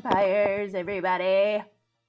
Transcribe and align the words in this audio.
vampires, 0.00 0.74
everybody. 0.74 1.62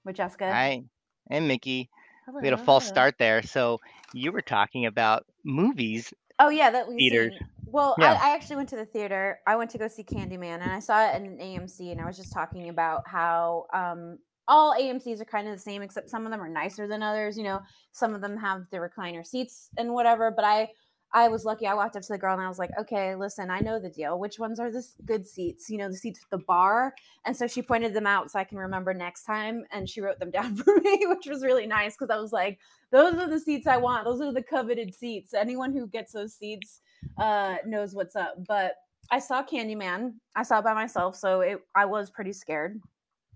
With 0.05 0.15
Jessica. 0.15 0.51
Hi, 0.51 0.83
and 1.29 1.47
Mickey. 1.47 1.89
Hello, 2.25 2.39
We 2.41 2.47
had 2.47 2.53
a 2.53 2.63
false 2.63 2.85
start 2.85 3.15
there. 3.17 3.41
So 3.41 3.79
you 4.13 4.31
were 4.31 4.41
talking 4.41 4.85
about 4.85 5.25
movies. 5.43 6.13
Oh 6.39 6.49
yeah, 6.49 6.69
that 6.71 6.87
we've 6.87 6.97
Theaters. 6.97 7.33
seen. 7.37 7.47
Well, 7.65 7.95
Yeah. 7.97 8.17
I, 8.21 8.31
I 8.31 8.35
actually 8.35 8.57
went 8.57 8.69
to 8.69 8.75
the 8.77 8.85
theater. 8.85 9.39
I 9.45 9.55
went 9.55 9.71
to 9.71 9.77
go 9.77 9.87
see 9.87 10.03
Candyman, 10.03 10.61
and 10.61 10.71
I 10.71 10.79
saw 10.79 11.09
it 11.09 11.15
in 11.15 11.25
an 11.25 11.37
AMC. 11.37 11.91
And 11.91 11.99
I 12.01 12.05
was 12.05 12.17
just 12.17 12.31
talking 12.33 12.69
about 12.69 13.03
how 13.05 13.65
um, 13.73 14.19
all 14.47 14.73
AMC's 14.73 15.19
are 15.21 15.25
kind 15.25 15.47
of 15.47 15.53
the 15.53 15.59
same, 15.61 15.81
except 15.81 16.09
some 16.09 16.25
of 16.25 16.31
them 16.31 16.41
are 16.41 16.49
nicer 16.49 16.87
than 16.87 17.03
others. 17.03 17.37
You 17.37 17.43
know, 17.43 17.59
some 17.91 18.13
of 18.13 18.21
them 18.21 18.37
have 18.37 18.63
the 18.71 18.77
recliner 18.77 19.25
seats 19.25 19.69
and 19.77 19.93
whatever. 19.93 20.31
But 20.31 20.45
I, 20.45 20.69
I 21.13 21.27
was 21.29 21.45
lucky. 21.45 21.65
I 21.67 21.73
walked 21.73 21.95
up 21.95 22.03
to 22.03 22.13
the 22.13 22.17
girl 22.17 22.33
and 22.33 22.41
I 22.41 22.49
was 22.49 22.59
like, 22.59 22.71
"Okay, 22.77 23.15
listen, 23.15 23.49
I 23.49 23.59
know 23.59 23.79
the 23.79 23.89
deal. 23.89 24.19
Which 24.19 24.39
ones 24.39 24.59
are 24.59 24.69
the 24.71 24.85
good 25.05 25.25
seats? 25.25 25.69
You 25.69 25.77
know, 25.77 25.89
the 25.89 25.95
seats 25.95 26.19
at 26.23 26.29
the 26.29 26.43
bar." 26.43 26.93
And 27.25 27.35
so 27.35 27.47
she 27.47 27.61
pointed 27.61 27.93
them 27.93 28.07
out 28.07 28.29
so 28.31 28.39
I 28.39 28.43
can 28.43 28.57
remember 28.57 28.93
next 28.93 29.23
time, 29.23 29.65
and 29.71 29.89
she 29.89 30.01
wrote 30.01 30.19
them 30.19 30.31
down 30.37 30.55
for 30.55 30.75
me, 30.81 31.05
which 31.07 31.27
was 31.27 31.43
really 31.43 31.67
nice 31.67 31.95
because 31.95 32.09
I 32.09 32.19
was 32.19 32.33
like, 32.33 32.59
"Those 32.91 33.15
are 33.15 33.29
the 33.29 33.39
seats 33.39 33.67
I 33.67 33.77
want. 33.77 34.05
Those 34.05 34.21
are 34.21 34.31
the 34.33 34.43
coveted 34.43 34.93
seats. 34.93 35.33
Anyone 35.33 35.73
who 35.73 35.87
gets 35.87 36.11
those 36.13 36.33
seats." 36.35 36.81
uh 37.17 37.55
knows 37.65 37.93
what's 37.93 38.15
up 38.15 38.35
but 38.47 38.75
i 39.11 39.19
saw 39.19 39.43
candyman 39.43 40.13
i 40.35 40.43
saw 40.43 40.59
it 40.59 40.63
by 40.63 40.73
myself 40.73 41.15
so 41.15 41.41
it 41.41 41.59
i 41.75 41.85
was 41.85 42.09
pretty 42.09 42.33
scared 42.33 42.79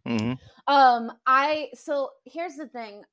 hmm 0.05 0.33
um 0.67 1.11
i 1.27 1.69
so 1.73 2.09
here's 2.25 2.55
the 2.55 2.67
thing 2.67 3.03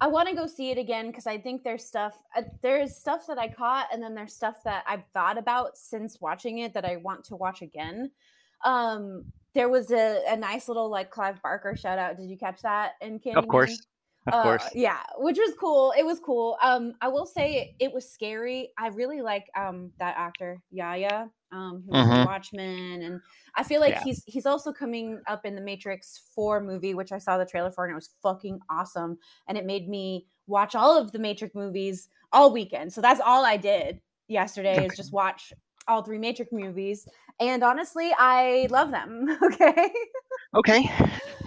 i 0.00 0.06
want 0.06 0.28
to 0.28 0.34
go 0.34 0.46
see 0.46 0.70
it 0.70 0.78
again 0.78 1.08
because 1.08 1.26
i 1.26 1.38
think 1.38 1.62
there's 1.62 1.84
stuff 1.84 2.14
uh, 2.36 2.42
there's 2.62 2.96
stuff 2.96 3.26
that 3.26 3.38
i 3.38 3.48
caught 3.48 3.86
and 3.92 4.02
then 4.02 4.14
there's 4.14 4.34
stuff 4.34 4.56
that 4.64 4.84
i've 4.86 5.04
thought 5.12 5.38
about 5.38 5.76
since 5.76 6.20
watching 6.20 6.58
it 6.58 6.74
that 6.74 6.84
i 6.84 6.96
want 6.96 7.24
to 7.24 7.36
watch 7.36 7.62
again 7.62 8.10
um 8.64 9.24
there 9.54 9.68
was 9.68 9.90
a, 9.92 10.22
a 10.28 10.36
nice 10.36 10.68
little 10.68 10.88
like 10.88 11.10
clive 11.10 11.40
barker 11.42 11.76
shout 11.76 11.98
out 11.98 12.16
did 12.16 12.28
you 12.28 12.36
catch 12.36 12.60
that 12.62 12.92
in 13.00 13.18
candyman 13.18 13.36
Of 13.36 13.48
course. 13.48 13.86
Of 14.26 14.32
uh, 14.32 14.42
course. 14.42 14.68
yeah, 14.74 15.00
which 15.18 15.36
was 15.36 15.54
cool. 15.60 15.92
It 15.98 16.02
was 16.02 16.18
cool. 16.18 16.56
Um, 16.62 16.94
I 17.02 17.08
will 17.08 17.26
say 17.26 17.76
it, 17.78 17.92
was 17.92 18.10
scary. 18.10 18.70
I 18.78 18.88
really 18.88 19.20
like 19.20 19.44
um 19.54 19.90
that 19.98 20.14
actor 20.16 20.62
Yahya, 20.70 21.28
um, 21.54 21.82
who 21.86 21.92
was 21.92 22.06
Mhm. 22.06 22.26
Watchmen, 22.26 23.02
and 23.02 23.20
I 23.54 23.62
feel 23.62 23.80
like 23.80 23.94
Yeah. 23.94 24.02
he's 24.04 24.22
he's 24.26 24.46
also 24.46 24.72
coming 24.72 25.20
up 25.26 25.44
in 25.46 25.54
the 25.54 25.60
Matrix 25.60 26.18
Four 26.34 26.60
movie, 26.60 26.94
which 26.94 27.12
I 27.12 27.18
saw 27.18 27.38
the 27.38 27.46
trailer 27.46 27.70
for, 27.70 27.84
and 27.84 27.92
it 27.92 27.94
was 27.94 28.10
fucking 28.22 28.60
awesome. 28.70 29.18
And 29.48 29.56
it 29.56 29.64
made 29.66 29.88
me 29.88 30.26
watch 30.46 30.74
all 30.74 30.98
of 31.00 31.12
the 31.12 31.18
Matrix 31.18 31.54
movies 31.54 32.08
all 32.32 32.52
weekend. 32.52 32.92
So 32.92 33.00
that's 33.00 33.20
all 33.20 33.44
I 33.44 33.56
did 33.56 34.00
yesterday 34.28 34.84
is 34.84 34.96
just 34.96 35.12
watch 35.12 35.52
all 35.88 36.02
three 36.02 36.18
Matrix 36.18 36.52
movies. 36.52 37.06
And 37.40 37.62
honestly, 37.62 38.12
I 38.18 38.68
love 38.70 38.90
them. 38.90 39.38
Okay 39.42 39.92
Okay. 40.54 40.88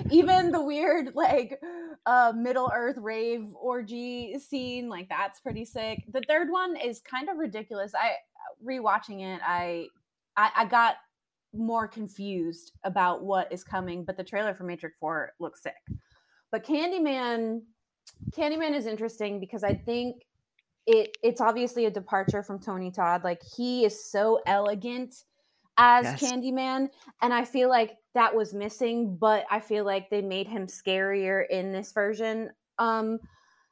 even 0.09 0.51
the 0.51 0.61
weird 0.61 1.13
like 1.15 1.59
uh 2.05 2.31
middle 2.35 2.71
earth 2.73 2.97
rave 2.97 3.53
orgy 3.55 4.37
scene 4.39 4.89
like 4.89 5.09
that's 5.09 5.39
pretty 5.39 5.65
sick 5.65 6.03
the 6.11 6.21
third 6.27 6.49
one 6.49 6.75
is 6.77 7.01
kind 7.01 7.29
of 7.29 7.37
ridiculous 7.37 7.93
i 7.95 8.11
rewatching 8.65 9.21
it 9.21 9.41
i 9.45 9.87
i, 10.37 10.49
I 10.55 10.65
got 10.65 10.95
more 11.53 11.87
confused 11.87 12.71
about 12.83 13.23
what 13.23 13.51
is 13.51 13.63
coming 13.63 14.05
but 14.05 14.17
the 14.17 14.23
trailer 14.23 14.53
for 14.53 14.63
matrix 14.63 14.95
4 14.99 15.33
looks 15.39 15.63
sick. 15.63 15.73
But 16.51 16.65
candyman 16.65 17.61
candyman 18.35 18.75
is 18.75 18.85
interesting 18.85 19.39
because 19.39 19.63
i 19.63 19.73
think 19.73 20.23
it 20.85 21.17
it's 21.23 21.41
obviously 21.41 21.85
a 21.85 21.91
departure 21.91 22.43
from 22.43 22.59
tony 22.59 22.91
todd. 22.91 23.23
Like 23.23 23.41
he 23.43 23.85
is 23.85 24.09
so 24.11 24.41
elegant 24.45 25.15
as 25.77 26.05
Yes. 26.05 26.21
candyman 26.21 26.89
and 27.21 27.33
i 27.33 27.45
feel 27.45 27.69
like 27.69 27.97
that 28.15 28.33
was 28.35 28.53
missing 28.53 29.15
but 29.15 29.45
i 29.51 29.59
feel 29.59 29.85
like 29.85 30.09
they 30.09 30.21
made 30.21 30.47
him 30.47 30.67
scarier 30.67 31.43
in 31.49 31.71
this 31.71 31.91
version. 31.91 32.49
Um 32.79 33.19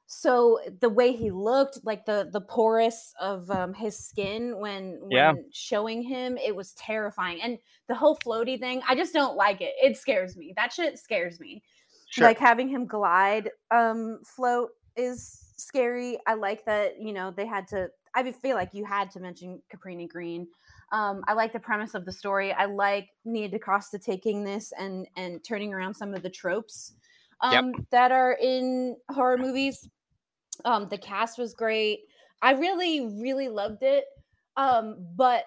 so 0.08 0.60
the 0.82 0.90
way 0.90 1.12
he 1.14 1.32
looked 1.32 1.80
like 1.84 2.06
the 2.06 2.30
the 2.32 2.42
porous 2.42 3.14
of 3.20 3.50
um 3.50 3.74
his 3.74 3.98
skin 3.98 4.60
when 4.60 5.00
when 5.02 5.12
Yeah. 5.12 5.34
showing 5.52 6.04
him 6.04 6.38
it 6.38 6.56
was 6.56 6.74
terrifying 6.74 7.42
and 7.42 7.58
the 7.88 7.96
whole 7.96 8.18
floaty 8.18 8.60
thing 8.60 8.82
i 8.88 8.96
just 8.96 9.14
don't 9.14 9.36
like 9.36 9.62
it 9.62 9.74
it 9.82 9.98
scares 9.98 10.38
me 10.38 10.54
that 10.56 10.72
shit 10.72 10.98
scares 11.00 11.40
me 11.40 11.64
Sure. 12.10 12.28
like 12.28 12.38
having 12.38 12.68
him 12.68 12.86
glide 12.86 13.50
um 13.72 14.20
float 14.24 14.70
is 14.96 15.54
scary 15.58 16.18
i 16.28 16.34
like 16.34 16.66
that 16.66 17.02
you 17.02 17.12
know 17.14 17.32
they 17.36 17.46
had 17.46 17.68
to 17.68 17.88
i 18.14 18.32
feel 18.32 18.56
like 18.56 18.74
you 18.74 18.86
had 18.86 19.10
to 19.10 19.20
mention 19.20 19.62
cabrini 19.74 20.08
green 20.08 20.48
um 20.92 21.24
i 21.28 21.34
like 21.34 21.52
the 21.52 21.60
premise 21.60 21.96
of 21.96 22.06
the 22.06 22.12
story 22.12 22.54
i 22.54 22.66
like 22.66 23.10
Nia 23.26 23.50
DaCosta 23.50 23.98
taking 23.98 24.44
this 24.44 24.72
and 24.78 25.08
and 25.18 25.44
turning 25.44 25.74
around 25.74 25.96
some 25.96 26.14
of 26.14 26.22
the 26.22 26.30
tropes 26.30 26.94
Yep. 27.44 27.64
um 27.64 27.74
that 27.92 28.12
are 28.12 28.38
in 28.42 28.96
horror 29.10 29.38
movies 29.38 29.88
um 30.64 30.88
the 30.90 30.98
cast 30.98 31.38
was 31.38 31.54
great 31.54 32.00
i 32.42 32.52
really 32.54 33.02
really 33.22 33.50
loved 33.50 33.84
it 33.84 34.06
um 34.58 34.96
but 35.16 35.46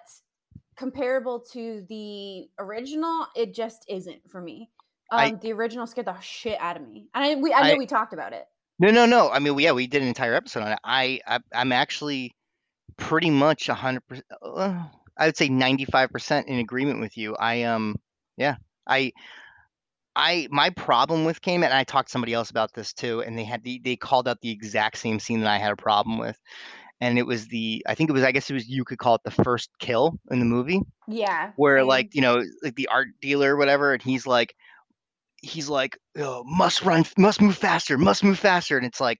comparable 0.75 1.39
to 1.51 1.85
the 1.89 2.47
original 2.59 3.25
it 3.35 3.53
just 3.53 3.83
isn't 3.89 4.21
for 4.29 4.41
me 4.41 4.69
um 5.11 5.19
I- 5.19 5.31
the 5.41 5.51
original 5.51 5.87
scared 5.87 6.07
the 6.07 6.19
shit 6.21 6.57
out 6.61 6.77
of 6.77 6.87
me 6.87 7.07
and 7.13 7.23
i 7.25 7.35
we 7.35 7.53
i 7.53 7.63
know 7.67 7.73
I- 7.73 7.77
we 7.77 7.85
talked 7.85 8.13
about 8.13 8.33
it 8.33 8.45
No, 8.81 8.91
no, 8.91 9.05
no. 9.05 9.29
I 9.29 9.39
mean, 9.39 9.55
we- 9.55 9.65
yeah, 9.65 9.73
we 9.73 9.87
did 9.87 10.01
an 10.01 10.07
entire 10.07 10.33
episode 10.35 10.63
on 10.63 10.71
it. 10.71 10.79
I, 10.85 11.19
I 11.27 11.39
I'm 11.53 11.73
actually 11.73 12.31
pretty 12.95 13.29
much 13.29 13.67
a 13.67 13.73
hundred 13.73 14.07
percent. 14.07 14.25
uh, 14.41 14.83
I 15.17 15.25
would 15.25 15.35
say 15.35 15.49
ninety 15.49 15.83
five 15.83 16.11
percent 16.11 16.47
in 16.47 16.59
agreement 16.59 17.01
with 17.01 17.17
you. 17.17 17.35
I 17.35 17.63
um, 17.63 17.97
yeah, 18.37 18.55
I. 18.87 19.11
I 20.19 20.49
my 20.51 20.69
problem 20.71 21.23
with 21.23 21.41
came 21.41 21.63
and 21.63 21.73
I 21.73 21.85
talked 21.85 22.09
to 22.09 22.11
somebody 22.11 22.33
else 22.33 22.49
about 22.49 22.73
this 22.73 22.91
too, 22.91 23.21
and 23.21 23.37
they 23.37 23.45
had 23.45 23.63
the 23.63 23.79
they 23.83 23.95
called 23.95 24.27
out 24.27 24.41
the 24.41 24.51
exact 24.51 24.97
same 24.97 25.17
scene 25.17 25.39
that 25.39 25.49
I 25.49 25.57
had 25.57 25.71
a 25.71 25.77
problem 25.77 26.17
with, 26.17 26.37
and 26.99 27.17
it 27.17 27.25
was 27.25 27.47
the 27.47 27.81
I 27.87 27.95
think 27.95 28.09
it 28.09 28.13
was 28.13 28.23
I 28.23 28.33
guess 28.33 28.49
it 28.49 28.53
was 28.53 28.67
you 28.67 28.83
could 28.83 28.97
call 28.97 29.15
it 29.15 29.21
the 29.23 29.31
first 29.31 29.69
kill 29.79 30.19
in 30.29 30.39
the 30.39 30.45
movie 30.45 30.81
yeah 31.07 31.51
where 31.55 31.85
like 31.85 32.13
you 32.13 32.21
know 32.21 32.43
like 32.61 32.75
the 32.75 32.87
art 32.87 33.07
dealer 33.21 33.55
or 33.55 33.57
whatever 33.57 33.93
and 33.93 34.01
he's 34.01 34.27
like 34.27 34.55
he's 35.41 35.69
like 35.69 35.97
oh, 36.17 36.43
must 36.45 36.81
run 36.81 37.05
must 37.17 37.41
move 37.41 37.57
faster 37.57 37.97
must 37.97 38.21
move 38.21 38.37
faster 38.37 38.75
and 38.75 38.85
it's 38.85 38.99
like 38.99 39.19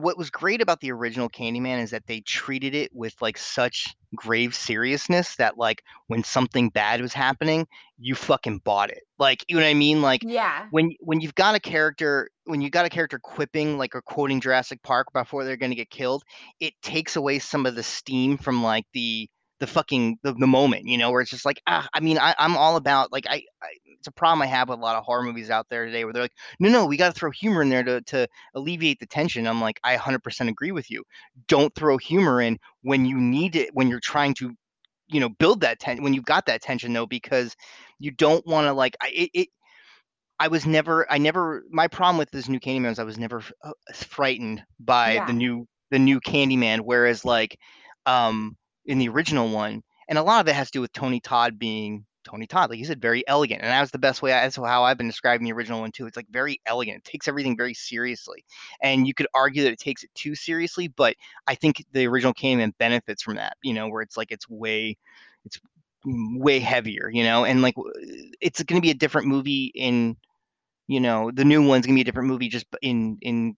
what 0.00 0.18
was 0.18 0.30
great 0.30 0.60
about 0.60 0.80
the 0.80 0.92
original 0.92 1.28
Candyman 1.28 1.82
is 1.82 1.90
that 1.90 2.06
they 2.06 2.20
treated 2.20 2.74
it 2.74 2.90
with 2.94 3.14
like 3.20 3.38
such 3.38 3.94
grave 4.14 4.54
seriousness 4.54 5.36
that 5.36 5.58
like 5.58 5.82
when 6.06 6.22
something 6.22 6.68
bad 6.68 7.00
was 7.00 7.12
happening 7.12 7.66
you 7.98 8.14
fucking 8.14 8.58
bought 8.64 8.90
it. 8.90 9.02
Like 9.18 9.44
you 9.48 9.56
know 9.56 9.62
what 9.62 9.68
I 9.68 9.74
mean? 9.74 10.02
Like 10.02 10.22
yeah. 10.24 10.66
when 10.70 10.94
when 11.00 11.20
you've 11.20 11.34
got 11.34 11.54
a 11.54 11.60
character 11.60 12.28
when 12.44 12.60
you 12.60 12.70
got 12.70 12.86
a 12.86 12.90
character 12.90 13.18
quipping 13.22 13.78
like 13.78 13.94
or 13.94 14.02
quoting 14.02 14.40
Jurassic 14.40 14.82
Park 14.82 15.08
before 15.12 15.44
they're 15.44 15.56
going 15.56 15.70
to 15.70 15.76
get 15.76 15.90
killed, 15.90 16.24
it 16.60 16.74
takes 16.82 17.16
away 17.16 17.38
some 17.38 17.66
of 17.66 17.74
the 17.74 17.82
steam 17.82 18.36
from 18.36 18.62
like 18.62 18.84
the 18.92 19.28
the 19.60 19.66
fucking 19.66 20.18
the, 20.22 20.32
the 20.34 20.46
moment, 20.46 20.86
you 20.86 20.98
know, 20.98 21.10
where 21.12 21.20
it's 21.20 21.30
just 21.30 21.44
like 21.44 21.60
ah, 21.66 21.86
I 21.94 22.00
mean, 22.00 22.18
I, 22.18 22.34
I'm 22.38 22.56
all 22.56 22.76
about 22.76 23.12
like 23.12 23.26
I, 23.28 23.42
I 23.62 23.68
it's 24.04 24.08
a 24.08 24.12
problem 24.12 24.42
I 24.42 24.46
have 24.46 24.68
with 24.68 24.78
a 24.78 24.82
lot 24.82 24.96
of 24.96 25.04
horror 25.04 25.22
movies 25.22 25.48
out 25.50 25.66
there 25.70 25.86
today 25.86 26.04
where 26.04 26.12
they're 26.12 26.22
like, 26.22 26.36
no, 26.60 26.68
no, 26.68 26.86
we 26.86 26.96
got 26.98 27.14
to 27.14 27.18
throw 27.18 27.30
humor 27.30 27.62
in 27.62 27.70
there 27.70 27.82
to 27.84 28.02
to 28.02 28.28
alleviate 28.54 29.00
the 29.00 29.06
tension. 29.06 29.46
I'm 29.46 29.60
like, 29.62 29.80
I 29.82 29.92
100% 29.94 30.50
agree 30.50 30.72
with 30.72 30.90
you. 30.90 31.04
Don't 31.48 31.74
throw 31.74 31.96
humor 31.96 32.40
in 32.40 32.58
when 32.82 33.06
you 33.06 33.18
need 33.18 33.56
it 33.56 33.70
when 33.74 33.88
you're 33.88 34.00
trying 34.00 34.34
to 34.34 34.52
you 35.08 35.20
know 35.20 35.30
build 35.30 35.60
that 35.62 35.80
tension 35.80 36.04
when 36.04 36.14
you've 36.14 36.24
got 36.24 36.46
that 36.46 36.62
tension 36.62 36.92
though 36.92 37.06
because 37.06 37.54
you 37.98 38.10
don't 38.10 38.46
want 38.46 38.66
to 38.66 38.72
like 38.74 38.96
I, 39.02 39.08
it, 39.14 39.30
it 39.34 39.48
I 40.38 40.48
was 40.48 40.66
never, 40.66 41.10
I 41.10 41.18
never, 41.18 41.64
my 41.70 41.88
problem 41.88 42.18
with 42.18 42.30
this 42.30 42.48
new 42.48 42.60
Candyman 42.60 42.90
is 42.92 42.98
I 42.98 43.04
was 43.04 43.18
never 43.18 43.42
uh, 43.62 43.72
frightened 43.94 44.64
by 44.80 45.20
Yeah. 45.20 45.26
the 45.26 45.32
new, 45.32 45.66
the 45.90 45.98
new 45.98 46.20
Candyman. 46.20 46.80
Whereas 46.80 47.24
like, 47.24 47.58
um, 48.06 48.56
in 48.84 48.98
the 48.98 49.08
original 49.08 49.48
one, 49.48 49.82
and 50.08 50.18
a 50.18 50.22
lot 50.22 50.40
of 50.40 50.48
it 50.48 50.56
has 50.56 50.68
to 50.70 50.78
do 50.78 50.82
with 50.82 50.92
Tony 50.92 51.20
Todd 51.20 51.58
being 51.58 52.04
Tony 52.24 52.46
Todd, 52.46 52.70
like 52.70 52.78
you 52.78 52.84
said, 52.84 53.00
very 53.00 53.26
elegant, 53.28 53.62
and 53.62 53.70
that 53.70 53.80
was 53.80 53.90
the 53.90 53.98
best 53.98 54.22
way. 54.22 54.30
That's 54.30 54.56
how 54.56 54.82
I've 54.82 54.98
been 54.98 55.06
describing 55.06 55.44
the 55.44 55.52
original 55.52 55.80
one 55.80 55.92
too. 55.92 56.06
It's 56.06 56.16
like 56.16 56.28
very 56.30 56.60
elegant. 56.66 56.98
It 56.98 57.04
takes 57.04 57.28
everything 57.28 57.56
very 57.56 57.74
seriously, 57.74 58.44
and 58.82 59.06
you 59.06 59.14
could 59.14 59.26
argue 59.34 59.62
that 59.64 59.72
it 59.72 59.78
takes 59.78 60.02
it 60.02 60.10
too 60.14 60.34
seriously, 60.34 60.88
but 60.88 61.16
I 61.46 61.54
think 61.54 61.84
the 61.92 62.06
original 62.06 62.34
Candyman 62.34 62.72
benefits 62.78 63.22
from 63.22 63.36
that. 63.36 63.56
You 63.62 63.74
know, 63.74 63.88
where 63.88 64.02
it's 64.02 64.16
like 64.16 64.32
it's 64.32 64.48
way, 64.48 64.96
it's 65.44 65.60
way 66.04 66.58
heavier. 66.60 67.10
You 67.12 67.24
know, 67.24 67.44
and 67.44 67.62
like 67.62 67.74
it's 68.40 68.62
going 68.62 68.80
to 68.80 68.84
be 68.84 68.90
a 68.90 68.94
different 68.94 69.28
movie 69.28 69.72
in 69.74 70.16
you 70.86 71.00
know 71.00 71.30
the 71.32 71.44
new 71.44 71.66
one's 71.66 71.86
gonna 71.86 71.94
be 71.94 72.02
a 72.02 72.04
different 72.04 72.28
movie 72.28 72.48
just 72.48 72.66
in 72.82 73.18
in 73.22 73.56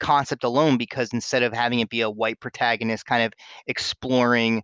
concept 0.00 0.44
alone 0.44 0.76
because 0.76 1.12
instead 1.12 1.42
of 1.42 1.52
having 1.52 1.80
it 1.80 1.88
be 1.88 2.00
a 2.00 2.10
white 2.10 2.40
protagonist 2.40 3.06
kind 3.06 3.22
of 3.22 3.32
exploring 3.66 4.62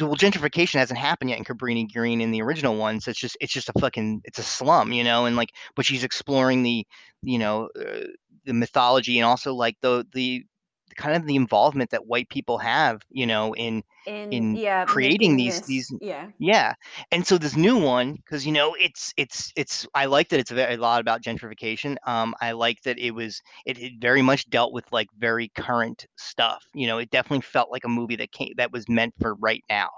well 0.00 0.16
gentrification 0.16 0.74
hasn't 0.74 0.98
happened 0.98 1.30
yet 1.30 1.38
in 1.38 1.44
Cabrini 1.44 1.90
Green 1.92 2.20
in 2.20 2.30
the 2.30 2.42
original 2.42 2.76
one 2.76 3.00
so 3.00 3.10
it's 3.10 3.20
just 3.20 3.36
it's 3.40 3.52
just 3.52 3.68
a 3.68 3.80
fucking 3.80 4.20
it's 4.24 4.38
a 4.38 4.42
slum 4.42 4.92
you 4.92 5.04
know 5.04 5.26
and 5.26 5.36
like 5.36 5.50
but 5.76 5.86
she's 5.86 6.04
exploring 6.04 6.62
the 6.62 6.86
you 7.22 7.38
know 7.38 7.68
uh, 7.78 8.04
the 8.44 8.52
mythology 8.52 9.18
and 9.18 9.26
also 9.26 9.54
like 9.54 9.76
the 9.80 10.06
the 10.12 10.44
kind 10.96 11.16
of 11.16 11.26
the 11.26 11.36
involvement 11.36 11.90
that 11.90 12.06
white 12.06 12.28
people 12.28 12.58
have, 12.58 13.02
you 13.10 13.26
know, 13.26 13.54
in 13.54 13.82
in, 14.06 14.32
in 14.32 14.56
yeah 14.56 14.84
creating 14.86 15.36
these 15.36 15.60
these 15.62 15.92
yeah 16.00 16.28
yeah. 16.38 16.74
And 17.12 17.26
so 17.26 17.38
this 17.38 17.56
new 17.56 17.76
one, 17.78 18.14
because 18.14 18.46
you 18.46 18.52
know, 18.52 18.74
it's 18.80 19.12
it's 19.16 19.52
it's 19.56 19.86
I 19.94 20.06
like 20.06 20.28
that 20.30 20.40
it's 20.40 20.50
a, 20.50 20.54
very, 20.54 20.74
a 20.74 20.78
lot 20.78 21.00
about 21.00 21.22
gentrification. 21.22 21.96
Um, 22.06 22.34
I 22.40 22.52
like 22.52 22.82
that 22.82 22.98
it 22.98 23.10
was 23.12 23.42
it, 23.66 23.78
it 23.78 23.92
very 24.00 24.22
much 24.22 24.48
dealt 24.50 24.72
with 24.72 24.90
like 24.92 25.08
very 25.18 25.48
current 25.48 26.06
stuff. 26.16 26.64
You 26.74 26.86
know, 26.86 26.98
it 26.98 27.10
definitely 27.10 27.42
felt 27.42 27.70
like 27.70 27.84
a 27.84 27.88
movie 27.88 28.16
that 28.16 28.32
came 28.32 28.52
that 28.56 28.72
was 28.72 28.88
meant 28.88 29.14
for 29.20 29.34
right 29.34 29.64
now. 29.68 29.90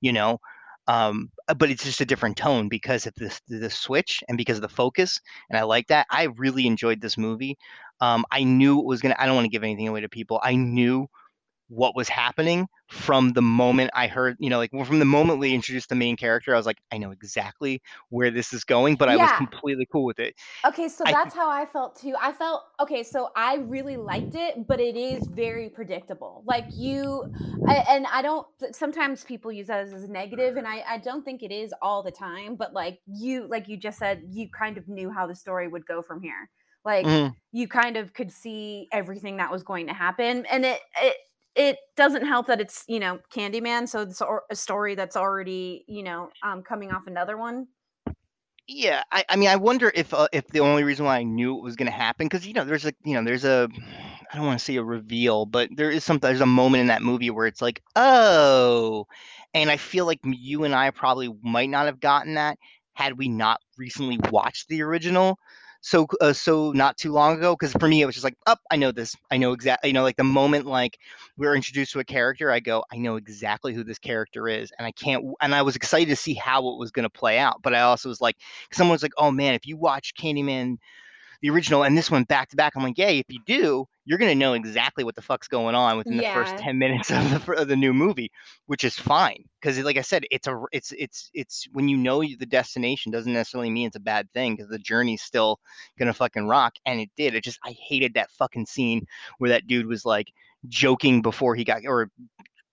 You 0.00 0.12
know, 0.12 0.40
um, 0.86 1.30
uh, 1.48 1.54
but 1.54 1.70
it's 1.70 1.84
just 1.84 2.00
a 2.00 2.06
different 2.06 2.36
tone 2.36 2.68
because 2.68 3.06
of 3.06 3.14
this 3.16 3.40
the 3.48 3.70
switch 3.70 4.22
and 4.28 4.36
because 4.38 4.58
of 4.58 4.62
the 4.62 4.68
focus. 4.68 5.20
And 5.50 5.58
I 5.58 5.62
like 5.62 5.88
that. 5.88 6.06
I 6.10 6.24
really 6.24 6.66
enjoyed 6.66 7.00
this 7.00 7.16
movie. 7.16 7.58
Um, 8.00 8.24
I 8.30 8.44
knew 8.44 8.80
it 8.80 8.86
was 8.86 9.00
gonna. 9.00 9.16
I 9.18 9.26
don't 9.26 9.34
want 9.34 9.46
to 9.46 9.50
give 9.50 9.64
anything 9.64 9.88
away 9.88 10.00
to 10.00 10.08
people. 10.08 10.40
I 10.42 10.56
knew 10.56 11.08
what 11.68 11.96
was 11.96 12.08
happening 12.08 12.66
from 12.90 13.32
the 13.32 13.42
moment 13.42 13.90
I 13.94 14.06
heard, 14.06 14.36
you 14.38 14.50
know, 14.50 14.58
like 14.58 14.70
from 14.86 14.98
the 14.98 15.04
moment 15.04 15.40
we 15.40 15.54
introduced 15.54 15.88
the 15.88 15.94
main 15.94 16.16
character, 16.16 16.54
I 16.54 16.58
was 16.58 16.66
like, 16.66 16.78
I 16.92 16.98
know 16.98 17.10
exactly 17.10 17.80
where 18.10 18.30
this 18.30 18.52
is 18.52 18.64
going, 18.64 18.96
but 18.96 19.08
I 19.08 19.16
was 19.16 19.32
completely 19.32 19.86
cool 19.90 20.04
with 20.04 20.18
it. 20.18 20.34
Okay, 20.66 20.88
so 20.88 21.06
I 21.06 21.10
that's 21.10 21.34
how 21.34 21.50
I 21.50 21.66
felt 21.66 21.94
too. 21.96 22.14
I 22.18 22.32
felt 22.32 22.62
okay, 22.80 23.02
so 23.02 23.28
I 23.36 23.56
really 23.56 23.98
liked 23.98 24.34
it, 24.34 24.66
but 24.66 24.80
it 24.80 24.96
is 24.96 25.26
very 25.26 25.68
predictable. 25.68 26.42
Like 26.46 26.68
you, 26.74 27.26
I, 27.66 27.84
and 27.90 28.06
I 28.06 28.22
don't. 28.22 28.46
Sometimes 28.74 29.24
people 29.24 29.52
use 29.52 29.66
that 29.66 29.80
as, 29.80 29.92
a 29.92 30.08
negative, 30.08 30.56
and 30.56 30.66
I, 30.66 30.80
I 30.88 30.96
don't 30.98 31.22
think 31.22 31.42
it 31.42 31.52
is 31.52 31.74
all 31.82 32.02
the 32.02 32.10
time. 32.10 32.56
But 32.56 32.72
like 32.72 33.00
you, 33.06 33.46
like 33.46 33.68
you 33.68 33.76
just 33.76 33.98
said, 33.98 34.22
you 34.30 34.48
kind 34.48 34.78
of 34.78 34.88
knew 34.88 35.10
how 35.10 35.26
the 35.26 35.34
story 35.34 35.68
would 35.68 35.84
go 35.84 36.00
from 36.00 36.22
here. 36.22 36.48
Like 36.82 37.10
Mhm. 37.10 37.34
you 37.52 37.68
kind 37.68 37.98
of 37.98 38.14
could 38.14 38.30
see 38.32 38.88
everything 38.90 39.36
that 39.36 39.52
was 39.52 39.62
going 39.62 39.86
to 39.88 39.92
happen, 39.94 40.46
and 40.46 40.64
it 40.64 40.80
it 41.02 41.16
it 41.54 41.78
doesn't 41.96 42.26
help 42.26 42.46
that 42.46 42.60
it's 42.60 42.84
you 42.88 43.00
know 43.00 43.18
Candyman, 43.32 43.88
so 43.88 44.00
it's 44.02 44.20
a 44.50 44.56
story 44.56 44.94
that's 44.94 45.16
already 45.16 45.84
you 45.86 46.02
know 46.02 46.30
um 46.42 46.62
coming 46.62 46.90
off 46.90 47.06
another 47.06 47.36
one. 47.36 47.68
Yeah, 48.66 49.02
I, 49.12 49.24
I 49.28 49.36
mean, 49.36 49.50
I 49.50 49.56
wonder 49.56 49.92
if 49.94 50.14
uh, 50.14 50.28
if 50.32 50.46
the 50.48 50.60
only 50.60 50.84
reason 50.84 51.04
why 51.04 51.18
I 51.18 51.22
knew 51.22 51.56
it 51.58 51.62
was 51.62 51.76
going 51.76 51.90
to 51.90 51.96
happen 51.96 52.26
because 52.26 52.46
you 52.46 52.54
know 52.54 52.64
there's 52.64 52.86
a 52.86 52.94
you 53.04 53.14
know 53.14 53.22
there's 53.22 53.44
a 53.44 53.68
I 54.32 54.36
don't 54.36 54.46
want 54.46 54.58
to 54.58 54.64
say 54.64 54.76
a 54.76 54.82
reveal, 54.82 55.44
but 55.44 55.68
there 55.76 55.90
is 55.90 56.02
some 56.02 56.18
there's 56.18 56.40
a 56.40 56.46
moment 56.46 56.80
in 56.80 56.86
that 56.86 57.02
movie 57.02 57.30
where 57.30 57.46
it's 57.46 57.60
like 57.60 57.82
oh, 57.94 59.06
and 59.52 59.70
I 59.70 59.76
feel 59.76 60.06
like 60.06 60.20
you 60.24 60.64
and 60.64 60.74
I 60.74 60.90
probably 60.90 61.30
might 61.42 61.68
not 61.68 61.86
have 61.86 62.00
gotten 62.00 62.34
that 62.34 62.58
had 62.94 63.18
we 63.18 63.28
not 63.28 63.60
recently 63.76 64.18
watched 64.30 64.68
the 64.68 64.82
original. 64.82 65.38
So 65.86 66.06
uh, 66.22 66.32
so 66.32 66.72
not 66.72 66.96
too 66.96 67.12
long 67.12 67.36
ago 67.36 67.54
because 67.54 67.74
for 67.74 67.86
me 67.86 68.00
it 68.00 68.06
was 68.06 68.14
just 68.14 68.24
like 68.24 68.38
up 68.46 68.58
I 68.70 68.76
know 68.76 68.90
this. 68.90 69.14
I 69.30 69.36
know 69.36 69.52
exactly 69.52 69.90
you 69.90 69.92
know 69.92 70.02
like 70.02 70.16
the 70.16 70.24
moment 70.24 70.64
like 70.64 70.98
we 71.36 71.46
are 71.46 71.54
introduced 71.54 71.92
to 71.92 72.00
a 72.00 72.04
character 72.04 72.50
I 72.50 72.60
go 72.60 72.84
I 72.90 72.96
know 72.96 73.16
exactly 73.16 73.74
who 73.74 73.84
this 73.84 73.98
character 73.98 74.48
is 74.48 74.72
and 74.78 74.86
I 74.86 74.92
can't 74.92 75.22
and 75.42 75.54
I 75.54 75.60
was 75.60 75.76
excited 75.76 76.08
to 76.08 76.16
see 76.16 76.32
how 76.32 76.66
it 76.70 76.78
was 76.78 76.90
going 76.90 77.02
to 77.02 77.10
play 77.10 77.38
out 77.38 77.60
but 77.62 77.74
I 77.74 77.82
also 77.82 78.08
was 78.08 78.18
like 78.22 78.36
someone's 78.72 79.02
like, 79.02 79.12
"Oh 79.18 79.30
man, 79.30 79.52
if 79.52 79.66
you 79.66 79.76
watch 79.76 80.14
Candyman 80.14 80.78
the 81.42 81.50
original 81.50 81.84
and 81.84 81.96
this 81.98 82.10
one 82.10 82.24
back 82.24 82.48
to 82.50 82.56
back," 82.56 82.74
I'm 82.76 82.82
like, 82.82 82.98
"Yeah, 82.98 83.08
if 83.08 83.26
you 83.28 83.40
do, 83.46 83.86
you're 84.04 84.18
gonna 84.18 84.34
know 84.34 84.52
exactly 84.52 85.04
what 85.04 85.14
the 85.14 85.22
fuck's 85.22 85.48
going 85.48 85.74
on 85.74 85.96
within 85.96 86.16
the 86.16 86.24
first 86.24 86.56
ten 86.58 86.78
minutes 86.78 87.10
of 87.10 87.46
the 87.46 87.52
of 87.54 87.68
the 87.68 87.76
new 87.76 87.92
movie, 87.94 88.30
which 88.66 88.84
is 88.84 88.94
fine 88.94 89.44
because, 89.60 89.78
like 89.78 89.96
I 89.96 90.02
said, 90.02 90.24
it's 90.30 90.46
a 90.46 90.62
it's 90.72 90.92
it's 90.92 91.30
it's 91.32 91.66
when 91.72 91.88
you 91.88 91.96
know 91.96 92.20
the 92.20 92.46
destination 92.46 93.12
doesn't 93.12 93.32
necessarily 93.32 93.70
mean 93.70 93.86
it's 93.86 93.96
a 93.96 94.00
bad 94.00 94.30
thing 94.32 94.56
because 94.56 94.70
the 94.70 94.78
journey's 94.78 95.22
still 95.22 95.58
gonna 95.98 96.12
fucking 96.12 96.46
rock, 96.46 96.74
and 96.84 97.00
it 97.00 97.10
did. 97.16 97.34
It 97.34 97.44
just 97.44 97.58
I 97.64 97.74
hated 97.88 98.14
that 98.14 98.30
fucking 98.32 98.66
scene 98.66 99.06
where 99.38 99.50
that 99.50 99.66
dude 99.66 99.86
was 99.86 100.04
like 100.04 100.28
joking 100.68 101.22
before 101.22 101.54
he 101.54 101.64
got 101.64 101.82
or 101.86 102.10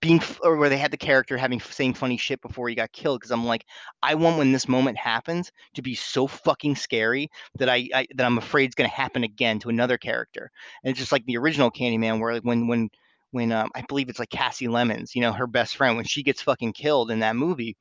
being 0.02 0.22
or 0.44 0.58
where 0.58 0.70
they 0.70 0.78
had 0.78 0.92
the 0.92 0.98
character 0.98 1.38
having 1.38 1.60
saying 1.62 1.94
funny 1.94 2.18
shit 2.18 2.42
before 2.42 2.68
he 2.68 2.76
got 2.76 2.92
killed 2.92 3.20
because 3.20 3.32
I'm 3.32 3.46
like 3.46 3.66
I 4.04 4.16
want 4.16 4.38
when 4.38 4.52
this 4.52 4.68
moment 4.68 4.98
happens 4.98 5.52
to 5.76 5.82
be 5.82 5.96
so 5.96 6.28
fucking 6.28 6.76
scary 6.76 7.30
that 7.58 7.70
I, 7.70 7.88
I 7.94 8.08
that 8.16 8.26
I'm 8.26 8.38
afraid 8.38 8.66
it's 8.66 8.76
gonna 8.76 8.90
happen 8.90 9.24
again 9.24 9.60
to 9.60 9.70
another 9.70 9.98
character. 9.98 10.52
And 10.84 10.92
it's 10.92 11.00
just 11.00 11.12
like 11.12 11.26
the 11.26 11.38
original 11.38 11.72
Candyman 11.72 12.20
where 12.20 12.34
like 12.34 12.44
when 12.44 12.68
when 12.68 12.90
when 13.32 13.52
um, 13.52 13.70
I 13.76 13.84
believe 13.88 14.10
it's 14.10 14.20
like 14.20 14.32
Kasi 14.32 14.68
Lemmons 14.68 15.16
you 15.16 15.22
know 15.22 15.32
her 15.32 15.48
best 15.48 15.78
friend 15.78 15.96
when 15.96 16.06
she 16.06 16.24
gets 16.24 16.42
fucking 16.42 16.74
killed 16.74 17.12
in 17.12 17.20
that 17.20 17.36
movie 17.36 17.78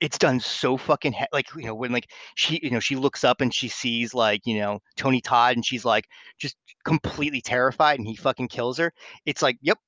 it's 0.00 0.18
done 0.18 0.40
so 0.40 0.76
fucking 0.76 1.12
he- 1.12 1.26
like 1.32 1.46
you 1.54 1.64
know 1.64 1.74
when 1.74 1.92
like 1.92 2.10
she 2.34 2.58
you 2.62 2.70
know 2.70 2.80
she 2.80 2.96
looks 2.96 3.22
up 3.24 3.40
and 3.40 3.54
she 3.54 3.68
sees 3.68 4.14
like 4.14 4.40
you 4.44 4.58
know 4.58 4.80
Tony 4.96 5.20
Todd 5.20 5.56
and 5.56 5.64
she's 5.64 5.84
like 5.84 6.08
just 6.38 6.56
completely 6.84 7.40
terrified 7.40 7.98
and 7.98 8.06
he 8.08 8.16
fucking 8.16 8.48
kills 8.48 8.78
her 8.78 8.92
it's 9.24 9.42
like 9.42 9.56
yep 9.62 9.78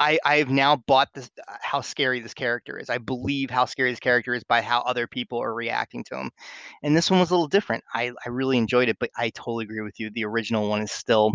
I 0.00 0.18
I 0.24 0.36
have 0.36 0.50
now 0.50 0.76
bought 0.76 1.12
this 1.14 1.30
uh, 1.48 1.56
how 1.62 1.80
scary 1.80 2.20
this 2.20 2.34
character 2.34 2.78
is. 2.78 2.90
I 2.90 2.98
believe 2.98 3.50
how 3.50 3.64
scary 3.64 3.90
this 3.90 4.00
character 4.00 4.34
is 4.34 4.44
by 4.44 4.60
how 4.62 4.80
other 4.82 5.06
people 5.06 5.40
are 5.42 5.54
reacting 5.54 6.04
to 6.04 6.18
him. 6.18 6.30
And 6.82 6.96
this 6.96 7.10
one 7.10 7.20
was 7.20 7.30
a 7.30 7.34
little 7.34 7.48
different. 7.48 7.84
I 7.94 8.12
I 8.24 8.30
really 8.30 8.58
enjoyed 8.58 8.88
it, 8.88 8.98
but 8.98 9.10
I 9.16 9.30
totally 9.30 9.64
agree 9.64 9.82
with 9.82 10.00
you. 10.00 10.10
The 10.10 10.24
original 10.24 10.68
one 10.68 10.82
is 10.82 10.92
still, 10.92 11.32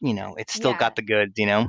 you 0.00 0.14
know, 0.14 0.34
it's 0.36 0.54
still 0.54 0.72
yeah. 0.72 0.78
got 0.78 0.96
the 0.96 1.02
goods, 1.02 1.34
you 1.38 1.46
know. 1.46 1.68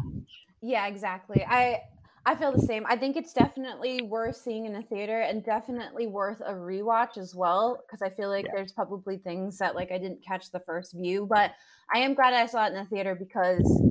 Yeah, 0.61 0.87
exactly. 0.87 1.45
I 1.47 1.81
I 2.25 2.35
feel 2.35 2.51
the 2.51 2.63
same. 2.63 2.85
I 2.87 2.97
think 2.97 3.15
it's 3.17 3.33
definitely 3.33 4.01
worth 4.01 4.37
seeing 4.37 4.65
in 4.65 4.73
the 4.73 4.81
theater 4.81 5.21
and 5.21 5.43
definitely 5.45 6.07
worth 6.07 6.41
a 6.41 6.53
rewatch 6.53 7.17
as 7.17 7.35
well 7.35 7.77
because 7.85 8.01
I 8.01 8.09
feel 8.09 8.29
like 8.29 8.45
Yeah. 8.45 8.53
there's 8.55 8.71
probably 8.71 9.17
things 9.17 9.59
that 9.59 9.75
like 9.75 9.91
I 9.91 9.99
didn't 9.99 10.23
catch 10.25 10.51
the 10.51 10.59
first 10.61 10.93
view, 10.93 11.27
but 11.29 11.53
I 11.93 11.99
am 11.99 12.15
glad 12.15 12.33
I 12.33 12.47
saw 12.47 12.65
it 12.65 12.69
in 12.69 12.75
the 12.75 12.85
theater 12.85 13.13
because 13.15 13.83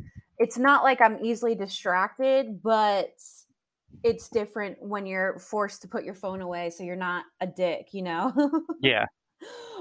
it's 0.44 0.58
not 0.58 0.82
like 0.84 1.00
I'm 1.00 1.24
easily 1.24 1.54
distracted, 1.54 2.62
but 2.62 3.14
it's 4.02 4.28
different 4.28 4.76
when 4.78 5.06
you're 5.06 5.38
forced 5.38 5.80
to 5.80 5.88
put 5.88 6.04
your 6.04 6.12
phone 6.12 6.42
away 6.42 6.68
so 6.68 6.84
you're 6.84 6.96
not 6.96 7.24
a 7.40 7.46
dick, 7.46 7.88
you 7.92 8.02
know? 8.02 8.32
Yeah. 8.82 9.06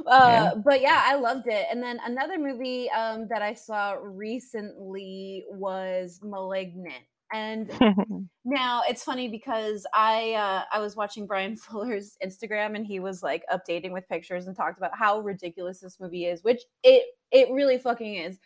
Yeah. 0.06 0.12
Uh, 0.12 0.56
but 0.56 0.82
yeah, 0.82 1.02
I 1.06 1.16
loved 1.16 1.48
it. 1.48 1.68
And 1.72 1.82
then 1.82 1.98
another 2.04 2.38
movie 2.38 2.90
um, 2.92 3.28
that 3.30 3.42
I 3.42 3.54
saw 3.54 3.96
recently 4.02 5.46
was 5.50 6.20
*Malignant*. 6.22 7.06
And 7.32 7.72
now 8.44 8.82
it's 8.90 9.06
funny 9.06 9.30
because 9.30 9.86
I 9.94 10.34
uh, 10.34 10.64
I 10.74 10.80
was 10.80 10.98
watching 10.98 11.28
Bryan 11.28 11.56
Fuller's 11.58 12.18
Instagram 12.22 12.76
and 12.76 12.86
he 12.86 13.00
was 13.00 13.24
like 13.24 13.46
updating 13.54 13.92
with 13.92 14.10
pictures 14.10 14.48
and 14.48 14.58
talked 14.58 14.80
about 14.80 14.92
how 14.98 15.22
ridiculous 15.22 15.80
this 15.80 15.98
movie 16.02 16.26
is, 16.26 16.44
which 16.44 16.64
it 16.84 17.04
it 17.32 17.48
really 17.54 17.78
fucking 17.78 18.16
is. 18.16 18.40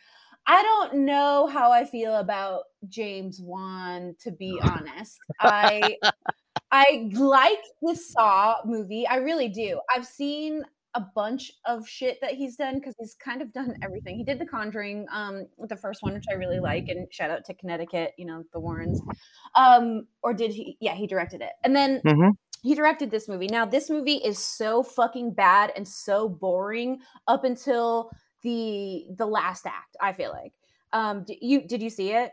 I 0.47 0.63
don't 0.63 1.05
know 1.05 1.47
how 1.47 1.71
I 1.71 1.85
feel 1.85 2.15
about 2.15 2.63
James 2.87 3.39
Wan 3.41 4.15
to 4.21 4.31
be 4.31 4.61
honest. 4.63 5.27
I 5.39 5.97
I 6.71 7.09
like 7.13 7.63
the 7.81 7.95
Saw 7.95 8.57
movie. 8.65 9.07
I 9.07 9.17
really 9.17 9.49
do. 9.49 9.79
I've 9.95 10.05
seen 10.05 10.63
a 10.93 11.01
bunch 11.15 11.51
of 11.65 11.87
shit 11.87 12.19
that 12.21 12.33
he's 12.33 12.55
done 12.57 12.75
because 12.75 12.95
he's 12.99 13.15
kind 13.15 13.41
of 13.41 13.53
done 13.53 13.75
everything. 13.83 14.17
He 14.17 14.23
did 14.23 14.39
The 14.39 14.45
Conjuring, 14.47 15.05
um, 15.11 15.47
the 15.69 15.77
first 15.77 16.01
one, 16.03 16.13
which 16.13 16.25
I 16.31 16.35
really 16.35 16.59
like, 16.59 16.85
and 16.89 17.07
shout 17.13 17.29
out 17.29 17.45
to 17.45 17.53
Connecticut, 17.53 18.13
you 18.17 18.25
know, 18.25 18.43
the 18.53 18.59
Warrens. 18.59 19.03
Um, 19.55 20.07
or 20.23 20.33
did 20.33 20.51
he? 20.51 20.77
Yeah, 20.81 20.95
he 20.95 21.07
directed 21.07 21.41
it, 21.41 21.53
and 21.63 21.75
then 21.75 22.03
hmm 22.03 22.37
he 22.63 22.75
directed 22.75 23.11
this 23.11 23.27
movie. 23.29 23.47
Now, 23.47 23.65
this 23.65 23.89
movie 23.89 24.15
is 24.15 24.39
so 24.39 24.83
fucking 24.83 25.33
bad 25.33 25.71
and 25.75 25.87
so 25.87 26.27
boring 26.27 26.99
up 27.27 27.43
until 27.43 28.11
the 28.44 29.06
the 29.17 29.25
last 29.25 29.65
act. 29.65 29.96
I 30.01 30.13
feel 30.13 30.32
like. 30.32 30.53
Um, 30.94 31.24
d- 31.24 31.38
you 31.41 31.67
did 31.67 31.82
you 31.82 31.89
see 31.89 32.12
it? 32.12 32.32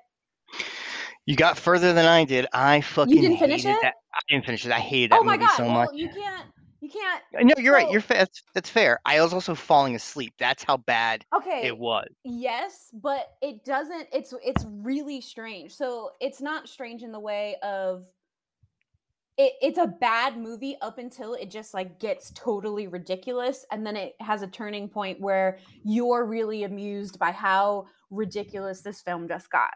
You 1.26 1.36
got 1.36 1.56
further 1.58 1.92
than 1.92 2.04
I 2.06 2.24
did. 2.24 2.46
I 2.52 2.80
fucking 2.82 3.14
You 3.14 3.20
didn't 3.22 3.38
finish 3.38 3.64
it? 3.64 3.76
that. 3.82 3.94
I 4.14 4.18
didn't 4.28 4.44
finish 4.44 4.66
it. 4.66 4.72
I 4.72 4.78
hated 4.80 5.12
Oh 5.14 5.18
that 5.20 5.24
my 5.24 5.32
movie 5.36 5.46
god! 5.46 5.56
so 5.56 5.68
much. 5.68 5.88
Well, 5.88 5.96
you 5.96 6.08
can't. 6.10 6.46
You 6.80 6.90
can't. 6.90 7.22
No, 7.46 7.54
you're 7.56 7.72
right. 7.72 7.90
You're 7.90 8.02
fa- 8.02 8.12
that's, 8.18 8.42
that's 8.54 8.68
fair. 8.68 9.00
I 9.06 9.18
was 9.22 9.32
also 9.32 9.54
falling 9.54 9.94
asleep. 9.94 10.34
That's 10.38 10.62
how 10.62 10.76
bad 10.76 11.24
okay 11.34 11.62
it 11.66 11.78
was. 11.78 12.06
yes, 12.24 12.90
but 12.92 13.28
it 13.40 13.64
doesn't 13.64 14.06
it's 14.12 14.34
it's 14.44 14.66
really 14.68 15.22
strange. 15.22 15.74
So 15.74 16.10
it's 16.20 16.42
not 16.42 16.68
strange 16.68 17.02
in 17.02 17.10
the 17.10 17.20
way 17.20 17.56
of 17.62 18.04
it, 19.36 19.54
it's 19.60 19.78
a 19.78 19.86
bad 19.86 20.36
movie 20.38 20.76
up 20.80 20.98
until 20.98 21.34
it 21.34 21.50
just 21.50 21.74
like 21.74 21.98
gets 21.98 22.30
totally 22.34 22.86
ridiculous 22.86 23.66
and 23.70 23.86
then 23.86 23.96
it 23.96 24.14
has 24.20 24.42
a 24.42 24.46
turning 24.46 24.88
point 24.88 25.20
where 25.20 25.58
you're 25.84 26.24
really 26.24 26.64
amused 26.64 27.18
by 27.18 27.32
how 27.32 27.86
ridiculous 28.10 28.80
this 28.80 29.00
film 29.00 29.26
just 29.26 29.50
got 29.50 29.72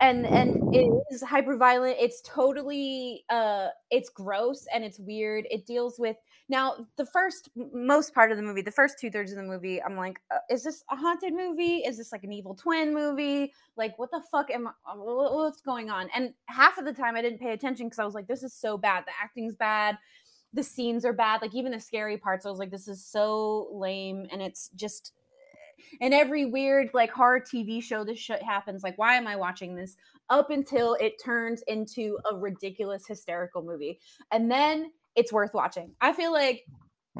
and 0.00 0.26
and 0.26 0.74
it 0.74 0.88
is 1.10 1.22
hyper 1.22 1.56
violent 1.56 1.96
it's 1.98 2.20
totally 2.22 3.24
uh 3.30 3.68
it's 3.90 4.08
gross 4.10 4.66
and 4.72 4.84
it's 4.84 4.98
weird 4.98 5.46
it 5.50 5.66
deals 5.66 5.98
with 5.98 6.16
now 6.48 6.86
the 6.96 7.04
first 7.06 7.50
most 7.72 8.14
part 8.14 8.30
of 8.30 8.36
the 8.36 8.42
movie 8.42 8.62
the 8.62 8.70
first 8.70 8.98
two-thirds 8.98 9.32
of 9.32 9.36
the 9.36 9.42
movie 9.42 9.82
i'm 9.82 9.96
like 9.96 10.20
uh, 10.30 10.38
is 10.50 10.64
this 10.64 10.84
a 10.90 10.96
haunted 10.96 11.34
movie? 11.34 11.78
Is 11.78 11.96
this 11.98 12.12
like 12.12 12.24
an 12.24 12.32
evil 12.32 12.54
twin 12.54 12.92
movie? 12.94 13.52
Like 13.76 13.98
what 13.98 14.10
the 14.10 14.22
fuck 14.30 14.50
am 14.50 14.66
I, 14.66 14.70
uh, 14.90 14.96
what's 14.96 15.60
going 15.60 15.90
on? 15.90 16.08
And 16.14 16.32
half 16.46 16.78
of 16.78 16.84
the 16.84 16.92
time 16.92 17.16
i 17.16 17.22
didn't 17.22 17.40
pay 17.40 17.52
attention 17.52 17.86
because 17.86 17.98
i 17.98 18.04
was 18.04 18.14
like 18.14 18.26
this 18.26 18.42
is 18.42 18.54
so 18.54 18.76
bad 18.76 19.04
the 19.06 19.12
acting's 19.22 19.54
bad 19.54 19.98
the 20.54 20.62
scenes 20.62 21.04
are 21.04 21.12
bad 21.12 21.42
like 21.42 21.54
even 21.54 21.72
the 21.72 21.80
scary 21.80 22.16
parts 22.16 22.46
i 22.46 22.50
was 22.50 22.58
like 22.58 22.70
this 22.70 22.88
is 22.88 23.04
so 23.04 23.68
lame 23.72 24.26
and 24.32 24.40
it's 24.40 24.70
just 24.76 25.12
In 26.00 26.12
every 26.12 26.44
weird 26.46 26.90
like 26.94 27.10
horror 27.10 27.40
TV 27.40 27.82
show, 27.82 28.04
this 28.04 28.18
shit 28.18 28.42
happens. 28.42 28.82
Like, 28.82 28.98
why 28.98 29.14
am 29.14 29.26
I 29.26 29.36
watching 29.36 29.74
this? 29.74 29.96
Up 30.30 30.50
until 30.50 30.94
it 31.00 31.22
turns 31.22 31.62
into 31.68 32.18
a 32.30 32.36
ridiculous 32.36 33.06
hysterical 33.06 33.62
movie, 33.62 33.98
and 34.30 34.50
then 34.50 34.92
it's 35.16 35.32
worth 35.32 35.54
watching. 35.54 35.94
I 36.00 36.12
feel 36.12 36.32
like 36.32 36.64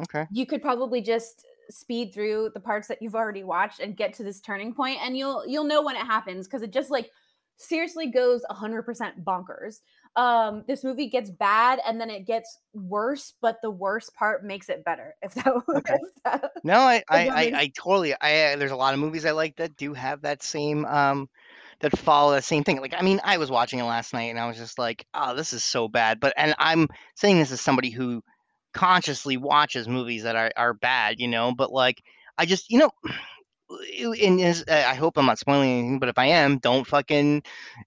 Okay. 0.01 0.27
you 0.31 0.47
could 0.47 0.63
probably 0.63 1.01
just 1.01 1.45
speed 1.71 2.15
through 2.15 2.51
the 2.55 2.61
parts 2.61 2.89
that 2.89 3.03
you've 3.03 3.17
already 3.17 3.45
watched 3.45 3.81
and 3.81 3.97
get 3.97 4.13
to 4.15 4.23
this 4.23 4.41
turning 4.41 4.73
point 4.73 4.99
and 5.03 5.17
you'll 5.19 5.45
you'll 5.47 5.65
know 5.65 5.83
when 5.83 5.97
it 5.97 6.07
happens 6.07 6.47
because 6.47 6.63
it 6.63 6.73
just 6.73 6.91
like 6.91 7.11
seriously 7.57 8.07
goes 8.07 8.43
100% 8.51 8.85
bonkers 9.25 9.81
um 10.17 10.65
this 10.67 10.85
movie 10.85 11.09
gets 11.09 11.31
bad 11.31 11.81
and 11.87 12.01
then 12.01 12.11
it 12.11 12.27
gets 12.27 12.59
worse 12.75 13.35
but 13.41 13.59
the 13.63 13.71
worst 13.71 14.15
part 14.15 14.45
makes 14.45 14.69
it 14.69 14.85
better 14.85 15.15
if 15.23 15.35
that, 15.35 15.63
Okay. 15.77 15.95
if 15.95 16.01
that 16.25 16.51
No, 16.65 16.81
I, 16.81 17.03
I, 17.11 17.29
I, 17.35 17.53
I 17.55 17.73
totally. 17.77 18.15
I 18.21 18.53
uh, 18.55 18.57
there's 18.57 18.73
a 18.73 18.77
lot 18.77 18.95
of 18.95 19.01
movies 19.01 19.27
I 19.27 19.33
like 19.33 19.57
that 19.57 19.77
do 19.77 19.95
have 19.95 20.23
that 20.23 20.43
same 20.43 20.85
um 20.87 21.29
that 21.81 21.97
follow 21.99 22.33
that 22.33 22.45
same 22.45 22.65
thing. 22.65 22.81
Like 22.81 22.95
I 22.99 23.03
mean, 23.03 23.21
I 23.25 23.39
was 23.39 23.51
watching 23.51 23.79
it 23.81 23.85
last 23.85 24.13
night 24.15 24.31
and 24.31 24.39
I 24.41 24.49
was 24.49 24.59
just 24.59 24.79
like, 24.79 25.07
oh, 25.15 25.35
this 25.37 25.53
is 25.53 25.65
so 25.65 25.89
bad. 25.89 26.21
But 26.21 26.35
and 26.37 26.55
I'm 26.59 26.89
saying 27.17 27.39
this 27.39 27.53
as 27.53 27.61
somebody 27.61 27.91
who 27.91 28.23
consciously 28.75 29.37
watches 29.37 29.89
movies 29.89 30.25
that 30.25 30.37
are 30.37 30.53
are 30.57 30.75
bad, 30.75 31.21
you 31.21 31.29
know. 31.29 31.55
But 31.55 31.73
like, 31.73 32.03
I 32.39 32.47
just 32.47 32.71
you 32.71 32.79
know. 32.81 32.91
And 33.71 34.41
is, 34.41 34.65
I 34.69 34.95
hope 34.95 35.19
I'm 35.19 35.27
not 35.27 35.39
spoiling 35.39 35.71
anything, 35.71 35.99
but 35.99 36.09
if 36.09 36.19
I 36.19 36.27
am, 36.27 36.59
don't 36.59 36.87
fucking, 36.87 37.43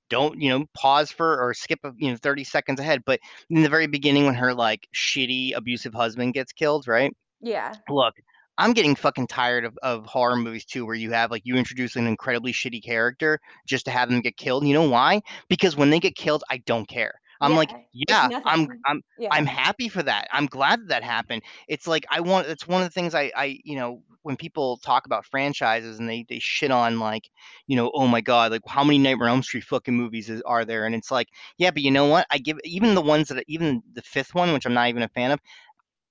don't 0.09 0.39
you 0.41 0.49
know, 0.49 0.65
pause 0.73 1.11
for 1.11 1.41
or 1.41 1.53
skip, 1.53 1.79
you 1.97 2.11
know, 2.11 2.17
30 2.21 2.43
seconds 2.43 2.79
ahead. 2.79 3.03
But 3.05 3.19
in 3.49 3.63
the 3.63 3.69
very 3.69 3.87
beginning, 3.87 4.25
when 4.25 4.35
her 4.35 4.53
like 4.53 4.87
shitty 4.95 5.55
abusive 5.55 5.93
husband 5.93 6.33
gets 6.33 6.53
killed, 6.53 6.87
right? 6.87 7.13
yeah 7.41 7.77
Look, 7.89 8.15
I'm 8.57 8.73
getting 8.73 8.95
fucking 8.95 9.27
tired 9.27 9.65
of, 9.65 9.77
of 9.81 10.05
horror 10.05 10.35
movies 10.35 10.65
too, 10.65 10.85
where 10.85 10.95
you 10.95 11.11
have 11.11 11.31
like 11.31 11.43
you 11.45 11.55
introduce 11.55 11.95
an 11.95 12.07
incredibly 12.07 12.53
shitty 12.53 12.83
character 12.83 13.39
just 13.67 13.85
to 13.85 13.91
have 13.91 14.09
them 14.09 14.21
get 14.21 14.37
killed. 14.37 14.65
You 14.67 14.73
know 14.73 14.89
why? 14.89 15.21
Because 15.49 15.75
when 15.75 15.89
they 15.89 15.99
get 15.99 16.15
killed, 16.15 16.43
I 16.49 16.57
don't 16.59 16.87
care. 16.87 17.13
I'm 17.41 17.55
like, 17.55 17.73
Yeah, 17.93 18.29
it's 18.29 18.29
yeah, 18.29 18.41
I'm. 18.45 18.67
I'm 18.85 19.01
yeah 19.17 19.29
I'm 19.31 19.45
happy 19.45 19.89
for 19.89 20.03
that. 20.03 20.27
I'm 20.31 20.45
glad 20.45 20.79
that 20.81 20.89
that 20.89 21.03
happened. 21.03 21.43
It's 21.67 21.87
like 21.87 22.05
I 22.09 22.21
want. 22.21 22.47
It's 22.47 22.67
one 22.67 22.81
of 22.81 22.87
the 22.87 22.93
things 22.93 23.15
I 23.15 23.31
I 23.35 23.59
you 23.63 23.75
know 23.77 24.03
when 24.23 24.35
people 24.35 24.77
talk 24.77 25.05
about 25.05 25.25
franchises 25.25 25.99
and 25.99 26.09
they 26.09 26.25
they 26.29 26.39
shit 26.39 26.71
on 26.71 26.99
like 26.99 27.29
you 27.67 27.75
know 27.75 27.91
oh 27.93 28.07
my 28.07 28.21
god 28.21 28.51
like 28.51 28.61
how 28.67 28.83
many 28.83 28.97
Nightmare 28.97 29.27
on 29.27 29.35
Elm 29.35 29.43
Street 29.43 29.63
fucking 29.63 29.95
movies 29.95 30.29
is, 30.29 30.41
are 30.43 30.65
there? 30.65 30.85
And 30.85 30.95
it's 30.95 31.11
like 31.11 31.27
yeah, 31.57 31.71
but 31.71 31.81
you 31.81 31.91
know 31.91 32.07
what? 32.07 32.27
I 32.29 32.37
give 32.37 32.59
even 32.63 32.95
the 32.95 33.01
ones 33.01 33.29
that 33.29 33.43
even 33.47 33.81
the 33.93 34.01
fifth 34.01 34.35
one, 34.35 34.53
which 34.53 34.65
I'm 34.65 34.73
not 34.73 34.89
even 34.89 35.03
a 35.03 35.09
fan 35.09 35.31
of 35.31 35.39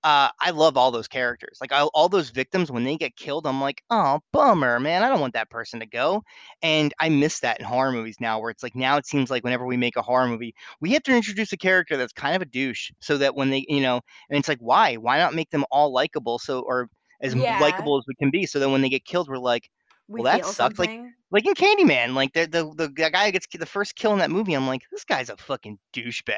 uh, 0.03 0.31
I 0.41 0.51
love 0.51 0.77
all 0.77 0.91
those 0.91 1.09
characters. 1.09 1.59
Like 1.61 1.73
I, 1.73 1.83
all 1.83 2.09
those 2.09 2.31
victims, 2.31 2.71
when 2.71 2.85
they 2.85 2.97
get 2.97 3.17
killed, 3.17 3.47
I'm 3.47 3.61
like, 3.61 3.83
oh, 3.91 4.21
bummer, 4.33 4.81
man. 4.81 5.03
I 5.03 5.09
don't 5.09 5.21
want 5.21 5.35
that 5.35 5.51
person 5.51 5.81
to 5.81 5.87
go. 5.87 6.23
And 6.63 6.95
I 6.99 7.11
miss 7.11 7.41
that 7.41 7.61
in 7.61 7.67
horror 7.67 7.93
movies 7.93 8.17
now, 8.19 8.41
where 8.41 8.51
it's 8.51 8.63
like 8.63 8.75
now 8.75 8.97
it 8.97 9.07
seems 9.07 9.31
like 9.31 9.45
whenever 9.45 9.67
we 9.67 9.77
make 9.77 9.97
a 9.97 10.03
horror 10.03 10.27
movie, 10.27 10.55
we 10.81 10.93
have 10.93 11.03
to 11.05 11.15
introduce 11.15 11.53
a 11.53 11.59
character 11.59 11.97
that's 11.97 12.13
kind 12.15 12.35
of 12.35 12.43
a 12.43 12.47
douche, 12.47 12.91
so 13.01 13.19
that 13.19 13.35
when 13.35 13.51
they, 13.51 13.67
you 13.69 13.83
know, 13.83 14.01
and 14.31 14.39
it's 14.39 14.49
like, 14.49 14.61
why? 14.61 14.97
Why 14.97 15.19
not 15.19 15.35
make 15.35 15.51
them 15.51 15.65
all 15.71 15.93
likable? 15.93 16.39
So 16.39 16.61
or 16.61 16.89
as 17.23 17.35
Yeah. 17.35 17.59
likable 17.61 17.99
as 17.99 18.05
we 18.09 18.15
can 18.15 18.31
be, 18.31 18.47
so 18.47 18.59
that 18.59 18.69
when 18.71 18.83
they 18.83 18.89
get 18.89 19.05
killed, 19.05 19.29
we're 19.29 19.39
like, 19.39 19.71
we 20.09 20.21
well, 20.23 20.33
that 20.33 20.41
feel 20.43 20.53
sucks, 20.53 20.79
like- 20.79 20.89
something. 20.91 21.13
like 21.31 21.47
in 21.47 21.55
Candyman, 21.55 22.15
like 22.15 22.33
the 22.33 22.47
the 22.47 22.73
the 22.77 22.89
guy 23.11 23.27
who 23.27 23.33
gets 23.33 23.47
the 23.53 23.67
first 23.67 23.95
kill 23.97 24.13
in 24.13 24.19
that 24.19 24.31
movie. 24.31 24.55
I'm 24.55 24.67
like, 24.67 24.83
this 24.91 25.05
guy's 25.05 25.29
a 25.31 25.37
fucking 25.37 25.79
douchebag. 25.93 26.35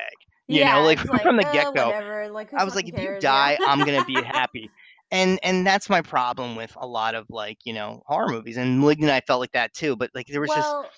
You 0.49 0.59
yeah, 0.61 0.75
know, 0.75 0.83
like 0.83 1.01
it's 1.03 1.09
from 1.23 1.37
the 1.37 1.47
uh, 1.47 1.53
get 1.53 1.75
go. 1.75 2.29
like 2.33 2.53
I 2.53 2.65
was 2.65 2.75
like, 2.75 2.89
if 2.89 2.99
you 3.01 3.17
die, 3.21 3.57
Yeah. 3.61 3.67
I'm 3.69 3.79
gonna 3.79 4.05
be 4.05 4.15
happy. 4.23 4.71
And 5.11 5.39
and 5.43 5.67
that's 5.67 5.89
my 5.89 6.03
problem 6.03 6.57
with 6.57 6.73
a 6.77 6.87
lot 6.87 7.15
of 7.15 7.27
like 7.31 7.59
you 7.65 7.73
know 7.73 8.03
horror 8.07 8.29
movies. 8.29 8.57
And 8.57 8.81
*Malignant*, 8.81 9.11
and 9.11 9.17
I 9.17 9.21
felt 9.27 9.41
like 9.41 9.53
that 9.53 9.73
too. 9.73 9.95
But 9.97 10.11
like 10.15 10.27
there 10.27 10.41
was 10.41 10.51
just 10.51 10.61
well, 10.69 10.91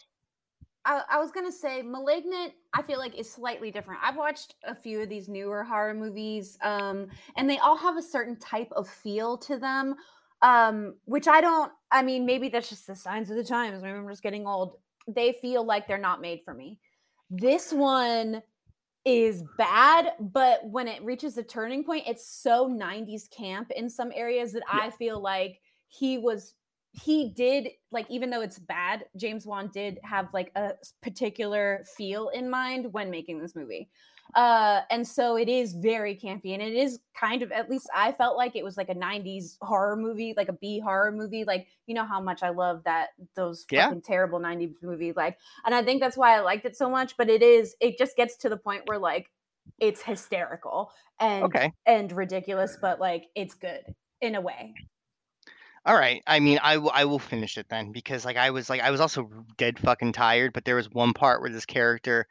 I, 0.84 1.02
I 1.10 1.18
was 1.18 1.30
gonna 1.30 1.52
say 1.52 1.82
*Malignant*. 1.82 2.52
I 2.74 2.82
feel 2.82 2.98
like 2.98 3.14
is 3.18 3.30
slightly 3.30 3.70
different. 3.70 4.00
I've 4.02 4.16
watched 4.16 4.54
a 4.64 4.74
few 4.74 5.00
of 5.00 5.08
these 5.08 5.28
newer 5.28 5.64
horror 5.64 5.94
movies, 5.94 6.58
um, 6.62 7.08
and 7.36 7.48
they 7.48 7.58
all 7.58 7.76
have 7.76 7.96
a 7.96 8.02
certain 8.02 8.36
type 8.38 8.70
of 8.72 8.88
feel 8.88 9.38
to 9.38 9.58
them, 9.58 9.94
um, 10.42 10.96
which 11.04 11.26
I 11.28 11.40
don't. 11.40 11.72
I 11.90 12.02
mean, 12.02 12.26
maybe 12.26 12.48
that's 12.48 12.68
just 12.68 12.86
the 12.86 12.96
signs 12.96 13.30
of 13.30 13.36
the 13.36 13.44
times. 13.44 13.82
Maybe 13.82 13.96
I'm 13.96 14.08
just 14.08 14.22
getting 14.22 14.46
old. 14.46 14.76
They 15.08 15.32
feel 15.32 15.64
like 15.64 15.86
they're 15.86 15.98
not 15.98 16.20
made 16.20 16.42
for 16.44 16.54
me. 16.54 16.78
This 17.30 17.72
one 17.72 18.42
is 19.04 19.44
bad, 19.58 20.12
but 20.20 20.66
when 20.66 20.88
it 20.88 21.02
reaches 21.04 21.36
a 21.38 21.42
turning 21.42 21.84
point, 21.84 22.04
it's 22.06 22.26
so 22.26 22.68
90s 22.68 23.28
camp 23.30 23.70
in 23.70 23.88
some 23.90 24.12
areas 24.14 24.52
that 24.52 24.64
Yeah. 24.72 24.80
I 24.84 24.90
feel 24.90 25.20
like 25.20 25.60
he 25.88 26.18
was 26.18 26.54
he 26.94 27.28
did 27.30 27.68
like 27.90 28.06
even 28.10 28.30
though 28.30 28.40
it's 28.40 28.58
bad, 28.58 29.04
James 29.16 29.44
Wan 29.46 29.68
did 29.72 29.98
have 30.04 30.28
like 30.32 30.52
a 30.56 30.74
particular 31.02 31.84
feel 31.96 32.28
in 32.28 32.48
mind 32.48 32.92
when 32.92 33.10
making 33.10 33.40
this 33.40 33.56
movie. 33.56 33.90
Uh 34.34 34.82
and 34.90 35.06
so 35.06 35.36
it 35.36 35.48
is 35.48 35.74
very 35.74 36.16
campy 36.16 36.54
and 36.54 36.62
it 36.62 36.72
is 36.74 37.00
kind 37.18 37.42
of 37.42 37.52
at 37.52 37.68
least 37.68 37.88
I 37.94 38.12
felt 38.12 38.36
like 38.36 38.56
it 38.56 38.64
was 38.64 38.76
like 38.76 38.88
a 38.88 38.94
90s 38.94 39.58
horror 39.60 39.96
movie, 39.96 40.34
like 40.36 40.48
a 40.48 40.52
B 40.54 40.80
horror 40.80 41.12
movie. 41.12 41.44
Like 41.44 41.66
you 41.86 41.94
know 41.94 42.04
how 42.06 42.20
much 42.20 42.42
I 42.42 42.50
love 42.50 42.82
that 42.84 43.10
those 43.34 43.66
Yeah. 43.70 43.88
fucking 43.88 44.02
terrible 44.02 44.38
90s 44.40 44.82
movies 44.82 45.14
like 45.16 45.38
and 45.66 45.74
I 45.74 45.82
think 45.84 46.00
that's 46.00 46.16
why 46.16 46.36
I 46.36 46.40
liked 46.40 46.64
it 46.64 46.76
so 46.76 46.88
much. 46.90 47.16
But 47.16 47.28
it 47.28 47.42
is, 47.42 47.76
it 47.80 47.98
just 47.98 48.16
gets 48.16 48.36
to 48.38 48.48
the 48.48 48.56
point 48.56 48.82
where 48.86 48.98
like 48.98 49.30
it's 49.78 50.02
hysterical 50.02 50.90
and 51.20 51.44
okay. 51.44 51.72
and 51.86 52.10
ridiculous, 52.12 52.78
but 52.80 53.00
like 53.00 53.26
it's 53.34 53.54
good 53.54 53.82
in 54.20 54.34
a 54.36 54.40
way. 54.40 54.74
All 55.86 55.94
right. 55.96 56.22
I 56.26 56.40
mean, 56.40 56.58
I 56.62 56.78
will 56.78 56.90
I 56.94 57.04
will 57.04 57.18
finish 57.18 57.58
it 57.58 57.66
then 57.68 57.92
because 57.92 58.24
like 58.24 58.36
I 58.36 58.50
was 58.50 58.70
like 58.70 58.80
I 58.80 58.90
was 58.90 59.00
also 59.00 59.28
dead 59.58 59.78
fucking 59.78 60.12
tired. 60.12 60.52
But 60.54 60.64
there 60.64 60.76
was 60.76 60.90
one 60.90 61.12
part 61.12 61.40
where 61.42 61.50
this 61.50 61.66
character 61.66 62.26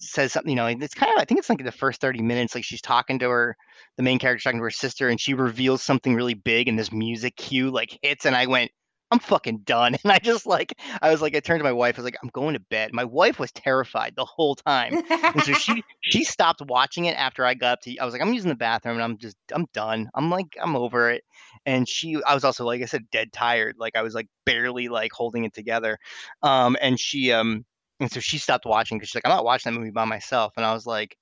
says 0.00 0.32
something. 0.32 0.50
You 0.50 0.56
know, 0.56 0.66
it's 0.66 0.94
kind 0.94 1.12
of 1.14 1.20
I 1.20 1.24
think 1.24 1.40
it's 1.40 1.50
like 1.50 1.64
the 1.64 1.72
first 1.72 2.00
thirty 2.00 2.22
minutes. 2.22 2.54
Like 2.54 2.64
she's 2.64 2.82
talking 2.82 3.20
to 3.20 3.30
her, 3.30 3.56
the 3.96 4.02
main 4.04 4.18
character 4.18 4.42
talking 4.44 4.60
to 4.60 4.64
her 4.64 4.70
sister, 4.70 5.08
and 5.08 5.20
she 5.20 5.34
reveals 5.34 5.82
something 5.82 6.14
really 6.14 6.34
big, 6.34 6.68
and 6.68 6.78
this 6.78 6.92
music 6.92 7.36
cue 7.36 7.70
like 7.70 7.98
hits, 8.02 8.26
and 8.26 8.36
I 8.36 8.46
went. 8.46 8.70
I'm 9.10 9.18
fucking 9.18 9.58
done. 9.58 9.96
And 10.04 10.12
I 10.12 10.18
just 10.18 10.46
like, 10.46 10.78
I 11.02 11.10
was 11.10 11.20
like, 11.20 11.34
I 11.34 11.40
turned 11.40 11.60
to 11.60 11.64
my 11.64 11.72
wife. 11.72 11.96
I 11.96 12.00
was 12.00 12.04
like, 12.04 12.16
I'm 12.22 12.30
going 12.30 12.54
to 12.54 12.60
bed. 12.60 12.92
My 12.92 13.04
wife 13.04 13.38
was 13.38 13.52
terrified 13.52 14.14
the 14.16 14.24
whole 14.24 14.54
time. 14.54 15.02
And 15.10 15.42
so 15.42 15.52
she 15.52 15.82
she 16.00 16.24
stopped 16.24 16.62
watching 16.62 17.04
it 17.06 17.16
after 17.16 17.44
I 17.44 17.54
got 17.54 17.72
up 17.74 17.80
to 17.82 17.98
I 17.98 18.04
was 18.04 18.14
like, 18.14 18.22
I'm 18.22 18.32
using 18.32 18.48
the 18.48 18.56
bathroom 18.56 18.96
and 18.96 19.02
I'm 19.04 19.18
just 19.18 19.36
I'm 19.52 19.66
done. 19.74 20.08
I'm 20.14 20.30
like 20.30 20.56
I'm 20.60 20.76
over 20.76 21.10
it. 21.10 21.24
And 21.66 21.88
she 21.88 22.22
I 22.26 22.34
was 22.34 22.44
also 22.44 22.64
like 22.64 22.82
I 22.82 22.86
said, 22.86 23.04
dead 23.10 23.32
tired. 23.32 23.76
Like 23.78 23.96
I 23.96 24.02
was 24.02 24.14
like 24.14 24.28
barely 24.46 24.88
like 24.88 25.12
holding 25.12 25.44
it 25.44 25.54
together. 25.54 25.98
Um 26.42 26.76
and 26.80 26.98
she 26.98 27.32
um 27.32 27.64
and 28.00 28.10
so 28.10 28.20
she 28.20 28.38
stopped 28.38 28.64
watching 28.64 28.98
because 28.98 29.10
she's 29.10 29.16
like, 29.16 29.26
I'm 29.26 29.36
not 29.36 29.44
watching 29.44 29.72
that 29.72 29.78
movie 29.78 29.90
by 29.90 30.06
myself. 30.06 30.54
And 30.56 30.64
I 30.64 30.72
was 30.72 30.86
like, 30.86 31.16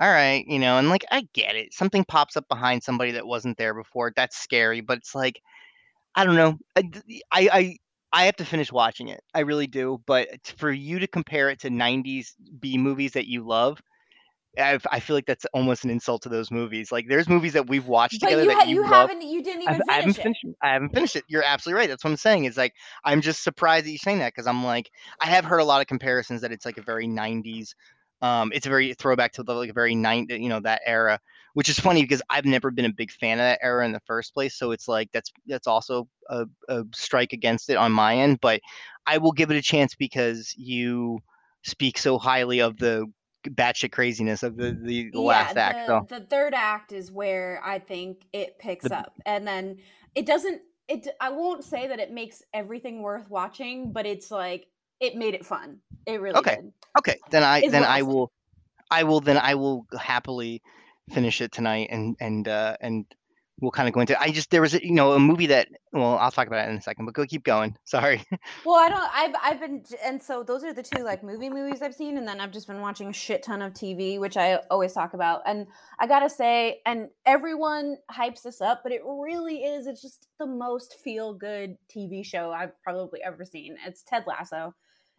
all 0.00 0.08
right, 0.10 0.44
you 0.46 0.58
know, 0.58 0.78
and 0.78 0.88
like 0.88 1.04
I 1.10 1.26
get 1.34 1.56
it. 1.56 1.74
Something 1.74 2.04
pops 2.04 2.36
up 2.36 2.48
behind 2.48 2.82
somebody 2.82 3.12
that 3.12 3.26
wasn't 3.26 3.58
there 3.58 3.74
before. 3.74 4.12
That's 4.16 4.38
scary, 4.38 4.80
but 4.80 4.98
it's 4.98 5.14
like 5.14 5.40
I 6.14 6.24
don't 6.24 6.36
know. 6.36 6.58
I 6.76 6.82
I 7.32 7.48
I, 7.52 7.76
I 8.12 8.24
have 8.26 8.36
to 8.36 8.44
finish 8.44 8.72
watching 8.72 9.08
it. 9.08 9.20
I 9.34 9.40
really 9.40 9.66
do. 9.66 10.02
But 10.06 10.28
for 10.58 10.70
you 10.70 10.98
to 10.98 11.06
compare 11.06 11.50
it 11.50 11.60
to 11.60 11.70
90s 11.70 12.34
B 12.58 12.76
movies 12.78 13.12
that 13.12 13.28
you 13.28 13.46
love, 13.46 13.80
I 14.58 15.00
feel 15.00 15.16
like 15.16 15.26
that's 15.26 15.46
almost 15.54 15.84
an 15.84 15.90
insult 15.90 16.22
to 16.22 16.28
those 16.28 16.50
movies. 16.50 16.90
Like 16.90 17.06
there's 17.08 17.28
movies 17.28 17.52
that 17.52 17.68
we've 17.68 17.86
watched 17.86 18.20
but 18.20 18.26
together 18.28 18.42
you 18.42 18.48
that 18.58 18.68
you, 18.68 18.76
you 18.76 18.82
love. 18.82 19.08
haven't 19.10 19.22
you 19.22 19.42
didn't 19.42 19.62
even 19.62 19.74
I've- 19.74 19.82
I 19.88 20.00
finish 20.00 20.16
haven't 20.16 20.18
it. 20.18 20.22
finished. 20.22 20.44
it. 20.44 20.56
I 20.62 20.72
haven't 20.72 20.94
finished 20.94 21.16
it. 21.16 21.24
You're 21.28 21.44
absolutely 21.44 21.78
right. 21.80 21.88
That's 21.88 22.02
what 22.04 22.10
I'm 22.10 22.16
saying. 22.16 22.44
Is 22.44 22.56
like 22.56 22.74
I'm 23.04 23.20
just 23.20 23.42
surprised 23.44 23.86
that 23.86 23.90
you're 23.90 23.98
saying 23.98 24.18
that 24.18 24.32
because 24.34 24.46
I'm 24.46 24.64
like 24.64 24.90
I 25.20 25.26
have 25.26 25.44
heard 25.44 25.60
a 25.60 25.64
lot 25.64 25.80
of 25.80 25.86
comparisons 25.86 26.40
that 26.42 26.52
it's 26.52 26.66
like 26.66 26.78
a 26.78 26.82
very 26.82 27.06
90s. 27.06 27.74
Um, 28.22 28.50
it's 28.54 28.66
a 28.66 28.70
very 28.70 28.92
throwback 28.94 29.32
to 29.34 29.42
the, 29.42 29.54
like 29.54 29.70
a 29.70 29.74
very 29.74 29.94
nine, 29.94 30.26
you 30.28 30.50
know, 30.50 30.60
that 30.60 30.82
era, 30.84 31.18
which 31.54 31.68
is 31.68 31.78
funny 31.78 32.02
because 32.02 32.22
I've 32.30 32.44
never 32.44 32.70
been 32.70 32.84
a 32.84 32.92
big 32.92 33.10
fan 33.10 33.38
of 33.38 33.44
that 33.44 33.60
era 33.62 33.84
in 33.84 33.92
the 33.92 34.00
first 34.06 34.34
place. 34.34 34.56
So 34.56 34.70
it's 34.72 34.88
like 34.88 35.10
that's 35.12 35.32
that's 35.46 35.66
also 35.66 36.08
a, 36.28 36.46
a 36.68 36.84
strike 36.94 37.32
against 37.32 37.70
it 37.70 37.76
on 37.76 37.92
my 37.92 38.16
end. 38.16 38.40
But 38.40 38.60
I 39.06 39.18
will 39.18 39.32
give 39.32 39.50
it 39.50 39.56
a 39.56 39.62
chance 39.62 39.94
because 39.94 40.54
you 40.56 41.18
speak 41.62 41.98
so 41.98 42.18
highly 42.18 42.60
of 42.60 42.78
the 42.78 43.06
batshit 43.48 43.92
craziness 43.92 44.42
of 44.42 44.56
the 44.56 44.78
the, 44.82 45.10
the 45.12 45.20
last 45.20 45.56
yeah, 45.56 45.72
act. 45.72 45.86
the, 45.86 45.86
So 45.86 46.06
the 46.20 46.26
third 46.26 46.54
act 46.54 46.92
is 46.92 47.10
where 47.10 47.60
I 47.64 47.78
think 47.78 48.26
it 48.32 48.58
picks 48.58 48.86
The- 48.88 48.96
up, 48.96 49.20
and 49.26 49.46
then 49.46 49.78
it 50.14 50.26
doesn't. 50.26 50.62
It 50.88 51.06
I 51.20 51.30
won't 51.30 51.64
say 51.64 51.86
that 51.86 52.00
it 52.00 52.10
makes 52.10 52.42
everything 52.52 53.02
worth 53.02 53.30
watching, 53.30 53.92
but 53.92 54.06
it's 54.06 54.30
like 54.30 54.66
it 54.98 55.16
made 55.16 55.34
it 55.34 55.46
fun. 55.46 55.78
It 56.06 56.20
really 56.20 56.40
Okay. 56.40 56.56
did. 56.56 56.72
Okay, 56.98 57.18
then 57.30 57.44
I 57.44 57.60
Is 57.62 57.72
then 57.72 57.84
I 57.84 58.02
will, 58.02 58.32
I 58.90 59.04
will 59.04 59.20
then 59.20 59.38
I 59.38 59.54
will 59.54 59.86
happily 59.98 60.60
finish 61.12 61.40
it 61.40 61.52
tonight 61.52 61.88
and 61.90 62.16
and 62.20 62.48
uh, 62.48 62.76
and 62.80 63.04
we'll 63.60 63.70
kind 63.70 63.86
of 63.88 63.92
go 63.94 64.00
into. 64.00 64.18
I 64.20 64.30
just 64.30 64.50
there 64.50 64.62
was 64.62 64.74
a, 64.74 64.84
you 64.84 64.92
know 64.92 65.12
a 65.12 65.18
movie 65.20 65.46
that 65.46 65.68
well 65.92 66.16
I'll 66.18 66.30
talk 66.30 66.46
about 66.46 66.66
it 66.66 66.70
in 66.70 66.76
a 66.78 66.82
second, 66.82 67.04
but 67.04 67.14
go 67.14 67.26
keep 67.26 67.44
going. 67.44 67.76
Sorry. 67.84 68.24
Well, 68.64 68.76
I 68.76 68.88
don't. 68.88 69.10
I've 69.14 69.34
I've 69.42 69.60
been, 69.60 69.84
and 70.04 70.22
so 70.22 70.42
those 70.42 70.64
are 70.64 70.72
the 70.72 70.82
two 70.82 71.02
like 71.02 71.22
movie 71.22 71.50
movies 71.50 71.82
I've 71.82 71.94
seen, 71.94 72.16
and 72.16 72.26
then 72.26 72.40
I've 72.40 72.52
just 72.52 72.66
been 72.66 72.80
watching 72.80 73.08
a 73.08 73.12
shit 73.12 73.42
ton 73.42 73.60
of 73.62 73.72
TV, 73.74 74.18
which 74.18 74.36
I 74.36 74.60
always 74.70 74.92
talk 74.92 75.14
about. 75.14 75.42
And 75.46 75.66
I 75.98 76.06
gotta 76.06 76.30
say, 76.30 76.80
and 76.86 77.08
everyone 77.26 77.96
hypes 78.10 78.42
this 78.42 78.60
up, 78.60 78.80
but 78.82 78.92
it 78.92 79.02
really 79.04 79.58
is. 79.64 79.86
It's 79.86 80.02
just 80.02 80.26
the 80.38 80.46
most 80.46 80.94
feel 81.04 81.34
good 81.34 81.76
TV 81.94 82.24
show 82.24 82.52
I've 82.52 82.72
probably 82.82 83.22
ever 83.22 83.44
seen. 83.44 83.76
It's 83.86 84.02
Ted 84.02 84.24
Lasso. 84.26 84.74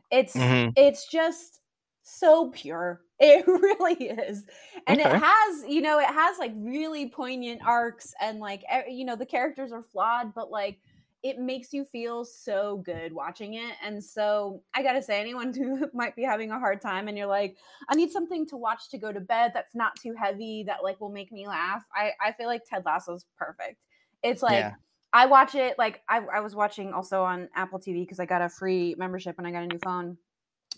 It's 0.09 0.35
Mhm. 0.35 0.73
it's 0.75 1.07
just 1.07 1.61
so 2.01 2.49
pure. 2.51 3.01
It 3.23 3.45
really 3.45 4.09
is. 4.09 4.47
And 4.87 4.99
Okay. 4.99 4.99
it 4.99 5.13
has, 5.15 5.63
you 5.67 5.79
know, 5.79 5.99
it 5.99 6.07
has 6.07 6.39
like 6.39 6.53
really 6.55 7.07
poignant 7.07 7.61
arcs 7.63 8.15
and 8.19 8.39
like 8.39 8.63
you 8.89 9.05
know, 9.05 9.15
the 9.15 9.27
characters 9.27 9.71
are 9.71 9.83
flawed, 9.83 10.33
but 10.33 10.49
like 10.49 10.79
it 11.21 11.37
makes 11.37 11.71
you 11.71 11.85
feel 11.85 12.25
so 12.25 12.77
good 12.77 13.13
watching 13.13 13.53
it. 13.53 13.75
And 13.83 14.03
so 14.03 14.63
I 14.73 14.81
got 14.81 14.93
to 14.93 15.03
say 15.03 15.21
anyone 15.21 15.53
who 15.53 15.87
might 15.93 16.15
be 16.15 16.23
having 16.23 16.49
a 16.49 16.57
hard 16.57 16.81
time 16.81 17.07
and 17.07 17.15
you're 17.15 17.27
like, 17.27 17.57
I 17.89 17.95
need 17.95 18.09
something 18.11 18.47
to 18.47 18.57
watch 18.57 18.89
to 18.89 18.97
go 18.97 19.11
to 19.13 19.19
bed 19.19 19.51
that's 19.53 19.75
not 19.75 19.95
too 19.99 20.15
heavy 20.19 20.63
that 20.65 20.83
like 20.83 20.99
will 20.99 21.11
make 21.11 21.31
me 21.31 21.47
laugh. 21.47 21.85
I 21.93 22.13
I 22.19 22.31
feel 22.31 22.47
like 22.47 22.63
Ted 22.65 22.83
Lasso's 22.85 23.27
perfect. 23.37 23.77
It's 24.23 24.41
like 24.41 24.71
Yeah. 24.71 24.75
I 25.13 25.25
watch 25.27 25.55
it 25.55 25.77
like 25.77 26.01
I, 26.09 26.19
I 26.19 26.39
was 26.39 26.55
watching 26.55 26.93
also 26.93 27.23
on 27.23 27.49
Apple 27.53 27.79
TV 27.79 28.01
because 28.01 28.19
I 28.19 28.25
got 28.25 28.41
a 28.41 28.49
free 28.49 28.95
membership 28.97 29.37
when 29.37 29.45
I 29.45 29.51
got 29.51 29.63
a 29.63 29.67
new 29.67 29.77
phone 29.77 30.17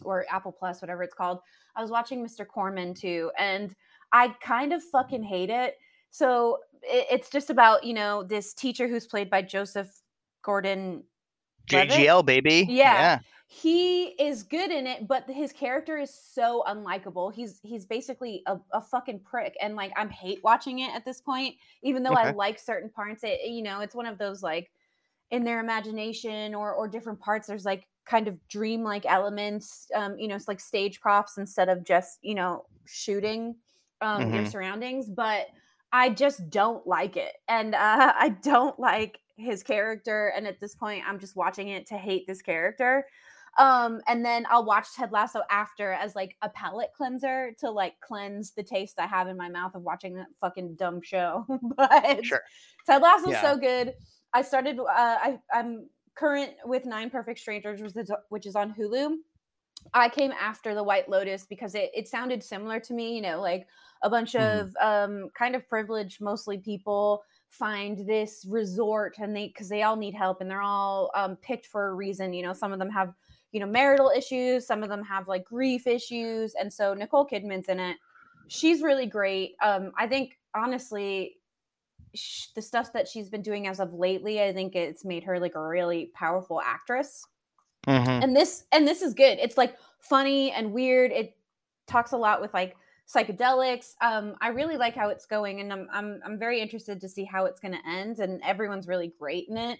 or 0.04 0.26
Apple 0.30 0.52
Plus, 0.52 0.82
whatever 0.82 1.04
it's 1.04 1.14
called. 1.14 1.40
I 1.76 1.82
was 1.82 1.92
watching 1.92 2.26
Mr. 2.26 2.48
Corman 2.48 2.94
too, 2.94 3.32
and 3.38 3.76
I 4.12 4.30
kind 4.42 4.74
of 4.74 4.84
fucking 4.84 5.24
hate 5.24 5.50
it. 5.50 5.78
So 6.12 6.60
it, 6.82 7.08
it's 7.12 7.30
just 7.30 7.50
about 7.50 7.84
you 7.84 7.94
know 7.94 8.24
this 8.24 8.54
teacher 8.54 8.88
who's 8.88 9.08
played 9.08 9.30
by 9.30 9.42
Joseph 9.42 9.90
Gordon. 10.42 11.04
JGL 11.70 12.26
baby. 12.26 12.66
Yeah. 12.70 13.20
He 13.48 14.06
is 14.20 14.42
good 14.42 14.72
in 14.72 14.88
it, 14.88 15.08
but 15.08 15.30
his 15.30 15.54
character 15.54 15.98
is 16.00 16.12
so 16.12 16.64
unlikable. 16.68 17.32
He's 17.32 17.60
he's 17.62 17.86
basically 17.86 18.42
a, 18.48 18.58
a 18.72 18.82
fucking 18.82 19.20
prick, 19.20 19.56
and 19.62 19.76
like 19.76 19.92
I'm 19.96 20.10
hate 20.10 20.40
watching 20.44 20.80
it 20.80 20.94
at 20.96 21.06
this 21.06 21.22
point. 21.22 21.56
Even 21.84 22.02
though 22.02 22.14
I 22.14 22.32
like 22.32 22.58
certain 22.58 22.90
parts, 22.90 23.24
it 23.24 23.42
you 23.46 23.62
know 23.62 23.82
it's 23.82 23.94
one 23.94 24.08
of 24.08 24.18
those 24.18 24.42
like 24.42 24.72
in 25.30 25.44
their 25.44 25.60
imagination 25.60 26.56
or 26.56 26.74
or 26.74 26.88
different 26.88 27.20
parts. 27.20 27.48
There's 27.48 27.66
like 27.66 27.88
kind 28.06 28.28
of 28.28 28.46
dreamlike 28.48 29.06
elements. 29.06 29.88
Um, 29.96 30.18
you 30.18 30.28
know, 30.28 30.36
it's 30.36 30.48
like 30.48 30.60
stage 30.60 31.00
props 31.02 31.38
instead 31.38 31.70
of 31.70 31.84
just 31.84 32.20
you 32.22 32.36
know 32.36 32.66
shooting 32.86 33.56
um 34.02 34.32
your 34.32 34.46
Mhm. 34.46 34.46
surroundings. 34.46 35.10
But 35.10 35.48
I 35.92 36.10
just 36.10 36.50
don't 36.50 36.86
like 36.88 37.18
it, 37.18 37.34
and 37.48 37.76
uh, 37.76 38.14
I 38.18 38.30
don't 38.30 38.80
like 38.80 39.20
his 39.38 39.64
character. 39.64 40.28
And 40.36 40.48
at 40.48 40.60
this 40.60 40.76
point, 40.76 41.04
I'm 41.08 41.20
just 41.20 41.36
watching 41.36 41.70
it 41.70 41.88
to 41.88 41.98
hate 41.98 42.28
this 42.28 42.42
character 42.42 43.06
um 43.60 44.02
and 44.08 44.26
then 44.26 44.46
i'll 44.50 44.66
watch 44.66 44.88
ted 44.96 45.12
lasso 45.12 45.42
after 45.52 45.92
as 45.92 46.16
like 46.16 46.36
a 46.42 46.50
palate 46.50 46.90
cleanser 46.96 47.54
to 47.60 47.70
like 47.70 48.00
cleanse 48.00 48.54
the 48.54 48.64
taste 48.64 48.98
i 49.00 49.06
have 49.06 49.28
in 49.28 49.38
my 49.38 49.48
mouth 49.48 49.76
of 49.76 49.84
watching 49.84 50.16
that 50.16 50.26
fucking 50.42 50.76
dumb 50.76 51.02
show 51.02 51.46
but 51.78 52.20
Sure. 52.22 52.42
ted 52.86 53.02
lasso's 53.02 53.40
Yeah. 53.40 53.40
so 53.40 53.58
good 53.58 53.94
i 54.34 54.42
started 54.42 54.80
uh 54.80 54.86
I, 54.90 55.40
i'm 55.54 55.90
current 56.16 56.54
with 56.66 56.86
nine 56.86 57.10
perfect 57.10 57.40
strangers 57.40 57.82
which 57.82 57.96
is, 57.98 58.12
which 58.30 58.46
is 58.46 58.56
on 58.56 58.74
hulu 58.74 59.18
i 59.94 60.10
came 60.10 60.32
after 60.34 60.74
the 60.76 60.84
white 60.84 61.10
lotus 61.10 61.46
because 61.46 61.76
it, 61.76 61.92
it 61.94 62.08
sounded 62.08 62.44
similar 62.44 62.80
to 62.80 62.94
me 62.94 63.16
you 63.16 63.22
know 63.22 63.42
like 63.42 63.68
a 64.02 64.10
bunch 64.10 64.36
Mhm. 64.38 64.68
of 64.68 64.76
um 64.82 65.30
kind 65.38 65.56
of 65.56 65.68
privileged 65.68 66.22
mostly 66.22 66.58
people 66.58 67.24
find 67.50 68.08
this 68.08 68.46
resort 68.50 69.16
and 69.20 69.36
they 69.36 69.48
because 69.48 69.70
they 69.70 69.84
all 69.84 69.96
need 69.96 70.14
help 70.16 70.42
and 70.42 70.50
they're 70.50 70.62
all 70.62 71.12
um, 71.16 71.36
picked 71.38 71.68
for 71.68 71.88
a 71.90 71.94
reason 71.94 72.34
you 72.34 72.42
know 72.44 72.54
some 72.54 72.74
of 72.74 72.80
them 72.80 72.90
have 72.90 73.14
you 73.52 73.60
know 73.60 73.68
marital 73.68 74.10
issues 74.10 74.66
some 74.66 74.84
of 74.84 74.90
them 74.90 75.04
have 75.04 75.28
like 75.28 75.46
grief 75.46 75.86
issues 75.86 76.56
and 76.56 76.74
so 76.74 76.94
nicole 76.94 77.28
kidman's 77.28 77.70
in 77.70 77.80
it 77.80 77.98
she's 78.48 78.82
really 78.82 79.06
great 79.06 79.56
um 79.62 79.92
i 79.98 80.08
think 80.08 80.40
honestly 80.56 81.38
sh- 82.14 82.48
the 82.56 82.62
stuff 82.62 82.94
that 82.94 83.08
she's 83.08 83.30
been 83.30 83.42
doing 83.42 83.68
as 83.68 83.80
of 83.80 83.94
lately 83.94 84.42
i 84.42 84.54
think 84.54 84.76
it's 84.76 85.04
made 85.06 85.24
her 85.24 85.40
like 85.40 85.56
a 85.56 85.62
really 85.62 86.12
powerful 86.14 86.62
actress. 86.62 87.26
Mhm. 87.88 88.24
and 88.24 88.36
this 88.36 88.64
and 88.72 88.88
this 88.88 89.02
is 89.02 89.14
good. 89.14 89.40
It's 89.42 89.58
like 89.58 89.78
funny 90.00 90.52
and 90.52 90.72
weird. 90.74 91.12
It 91.12 91.36
talks 91.86 92.14
a 92.14 92.18
lot 92.18 92.40
with 92.40 92.54
like 92.54 92.78
psychedelics. 93.14 93.96
Um 94.02 94.36
i 94.40 94.48
really 94.48 94.78
like 94.78 94.96
how 94.96 95.10
it's 95.10 95.26
going 95.26 95.60
and 95.60 95.72
i'm 95.74 95.88
i'm, 95.92 96.22
I'm 96.26 96.40
very 96.40 96.62
interested 96.62 97.02
to 97.02 97.10
see 97.10 97.26
how 97.26 97.44
it's 97.46 97.60
going 97.60 97.74
to 97.74 97.90
end 97.90 98.20
and 98.20 98.42
everyone's 98.44 98.88
really 98.88 99.14
great 99.20 99.50
in 99.50 99.58
it 99.58 99.80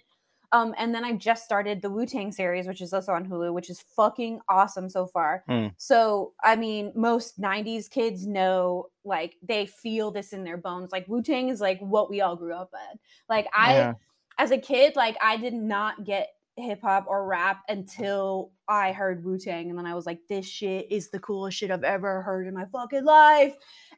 um 0.54 0.74
and 0.78 0.94
then 0.94 1.04
i 1.04 1.12
just 1.12 1.44
started 1.44 1.82
the 1.82 1.90
wu-tang 1.90 2.30
series 2.32 2.66
which 2.66 2.80
is 2.80 2.92
also 2.92 3.12
on 3.12 3.26
hulu 3.28 3.52
which 3.52 3.68
is 3.68 3.80
fucking 3.96 4.40
awesome 4.48 4.88
so 4.88 5.06
far 5.06 5.42
Hmm. 5.48 5.68
so 5.76 6.32
i 6.42 6.54
mean 6.56 6.92
most 6.94 7.40
90s 7.40 7.88
kids 7.90 8.26
know 8.26 8.86
like 9.04 9.36
they 9.42 9.66
feel 9.66 10.10
this 10.10 10.32
in 10.32 10.44
their 10.44 10.56
bones 10.56 10.92
like 10.92 11.06
wu-tang 11.08 11.48
is 11.50 11.60
like 11.60 11.78
what 11.80 12.08
we 12.10 12.20
all 12.22 12.36
grew 12.36 12.54
up 12.54 12.70
in 12.92 12.98
like 13.28 13.46
i 13.52 13.74
Yeah. 13.74 13.92
as 14.38 14.50
a 14.50 14.58
kid, 14.58 14.96
like 14.96 15.16
I 15.22 15.36
did 15.36 15.54
not 15.54 16.04
get 16.04 16.26
hip 16.56 16.80
hop 16.82 17.06
or 17.08 17.26
rap 17.26 17.62
until 17.68 18.52
I 18.68 18.92
heard 18.92 19.24
Wu 19.24 19.38
Tang, 19.38 19.70
and 19.70 19.78
then 19.78 19.86
I 19.86 19.94
was 19.94 20.06
like, 20.06 20.20
"This 20.28 20.46
shit 20.46 20.90
is 20.90 21.10
the 21.10 21.18
coolest 21.18 21.58
shit 21.58 21.70
I've 21.70 21.84
ever 21.84 22.22
heard 22.22 22.46
in 22.46 22.54
my 22.54 22.66
fucking 22.66 23.04
life." 23.04 23.54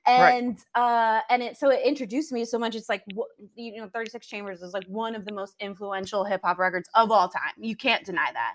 Right. 0.07 0.31
And 0.31 0.59
uh, 0.75 1.21
and 1.31 1.43
it 1.43 1.57
so 1.57 1.71
it 1.71 1.81
introduced 1.85 2.33
me 2.33 2.45
so 2.45 2.59
much. 2.59 2.75
It's 2.75 2.89
like 2.89 3.05
you 3.55 3.77
know, 3.77 3.89
Thirty 3.89 4.11
Six 4.11 4.27
Chambers 4.27 4.63
is 4.63 4.73
like 4.73 4.87
one 4.87 5.15
of 5.15 5.25
the 5.25 5.33
most 5.33 5.55
influential 5.61 6.25
hip 6.25 6.41
hop 6.45 6.59
records 6.59 6.89
of 6.95 7.11
all 7.11 7.29
time. 7.29 7.53
You 7.59 7.77
can't 7.77 8.05
deny 8.05 8.31
that. 8.33 8.55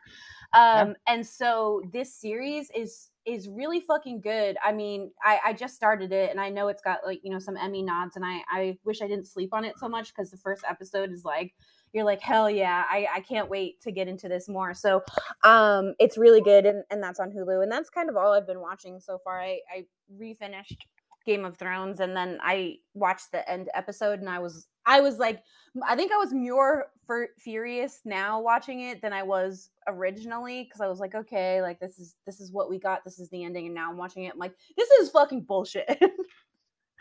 Um, 0.53 0.95
and 1.07 1.25
so 1.25 1.81
this 1.93 2.13
series 2.13 2.69
is 2.75 3.09
is 3.25 3.47
really 3.47 3.79
fucking 3.81 4.19
good. 4.19 4.57
I 4.63 4.71
mean, 4.71 5.11
I, 5.23 5.39
I 5.45 5.53
just 5.53 5.75
started 5.75 6.11
it, 6.11 6.31
and 6.31 6.41
I 6.41 6.49
know 6.49 6.67
it's 6.67 6.81
got 6.81 6.99
like 7.05 7.19
you 7.23 7.31
know 7.31 7.39
some 7.39 7.55
Emmy 7.55 7.83
nods, 7.83 8.15
and 8.15 8.25
I 8.25 8.41
I 8.49 8.77
wish 8.83 9.01
I 9.01 9.07
didn't 9.07 9.27
sleep 9.27 9.53
on 9.53 9.63
it 9.63 9.77
so 9.77 9.87
much 9.87 10.13
because 10.13 10.31
the 10.31 10.37
first 10.37 10.63
episode 10.67 11.11
is 11.11 11.23
like 11.23 11.53
you're 11.93 12.05
like 12.05 12.21
hell 12.21 12.49
yeah 12.49 12.85
I, 12.89 13.07
I 13.15 13.19
can't 13.21 13.49
wait 13.49 13.81
to 13.81 13.91
get 13.91 14.07
into 14.07 14.27
this 14.27 14.47
more. 14.47 14.73
So 14.73 15.03
um 15.43 15.93
it's 15.99 16.17
really 16.17 16.41
good 16.41 16.65
and, 16.65 16.83
and 16.89 17.01
that's 17.01 17.19
on 17.19 17.31
hulu 17.31 17.63
and 17.63 17.71
that's 17.71 17.89
kind 17.89 18.09
of 18.09 18.15
all 18.15 18.33
i've 18.33 18.47
been 18.47 18.61
watching 18.61 18.99
so 18.99 19.17
far. 19.23 19.39
I 19.41 19.59
i 19.73 19.85
refinished 20.19 20.77
game 21.25 21.45
of 21.45 21.55
thrones 21.57 21.99
and 21.99 22.15
then 22.15 22.39
i 22.41 22.75
watched 22.93 23.31
the 23.31 23.47
end 23.49 23.69
episode 23.75 24.19
and 24.19 24.29
i 24.29 24.39
was 24.39 24.67
i 24.87 24.99
was 24.99 25.19
like 25.19 25.43
i 25.87 25.95
think 25.95 26.11
i 26.11 26.17
was 26.17 26.33
more 26.33 26.87
for 27.05 27.27
furious 27.37 28.01
now 28.05 28.41
watching 28.41 28.81
it 28.81 29.01
than 29.01 29.13
i 29.13 29.21
was 29.21 29.69
originally 29.87 30.63
because 30.63 30.81
i 30.81 30.87
was 30.87 30.99
like 30.99 31.13
okay 31.13 31.61
like 31.61 31.79
this 31.79 31.99
is 31.99 32.15
this 32.25 32.39
is 32.39 32.51
what 32.51 32.69
we 32.69 32.79
got 32.79 33.03
this 33.03 33.19
is 33.19 33.29
the 33.29 33.43
ending 33.43 33.67
and 33.67 33.75
now 33.75 33.89
i'm 33.89 33.97
watching 33.97 34.23
it 34.23 34.33
i'm 34.33 34.39
like 34.39 34.55
this 34.75 34.89
is 34.89 35.11
fucking 35.11 35.41
bullshit 35.41 35.87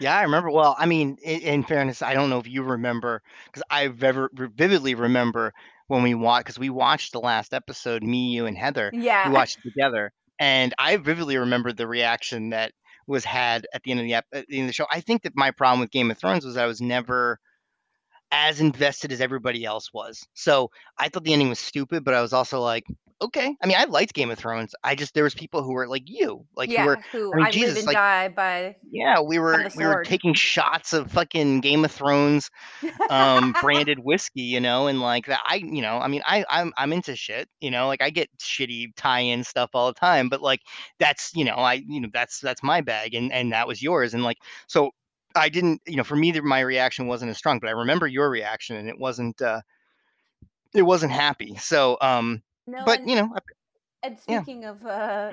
Yeah, 0.00 0.16
I 0.16 0.22
remember. 0.22 0.50
Well, 0.50 0.76
I 0.78 0.86
mean, 0.86 1.18
in, 1.22 1.40
in 1.42 1.64
fairness, 1.64 2.02
I 2.02 2.14
don't 2.14 2.30
know 2.30 2.38
if 2.40 2.48
you 2.48 2.62
remember 2.64 3.22
because 3.46 3.62
I 3.70 3.84
ever 3.84 4.30
vividly 4.34 4.94
remember 4.96 5.52
when 5.88 6.02
we 6.02 6.14
watched 6.14 6.46
because 6.46 6.58
we 6.60 6.70
watched 6.70 7.12
the 7.12 7.20
last 7.20 7.54
episode, 7.54 8.02
me, 8.02 8.30
you, 8.30 8.46
and 8.46 8.58
Heather. 8.58 8.92
yeah 8.92 9.24
We 9.24 9.30
watched 9.30 9.58
it 9.64 9.68
together, 9.68 10.12
and 10.40 10.74
I 10.78 10.96
vividly 10.96 11.38
remember 11.38 11.72
the 11.72 11.86
reaction 11.88 12.50
that 12.50 12.72
was 13.06 13.24
had 13.24 13.66
at 13.74 13.82
the 13.84 13.92
end 13.92 14.00
of 14.00 14.06
the 14.06 14.14
ep- 14.14 14.26
at 14.32 14.46
the 14.48 14.58
end 14.58 14.64
of 14.66 14.68
the 14.70 14.74
show. 14.74 14.86
I 14.90 15.00
think 15.00 15.22
that 15.24 15.36
my 15.36 15.52
problem 15.52 15.80
with 15.80 15.90
Game 15.92 16.10
of 16.10 16.18
Thrones 16.18 16.44
was 16.46 16.56
I 16.56 16.66
was 16.66 16.80
never 16.80 17.38
as 18.32 18.60
invested 18.60 19.12
as 19.12 19.20
everybody 19.20 19.64
else 19.64 19.92
was. 19.92 20.26
So 20.34 20.70
I 20.98 21.08
thought 21.08 21.24
the 21.24 21.32
ending 21.32 21.48
was 21.48 21.58
stupid, 21.60 22.04
but 22.04 22.14
I 22.14 22.22
was 22.22 22.32
also 22.32 22.60
like, 22.60 22.84
okay. 23.22 23.56
I 23.62 23.66
mean, 23.66 23.76
I 23.78 23.84
liked 23.84 24.14
Game 24.14 24.30
of 24.30 24.38
Thrones. 24.38 24.74
I 24.84 24.94
just 24.94 25.14
there 25.14 25.24
was 25.24 25.34
people 25.34 25.62
who 25.62 25.72
were 25.72 25.86
like 25.86 26.04
you, 26.06 26.46
like 26.56 26.70
yeah 26.70 26.82
who 26.82 26.86
were 26.86 26.98
who 27.12 27.32
I 27.32 27.36
mean, 27.36 27.44
I 27.44 27.48
live 27.48 27.52
Jesus, 27.52 27.78
and 27.78 27.86
like- 27.86 27.96
die 27.96 28.28
by 28.28 28.76
yeah, 28.90 29.20
we 29.20 29.38
were 29.38 29.68
we 29.76 29.86
were 29.86 30.04
taking 30.04 30.34
shots 30.34 30.92
of 30.92 31.10
fucking 31.12 31.60
Game 31.60 31.84
of 31.84 31.92
Thrones 31.92 32.50
um 33.08 33.54
branded 33.60 33.98
whiskey, 34.04 34.42
you 34.42 34.60
know, 34.60 34.86
and 34.86 35.00
like 35.00 35.26
that 35.26 35.40
I 35.46 35.56
you 35.56 35.82
know, 35.82 35.98
I 35.98 36.08
mean 36.08 36.22
I 36.26 36.44
I'm 36.48 36.72
I'm 36.76 36.92
into 36.92 37.14
shit, 37.14 37.48
you 37.60 37.70
know, 37.70 37.86
like 37.86 38.02
I 38.02 38.10
get 38.10 38.28
shitty 38.38 38.92
tie-in 38.96 39.44
stuff 39.44 39.70
all 39.74 39.92
the 39.92 39.98
time, 39.98 40.28
but 40.28 40.42
like 40.42 40.60
that's, 40.98 41.32
you 41.34 41.44
know, 41.44 41.54
I 41.54 41.74
you 41.86 42.00
know, 42.00 42.08
that's 42.12 42.40
that's 42.40 42.62
my 42.62 42.80
bag 42.80 43.14
and 43.14 43.32
and 43.32 43.52
that 43.52 43.68
was 43.68 43.82
yours 43.82 44.14
and 44.14 44.24
like 44.24 44.38
so 44.66 44.90
I 45.36 45.48
didn't, 45.48 45.82
you 45.86 45.96
know, 45.96 46.04
for 46.04 46.16
me 46.16 46.32
my 46.40 46.60
reaction 46.60 47.06
wasn't 47.06 47.30
as 47.30 47.38
strong, 47.38 47.60
but 47.60 47.68
I 47.68 47.72
remember 47.72 48.06
your 48.06 48.30
reaction 48.30 48.76
and 48.76 48.88
it 48.88 48.98
wasn't 48.98 49.40
uh 49.40 49.60
it 50.74 50.82
wasn't 50.82 51.12
happy. 51.12 51.56
So 51.56 51.98
um 52.00 52.42
no 52.70 52.84
but 52.84 53.00
and- 53.00 53.10
you 53.10 53.16
know, 53.16 53.32
I- 53.34 53.40
And 54.02 54.16
Yeah. 54.26 54.40
speaking 54.42 54.64
of 54.64 54.84
uh, 54.86 55.32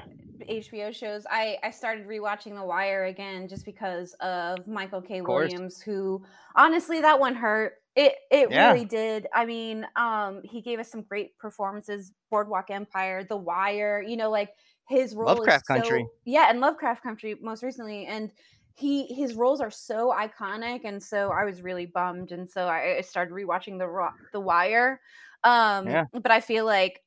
HBO 0.50 0.92
shows, 0.94 1.26
I, 1.30 1.58
I 1.64 1.72
started 1.72 2.06
rewatching 2.06 2.54
The 2.54 2.66
Wire 2.66 3.06
again 3.06 3.48
just 3.48 3.64
because 3.64 4.14
of 4.20 4.68
Michael 4.68 5.02
K. 5.02 5.22
course. 5.22 5.52
Williams, 5.54 5.82
who 5.82 6.22
honestly 6.56 7.00
that 7.00 7.18
one 7.18 7.34
hurt. 7.34 7.76
It 7.96 8.14
it 8.30 8.52
Yeah. 8.52 8.74
really 8.74 8.84
did. 8.86 9.28
I 9.34 9.46
mean, 9.46 9.88
um, 9.96 10.42
he 10.44 10.62
gave 10.62 10.80
us 10.80 10.92
some 10.92 11.02
great 11.04 11.38
performances. 11.38 12.12
Boardwalk 12.30 12.70
Empire, 12.70 13.24
The 13.24 13.38
Wire. 13.38 14.02
You 14.06 14.18
know, 14.18 14.30
like 14.30 14.52
his 14.90 15.16
role 15.16 15.28
Lovecraft 15.28 15.64
is 15.64 15.68
so 15.68 15.74
Country. 15.76 16.06
yeah, 16.26 16.48
and 16.50 16.60
Lovecraft 16.60 17.02
Country 17.04 17.36
most 17.42 17.64
recently, 17.64 18.06
and 18.06 18.32
he 18.76 19.06
his 19.14 19.34
roles 19.36 19.62
are 19.62 19.72
so 19.72 20.14
iconic, 20.14 20.82
and 20.84 21.02
so 21.02 21.32
I 21.32 21.46
was 21.46 21.62
really 21.62 21.86
bummed, 21.86 22.34
and 22.34 22.48
so 22.50 22.68
I, 22.68 22.98
I 22.98 23.02
started 23.02 23.34
rewatching 23.34 23.80
the 23.80 24.10
the 24.34 24.42
Wire. 24.42 25.00
Um, 25.46 25.88
Yeah. 25.88 26.04
but 26.12 26.32
I 26.32 26.42
feel 26.42 26.66
like 26.66 27.02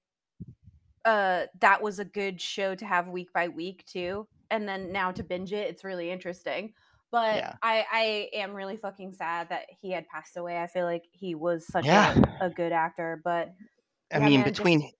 uh 1.05 1.47
that 1.61 1.83
was 1.83 1.99
a 1.99 2.05
good 2.05 2.41
show 2.41 2.75
to 2.75 2.85
have 2.85 3.09
week 3.09 3.33
by 3.33 3.49
week 3.49 3.85
too, 3.87 4.27
and 4.51 4.69
then 4.69 4.93
now 4.93 5.11
to 5.13 5.23
binge 5.23 5.53
it, 5.53 5.69
it's 5.69 5.85
really 5.85 6.11
interesting. 6.11 6.73
But 7.13 7.37
Yeah. 7.37 7.55
I 7.63 7.85
I 7.91 8.29
am 8.35 8.55
really 8.55 8.77
fucking 8.77 9.15
sad 9.15 9.49
that 9.49 9.67
he 9.81 9.91
had 9.91 10.07
passed 10.09 10.37
away. 10.37 10.63
I 10.63 10.67
feel 10.67 10.85
like 10.85 11.05
he 11.11 11.35
was 11.35 11.67
such 11.67 11.85
Yeah. 11.87 12.17
a, 12.41 12.47
a 12.47 12.51
good 12.51 12.73
actor, 12.73 13.21
but 13.25 13.53
I 14.13 14.19
yeah, 14.19 14.25
mean, 14.27 14.41
man, 14.41 14.49
just- 14.49 14.59
between 14.59 14.91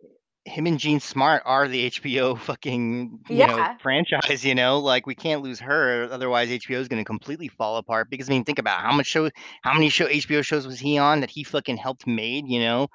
him 0.45 0.67
and 0.67 0.79
Jean 0.79 1.01
Smart 1.01 1.43
are 1.45 1.69
the 1.69 1.91
HBO 1.91 2.39
fucking 2.39 3.21
you 3.29 3.47
know 3.47 3.75
franchise. 3.81 4.45
You 4.45 4.55
know, 4.55 4.79
like 4.79 5.07
we 5.07 5.15
can't 5.15 5.43
lose 5.43 5.61
her, 5.61 6.09
otherwise 6.11 6.49
HBO 6.49 6.79
is 6.79 6.89
going 6.89 7.01
to 7.01 7.05
completely 7.05 7.49
fall 7.49 7.77
apart. 7.77 8.11
Because 8.11 8.29
I 8.29 8.33
mean, 8.33 8.45
think 8.45 8.59
about 8.59 8.81
how 8.81 8.93
much 8.93 9.07
show, 9.07 9.31
how 9.63 9.75
many 9.75 9.89
show 9.89 10.07
HBO 10.07 10.45
shows 10.45 10.67
was 10.67 10.79
he 10.79 10.99
on 10.99 11.21
that 11.21 11.31
he 11.31 11.45
fucking 11.45 11.77
helped 11.77 12.07
made. 12.07 12.49
You 12.49 12.61
know, 12.61 12.89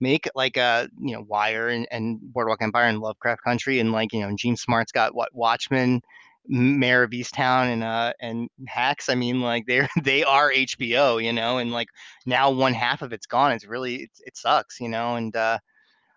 make 0.00 0.28
like 0.34 0.56
uh 0.56 0.88
you 0.98 1.14
know 1.14 1.24
Wire 1.26 1.68
and, 1.68 1.86
and 1.90 2.18
Boardwalk 2.20 2.62
Empire 2.62 2.86
and 2.86 3.00
Lovecraft 3.00 3.42
Country 3.42 3.78
and 3.78 3.92
like 3.92 4.12
you 4.12 4.20
know 4.20 4.34
Jean 4.36 4.56
Smart's 4.56 4.92
got 4.92 5.14
what 5.14 5.34
Watchmen. 5.34 6.00
Mare 6.48 7.02
of 7.02 7.10
Easttown 7.10 7.72
and 7.72 7.82
uh 7.82 8.12
and 8.20 8.48
Hacks. 8.68 9.08
I 9.08 9.16
mean, 9.16 9.40
like 9.40 9.64
they're 9.66 9.88
they 10.04 10.22
are 10.22 10.52
HBO, 10.52 11.22
you 11.22 11.32
know, 11.32 11.58
and 11.58 11.72
like 11.72 11.88
now 12.24 12.52
one 12.52 12.72
half 12.72 13.02
of 13.02 13.12
it's 13.12 13.26
gone. 13.26 13.50
It's 13.50 13.66
really 13.66 13.96
it's, 13.96 14.20
it 14.24 14.36
sucks, 14.36 14.78
you 14.80 14.88
know, 14.88 15.16
and 15.16 15.34
uh 15.34 15.58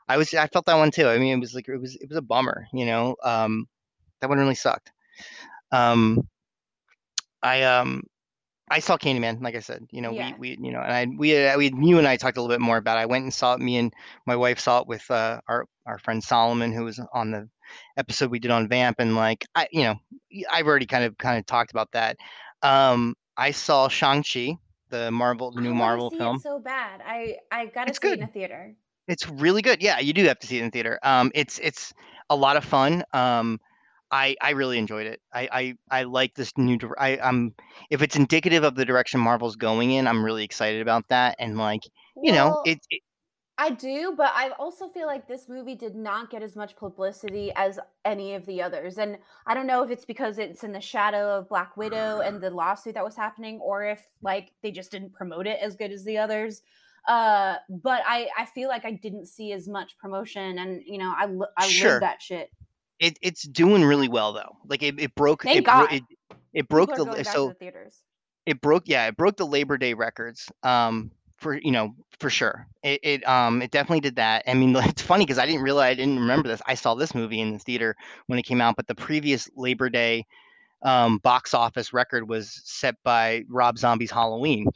I 0.10 0.18
was 0.18 0.34
I 0.34 0.48
felt 0.48 0.66
that 0.66 0.76
one 0.76 0.92
too. 0.92 1.08
I 1.08 1.18
mean, 1.20 1.38
it 1.38 1.40
was 1.40 1.54
like 1.54 1.70
it 1.70 1.78
was 1.78 1.96
it 1.96 2.10
was 2.10 2.18
a 2.18 2.22
bummer, 2.22 2.68
you 2.74 2.86
know. 2.86 3.16
Um, 3.24 3.68
that 4.20 4.30
one 4.30 4.40
really 4.40 4.56
sucked. 4.56 4.92
Um, 5.72 6.28
I 7.42 7.64
um 7.64 8.04
I 8.72 8.80
saw 8.80 8.98
Candyman, 8.98 9.42
like 9.42 9.56
I 9.56 9.62
said, 9.62 9.88
you 9.92 10.02
know, 10.02 10.12
Yeah. 10.12 10.34
we 10.40 10.56
we 10.56 10.68
you 10.68 10.72
know, 10.74 10.82
and 10.82 10.94
I 10.94 11.08
we 11.18 11.48
uh, 11.48 11.58
we 11.58 11.72
you 11.74 11.98
and 11.98 12.08
I 12.08 12.18
talked 12.18 12.38
a 12.38 12.42
little 12.42 12.54
bit 12.54 12.62
more 12.62 12.78
about. 12.78 12.98
it. 12.98 13.02
I 13.02 13.06
went 13.06 13.24
and 13.24 13.34
saw 13.34 13.54
it. 13.54 13.60
Me 13.60 13.78
and 13.78 13.94
my 14.26 14.36
wife 14.36 14.60
saw 14.60 14.80
it 14.82 14.88
with 14.88 15.10
uh, 15.10 15.42
our 15.48 15.66
our 15.86 16.00
friend 16.00 16.24
Solomon, 16.24 16.74
who 16.74 16.84
was 16.84 17.00
on 17.14 17.32
the 17.32 17.50
episode 17.98 18.32
we 18.32 18.40
did 18.40 18.52
on 18.52 18.68
Vamp, 18.68 18.98
and 19.00 19.16
like 19.16 19.46
I 19.56 19.68
you 19.72 19.84
know 19.84 19.96
I've 20.52 20.68
already 20.68 20.86
kind 20.86 21.04
of 21.04 21.18
kind 21.18 21.38
of 21.40 21.46
talked 21.46 21.72
about 21.72 21.92
that. 21.94 22.18
Um, 22.62 23.16
I 23.38 23.52
saw 23.52 23.88
Shang 23.88 24.24
Chi, 24.24 24.58
the 24.90 25.12
Marvel, 25.12 25.52
the 25.52 25.62
new 25.62 25.74
Marvel 25.74 26.10
film. 26.12 26.38
It 26.38 26.42
so 26.42 26.60
bad. 26.60 27.02
I 27.06 27.38
I 27.52 27.72
It's 27.88 28.00
see 28.00 28.10
it 28.10 28.20
in 28.20 28.24
a 28.24 28.28
theater. 28.28 28.76
It's 29.10 29.28
really 29.28 29.62
good. 29.62 29.82
Yeah, 29.82 30.00
you 30.00 30.14
do 30.14 30.24
have 30.26 30.40
to 30.40 30.48
see 30.48 30.60
it 30.60 30.64
in 30.64 30.72
theater. 30.72 31.00
Um, 31.04 31.32
it's 31.36 31.60
it's 31.60 31.94
a 32.30 32.36
lot 32.36 32.58
of 32.58 32.64
fun. 32.64 33.04
Um, 33.14 33.60
I 34.12 34.36
I 34.42 34.52
really 34.52 34.78
enjoyed 34.78 35.08
it. 35.08 35.20
I 35.34 35.50
I, 35.52 36.00
I 36.00 36.04
like 36.04 36.36
this 36.36 36.58
new. 36.58 36.78
I 36.98 37.18
I'm 37.18 37.56
if 37.90 38.02
it's 38.02 38.16
indicative 38.16 38.64
of 38.64 38.76
the 38.76 38.86
direction 38.86 39.20
Marvel's 39.20 39.56
going 39.56 39.92
in, 39.92 40.08
I'm 40.08 40.24
really 40.24 40.44
excited 40.44 40.82
about 40.82 41.08
that. 41.10 41.36
And 41.40 41.58
like 41.58 41.82
you 42.22 42.32
know, 42.32 42.62
it, 42.66 42.80
it 42.90 43.02
I 43.62 43.72
do, 43.72 44.14
but 44.16 44.32
I 44.36 44.52
also 44.52 44.88
feel 44.88 45.06
like 45.06 45.28
this 45.28 45.50
movie 45.50 45.76
did 45.76 45.94
not 45.94 46.30
get 46.30 46.42
as 46.42 46.56
much 46.56 46.78
publicity 46.78 47.52
as 47.58 47.78
any 48.06 48.36
of 48.36 48.46
the 48.46 48.62
others. 48.62 48.98
And 48.98 49.18
I 49.46 49.54
don't 49.54 49.68
know 49.68 49.84
if 49.84 49.92
it's 49.92 50.06
because 50.06 50.38
it's 50.38 50.64
in 50.64 50.72
the 50.72 50.80
shadow 50.80 51.38
of 51.38 51.50
Black 51.50 51.76
Widow 51.76 52.22
and 52.22 52.40
the 52.40 52.52
lawsuit 52.52 52.94
that 52.94 53.04
was 53.04 53.18
happening, 53.18 53.60
or 53.60 53.84
if 53.84 54.02
like 54.22 54.54
they 54.64 54.72
just 54.72 54.92
didn't 54.92 55.14
promote 55.14 55.46
it 55.46 55.60
as 55.62 55.76
good 55.76 55.92
as 55.92 56.06
the 56.06 56.18
others. 56.18 56.62
Uh, 57.10 57.56
but 57.70 58.02
I 58.08 58.30
I 58.38 58.46
feel 58.46 58.70
like 58.70 58.86
I 58.86 58.92
didn't 58.92 59.26
see 59.26 59.52
as 59.52 59.68
much 59.68 59.98
promotion, 59.98 60.60
and 60.60 60.82
you 60.86 61.00
know 61.00 61.12
I 61.18 61.26
lo- 61.26 61.48
I 61.58 61.68
Sure. 61.68 61.94
live 61.94 62.02
that 62.02 62.22
shit. 62.22 62.50
it 63.00 63.18
it's 63.22 63.44
doing 63.48 63.84
really 63.84 64.08
well 64.08 64.32
though. 64.34 64.56
Like 64.68 64.84
it, 64.84 65.00
it 65.00 65.16
broke 65.16 65.44
Thank 65.44 65.58
it, 65.58 65.64
bro- 65.66 65.74
God. 65.88 65.92
it 65.94 66.04
it 66.54 66.68
broke 66.70 66.90
People 66.92 67.06
the 67.06 67.12
are 67.12 67.14
going 67.16 67.24
back 67.24 67.34
so 67.34 67.48
the 67.50 67.54
theaters. 67.56 68.04
it 68.46 68.62
broke 68.62 68.84
yeah 68.88 69.08
it 69.08 69.18
broke 69.18 69.38
the 69.38 69.46
labor 69.46 69.78
day 69.78 69.94
records 69.96 70.52
um 70.64 71.10
for 71.38 71.58
you 71.58 71.72
know 71.72 71.96
for 72.20 72.30
sure 72.30 72.68
it, 72.84 73.00
it 73.04 73.28
um 73.28 73.62
it 73.62 73.72
definitely 73.72 74.02
did 74.02 74.16
that 74.18 74.44
i 74.48 74.54
mean 74.54 74.76
it's 74.92 75.02
funny 75.02 75.26
because 75.26 75.38
i 75.40 75.46
didn't 75.46 75.62
realize 75.62 75.92
i 75.92 75.96
didn't 75.96 76.20
remember 76.20 76.48
this 76.50 76.62
i 76.68 76.74
saw 76.76 76.96
this 76.96 77.16
movie 77.16 77.40
in 77.40 77.54
the 77.54 77.60
theater 77.60 77.96
when 78.28 78.38
it 78.40 78.44
came 78.44 78.60
out 78.62 78.76
but 78.76 78.88
the 78.88 78.96
previous 78.96 79.50
labor 79.56 79.90
day 79.90 80.26
um 80.84 81.18
box 81.20 81.54
office 81.54 81.94
record 81.94 82.28
was 82.28 82.62
set 82.66 82.96
by 83.04 83.44
rob 83.48 83.78
zombie's 83.78 84.12
halloween 84.12 84.68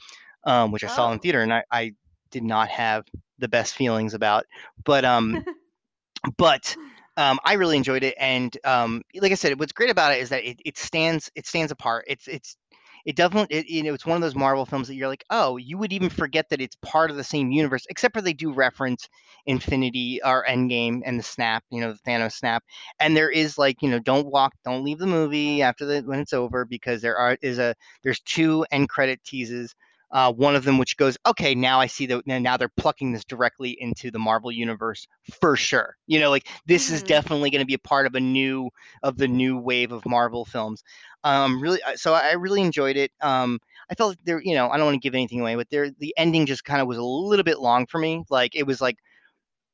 um 0.46 0.72
which 0.72 0.84
i 0.84 0.88
saw 0.88 1.12
in 1.12 1.17
Oh. 1.17 1.22
theater 1.22 1.41
and 1.41 1.52
i 1.54 1.63
i 1.72 1.91
did 2.34 2.43
not 2.43 2.69
have 2.69 3.06
the 3.39 3.48
best 3.50 3.76
feelings 3.76 4.13
about 4.15 4.46
but 4.86 5.06
um 5.06 5.46
but 6.38 6.76
um, 7.17 7.39
I 7.46 7.54
really 7.54 7.78
enjoyed 7.78 8.04
it, 8.04 8.15
and 8.19 8.56
um, 8.63 9.04
like 9.22 9.32
I 9.32 9.36
said, 9.36 9.60
what's 9.60 9.72
great 9.72 9.91
about 9.91 10.13
it 10.13 10.22
is 10.22 10.30
that 10.30 10.43
it, 10.43 10.60
it 10.65 10.78
stands 10.78 11.30
it 11.36 11.46
stands 11.46 11.72
apart. 11.72 12.06
It's 12.08 12.28
it's 12.28 12.58
it 13.06 13.15
definitely 13.15 13.56
it, 13.58 13.67
you 13.67 13.84
know 13.84 13.93
it's 13.93 14.06
one 14.06 14.15
of 14.15 14.22
those 14.22 14.36
Marvel 14.36 14.65
films 14.65 14.88
that 14.88 14.96
you're 14.96 15.08
like, 15.10 15.24
oh, 15.30 15.58
you 15.58 15.78
would 15.78 15.93
even 15.93 16.10
forget 16.10 16.50
that 16.50 16.62
it's 16.62 16.76
part 16.82 17.12
of 17.12 17.17
the 17.17 17.24
same 17.24 17.52
universe, 17.52 17.86
except 17.89 18.15
for 18.15 18.22
they 18.22 18.34
do 18.34 18.52
reference 18.52 19.08
Infinity 19.46 20.22
or 20.24 20.46
Endgame 20.50 21.02
and 21.06 21.19
the 21.19 21.24
snap, 21.24 21.63
you 21.69 21.82
know, 21.82 21.93
the 21.93 22.00
Thanos 22.12 22.34
snap, 22.34 22.63
and 23.00 23.15
there 23.15 23.30
is 23.30 23.58
like 23.58 23.82
you 23.84 23.89
know, 23.89 24.00
don't 24.00 24.28
walk, 24.32 24.54
don't 24.65 24.84
leave 24.84 24.98
the 25.00 25.06
movie 25.06 25.62
after 25.62 25.86
the 25.86 26.02
when 26.02 26.19
it's 26.19 26.34
over 26.34 26.65
because 26.65 27.02
there 27.02 27.17
are 27.17 27.38
is 27.43 27.60
a 27.60 27.76
there's 28.04 28.22
two 28.22 28.65
end 28.72 28.89
credit 28.89 29.24
teases. 29.24 29.76
Uh, 30.13 30.32
one 30.32 30.56
of 30.56 30.63
them 30.63 30.78
which 30.78 30.95
goes, 30.97 31.17
okay, 31.26 31.56
now 31.56 31.82
I 31.82 31.88
see 31.88 32.06
that 32.08 32.26
now- 32.28 32.58
they're 32.58 32.69
plucking 32.69 33.12
this 33.13 33.26
directly 33.26 33.71
into 33.82 34.12
the 34.12 34.19
Marvel 34.19 34.52
universe 34.52 35.08
for 35.41 35.58
sure. 35.58 35.97
You 36.08 36.19
know, 36.21 36.30
like 36.30 36.47
this 36.67 36.89
is 36.89 37.04
Mhm. 37.04 37.04
definitely 37.04 37.49
going 37.49 37.62
to 37.62 37.65
be 37.67 37.73
a 37.73 37.80
part 37.80 38.06
of 38.08 38.15
a 38.15 38.21
new 38.21 38.69
of 39.04 39.17
the 39.17 39.28
new 39.28 39.58
wave 39.58 39.91
of 39.91 40.06
Marvel 40.06 40.45
films. 40.45 40.84
Um, 41.26 41.62
really, 41.62 41.82
so 41.95 42.13
I 42.13 42.34
really 42.34 42.62
enjoyed 42.62 42.97
it. 42.97 43.12
Um, 43.21 43.60
I 43.89 43.95
felt 43.95 44.12
like 44.12 44.19
there, 44.23 44.41
you 44.41 44.56
know, 44.56 44.69
I 44.69 44.78
don't 44.78 44.86
want 44.86 44.95
to 44.95 44.99
give 45.06 45.15
anything 45.15 45.41
away, 45.41 45.56
but 45.56 45.69
there, 45.71 45.89
the 45.99 46.13
ending 46.17 46.45
just 46.45 46.63
kind 46.63 46.82
of 46.82 46.88
was 46.88 46.97
a 46.97 47.04
little 47.04 47.43
bit 47.43 47.60
long 47.60 47.88
for 47.88 47.99
me. 47.99 48.23
Like 48.30 48.56
it 48.56 48.67
was 48.67 48.82
like, 48.82 48.97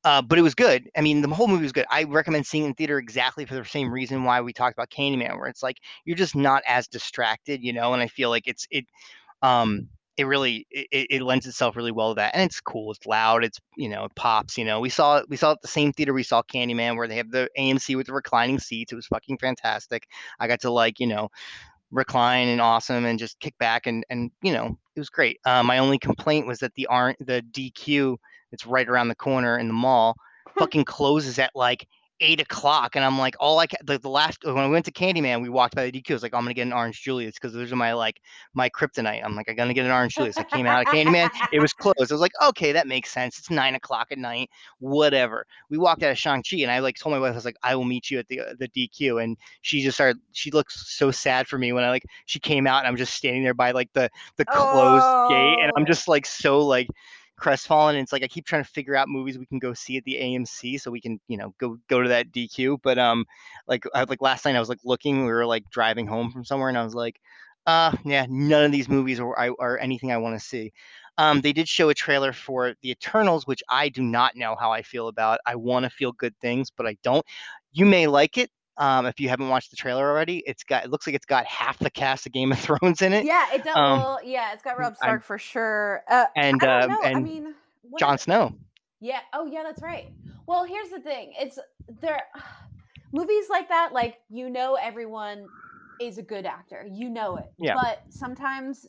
uh, 0.06 0.22
but 0.22 0.40
it 0.40 0.44
was 0.44 0.56
good. 0.56 0.90
I 0.98 1.02
mean, 1.02 1.22
the 1.22 1.28
whole 1.30 1.48
movie 1.48 1.64
was 1.64 1.74
good. 1.74 1.86
I 1.92 2.04
recommend 2.06 2.46
seeing 2.48 2.64
it 2.64 2.68
in 2.68 2.74
theater 2.76 2.98
exactly 3.00 3.46
for 3.46 3.56
the 3.56 3.66
same 3.66 3.92
reason 3.92 4.24
why 4.24 4.42
we 4.42 4.54
talked 4.54 4.78
about 4.78 4.90
Candyman, 4.90 5.38
where 5.38 5.48
it's 5.48 5.64
like 5.64 5.78
you're 6.06 6.16
just 6.18 6.36
not 6.36 6.64
as 6.68 6.88
distracted, 6.88 7.62
you 7.64 7.74
know. 7.74 7.94
And 7.94 8.02
I 8.02 8.08
feel 8.08 8.30
like 8.30 8.48
it's 8.48 8.66
it, 8.72 8.86
um, 9.42 9.90
it 10.20 10.26
really 10.26 10.68
it, 10.70 11.08
it 11.10 11.22
lends 11.22 11.48
itself 11.48 11.78
really 11.78 11.94
well 11.94 12.10
to 12.10 12.16
that, 12.16 12.36
and 12.36 12.44
it's 12.44 12.60
cool. 12.60 12.92
It's 12.92 13.06
loud. 13.06 13.46
It's 13.46 13.58
you 13.78 13.88
know 13.88 14.04
it 14.04 14.14
pops. 14.16 14.58
You 14.58 14.66
know 14.66 14.82
we 14.82 14.90
saw 14.90 15.22
we 15.30 15.38
saw 15.38 15.54
at 15.54 15.62
the 15.62 15.70
same 15.70 15.94
theater 15.94 16.14
we 16.14 16.24
saw 16.24 16.42
Candyman, 16.44 16.98
where 16.98 17.08
they 17.08 17.16
have 17.16 17.32
the 17.32 17.50
AMC 17.58 17.96
with 17.96 18.08
the 18.08 18.14
reclining 18.14 18.60
seats. 18.60 18.92
It 18.92 18.98
was 18.98 19.08
fucking 19.08 19.38
fantastic. 19.38 20.08
I 20.38 20.48
got 20.48 20.60
to 20.62 20.72
like 20.72 21.00
you 21.00 21.08
know 21.08 21.30
recline 21.92 22.50
and 22.50 22.60
awesome 22.60 23.06
and 23.06 23.18
just 23.18 23.40
kick 23.40 23.58
back 23.60 23.88
and 23.88 24.06
and 24.10 24.30
you 24.42 24.52
know 24.52 24.78
it 24.94 25.00
was 25.00 25.10
great. 25.10 25.40
Uh, 25.46 25.64
my 25.64 25.78
only 25.78 25.98
complaint 25.98 26.46
was 26.46 26.60
that 26.60 26.76
the 26.76 26.86
aren't 26.88 27.26
the 27.26 27.42
DQ 27.54 28.18
that's 28.52 28.66
right 28.66 28.90
around 28.90 29.08
the 29.08 29.16
corner 29.16 29.58
in 29.58 29.68
the 29.68 29.74
mall 29.74 30.18
fucking 30.58 30.84
closes 30.84 31.40
at 31.40 31.52
like 31.56 31.88
eight 32.22 32.42
o'clock 32.42 32.96
and 32.96 33.06
I'm 33.06 33.18
like 33.18 33.36
all 33.40 33.60
I 33.60 33.68
ca- 33.68 33.78
the, 33.84 33.98
the 33.98 34.10
last 34.10 34.44
when 34.44 34.58
I 34.58 34.68
went 34.68 34.86
to 34.86 34.92
Candyman 34.92 35.42
we 35.42 35.50
walked 35.50 35.76
by 35.76 35.90
the 35.90 35.92
DQ 35.92 36.12
I 36.12 36.14
was 36.14 36.24
like 36.24 36.34
I'm 36.34 36.42
gonna 36.42 36.54
get 36.54 36.68
an 36.68 36.74
orange 36.74 37.02
Julius 37.02 37.36
because 37.36 37.54
those 37.54 37.72
are 37.72 37.76
my 37.76 37.94
like 37.94 38.20
my 38.54 38.70
kryptonite. 38.70 39.22
I'm 39.24 39.36
like 39.36 39.50
I'm 39.50 39.56
gonna 39.56 39.74
get 39.74 39.86
an 39.86 39.92
orange 39.92 40.16
Julius. 40.16 40.38
I 40.38 40.44
came 40.44 40.66
out 40.66 40.82
of 40.82 40.94
Candyman 40.94 41.30
it 41.52 41.60
was 41.60 41.74
closed. 41.80 41.96
I 42.00 42.14
was 42.14 42.22
like 42.22 42.34
okay 42.44 42.72
that 42.72 42.88
makes 42.88 43.12
sense. 43.12 43.38
It's 43.40 43.50
nine 43.50 43.76
o'clock 43.76 44.08
at 44.12 44.18
night 44.18 44.50
whatever. 44.80 45.46
We 45.70 45.78
walked 45.78 46.04
out 46.04 46.12
of 46.12 46.18
Shang-Chi 46.18 46.58
and 46.58 46.72
I 46.72 46.80
like 46.80 46.98
told 46.98 47.14
my 47.14 47.20
wife 47.20 47.32
I 47.32 47.36
was 47.36 47.46
like 47.46 47.58
I 47.64 47.76
will 47.76 47.86
meet 47.86 48.12
you 48.12 48.20
at 48.20 48.28
the 48.28 48.42
uh, 48.42 48.54
the 48.60 48.68
DQ 48.68 49.24
and 49.24 49.38
she 49.62 49.82
just 49.82 49.96
started 49.96 50.20
she 50.32 50.52
looks 50.52 50.90
so 50.90 51.12
sad 51.12 51.48
for 51.48 51.58
me 51.58 51.74
when 51.74 51.84
I 51.84 51.90
like 51.90 52.06
she 52.26 52.40
came 52.40 52.68
out 52.68 52.80
and 52.80 52.88
I'm 52.88 52.98
just 52.98 53.14
standing 53.14 53.44
there 53.44 53.54
by 53.54 53.72
like 53.72 53.92
the 53.94 54.10
the 54.38 54.46
closed 54.46 55.06
gate 55.30 55.58
and 55.62 55.72
I'm 55.78 55.84
Oh. 55.84 55.86
just 55.86 56.08
like 56.08 56.26
so 56.26 56.60
like 56.60 56.88
crestfallen 57.40 57.96
it's 57.96 58.12
like 58.12 58.24
I 58.24 58.28
keep 58.28 58.46
trying 58.46 58.64
to 58.64 58.70
figure 58.70 58.96
out 58.96 59.08
movies 59.10 59.38
we 59.38 59.46
can 59.46 59.60
go 59.60 59.74
see 59.74 59.98
at 59.98 60.04
the 60.04 60.16
AMC 60.16 60.80
so 60.80 60.92
we 60.92 61.02
can 61.02 61.20
you 61.28 61.38
know 61.38 61.54
go 61.60 61.78
go 61.88 62.02
to 62.02 62.10
that 62.10 62.32
DQ 62.32 62.80
but 62.84 62.98
um 62.98 63.26
like 63.68 63.84
I, 63.94 64.04
like 64.04 64.22
last 64.22 64.46
night 64.46 64.56
I 64.56 64.60
was 64.60 64.70
like 64.70 64.80
looking 64.84 65.26
we 65.26 65.32
were 65.32 65.46
like 65.46 65.70
driving 65.70 66.08
home 66.08 66.32
from 66.32 66.46
somewhere 66.46 66.70
and 66.70 66.78
I 66.78 66.84
was 66.84 66.96
like 66.96 67.20
uh 67.66 67.96
yeah 68.06 68.26
none 68.30 68.66
of 68.66 68.72
these 68.72 68.90
movies 68.90 69.20
are 69.20 69.36
are 69.60 69.78
anything 69.80 70.12
I 70.12 70.18
want 70.18 70.40
to 70.40 70.46
see. 70.46 70.72
Um 71.18 71.42
they 71.42 71.54
did 71.54 71.68
show 71.68 71.90
a 71.90 71.94
trailer 71.94 72.34
for 72.34 72.74
the 72.82 72.92
Eternals 72.92 73.48
which 73.48 73.64
I 73.70 73.90
do 73.90 74.02
not 74.02 74.36
know 74.36 74.56
how 74.60 74.72
I 74.72 74.82
feel 74.82 75.08
about. 75.08 75.40
I 75.46 75.56
want 75.56 75.84
to 75.84 75.90
feel 75.90 76.12
good 76.12 76.36
things 76.42 76.70
but 76.76 76.86
I 76.86 76.98
don't. 77.04 77.26
You 77.72 77.86
may 77.86 78.08
like 78.08 78.38
it 78.38 78.50
um 78.80 79.06
if 79.06 79.20
you 79.20 79.30
haven't 79.30 79.50
watched 79.50 79.70
the 79.70 79.76
trailer 79.78 80.10
already 80.10 80.42
it's 80.48 80.64
got 80.64 80.84
it 80.84 80.90
looks 80.90 81.06
like 81.06 81.16
it's 81.16 81.26
got 81.26 81.46
half 81.46 81.78
the 81.80 81.90
cast 81.92 82.26
of 82.26 82.32
Game 82.32 82.52
of 82.52 82.60
Thrones 82.68 83.02
in 83.02 83.14
it 83.14 83.26
Yeah, 83.26 83.46
it 83.54 83.64
does. 83.64 83.76
Um, 83.76 84.00
well, 84.00 84.20
yeah, 84.24 84.54
it's 84.54 84.64
got 84.64 84.78
Rob 84.80 84.94
I'm- 84.94 84.96
Stark 84.96 85.24
for 85.24 85.38
sure. 85.38 86.04
Uh, 86.08 86.26
and 86.36 86.62
I 86.64 86.82
don't 86.88 86.92
um 86.92 87.02
know. 87.02 87.02
I 87.04 87.14
mean, 87.22 87.56
Jon 88.00 88.18
Snow 88.18 88.56
Yeah. 89.00 89.20
Oh, 89.34 89.46
yeah, 89.46 89.64
that's 89.64 89.82
right. 89.82 90.10
Well, 90.48 90.64
here's 90.66 90.90
the 90.90 91.00
thing. 91.00 91.34
It's 91.40 91.60
there 92.02 92.24
movies 93.12 93.46
like 93.50 93.70
that 93.70 93.92
like 93.94 94.18
you 94.30 94.50
know 94.50 94.76
everyone 94.82 95.48
is 96.02 96.18
a 96.18 96.24
good 96.24 96.46
actor. 96.46 96.88
You 96.92 97.10
know 97.10 97.36
it. 97.38 97.52
Yeah. 97.58 97.76
But 97.76 98.04
sometimes 98.10 98.86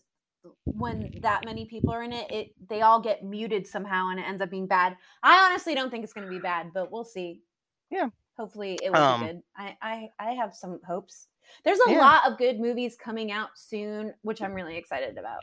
when 0.64 1.10
that 1.22 1.44
many 1.44 1.66
people 1.66 1.90
are 1.92 2.02
in 2.02 2.12
it, 2.12 2.30
it 2.30 2.54
they 2.68 2.80
all 2.82 3.00
get 3.00 3.24
muted 3.24 3.66
somehow 3.66 4.10
and 4.10 4.18
it 4.20 4.22
ends 4.26 4.40
up 4.40 4.50
being 4.50 4.66
bad. 4.66 4.96
I 5.22 5.48
honestly 5.50 5.74
don't 5.74 5.90
think 5.90 6.04
it's 6.04 6.12
going 6.12 6.26
to 6.26 6.30
be 6.32 6.38
bad, 6.38 6.70
but 6.72 6.90
we'll 6.92 7.04
see. 7.04 7.40
Yeah. 7.90 8.08
Hopefully, 8.40 8.78
it 8.82 8.90
will 8.90 8.96
Um, 8.96 9.20
be 9.20 9.26
good. 9.26 9.42
I, 9.54 9.76
I 9.82 10.10
I 10.18 10.30
have 10.32 10.54
some 10.54 10.80
hopes. 10.86 11.28
There's 11.62 11.78
a 11.78 11.90
Yeah. 11.90 11.98
lot 11.98 12.32
of 12.32 12.38
good 12.38 12.58
movies 12.58 12.96
coming 12.96 13.30
out 13.30 13.50
soon, 13.54 14.14
which 14.22 14.40
I'm 14.40 14.54
really 14.54 14.78
excited 14.78 15.18
about. 15.18 15.42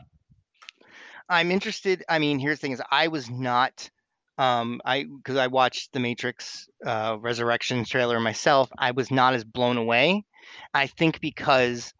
I'm 1.28 1.52
interested. 1.52 2.02
I 2.08 2.18
mean, 2.18 2.40
here's 2.40 2.58
the 2.58 2.62
thing: 2.62 2.72
is 2.72 2.82
I 2.90 3.06
was 3.06 3.30
not, 3.30 3.88
um, 4.36 4.80
I 4.84 5.04
because 5.04 5.36
I 5.36 5.46
watched 5.46 5.92
the 5.92 6.00
Matrix 6.00 6.68
uh, 6.84 7.18
Resurrections 7.20 7.88
trailer 7.88 8.18
myself. 8.18 8.68
I 8.76 8.90
was 8.90 9.12
not 9.12 9.34
as 9.34 9.44
blown 9.44 9.76
away. 9.76 10.24
I 10.74 10.88
think 10.88 11.20
because, 11.20 11.94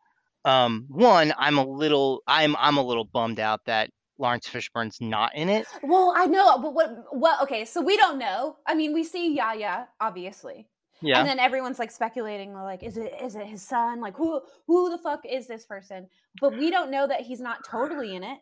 um, 0.45 0.87
one, 0.89 1.33
I'm 1.39 1.59
a 1.59 1.65
little, 1.65 2.25
I'm 2.27 2.57
I'm 2.57 2.77
a 2.77 2.83
little 2.83 3.05
bummed 3.05 3.39
out 3.39 3.61
that 3.67 3.91
Laurence 4.19 4.49
Fishburne's 4.49 5.01
not 5.01 5.37
in 5.37 5.49
it. 5.49 5.67
Well, 5.83 6.13
I 6.17 6.27
know, 6.27 6.59
but 6.59 6.75
what 6.75 7.15
what 7.15 7.43
okay, 7.43 7.65
so 7.65 7.83
we 7.83 7.97
don't 7.97 8.19
know. 8.19 8.57
I 8.67 8.75
mean, 8.75 8.93
we 8.93 9.05
see 9.05 9.35
Yahya, 9.37 9.89
obviously. 10.01 10.67
Yeah. 11.01 11.21
And 11.21 11.29
then 11.29 11.39
everyone's 11.39 11.79
like 11.79 11.91
speculating, 11.91 12.55
like, 12.55 12.83
is 12.83 12.97
it 12.97 13.13
is 13.23 13.37
it 13.37 13.47
his 13.47 13.63
son? 13.63 14.01
Like 14.01 14.17
who 14.17 14.41
who 14.67 14.91
the 14.91 14.99
fuck 14.99 15.21
is 15.25 15.47
this 15.47 15.65
person? 15.65 16.09
But 16.41 16.57
we 16.59 16.71
don't 16.71 16.91
know 16.91 17.07
that 17.07 17.21
he's 17.23 17.41
not 17.41 17.65
totally 17.65 18.15
in 18.17 18.25
it. 18.25 18.39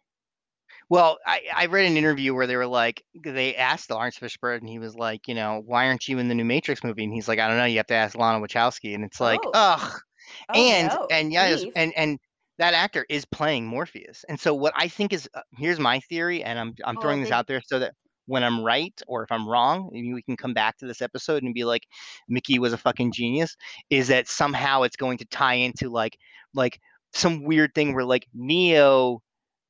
Well, 0.89 1.19
I, 1.27 1.43
I 1.55 1.67
read 1.67 1.87
an 1.87 1.97
interview 1.97 2.35
where 2.35 2.47
they 2.47 2.57
were 2.57 2.67
like, 2.67 3.03
they 3.25 3.55
asked 3.57 3.91
Laurence 3.91 4.19
Fishburne, 4.19 4.59
and 4.59 4.69
he 4.69 4.79
was 4.79 4.95
like, 4.95 5.29
you 5.29 5.35
know, 5.35 5.63
why 5.65 5.87
aren't 5.87 6.09
you 6.09 6.19
in 6.19 6.29
the 6.29 6.35
new 6.35 6.45
Matrix 6.45 6.83
movie? 6.83 7.05
And 7.05 7.13
he's 7.13 7.29
like, 7.29 7.39
I 7.39 7.49
don't 7.49 7.57
know. 7.57 7.65
You 7.65 7.77
have 7.79 7.87
to 7.87 7.95
ask 7.95 8.17
Lana 8.17 8.45
Wachowski. 8.45 8.95
And 8.95 9.05
it's 9.05 9.21
like, 9.21 9.41
Oh. 9.45 9.51
ugh. 9.55 10.01
Oh, 10.49 10.55
and 10.55 10.89
no, 10.89 11.07
and 11.11 11.33
yeah, 11.33 11.55
beef. 11.55 11.73
and 11.77 11.93
and 11.97 12.19
that 12.59 12.75
actor 12.75 13.07
is 13.09 13.25
playing 13.25 13.65
Morpheus. 13.67 14.25
And 14.29 14.41
so 14.41 14.55
what 14.55 14.73
I 14.77 14.89
think 14.89 15.13
is, 15.13 15.29
uh, 15.35 15.43
here's 15.57 15.79
my 15.79 16.01
theory, 16.01 16.43
and 16.43 16.59
I'm 16.59 16.75
I'm 16.85 16.97
Oh, 16.99 17.01
throwing 17.01 17.21
this 17.21 17.31
out 17.31 17.47
there 17.47 17.61
so 17.65 17.79
that 17.79 17.95
when 18.27 18.45
I'm 18.45 18.63
right 18.63 18.99
or 19.07 19.23
if 19.23 19.33
I'm 19.33 19.49
wrong, 19.49 19.89
maybe 19.93 20.13
we 20.13 20.23
can 20.23 20.37
come 20.37 20.55
back 20.55 20.79
to 20.79 20.87
this 20.87 21.03
episode 21.03 21.43
and 21.43 21.55
be 21.55 21.65
like, 21.65 21.83
Mickey 22.29 22.59
was 22.59 22.73
a 22.73 22.79
fucking 22.79 23.13
genius. 23.13 23.57
Is 23.91 24.09
that 24.09 24.29
somehow 24.29 24.83
it's 24.83 24.97
going 24.97 25.19
to 25.19 25.25
tie 25.27 25.55
into 25.55 25.89
like 25.89 26.17
like 26.55 26.79
some 27.15 27.45
weird 27.45 27.75
thing 27.75 27.95
where 27.95 28.05
like 28.05 28.27
Neo 28.35 29.23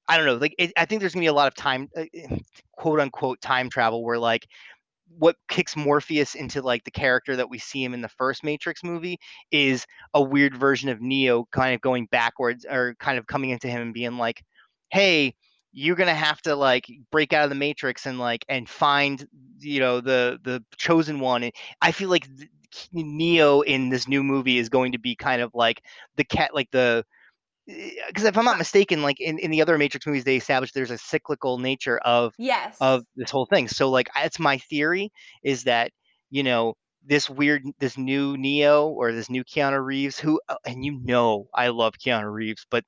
I 0.09 0.17
don't 0.17 0.27
know. 0.27 0.37
Like, 0.37 0.55
it, 0.59 0.73
I 0.77 0.85
think 0.85 1.01
there's 1.01 1.15
gonna 1.15 1.25
be 1.25 1.29
a 1.29 1.33
lot 1.33 1.49
of 1.49 1.55
time, 1.55 1.89
uh, 1.97 2.05
quote 2.77 3.01
unquote, 3.01 3.41
time 3.41 3.69
travel 3.69 4.05
where 4.05 4.19
like 4.19 4.47
what 5.19 5.37
kicks 5.49 5.77
Morpheus 5.77 6.35
into 6.35 6.63
like 6.63 6.85
the 6.85 6.91
character 6.91 7.37
that 7.37 7.49
we 7.51 7.59
see 7.59 7.83
him 7.83 7.95
in 7.95 8.03
the 8.03 8.09
first 8.09 8.45
Matrix 8.45 8.83
movie 8.85 9.19
is 9.51 9.87
a 10.15 10.23
weird 10.23 10.57
version 10.57 10.89
of 10.89 11.01
Neo, 11.01 11.47
kind 11.53 11.75
of 11.75 11.81
going 11.81 12.07
backwards 12.11 12.67
or 12.69 12.95
kind 13.01 13.19
of 13.19 13.27
coming 13.27 13.51
into 13.51 13.69
him 13.69 13.83
and 13.83 13.95
being 13.95 14.19
like, 14.19 14.43
"Hey, 14.91 15.35
you're 15.79 15.95
gonna 15.95 16.15
have 16.15 16.41
to 16.41 16.57
like 16.57 16.87
break 17.13 17.35
out 17.35 17.45
of 17.45 17.51
the 17.51 17.55
Matrix 17.55 18.07
and 18.07 18.19
like 18.19 18.47
and 18.49 18.67
find 18.67 19.29
you 19.59 19.79
know 19.79 20.01
the 20.01 20.41
the 20.43 20.65
chosen 20.79 21.21
one." 21.21 21.43
And 21.43 21.53
I 21.83 21.93
feel 21.93 22.09
like 22.09 22.27
Neo 22.95 23.61
in 23.61 23.91
this 23.91 24.09
new 24.09 24.25
movie 24.25 24.57
is 24.57 24.71
going 24.71 24.93
to 24.93 24.99
be 24.99 25.15
kind 25.15 25.43
of 25.43 25.51
like 25.53 25.83
the 26.17 26.25
cat, 26.25 26.55
like 26.55 26.71
the 26.71 27.05
eh, 27.69 27.91
because 28.07 28.25
if 28.25 28.39
I'm 28.39 28.47
not 28.47 28.57
mistaken, 28.57 29.03
like 29.03 29.21
in, 29.21 29.39
in 29.39 29.51
the 29.51 29.61
other 29.61 29.77
Matrix 29.77 30.07
movies, 30.07 30.25
they 30.25 30.37
established 30.37 30.73
there's 30.73 30.91
a 30.91 30.97
cyclical 30.97 31.59
nature 31.59 31.99
of 31.99 32.33
yes. 32.39 32.79
of 32.81 33.05
this 33.15 33.31
whole 33.31 33.47
thing. 33.47 33.69
So 33.69 33.91
like 33.91 34.09
that's 34.15 34.39
my 34.39 34.57
theory 34.57 35.13
is 35.45 35.65
that 35.65 35.91
you 36.31 36.43
know 36.43 36.75
this 37.07 37.31
weird 37.31 37.63
this 37.79 37.97
new 37.97 38.37
Neo 38.37 38.89
or 38.89 39.13
this 39.13 39.31
new 39.31 39.45
Keanu 39.45 39.85
Reeves 39.85 40.19
who 40.19 40.41
uh, 40.49 40.57
and 40.65 40.85
you 40.85 41.01
know 41.03 41.49
I 41.55 41.69
love 41.69 41.95
Keanu 41.99 42.33
Reeves, 42.33 42.67
but 42.71 42.85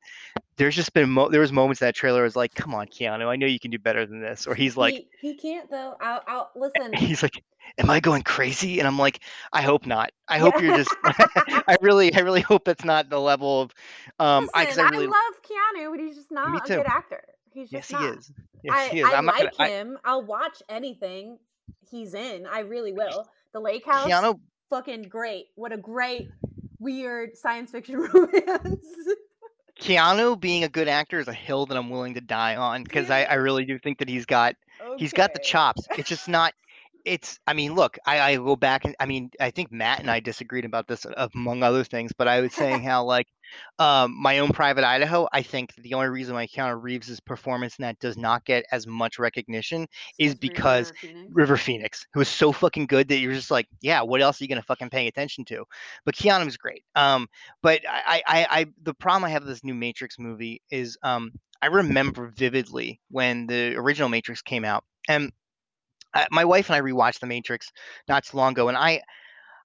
there's 0.57 0.75
just 0.75 0.93
been 0.93 1.11
mo- 1.11 1.29
there 1.29 1.41
was 1.41 1.53
moments 1.53 1.81
that 1.81 1.95
trailer 1.95 2.25
was 2.25 2.37
like, 2.37 2.55
come 2.55 2.75
on 2.75 2.89
Keanu, 2.89 3.29
I 3.29 3.37
know 3.37 3.47
you 3.47 3.61
can 3.61 3.71
do 3.71 3.79
better 3.79 4.07
than 4.07 4.21
this, 4.21 4.47
or 4.47 4.55
he's 4.55 4.77
like 4.77 4.95
he, 4.95 5.09
he 5.21 5.35
can't 5.35 5.71
though. 5.71 5.97
I'll, 6.01 6.23
I'll 6.27 6.51
listen. 6.57 6.93
he's 6.95 7.23
like, 7.23 7.43
am 7.79 7.91
I 7.91 8.01
going 8.01 8.23
crazy? 8.23 8.79
And 8.79 8.89
I'm 8.89 8.99
like, 8.99 9.21
I 9.53 9.63
hope 9.63 9.87
not. 9.87 10.11
I 10.27 10.39
hope 10.39 10.61
you're 10.61 10.77
just. 10.77 10.95
I 11.05 11.77
really 11.81 12.13
I 12.15 12.21
really 12.21 12.41
hope 12.41 12.65
that's 12.65 12.85
not 12.85 13.09
the 13.09 13.21
level 13.21 13.63
of 13.63 13.73
um 14.19 14.49
listen, 14.55 14.85
I 14.85 14.87
I, 14.87 14.91
really 14.91 15.07
love 15.07 15.17
Keanu, 15.49 15.91
but 15.91 16.01
he's 16.01 16.17
just 16.17 16.33
not 16.33 16.69
a 16.71 16.77
good 16.77 16.87
actor. 16.87 17.23
He's 17.53 17.73
yes 17.73 17.89
just 17.89 18.03
he 18.03 18.09
is. 18.09 18.33
Yes 18.65 18.75
I, 18.75 18.89
he 18.89 19.01
is. 19.01 19.07
I 19.07 19.15
I'm 19.15 19.27
like 19.27 19.39
gonna, 19.39 19.51
I, 19.59 19.69
him. 19.69 19.99
I'll 20.05 20.25
watch 20.25 20.63
anything 20.69 21.39
he's 21.89 22.15
in. 22.15 22.47
I 22.47 22.61
really 22.61 22.93
will. 22.93 23.29
The 23.53 23.61
Lake 23.61 23.85
House, 23.87 24.09
Keanu 24.09 24.39
fucking 24.71 25.03
great. 25.03 25.47
What 25.55 25.73
a 25.73 25.77
great, 25.77 26.29
weird 26.79 27.37
science 27.37 27.71
fiction 27.71 27.97
romance. 28.13 28.87
Keanu 29.81 30.39
being 30.39 30.65
a 30.65 30.69
good 30.69 30.89
actor 30.89 31.19
is 31.19 31.29
a 31.29 31.33
hill 31.33 31.67
that 31.67 31.77
I'm 31.77 31.91
willing 31.91 32.15
to 32.15 32.21
die 32.21 32.57
on 32.57 32.83
because 32.83 33.11
I, 33.11 33.23
I 33.25 33.35
really 33.35 33.65
do 33.65 33.79
think 33.79 33.99
that 33.99 34.09
he's 34.09 34.27
got 34.27 34.55
he's 34.97 35.13
got 35.13 35.33
the 35.33 35.41
chops. 35.41 35.87
It's 35.97 36.09
just 36.09 36.29
not. 36.29 36.55
It's. 37.09 37.39
I 37.47 37.55
mean, 37.55 37.75
look. 37.75 37.99
I, 38.07 38.21
I 38.21 38.37
go 38.37 38.57
back 38.57 38.85
and 38.85 38.95
I 39.01 39.07
mean, 39.07 39.31
I 39.41 39.51
think 39.51 39.73
Matt 39.73 40.01
and 40.01 40.11
I 40.11 40.21
disagreed 40.21 40.65
about 40.65 40.87
this 40.87 41.07
among 41.35 41.63
other 41.63 41.85
things, 41.85 42.13
but 42.17 42.29
I 42.29 42.41
was 42.41 42.53
saying 42.53 42.83
how 42.83 43.05
like, 43.05 43.27
um, 43.79 44.15
my 44.21 44.41
own 44.41 44.51
private 44.51 44.85
Idaho. 44.85 45.27
I 45.33 45.43
think 45.43 45.75
the 45.77 45.95
only 45.95 46.09
reason 46.09 46.35
why 46.35 46.47
Keanu 46.47 46.83
Reeves' 46.83 47.21
performance 47.21 47.79
in 47.79 47.83
that 47.83 47.99
does 47.99 48.17
not 48.17 48.45
get 48.45 48.65
as 48.73 48.87
much 48.87 49.19
recognition 49.19 49.87
is 50.19 50.33
Since 50.33 50.43
River 50.43 50.53
because 50.53 50.93
Phoenix. 51.01 51.31
River 51.33 51.57
Phoenix, 51.57 52.07
who 52.13 52.21
was 52.21 52.29
so 52.29 52.53
fucking 52.53 52.87
good 52.87 53.09
that 53.09 53.19
you're 53.19 53.33
just 53.33 53.51
like, 53.51 53.67
yeah, 53.81 54.03
what 54.03 54.21
else 54.21 54.41
are 54.41 54.45
you 54.45 54.49
gonna 54.49 54.63
fucking 54.63 54.91
pay 54.91 55.07
attention 55.07 55.45
to? 55.47 55.65
But 56.05 56.15
Keanu's 56.15 56.57
great. 56.57 56.85
Um, 56.95 57.27
but 57.63 57.81
I, 57.89 58.23
I, 58.27 58.47
I, 58.51 58.67
the 58.83 58.95
problem 58.95 59.25
I 59.25 59.31
have 59.31 59.43
with 59.43 59.51
this 59.51 59.65
new 59.65 59.75
Matrix 59.75 60.19
movie 60.19 60.63
is, 60.71 60.99
um, 61.03 61.33
I 61.61 61.67
remember 61.67 62.33
vividly 62.37 63.01
when 63.11 63.47
the 63.47 63.75
original 63.77 64.09
Matrix 64.09 64.43
came 64.43 64.65
out, 64.65 64.85
and 65.09 65.33
I, 66.19 66.27
my 66.31 66.45
wife 66.45 66.69
and 66.71 66.77
I 66.77 66.81
rewatched 66.81 67.21
the 67.21 67.27
Matrix 67.27 67.73
not 68.09 68.25
too 68.25 68.37
long 68.37 68.53
ago, 68.53 68.69
and 68.69 68.77
I, 68.77 69.03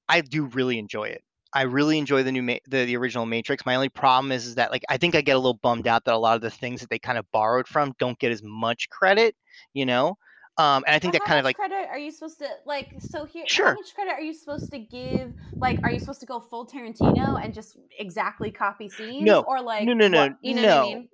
I 0.09 0.21
do 0.21 0.45
really 0.45 0.77
enjoy 0.79 1.05
it. 1.05 1.23
I 1.55 1.63
really 1.63 1.99
enjoy 1.99 2.23
the 2.23 2.31
new 2.31 2.41
Ma- 2.41 2.57
the, 2.67 2.85
the 2.85 2.97
original 2.97 3.25
Matrix. 3.25 3.65
My 3.65 3.75
only 3.75 3.89
problem 3.89 4.31
is, 4.31 4.45
is 4.47 4.55
that 4.55 4.71
like 4.71 4.83
I 4.89 4.97
think 4.97 5.13
I 5.15 5.21
get 5.21 5.35
a 5.35 5.39
little 5.39 5.59
bummed 5.61 5.87
out 5.87 6.03
that 6.05 6.13
a 6.13 6.17
lot 6.17 6.35
of 6.35 6.41
the 6.41 6.49
things 6.49 6.81
that 6.81 6.89
they 6.89 6.97
kind 6.99 7.17
of 7.17 7.25
borrowed 7.31 7.67
from 7.67 7.93
don't 7.99 8.17
get 8.17 8.31
as 8.31 8.41
much 8.43 8.89
credit, 8.89 9.35
you 9.73 9.85
know. 9.85 10.17
Um, 10.57 10.83
and 10.85 10.95
I 10.95 10.99
think 10.99 11.13
that 11.13 11.21
how 11.23 11.27
kind 11.27 11.39
of 11.39 11.45
like 11.45 11.55
credit 11.55 11.87
are 11.89 11.97
you 11.97 12.11
supposed 12.11 12.39
to 12.39 12.47
like? 12.65 12.89
So 12.99 13.25
here, 13.25 13.45
Sure. 13.47 13.69
how 13.69 13.73
much 13.73 13.93
credit 13.95 14.11
are 14.11 14.21
you 14.21 14.33
supposed 14.33 14.71
to 14.71 14.79
give? 14.79 15.33
Like, 15.55 15.79
are 15.83 15.91
you 15.91 15.99
supposed 15.99 16.19
to 16.19 16.27
go 16.27 16.39
full 16.39 16.67
Tarantino 16.67 17.43
and 17.43 17.53
just 17.53 17.77
exactly 17.97 18.51
copy 18.51 18.87
scenes? 18.89 19.25
No. 19.25 19.41
or 19.41 19.61
like 19.61 19.83
no, 19.85 19.93
no, 19.93 20.07
no, 20.07 20.27
what- 20.27 20.37
you 20.41 20.53
know 20.55 20.61
what 20.61 20.71
I 20.71 20.75
no. 20.75 20.85
mean? 20.85 21.09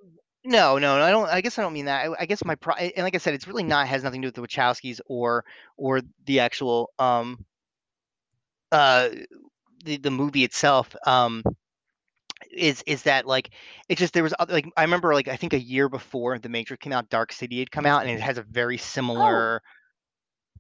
No, 0.46 0.78
no, 0.78 0.98
no, 0.98 1.04
I 1.04 1.12
don't. 1.12 1.30
I 1.30 1.42
guess 1.42 1.60
I 1.60 1.62
don't 1.62 1.74
mean 1.74 1.86
that. 1.86 2.08
I, 2.10 2.22
I 2.22 2.26
guess 2.26 2.46
my 2.46 2.56
pro, 2.56 2.74
and 2.76 3.04
like 3.04 3.14
I 3.16 3.18
said, 3.18 3.34
it's 3.34 3.48
really 3.48 3.64
not 3.64 3.88
has 3.88 4.04
nothing 4.04 4.22
to 4.22 4.26
do 4.26 4.28
with 4.30 4.36
the 4.36 4.42
Wachowskis 4.58 5.02
or 5.08 5.44
or 5.78 6.02
the 6.26 6.40
actual 6.40 6.92
um 6.98 7.46
uh 8.72 9.10
the 9.84 9.98
the 9.98 10.12
movie 10.12 10.44
itself. 10.44 10.96
Um, 11.06 11.44
is 12.52 12.84
is 12.88 13.04
that 13.04 13.26
like 13.28 13.52
it's 13.90 14.00
just 14.00 14.14
there 14.14 14.24
was 14.24 14.34
other, 14.40 14.54
like 14.54 14.68
I 14.78 14.84
remember 14.84 15.14
like 15.14 15.28
I 15.28 15.36
think 15.36 15.54
a 15.54 15.60
year 15.60 15.90
before 15.90 16.40
the 16.40 16.50
Matrix 16.50 16.82
came 16.84 16.94
out, 16.94 17.10
Dark 17.10 17.34
City 17.34 17.60
had 17.60 17.72
come 17.72 17.86
out, 17.86 18.04
and 18.04 18.12
it 18.12 18.22
has 18.22 18.38
a 18.38 18.44
very 18.44 18.78
similar 18.78 19.62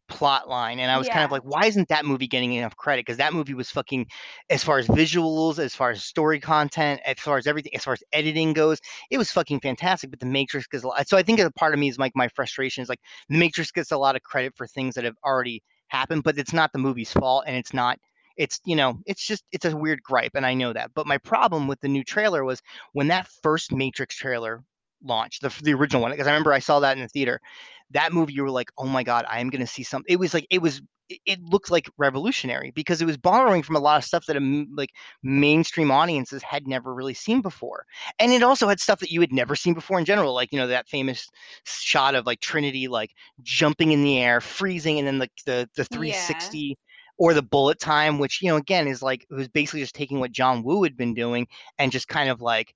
plot 0.10 0.50
line 0.50 0.80
and 0.80 0.91
i 0.91 0.98
was 0.98 1.08
kind 1.08 1.24
of 1.24 1.32
like 1.32 1.43
why 1.43 1.65
isn't 1.65 1.88
that 1.88 2.06
movie 2.06 2.28
getting 2.28 2.54
enough 2.54 2.76
credit? 2.76 3.06
Because 3.06 3.17
that 3.17 3.34
movie 3.34 3.54
was 3.54 3.69
fucking 3.69 4.08
as 4.50 4.63
far 4.63 4.80
as 4.80 4.88
visuals 4.88 5.60
as 5.60 5.76
far 5.76 5.91
as 5.91 6.04
story 6.04 6.39
content 6.39 7.00
as 7.06 7.19
far 7.19 7.38
as 7.38 7.48
everything 7.48 7.74
as 7.76 7.84
far 7.84 7.93
as 7.93 8.04
editing 8.12 8.54
goes 8.54 8.80
it 9.10 9.17
was 9.17 9.32
fucking 9.32 9.60
fantastic 9.60 10.10
but 10.10 10.19
the 10.19 10.26
matrix 10.26 10.67
gets 10.67 10.84
a 10.84 10.88
lot 10.88 11.08
so 11.08 11.17
i 11.17 11.24
think 11.24 11.39
a 11.39 11.52
part 11.52 11.74
of 11.74 11.80
me 11.80 11.88
is 11.88 11.98
like 11.98 12.12
my 12.15 12.28
frustration 12.30 12.82
is 12.82 12.89
like 12.89 13.00
the 13.30 13.38
matrix 13.38 13.72
gets 13.72 13.91
a 13.91 13.98
lot 13.98 14.15
of 14.15 14.24
credit 14.24 14.54
for 14.56 14.67
things 14.67 14.95
that 14.95 15.04
have 15.04 15.15
already 15.24 15.62
happened 15.88 16.24
but 16.24 16.38
it's 16.38 16.54
not 16.54 16.72
the 16.74 16.80
movie's 16.80 17.12
fault 17.12 17.43
and 17.48 17.56
it's 17.56 17.74
not 17.74 17.98
it's 18.39 18.60
you 18.65 18.76
know 18.76 18.98
it's 19.06 19.26
just 19.26 19.43
it's 19.52 19.65
a 19.65 19.76
weird 19.76 20.02
gripe 20.02 20.32
and 20.34 20.45
i 20.45 20.54
know 20.54 20.74
that 20.74 20.91
but 20.95 21.06
my 21.06 21.17
problem 21.19 21.67
with 21.67 21.80
the 21.82 21.88
new 21.88 22.04
trailer 22.04 22.43
was 22.43 22.62
when 22.93 23.10
that 23.10 23.28
first 23.43 23.72
matrix 23.72 24.15
trailer 24.15 24.63
launched 25.04 25.41
the, 25.41 25.54
the 25.63 25.74
original 25.74 26.02
one 26.02 26.12
because 26.12 26.28
i 26.28 26.32
remember 26.32 26.54
i 26.54 26.60
saw 26.60 26.80
that 26.80 26.98
in 26.98 27.04
the 27.04 27.10
theater 27.10 27.39
that 27.91 28.13
movie 28.13 28.34
you 28.34 28.43
were 28.43 28.52
like 28.52 28.69
oh 28.78 28.86
my 28.88 29.04
god 29.04 29.25
i 29.30 29.39
am 29.39 29.49
going 29.49 29.62
to 29.62 29.67
see 29.67 29.84
something 29.84 30.12
it 30.12 30.19
was 30.19 30.34
like 30.34 30.45
it 30.49 30.62
was 30.62 30.82
it- 31.25 31.41
looked 31.43 31.71
like 31.71 31.89
revolutionary 31.97 32.71
because 32.71 33.02
it 33.02 33.06
was 33.06 33.17
borrowing 33.17 33.63
from 33.63 33.75
a 33.75 33.80
lot 33.80 33.97
of 33.97 34.04
stuff 34.04 34.25
that 34.28 34.38
a 34.38 34.65
like 34.75 34.91
mainstream 35.23 35.91
audiences 35.91 36.43
had 36.43 36.67
never 36.67 36.93
really 36.93 37.13
seen 37.13 37.41
before. 37.41 37.86
And 38.19 38.32
it 38.32 38.43
also 38.43 38.67
had 38.67 38.80
stuff 38.80 38.99
that 38.99 39.12
you 39.12 39.21
had 39.21 39.32
never 39.34 39.56
seen 39.56 39.73
before 39.73 39.99
in 39.99 40.06
general 40.06 40.34
like 40.34 40.52
you 40.52 40.60
know 40.60 40.67
that 40.67 40.88
famous 40.88 41.28
shot 41.65 42.15
of 42.15 42.25
like 42.25 42.39
trinity 42.39 42.88
like 42.88 43.12
jumping 43.41 43.91
in 43.91 44.04
the 44.04 44.19
air 44.19 44.41
freezing 44.41 44.99
and 44.99 45.08
then 45.08 45.19
like 45.19 45.32
the 45.45 45.69
the 45.75 45.84
360 45.86 46.78
or 47.17 47.34
the 47.34 47.41
bullet 47.43 47.80
time 47.80 48.19
which 48.19 48.41
you 48.41 48.49
know 48.49 48.58
again 48.58 48.88
is 48.88 49.02
like 49.02 49.25
it 49.30 49.34
was 49.34 49.47
basically 49.49 49.82
just 49.82 49.95
taking 49.95 50.19
what 50.19 50.32
john 50.32 50.63
woo 50.63 50.84
had 50.84 50.97
been 50.97 51.13
doing 51.13 51.47
and 51.78 51.91
just 51.91 52.08
kind 52.08 52.30
of 52.30 52.41
like 52.41 52.73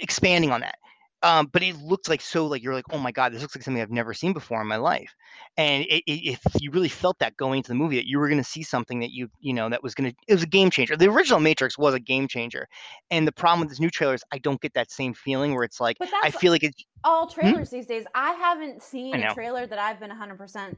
expanding 0.00 0.50
on 0.50 0.60
that 0.60 0.76
um, 1.22 1.48
but 1.52 1.62
it 1.62 1.76
looked 1.76 2.08
like 2.08 2.20
so 2.20 2.46
like 2.46 2.62
you're 2.62 2.74
like 2.74 2.84
oh 2.92 2.98
my 2.98 3.10
god 3.10 3.32
this 3.32 3.42
looks 3.42 3.56
like 3.56 3.64
something 3.64 3.82
i've 3.82 3.90
never 3.90 4.14
seen 4.14 4.32
before 4.32 4.60
in 4.60 4.66
my 4.66 4.76
life. 4.76 5.14
And 5.56 5.84
it, 5.84 6.02
it, 6.06 6.30
if 6.30 6.40
you 6.60 6.70
really 6.70 6.88
felt 6.88 7.18
that 7.18 7.36
going 7.36 7.58
into 7.58 7.68
the 7.68 7.74
movie 7.74 7.96
that 7.96 8.06
you 8.06 8.18
were 8.18 8.28
going 8.28 8.42
to 8.42 8.48
see 8.48 8.62
something 8.62 9.00
that 9.00 9.10
you 9.10 9.28
you 9.40 9.52
know 9.52 9.68
that 9.68 9.82
was 9.82 9.94
going 9.94 10.10
to 10.10 10.16
it 10.26 10.34
was 10.34 10.42
a 10.42 10.46
game 10.46 10.70
changer. 10.70 10.96
The 10.96 11.08
original 11.08 11.40
matrix 11.40 11.76
was 11.76 11.94
a 11.94 12.00
game 12.00 12.28
changer. 12.28 12.68
And 13.10 13.26
the 13.26 13.32
problem 13.32 13.60
with 13.60 13.68
this 13.70 13.80
new 13.80 13.90
trailer 13.90 14.14
is 14.14 14.24
i 14.32 14.38
don't 14.38 14.60
get 14.60 14.74
that 14.74 14.90
same 14.90 15.14
feeling 15.14 15.54
where 15.54 15.64
it's 15.64 15.80
like 15.80 15.96
i 16.22 16.30
feel 16.30 16.52
like 16.52 16.62
it's 16.62 16.84
all 17.04 17.26
trailers 17.26 17.70
these 17.70 17.86
days. 17.86 18.04
I 18.14 18.32
haven't 18.32 18.82
seen 18.82 19.14
I 19.14 19.18
a 19.18 19.34
trailer 19.34 19.66
that 19.66 19.78
I've 19.78 20.00
been 20.00 20.10
100% 20.10 20.76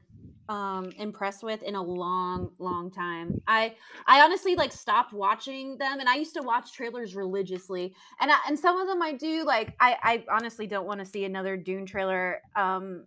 um 0.51 0.91
impressed 0.99 1.45
with 1.45 1.63
in 1.63 1.77
a 1.77 1.83
long 1.83 2.51
long 2.59 2.91
time. 2.91 3.41
I 3.47 3.75
i 4.07 4.21
honestly 4.21 4.57
like 4.57 4.73
stopped 4.73 5.13
watching 5.13 5.79
them 5.79 6.01
and 6.01 6.09
i 6.09 6.17
used 6.17 6.35
to 6.35 6.43
watch 6.43 6.73
trailers 6.73 7.15
religiously 7.15 7.95
and 8.21 8.33
I, 8.33 8.37
and 8.49 8.59
some 8.59 8.79
of 8.79 8.89
them 8.89 9.01
i 9.01 9.13
do 9.13 9.45
like 9.45 9.75
i 9.81 9.97
i 10.03 10.25
honestly 10.31 10.67
don't 10.67 10.87
want 10.87 10.99
to 10.99 11.07
see 11.07 11.25
another 11.25 11.57
dune 11.57 11.87
trailer 11.87 12.41
um 12.57 13.07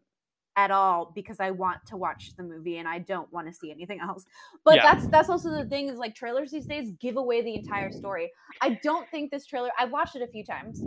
at 0.55 0.71
all 0.71 1.11
because 1.13 1.39
i 1.41 1.51
want 1.51 1.79
to 1.87 1.97
watch 1.97 2.31
the 2.37 2.43
movie 2.43 2.77
and 2.77 2.87
i 2.87 2.97
don't 2.97 3.31
want 3.33 3.47
to 3.47 3.53
see 3.53 3.71
anything 3.71 3.99
else. 3.99 4.23
But 4.63 4.75
Yeah. 4.75 4.83
that's 4.83 5.07
that's 5.07 5.29
also 5.29 5.49
the 5.51 5.65
thing 5.65 5.89
is 5.89 5.97
like 5.97 6.15
trailers 6.15 6.49
these 6.51 6.67
days 6.67 6.91
give 7.01 7.17
away 7.17 7.41
the 7.41 7.55
entire 7.55 7.91
story. 7.91 8.31
I 8.61 8.79
don't 8.83 9.09
think 9.09 9.31
this 9.31 9.45
trailer 9.45 9.71
i've 9.77 9.91
watched 9.91 10.15
it 10.15 10.21
a 10.21 10.27
few 10.27 10.45
times 10.45 10.79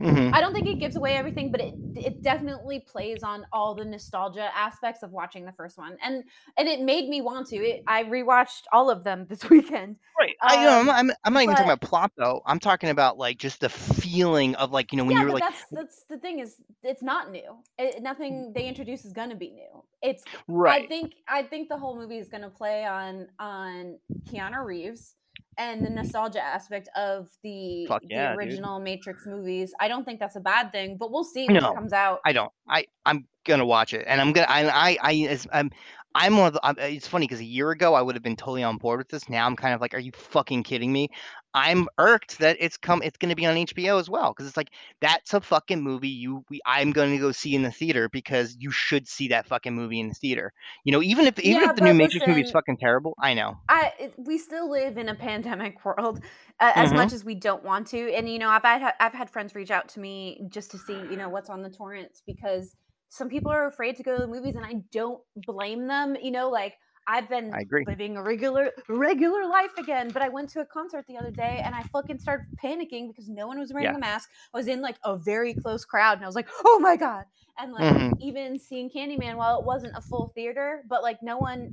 Mhm. 0.00 0.34
I 0.34 0.40
don't 0.40 0.52
think 0.52 0.66
it 0.66 0.80
gives 0.80 0.96
away 0.96 1.14
everything, 1.14 1.50
but 1.50 1.60
it 1.60 1.74
it 1.96 2.22
definitely 2.22 2.80
plays 2.80 3.22
on 3.22 3.46
all 3.52 3.74
the 3.74 3.84
nostalgia 3.84 4.50
aspects 4.56 5.02
of 5.02 5.12
watching 5.12 5.44
the 5.44 5.52
first 5.52 5.78
one, 5.78 5.96
and 6.02 6.24
and 6.56 6.68
it 6.68 6.80
made 6.80 7.08
me 7.08 7.20
want 7.20 7.46
to. 7.48 7.56
It, 7.56 7.82
I 7.86 8.04
rewatched 8.04 8.64
all 8.72 8.90
of 8.90 9.04
them 9.04 9.26
this 9.30 9.48
weekend. 9.48 9.96
Right. 10.18 10.34
I, 10.42 10.54
you 10.54 10.60
know, 10.62 10.78
I'm, 10.78 10.88
Um, 10.88 11.10
I'm, 11.10 11.10
I'm 11.24 11.32
not 11.32 11.42
even 11.42 11.54
talking 11.56 11.70
about 11.70 11.80
plot 11.80 12.12
though. 12.16 12.42
I'm 12.46 12.60
talking 12.60 12.90
about 12.90 13.18
like 13.18 13.38
just 13.38 13.60
the 13.60 13.68
feeling 13.68 14.54
of 14.56 14.70
like 14.70 14.92
you 14.92 14.98
know 14.98 15.04
when 15.04 15.16
yeah, 15.16 15.20
you 15.20 15.24
were 15.26 15.32
but 15.32 15.34
like 15.34 15.44
that's 15.44 15.64
that's 15.72 16.04
the 16.08 16.18
thing 16.18 16.38
is 16.40 16.56
it's 16.82 17.02
not 17.02 17.30
new. 17.30 17.56
It, 17.78 18.02
nothing 18.02 18.52
they 18.54 18.68
introduce 18.68 19.04
is 19.04 19.12
gonna 19.12 19.36
be 19.36 19.50
new. 19.50 19.82
It's 20.02 20.22
right. 20.48 20.84
I 20.84 20.88
think 20.88 21.14
I 21.28 21.42
think 21.42 21.68
the 21.68 21.78
whole 21.78 21.96
movie 21.96 22.18
is 22.18 22.28
gonna 22.28 22.50
play 22.50 22.84
on 22.84 23.28
on 23.38 23.98
Keanu 24.30 24.64
Reeves 24.64 25.16
and 25.56 25.82
the 25.82 25.86
mm-hmm. 25.86 25.96
nostalgia 25.96 26.42
aspect 26.42 26.88
of 26.96 27.28
the 27.42 27.86
Fuck 27.86 28.02
the 28.02 28.08
yeah, 28.10 28.32
dude. 28.32 28.38
original 28.38 28.80
Matrix 28.80 29.26
movies. 29.26 29.72
I 29.80 29.88
don't 29.88 30.04
think 30.04 30.20
that's 30.20 30.36
a 30.36 30.40
bad 30.40 30.72
thing, 30.72 30.96
but 30.98 31.12
we'll 31.12 31.24
see 31.24 31.46
when 31.46 31.56
No, 31.56 31.70
it 31.70 31.74
comes 31.74 31.92
out. 31.92 32.20
I 32.24 32.32
don't. 32.32 32.52
I 32.68 32.86
I'm 33.06 33.26
gonna 33.44 33.66
watch 33.66 33.92
it, 33.94 34.04
and 34.06 34.20
I'm 34.20 34.32
gonna. 34.32 34.46
I 34.48 34.66
I, 34.68 34.96
I 35.02 35.38
I'm, 35.52 35.70
I'm 36.14 36.36
one 36.36 36.48
of 36.48 36.52
the. 36.54 36.60
I'm, 36.64 36.76
it's 36.78 37.08
funny 37.08 37.26
because 37.26 37.40
a 37.40 37.44
year 37.44 37.70
ago 37.70 37.94
I 37.94 38.02
would 38.02 38.14
have 38.16 38.22
been 38.22 38.36
totally 38.36 38.62
on 38.62 38.76
board 38.78 38.98
with 38.98 39.08
this. 39.08 39.28
Now 39.28 39.46
I'm 39.46 39.56
kind 39.56 39.74
of 39.74 39.80
like, 39.80 39.94
are 39.94 39.98
you 39.98 40.12
fucking 40.12 40.62
kidding 40.64 40.92
me? 40.92 41.08
I'm 41.54 41.88
irked 41.98 42.38
that 42.38 42.56
it's 42.60 42.76
come. 42.76 43.02
It's 43.02 43.16
gonna 43.18 43.36
be 43.36 43.46
on 43.46 43.56
HBO 43.56 43.98
as 43.98 44.08
well 44.10 44.32
because 44.32 44.46
it's 44.46 44.56
like 44.56 44.70
that's 45.00 45.34
a 45.34 45.40
fucking 45.40 45.82
movie 45.82 46.08
you. 46.08 46.44
We, 46.50 46.60
I'm 46.66 46.92
gonna 46.92 47.18
go 47.18 47.32
see 47.32 47.54
in 47.54 47.62
the 47.62 47.70
theater 47.72 48.08
because 48.08 48.56
you 48.58 48.70
should 48.70 49.06
see 49.08 49.28
that 49.28 49.46
fucking 49.46 49.74
movie 49.74 50.00
in 50.00 50.08
the 50.08 50.14
theater. 50.14 50.52
You 50.84 50.92
know, 50.92 51.02
even 51.02 51.26
if 51.26 51.38
even 51.40 51.62
Yeah, 51.62 51.64
if 51.64 51.74
the 51.74 51.82
new 51.82 51.94
Matrix 51.94 52.26
movie 52.26 52.40
is 52.42 52.50
fucking 52.50 52.78
terrible, 52.78 53.14
I 53.20 53.34
know. 53.34 53.56
I 53.68 54.12
we 54.18 54.36
still 54.36 54.70
live 54.70 54.98
in 54.98 55.08
a 55.08 55.14
pandemic 55.14 55.84
world 55.84 56.20
uh, 56.60 56.72
as 56.74 56.92
Mhm. 56.92 56.92
much 56.92 57.12
as 57.12 57.24
we 57.24 57.34
don't 57.34 57.64
want 57.64 57.86
to 57.88 58.12
and 58.14 58.28
you 58.28 58.38
know 58.38 58.48
I've 58.50 58.62
had 58.62 58.92
I've 59.00 59.14
had 59.14 59.30
friends 59.30 59.54
reach 59.54 59.70
out 59.70 59.88
to 59.90 60.00
me 60.00 60.42
just 60.50 60.70
to 60.72 60.78
see 60.78 61.06
you 61.06 61.16
know 61.16 61.30
what's 61.30 61.48
on 61.48 61.62
the 61.62 61.70
torrents 61.70 62.22
because 62.26 62.76
some 63.14 63.28
people 63.28 63.50
are 63.52 63.66
afraid 63.66 63.96
to 63.96 64.02
go 64.02 64.16
to 64.16 64.22
the 64.22 64.26
movies 64.26 64.56
and 64.56 64.64
I 64.66 64.74
don't 64.92 65.22
blame 65.36 65.86
them 65.86 66.16
you 66.20 66.30
know 66.30 66.50
like 66.50 66.74
I've 67.06 67.28
been 67.28 67.52
I 67.52 67.60
agree. 67.60 67.86
living 67.86 68.16
a 68.16 68.22
regular 68.22 68.72
regular 68.88 69.46
life 69.46 69.72
again 69.78 70.10
but 70.12 70.22
I 70.22 70.28
went 70.28 70.48
to 70.50 70.60
a 70.60 70.66
concert 70.66 71.04
the 71.06 71.16
other 71.16 71.30
day 71.30 71.60
and 71.64 71.74
I 71.74 71.82
fucking 71.84 72.18
started 72.18 72.46
panicking 72.62 73.08
because 73.08 73.28
no 73.28 73.46
one 73.46 73.58
was 73.58 73.72
wearing 73.72 73.86
Yeah. 73.86 73.96
a 73.96 73.98
mask 73.98 74.30
I 74.52 74.56
was 74.58 74.66
in 74.68 74.80
like 74.80 74.96
a 75.04 75.16
very 75.16 75.54
close 75.54 75.84
crowd 75.84 76.14
and 76.18 76.24
I 76.24 76.26
was 76.26 76.34
like 76.36 76.48
oh 76.64 76.78
my 76.80 76.96
god 76.96 77.26
and 77.58 77.72
like 77.72 77.92
Mhm. 77.92 78.18
even 78.20 78.58
seeing 78.58 78.90
Candyman 78.90 79.36
while 79.36 79.58
it 79.60 79.64
wasn't 79.66 79.94
a 79.96 80.00
full 80.00 80.28
theater 80.28 80.82
but 80.88 81.02
like 81.02 81.22
no 81.22 81.38
one 81.38 81.70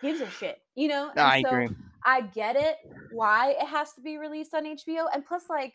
gives 0.00 0.20
a 0.20 0.30
shit 0.30 0.62
you 0.74 0.88
know 0.88 1.10
No, 1.14 1.22
and 1.22 1.32
I 1.32 1.38
so 1.44 1.48
agree. 1.54 1.68
I 2.04 2.22
get 2.22 2.56
it 2.56 2.76
why 3.08 3.52
it 3.52 3.66
has 3.66 3.92
to 3.94 4.00
be 4.00 4.18
released 4.18 4.54
on 4.54 4.64
HBO. 4.64 5.06
And 5.12 5.24
plus, 5.26 5.50
like, 5.50 5.74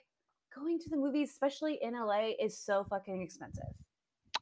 going 0.56 0.80
to 0.80 0.90
the 0.90 0.96
movies, 0.96 1.32
especially 1.32 1.78
in 1.82 1.96
LA, 1.96 2.30
is 2.40 2.58
so 2.58 2.86
fucking 2.86 3.22
expensive. 3.22 3.66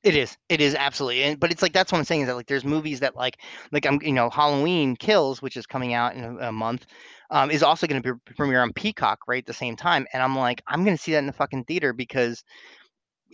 It 0.03 0.15
is. 0.17 0.37
It 0.49 0.59
is 0.59 0.75
absolutely. 0.75 1.23
And 1.23 1.39
but 1.39 1.51
it's 1.51 1.61
like 1.61 1.71
that's 1.71 1.91
what 1.91 1.97
I'm 1.97 2.03
saying 2.03 2.21
is 2.21 2.27
that 2.27 2.35
like 2.35 2.47
there's 2.47 2.65
movies 2.65 2.99
that 2.99 3.15
like 3.15 3.37
like 3.71 3.85
I'm 3.85 4.01
you 4.01 4.11
know 4.11 4.29
Halloween 4.29 4.95
Kills, 4.97 5.41
which 5.41 5.55
is 5.55 5.65
coming 5.65 5.93
out 5.93 6.13
in 6.15 6.23
a, 6.25 6.49
a 6.49 6.51
month, 6.51 6.85
um, 7.31 7.49
is 7.49 7.63
also 7.63 7.87
going 7.87 8.01
to 8.01 8.13
be 8.15 8.33
premiere 8.35 8.61
on 8.61 8.73
Peacock 8.73 9.19
right 9.27 9.41
at 9.43 9.45
the 9.45 9.53
same 9.53 9.77
time. 9.77 10.05
And 10.13 10.21
I'm 10.21 10.35
like, 10.37 10.61
I'm 10.67 10.83
going 10.83 10.97
to 10.97 11.01
see 11.01 11.13
that 11.13 11.19
in 11.19 11.25
the 11.27 11.31
fucking 11.33 11.63
theater 11.65 11.93
because 11.93 12.43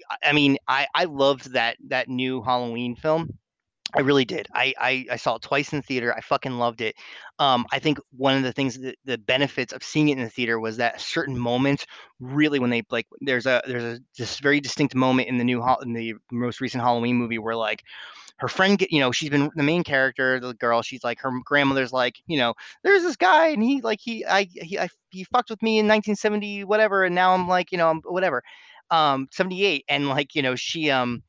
I- 0.10 0.29
I 0.29 0.34
mean 0.34 0.58
I 0.67 0.88
I 0.93 1.05
loved 1.05 1.53
that 1.53 1.77
that 1.88 2.08
new 2.10 2.41
Halloween 2.41 2.95
film. 2.95 3.38
I 3.95 4.02
really 4.02 4.23
did. 4.25 4.47
I, 4.54 4.73
I 4.80 5.06
I 5.12 5.15
saw 5.15 5.36
it 5.36 5.41
twice 5.41 5.73
in 5.73 5.82
theater. 5.82 6.13
I 6.13 6.21
fucking 6.21 6.60
loved 6.60 6.82
it. 6.82 6.95
Um, 7.39 7.65
I 7.71 7.80
think 7.80 7.97
one 8.15 8.38
of 8.38 8.43
the 8.43 8.54
things 8.54 8.80
that 8.80 8.97
the 9.04 9.17
benefits 9.17 9.73
of 9.73 9.84
seeing 9.84 10.10
it 10.10 10.17
in 10.17 10.23
the 10.23 10.30
theater 10.30 10.60
was 10.60 10.78
that 10.78 11.02
certain 11.02 11.36
moments 11.38 11.88
really 12.19 12.60
when 12.60 12.69
they 12.69 12.84
like 12.91 13.08
there's 13.21 13.47
a 13.47 13.63
there's 13.65 13.84
a 13.84 13.99
this 14.15 14.38
very 14.39 14.60
distinct 14.62 14.93
moment 14.93 15.28
in 15.28 15.39
the 15.39 15.43
new 15.43 15.63
in 15.82 15.93
the 15.93 16.13
most 16.32 16.62
recent 16.62 16.84
Halloween 16.84 17.15
movie 17.15 17.39
where 17.39 17.56
like 17.56 17.84
her 18.38 18.47
friend 18.47 18.78
get 18.80 18.91
you 18.91 18.99
know 18.99 19.12
she's 19.12 19.30
been 19.30 19.52
the 19.56 19.63
main 19.63 19.84
character 19.84 20.39
the 20.39 20.54
girl 20.56 20.82
she's 20.82 21.04
like 21.04 21.19
her 21.21 21.32
grandmother's 21.45 21.93
like 21.93 22.17
you 22.28 22.38
know 22.38 22.54
there's 22.84 23.04
this 23.04 23.17
guy 23.17 23.49
and 23.49 23.63
he 23.63 23.82
like 23.82 23.99
he 24.02 24.25
I 24.25 24.43
he 24.52 24.80
I, 24.80 24.89
he 25.12 25.23
fucked 25.25 25.49
with 25.52 25.63
me 25.63 25.80
in 25.80 25.88
1970 25.88 26.63
whatever 26.63 27.06
and 27.06 27.15
now 27.15 27.34
I'm 27.34 27.47
like 27.47 27.71
you 27.71 27.78
know 27.80 27.89
I'm 27.89 28.02
whatever 28.06 28.43
um 28.91 29.28
78 29.32 29.86
and 29.89 30.10
like 30.10 30.36
you 30.36 30.41
know 30.43 30.56
she 30.56 30.91
um 30.91 31.23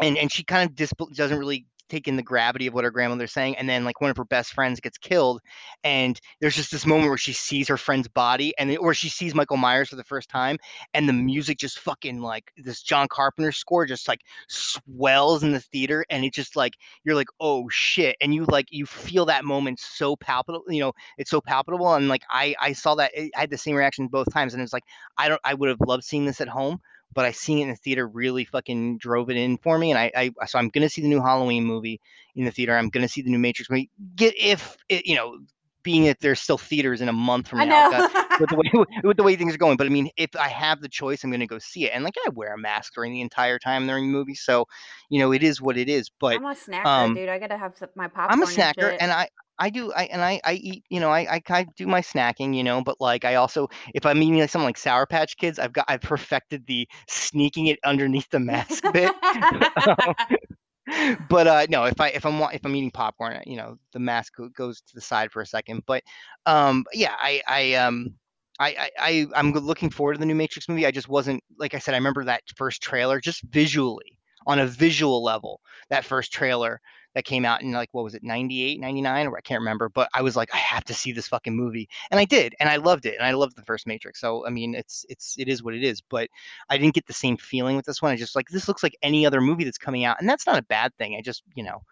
and 0.00 0.16
and 0.16 0.30
she 0.32 0.44
kind 0.44 0.68
of 0.68 0.74
dis- 0.76 0.92
doesn't 1.14 1.38
really 1.38 1.66
take 1.90 2.08
in 2.08 2.16
the 2.16 2.22
gravity 2.22 2.66
of 2.66 2.74
what 2.74 2.84
her 2.84 2.90
grandmother's 2.90 3.32
saying 3.32 3.56
and 3.56 3.68
then 3.68 3.84
like 3.84 4.00
one 4.00 4.10
of 4.10 4.16
her 4.16 4.24
best 4.24 4.52
friends 4.52 4.80
gets 4.80 4.98
killed 4.98 5.40
and 5.84 6.20
there's 6.40 6.56
just 6.56 6.70
this 6.70 6.86
moment 6.86 7.08
where 7.08 7.18
she 7.18 7.32
sees 7.32 7.68
her 7.68 7.76
friend's 7.76 8.08
body 8.08 8.54
and 8.58 8.76
or 8.78 8.94
she 8.94 9.08
sees 9.08 9.34
michael 9.34 9.56
myers 9.56 9.88
for 9.88 9.96
the 9.96 10.04
first 10.04 10.28
time 10.28 10.56
and 10.94 11.08
the 11.08 11.12
music 11.12 11.58
just 11.58 11.78
fucking 11.78 12.20
like 12.20 12.50
this 12.56 12.82
john 12.82 13.08
carpenter 13.08 13.52
score 13.52 13.84
just 13.84 14.08
like 14.08 14.20
swells 14.48 15.42
in 15.42 15.52
the 15.52 15.60
theater 15.60 16.04
and 16.10 16.24
it 16.24 16.32
just 16.32 16.56
like 16.56 16.74
you're 17.04 17.14
like 17.16 17.28
oh 17.40 17.68
shit 17.68 18.16
and 18.20 18.34
you 18.34 18.44
like 18.46 18.66
you 18.70 18.86
feel 18.86 19.26
that 19.26 19.44
moment 19.44 19.78
so 19.78 20.16
palpable 20.16 20.62
you 20.68 20.80
know 20.80 20.92
it's 21.18 21.30
so 21.30 21.40
palpable 21.40 21.94
and 21.94 22.08
like 22.08 22.22
i 22.30 22.54
i 22.60 22.72
saw 22.72 22.94
that 22.94 23.10
eh, 23.14 23.28
i 23.36 23.40
had 23.40 23.50
the 23.50 23.58
same 23.58 23.74
reaction 23.74 24.06
both 24.06 24.32
times 24.32 24.54
and 24.54 24.62
it's 24.62 24.72
like 24.72 24.84
i 25.18 25.28
don't 25.28 25.40
i 25.44 25.54
would 25.54 25.68
have 25.68 25.80
loved 25.86 26.04
seeing 26.04 26.24
this 26.24 26.40
at 26.40 26.48
home 26.48 26.80
but 27.14 27.24
I 27.24 27.32
seen 27.32 27.58
it 27.58 27.62
in 27.62 27.68
the 27.70 27.76
theater 27.76 28.06
really 28.06 28.44
fucking 28.44 28.98
drove 28.98 29.30
it 29.30 29.36
in 29.36 29.58
for 29.58 29.78
me. 29.78 29.90
And 29.90 29.98
I, 29.98 30.32
I 30.40 30.46
so 30.46 30.58
I'm 30.58 30.68
gonna 30.68 30.88
see 30.88 31.02
the 31.02 31.08
new 31.08 31.20
Halloween 31.20 31.64
movie 31.64 32.00
in 32.34 32.44
the 32.44 32.50
theater. 32.50 32.76
I'm 32.76 32.88
gonna 32.88 33.08
see 33.08 33.22
the 33.22 33.30
new 33.30 33.38
Matrix 33.38 33.70
movie. 33.70 33.90
Get 34.16 34.34
if 34.38 34.76
it, 34.88 35.06
you 35.06 35.16
know, 35.16 35.38
being 35.82 36.04
that 36.04 36.20
there's 36.20 36.40
still 36.40 36.58
theaters 36.58 37.00
in 37.00 37.08
a 37.08 37.12
month 37.12 37.48
from 37.48 37.58
now. 37.60 38.08
With 38.38 38.50
the 38.50 38.56
way 38.56 38.70
with 39.04 39.16
the 39.16 39.22
way 39.22 39.36
things 39.36 39.54
are 39.54 39.58
going. 39.58 39.76
But 39.76 39.86
I 39.86 39.90
mean, 39.90 40.10
if 40.16 40.30
I 40.36 40.48
have 40.48 40.80
the 40.80 40.88
choice, 40.88 41.24
I'm 41.24 41.30
gonna 41.30 41.46
go 41.46 41.58
see 41.58 41.84
it. 41.84 41.92
And 41.94 42.04
like 42.04 42.14
I 42.26 42.30
wear 42.30 42.54
a 42.54 42.58
mask 42.58 42.94
during 42.94 43.12
the 43.12 43.20
entire 43.20 43.58
time 43.58 43.86
during 43.86 44.06
the 44.06 44.12
movie, 44.12 44.34
so 44.34 44.66
you 45.08 45.18
know 45.18 45.32
it 45.32 45.42
is 45.42 45.60
what 45.60 45.76
it 45.76 45.88
is. 45.88 46.10
But 46.20 46.36
I'm 46.36 46.44
a 46.44 46.54
snacker, 46.54 46.86
um, 46.86 47.14
dude. 47.14 47.28
I 47.28 47.38
gotta 47.38 47.56
have 47.56 47.74
my 47.94 48.08
popcorn. 48.08 48.28
I'm 48.30 48.42
a 48.42 48.46
snacker, 48.46 48.90
shit. 48.90 49.00
and 49.00 49.10
I 49.12 49.28
I 49.58 49.70
do 49.70 49.92
I 49.92 50.04
and 50.04 50.22
I 50.22 50.40
I 50.44 50.54
eat 50.54 50.84
you 50.88 51.00
know 51.00 51.10
I 51.10 51.34
I 51.34 51.40
kind 51.40 51.68
of 51.68 51.74
do 51.74 51.86
my 51.86 52.00
snacking 52.00 52.56
you 52.56 52.64
know, 52.64 52.82
but 52.82 53.00
like 53.00 53.24
I 53.24 53.34
also 53.36 53.68
if 53.94 54.06
I'm 54.06 54.22
eating 54.22 54.38
like 54.38 54.50
something 54.50 54.66
like 54.66 54.78
Sour 54.78 55.06
Patch 55.06 55.36
Kids, 55.36 55.58
I've 55.58 55.72
got 55.72 55.84
I've 55.88 56.00
perfected 56.00 56.66
the 56.66 56.88
sneaking 57.08 57.66
it 57.66 57.78
underneath 57.84 58.28
the 58.30 58.40
mask 58.40 58.84
bit. 58.92 59.12
but 61.28 61.46
uh 61.46 61.66
no 61.68 61.84
if 61.84 62.00
i 62.00 62.08
if 62.08 62.24
i'm 62.24 62.40
if 62.54 62.64
i'm 62.64 62.74
eating 62.74 62.90
popcorn 62.90 63.34
uh, 63.34 63.40
you 63.46 63.56
know 63.56 63.76
the 63.92 63.98
mask 63.98 64.34
goes 64.54 64.80
to 64.80 64.94
the 64.94 65.00
side 65.00 65.30
for 65.30 65.42
a 65.42 65.46
second 65.46 65.82
but 65.86 66.02
um 66.46 66.84
yeah 66.92 67.14
i 67.18 67.42
i 67.48 67.74
um 67.74 68.14
I, 68.58 68.76
I, 68.78 68.90
I 68.98 69.26
I'm 69.36 69.52
looking 69.52 69.88
forward 69.88 70.14
to 70.14 70.18
the 70.20 70.26
new 70.26 70.34
Matrix 70.34 70.68
movie. 70.68 70.84
I 70.84 70.90
just 70.90 71.08
wasn't 71.08 71.42
like 71.58 71.72
I 71.72 71.78
said. 71.78 71.94
I 71.94 71.96
remember 71.96 72.24
that 72.24 72.42
first 72.56 72.82
trailer, 72.82 73.18
just 73.18 73.42
visually, 73.44 74.18
on 74.46 74.58
a 74.58 74.66
visual 74.66 75.24
level. 75.24 75.62
That 75.88 76.04
first 76.04 76.30
trailer 76.30 76.78
that 77.14 77.24
came 77.24 77.44
out 77.44 77.62
in 77.62 77.72
like 77.72 77.88
what 77.92 78.04
was 78.04 78.14
it, 78.14 78.22
98, 78.22 78.80
99, 78.80 79.26
or 79.26 79.36
I 79.36 79.40
can't 79.40 79.60
remember. 79.60 79.88
But 79.88 80.08
I 80.14 80.22
was 80.22 80.36
like, 80.36 80.54
I 80.54 80.58
have 80.58 80.84
to 80.84 80.94
see 80.94 81.12
this 81.12 81.28
fucking 81.28 81.54
movie, 81.56 81.88
and 82.10 82.20
I 82.20 82.24
did, 82.24 82.54
and 82.60 82.68
I 82.68 82.76
loved 82.76 83.06
it, 83.06 83.16
and 83.16 83.26
I 83.26 83.32
loved 83.32 83.56
the 83.56 83.64
first 83.64 83.86
Matrix. 83.86 84.20
So 84.20 84.46
I 84.46 84.50
mean, 84.50 84.74
it's 84.74 85.04
it's 85.08 85.36
it 85.38 85.48
is 85.48 85.62
what 85.62 85.74
it 85.74 85.82
is. 85.82 86.00
But 86.00 86.28
I 86.68 86.78
didn't 86.78 86.94
get 86.94 87.06
the 87.06 87.12
same 87.12 87.36
feeling 87.36 87.76
with 87.76 87.86
this 87.86 88.00
one. 88.00 88.12
I 88.12 88.16
just 88.16 88.36
like 88.36 88.48
this 88.48 88.68
looks 88.68 88.82
like 88.82 88.96
any 89.02 89.26
other 89.26 89.40
movie 89.40 89.64
that's 89.64 89.78
coming 89.78 90.04
out, 90.04 90.20
and 90.20 90.28
that's 90.28 90.46
not 90.46 90.58
a 90.58 90.62
bad 90.62 90.94
thing. 90.96 91.16
I 91.16 91.22
just 91.22 91.42
you 91.54 91.64
know, 91.64 91.82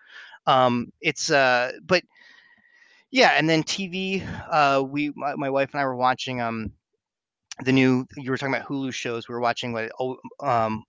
um, 0.46 0.92
it's 1.00 1.30
uh, 1.30 1.72
but 1.84 2.02
yeah, 3.10 3.30
and 3.36 3.48
then 3.48 3.62
TV, 3.62 4.26
uh, 4.50 4.82
we 4.82 5.12
my, 5.16 5.34
my 5.36 5.50
wife 5.50 5.70
and 5.72 5.80
I 5.80 5.84
were 5.84 5.96
watching 5.96 6.40
um 6.40 6.72
the 7.64 7.72
new 7.72 8.06
you 8.16 8.30
were 8.30 8.38
talking 8.38 8.54
about 8.54 8.68
Hulu 8.68 8.92
shows. 8.92 9.28
We 9.28 9.34
were 9.34 9.40
watching 9.40 9.72
what 9.72 9.90
oh 9.98 10.16
um 10.40 10.84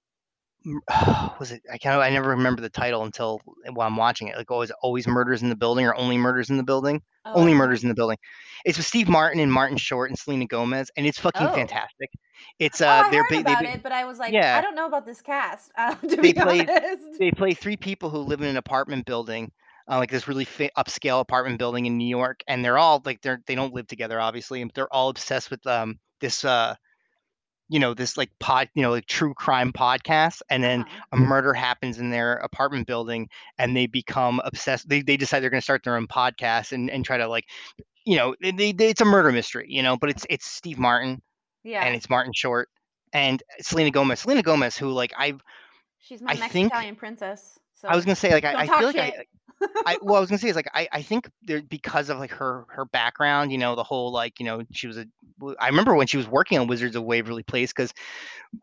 was 1.39 1.51
it 1.51 1.61
I 1.71 1.77
can't 1.77 1.99
I 2.01 2.09
never 2.09 2.29
remember 2.29 2.61
the 2.61 2.69
title 2.69 3.03
until 3.03 3.41
while 3.73 3.87
I'm 3.87 3.95
watching 3.95 4.27
it. 4.27 4.37
Like 4.37 4.51
always 4.51 4.71
always 4.81 5.07
murders 5.07 5.41
in 5.41 5.49
the 5.49 5.55
building 5.55 5.85
or 5.85 5.95
only 5.95 6.17
murders 6.17 6.49
in 6.49 6.57
the 6.57 6.63
building. 6.63 7.01
Oh, 7.25 7.33
only 7.35 7.53
murders 7.53 7.83
in 7.83 7.89
the 7.89 7.95
building. 7.95 8.17
It's 8.65 8.77
with 8.77 8.87
Steve 8.87 9.07
Martin 9.07 9.39
and 9.39 9.51
Martin 9.51 9.77
Short 9.77 10.09
and 10.09 10.17
Selena 10.19 10.45
Gomez, 10.45 10.89
and 10.97 11.05
it's 11.05 11.19
fucking 11.19 11.47
Oh. 11.47 11.53
fantastic. 11.53 12.09
It's 12.59 12.81
Oh, 12.81 12.87
uh 12.87 13.03
I 13.05 13.11
they're 13.11 13.23
heard 13.23 13.29
ba- 13.29 13.35
they 13.35 13.41
about 13.53 13.63
ba- 13.63 13.73
it, 13.73 13.83
but 13.83 13.91
I 13.91 14.05
was 14.05 14.19
like, 14.19 14.33
yeah. 14.33 14.57
I 14.57 14.61
don't 14.61 14.75
know 14.75 14.85
about 14.85 15.05
this 15.05 15.21
cast. 15.21 15.71
Uh, 15.77 15.95
to 16.09 16.15
They 16.17 16.33
honest. 16.35 17.19
they 17.19 17.31
play 17.31 17.53
three 17.53 17.77
people 17.77 18.09
who 18.09 18.19
live 18.19 18.41
in 18.41 18.47
an 18.47 18.57
apartment 18.57 19.05
building 19.05 19.51
uh, 19.89 19.97
like 19.97 20.11
this 20.11 20.27
really 20.27 20.45
fa- 20.45 20.69
upscale 20.77 21.19
apartment 21.19 21.57
building 21.57 21.85
in 21.87 21.97
new 21.97 22.07
york 22.07 22.41
and 22.47 22.63
they're 22.63 22.77
all 22.77 23.01
like 23.05 23.21
they're 23.21 23.41
they 23.47 23.55
don't 23.55 23.73
live 23.73 23.87
together 23.87 24.19
obviously 24.19 24.61
and 24.61 24.71
they're 24.75 24.93
all 24.93 25.09
obsessed 25.09 25.49
with 25.49 25.65
um 25.65 25.97
this 26.21 26.45
uh 26.45 26.75
you 27.69 27.79
know 27.79 27.93
this 27.93 28.17
like 28.17 28.29
pod 28.39 28.67
you 28.73 28.81
know 28.81 28.91
like 28.91 29.05
true 29.05 29.33
crime 29.33 29.71
podcast 29.71 30.41
and 30.49 30.63
then 30.63 30.81
Uh-huh. 30.81 30.99
a 31.13 31.17
murder 31.17 31.53
happens 31.53 31.99
in 31.99 32.09
their 32.09 32.33
apartment 32.37 32.87
building 32.87 33.29
and 33.57 33.75
they 33.77 33.85
become 33.87 34.41
obsessed 34.43 34.89
they, 34.89 35.01
they 35.01 35.15
decide 35.17 35.41
they're 35.41 35.49
going 35.51 35.61
to 35.61 35.63
start 35.63 35.83
their 35.83 35.95
own 35.95 36.07
podcast 36.07 36.71
and, 36.71 36.89
and 36.89 37.05
try 37.05 37.17
to 37.17 37.27
like 37.27 37.45
you 38.05 38.15
know 38.17 38.35
they, 38.41 38.71
they, 38.71 38.89
it's 38.89 39.01
a 39.01 39.05
murder 39.05 39.31
mystery 39.31 39.67
you 39.69 39.83
know 39.83 39.95
but 39.97 40.09
it's 40.09 40.25
it's 40.29 40.45
steve 40.45 40.79
martin 40.79 41.21
Yeah. 41.63 41.83
and 41.85 41.95
it's 41.95 42.09
martin 42.09 42.33
short 42.33 42.69
and 43.13 43.41
selena 43.61 43.91
gomez 43.91 44.21
selena 44.21 44.41
gomez 44.41 44.75
who 44.77 44.89
like 44.89 45.13
i've 45.17 45.41
She's 45.99 46.21
my 46.21 46.31
I 46.31 46.35
next 46.35 46.53
think- 46.53 46.71
Italian 46.71 46.95
princess. 46.95 47.59
So 47.75 47.87
i 47.87 47.95
was 47.95 48.03
going 48.05 48.15
to 48.15 48.19
say 48.19 48.31
like 48.31 48.45
i, 48.45 48.53
I 48.61 48.67
feel 48.67 48.87
like 48.87 48.97
I. 48.97 49.13
I 49.85 49.97
well, 50.01 50.15
I 50.15 50.19
was 50.19 50.29
gonna 50.29 50.39
say 50.39 50.49
is 50.49 50.55
like 50.55 50.69
I, 50.73 50.87
I 50.91 51.01
think 51.01 51.29
there 51.43 51.61
because 51.61 52.09
of 52.09 52.17
like 52.17 52.31
her 52.31 52.65
her 52.69 52.85
background, 52.85 53.51
you 53.51 53.57
know, 53.57 53.75
the 53.75 53.83
whole 53.83 54.11
like 54.11 54.39
you 54.39 54.45
know 54.45 54.63
she 54.71 54.87
was 54.87 54.97
a 54.97 55.05
I 55.59 55.67
remember 55.67 55.95
when 55.95 56.07
she 56.07 56.17
was 56.17 56.27
working 56.27 56.57
on 56.59 56.67
Wizards 56.67 56.95
of 56.95 57.03
Waverly 57.03 57.43
Place 57.43 57.71
because 57.71 57.93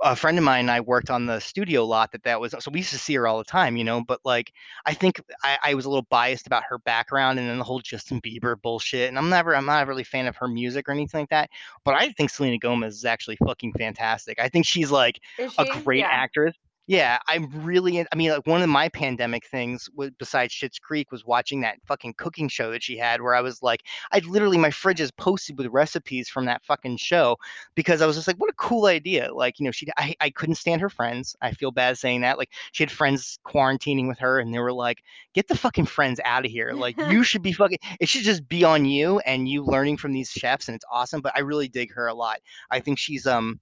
a 0.02 0.16
friend 0.16 0.36
of 0.36 0.44
mine 0.44 0.60
and 0.60 0.70
I 0.70 0.80
worked 0.80 1.10
on 1.10 1.26
the 1.26 1.40
studio 1.40 1.84
lot 1.84 2.12
that 2.12 2.24
that 2.24 2.40
was 2.40 2.54
so 2.58 2.70
we 2.70 2.80
used 2.80 2.90
to 2.90 2.98
see 2.98 3.14
her 3.14 3.26
all 3.26 3.38
the 3.38 3.44
time, 3.44 3.76
you 3.76 3.84
know. 3.84 4.02
But 4.02 4.20
like 4.24 4.52
I 4.84 4.94
think 4.94 5.20
I, 5.42 5.58
I 5.62 5.74
was 5.74 5.84
a 5.84 5.88
little 5.88 6.06
biased 6.10 6.46
about 6.46 6.64
her 6.68 6.78
background 6.78 7.38
and 7.38 7.48
then 7.48 7.58
the 7.58 7.64
whole 7.64 7.80
Justin 7.80 8.20
Bieber 8.20 8.60
bullshit. 8.60 9.08
And 9.08 9.18
I'm 9.18 9.28
never 9.28 9.54
I'm 9.54 9.66
not 9.66 9.86
really 9.86 10.02
a 10.02 10.06
fan 10.06 10.26
of 10.26 10.36
her 10.36 10.48
music 10.48 10.88
or 10.88 10.92
anything 10.92 11.20
like 11.20 11.30
that. 11.30 11.50
But 11.84 11.94
I 11.94 12.10
think 12.10 12.30
Selena 12.30 12.58
Gomez 12.58 12.94
is 12.96 13.04
actually 13.04 13.36
fucking 13.36 13.74
fantastic. 13.78 14.40
I 14.40 14.48
think 14.48 14.66
she's 14.66 14.90
like 14.90 15.20
Is 15.38 15.54
a 15.58 15.64
she? 15.64 15.80
great 15.82 16.00
yeah. 16.00 16.08
actress. 16.10 16.54
Yeah, 16.88 17.18
I'm 17.26 17.50
really. 17.64 17.96
in- 17.98 18.06
I 18.12 18.16
mean, 18.16 18.30
like 18.30 18.46
one 18.46 18.62
of 18.62 18.68
my 18.68 18.88
pandemic 18.88 19.44
things, 19.46 19.88
was, 19.96 20.10
besides 20.18 20.54
Schitt's 20.54 20.78
Creek, 20.78 21.10
was 21.10 21.24
watching 21.24 21.60
that 21.62 21.78
fucking 21.84 22.14
cooking 22.14 22.48
show 22.48 22.70
that 22.70 22.82
she 22.84 22.96
had, 22.96 23.20
where 23.20 23.34
I 23.34 23.40
was 23.40 23.60
like, 23.60 23.82
I 24.12 24.20
literally 24.20 24.56
my 24.56 24.70
fridge 24.70 25.00
is 25.00 25.10
posted 25.10 25.58
with 25.58 25.66
recipes 25.68 26.28
from 26.28 26.44
that 26.44 26.64
fucking 26.64 26.98
show 26.98 27.38
because 27.74 28.02
I 28.02 28.06
was 28.06 28.14
just 28.14 28.28
like, 28.28 28.36
what 28.36 28.50
a 28.50 28.54
cool 28.56 28.86
idea. 28.86 29.34
Like, 29.34 29.58
you 29.58 29.64
know, 29.64 29.72
she, 29.72 29.88
I, 29.96 30.14
I 30.20 30.30
couldn't 30.30 30.54
stand 30.54 30.80
her 30.80 30.88
friends. 30.88 31.34
I 31.42 31.50
feel 31.52 31.72
bad 31.72 31.98
saying 31.98 32.20
that. 32.20 32.38
Like, 32.38 32.52
she 32.70 32.84
had 32.84 32.90
friends 32.92 33.40
quarantining 33.44 34.06
with 34.06 34.20
her, 34.20 34.38
and 34.38 34.54
they 34.54 34.60
were 34.60 34.72
like, 34.72 35.02
get 35.34 35.48
the 35.48 35.58
fucking 35.58 35.86
friends 35.86 36.20
out 36.24 36.44
of 36.44 36.52
here. 36.52 36.72
Like, 36.72 36.96
you 37.10 37.24
should 37.24 37.42
be 37.42 37.52
fucking. 37.52 37.78
It 37.98 38.08
should 38.08 38.22
just 38.22 38.46
be 38.48 38.62
on 38.62 38.84
you 38.84 39.18
and 39.20 39.48
you 39.48 39.64
learning 39.64 39.96
from 39.96 40.12
these 40.12 40.30
chefs, 40.30 40.68
and 40.68 40.76
it's 40.76 40.84
awesome. 40.88 41.20
But 41.20 41.36
I 41.36 41.40
really 41.40 41.66
dig 41.66 41.92
her 41.94 42.06
a 42.06 42.14
lot. 42.14 42.38
I 42.70 42.78
think 42.78 42.98
she's 42.98 43.26
um 43.26 43.58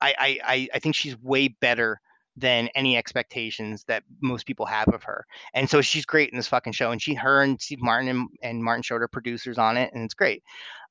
I, 0.00 0.14
I, 0.18 0.40
I, 0.44 0.68
I 0.74 0.78
think 0.78 0.94
she's 0.94 1.16
way 1.22 1.48
better 1.48 2.00
than 2.36 2.68
any 2.74 2.96
expectations 2.96 3.84
that 3.88 4.02
most 4.20 4.46
people 4.46 4.66
have 4.66 4.88
of 4.88 5.02
her. 5.02 5.24
And 5.54 5.68
so 5.70 5.80
she's 5.80 6.04
great 6.04 6.30
in 6.30 6.36
this 6.36 6.48
fucking 6.48 6.74
show. 6.74 6.90
And 6.90 7.00
she, 7.00 7.14
her 7.14 7.42
and 7.42 7.60
Steve 7.60 7.80
Martin 7.80 8.08
and, 8.08 8.28
and 8.42 8.62
Martin 8.62 8.82
Short 8.82 9.02
are 9.02 9.08
producers 9.08 9.56
on 9.58 9.76
it, 9.76 9.90
and 9.94 10.04
it's 10.04 10.14
great. 10.14 10.42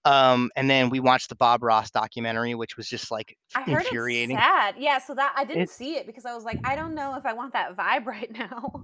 Um, 0.05 0.51
and 0.55 0.69
then 0.69 0.89
we 0.91 0.99
watched 0.99 1.29
the 1.29 1.35
Bob 1.35 1.63
Ross 1.63 1.89
documentary, 1.89 2.53
which 2.53 2.77
was 2.77 2.87
just 2.87 3.09
like 3.09 3.35
I 3.55 3.61
heard 3.63 3.79
infuriating. 3.83 4.35
it's 4.35 4.45
sad. 4.45 4.75
Yeah, 4.77 4.99
so 4.99 5.15
that 5.15 5.33
I 5.35 5.43
didn't 5.45 5.63
It's- 5.63 5.75
see 5.77 5.95
it 5.95 6.05
because 6.05 6.25
I 6.25 6.35
was 6.35 6.43
like, 6.43 6.59
I 6.63 6.75
don't 6.75 6.93
know 6.93 7.15
if 7.15 7.25
I 7.25 7.33
want 7.33 7.53
that 7.53 7.75
vibe 7.75 8.05
right 8.07 8.31
now. 8.31 8.83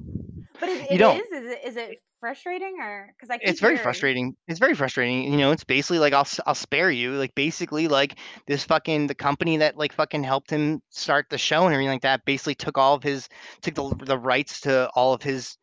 But 0.62 0.70
it, 0.70 0.82
You 0.90 1.00
it 1.00 1.00
don't. 1.00 1.24
is. 1.26 1.32
Is 1.32 1.52
it 1.52 1.60
is 1.66 1.78
it 1.78 2.00
frustrating 2.22 2.78
or 2.82 3.14
because 3.18 3.30
I 3.32 3.40
keep 3.40 3.48
It's 3.48 3.60
very 3.60 3.78
frustrating. 3.78 4.36
It's 4.48 4.60
very 4.60 4.76
frustrating. 4.76 5.32
You 5.32 5.38
know, 5.38 5.52
it's 5.52 5.64
basically 5.64 6.00
like 6.00 6.14
I'll 6.14 6.28
I'll 6.46 6.56
spare 6.56 6.92
you. 6.92 7.14
Like 7.14 7.34
basically 7.36 7.88
like 7.88 8.20
this 8.48 8.64
fucking 8.66 9.08
the 9.08 9.16
company 9.16 9.58
that 9.58 9.78
like 9.78 9.94
fucking 9.94 10.24
helped 10.24 10.52
him 10.52 10.82
start 10.90 11.28
the 11.30 11.40
show 11.40 11.66
and 11.66 11.74
everything 11.74 11.92
like 11.94 12.04
that 12.04 12.26
basically 12.26 12.56
took 12.56 12.78
all 12.78 12.96
of 12.96 13.04
his 13.04 13.30
took 13.62 13.76
the 13.76 13.96
the 14.06 14.18
rights 14.20 14.62
to 14.62 14.90
all 14.96 15.14
of 15.14 15.24
his 15.24 15.58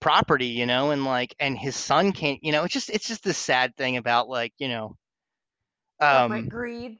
property, 0.00 0.46
you 0.48 0.66
know, 0.66 0.90
and 0.92 1.04
like 1.04 1.34
and 1.40 1.58
his 1.58 1.76
son 1.76 2.12
can't, 2.12 2.40
you 2.44 2.52
know, 2.52 2.64
it's 2.64 2.74
just 2.74 2.90
it's 2.90 3.08
just 3.08 3.24
this 3.24 3.38
sad 3.38 3.76
thing 3.76 3.96
about 3.98 4.28
like, 4.28 4.54
you 4.58 4.68
know, 4.68 4.96
um 6.00 6.50
greed. 6.50 6.98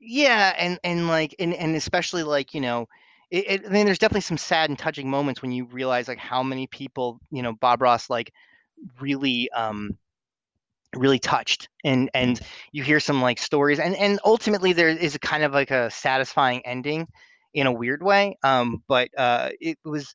yeah, 0.00 0.54
and 0.58 0.78
and 0.84 1.08
like 1.08 1.34
and 1.38 1.54
and 1.54 1.76
especially 1.76 2.22
like 2.22 2.54
you 2.54 2.60
know, 2.60 2.86
it, 3.34 3.62
it, 3.62 3.66
I 3.66 3.70
mean, 3.70 3.84
there's 3.86 3.98
definitely 3.98 4.20
some 4.20 4.38
sad 4.38 4.70
and 4.70 4.78
touching 4.78 5.10
moments 5.10 5.42
when 5.42 5.50
you 5.50 5.64
realize 5.64 6.06
like 6.06 6.18
how 6.18 6.42
many 6.42 6.68
people 6.68 7.18
you 7.30 7.42
know 7.42 7.52
Bob 7.52 7.82
Ross 7.82 8.08
like 8.08 8.32
really 9.00 9.50
um 9.50 9.98
really 10.94 11.18
touched 11.18 11.68
and 11.84 12.08
and 12.14 12.40
you 12.70 12.84
hear 12.84 13.00
some 13.00 13.20
like 13.20 13.38
stories 13.38 13.80
and 13.80 13.96
and 13.96 14.20
ultimately 14.24 14.72
there 14.72 14.88
is 14.88 15.16
a 15.16 15.18
kind 15.18 15.42
of 15.42 15.52
like 15.52 15.72
a 15.72 15.90
satisfying 15.90 16.64
ending 16.64 17.08
in 17.52 17.66
a 17.66 17.72
weird 17.72 18.00
way 18.00 18.36
um 18.44 18.80
but 18.86 19.08
uh 19.18 19.50
it 19.60 19.76
was 19.84 20.14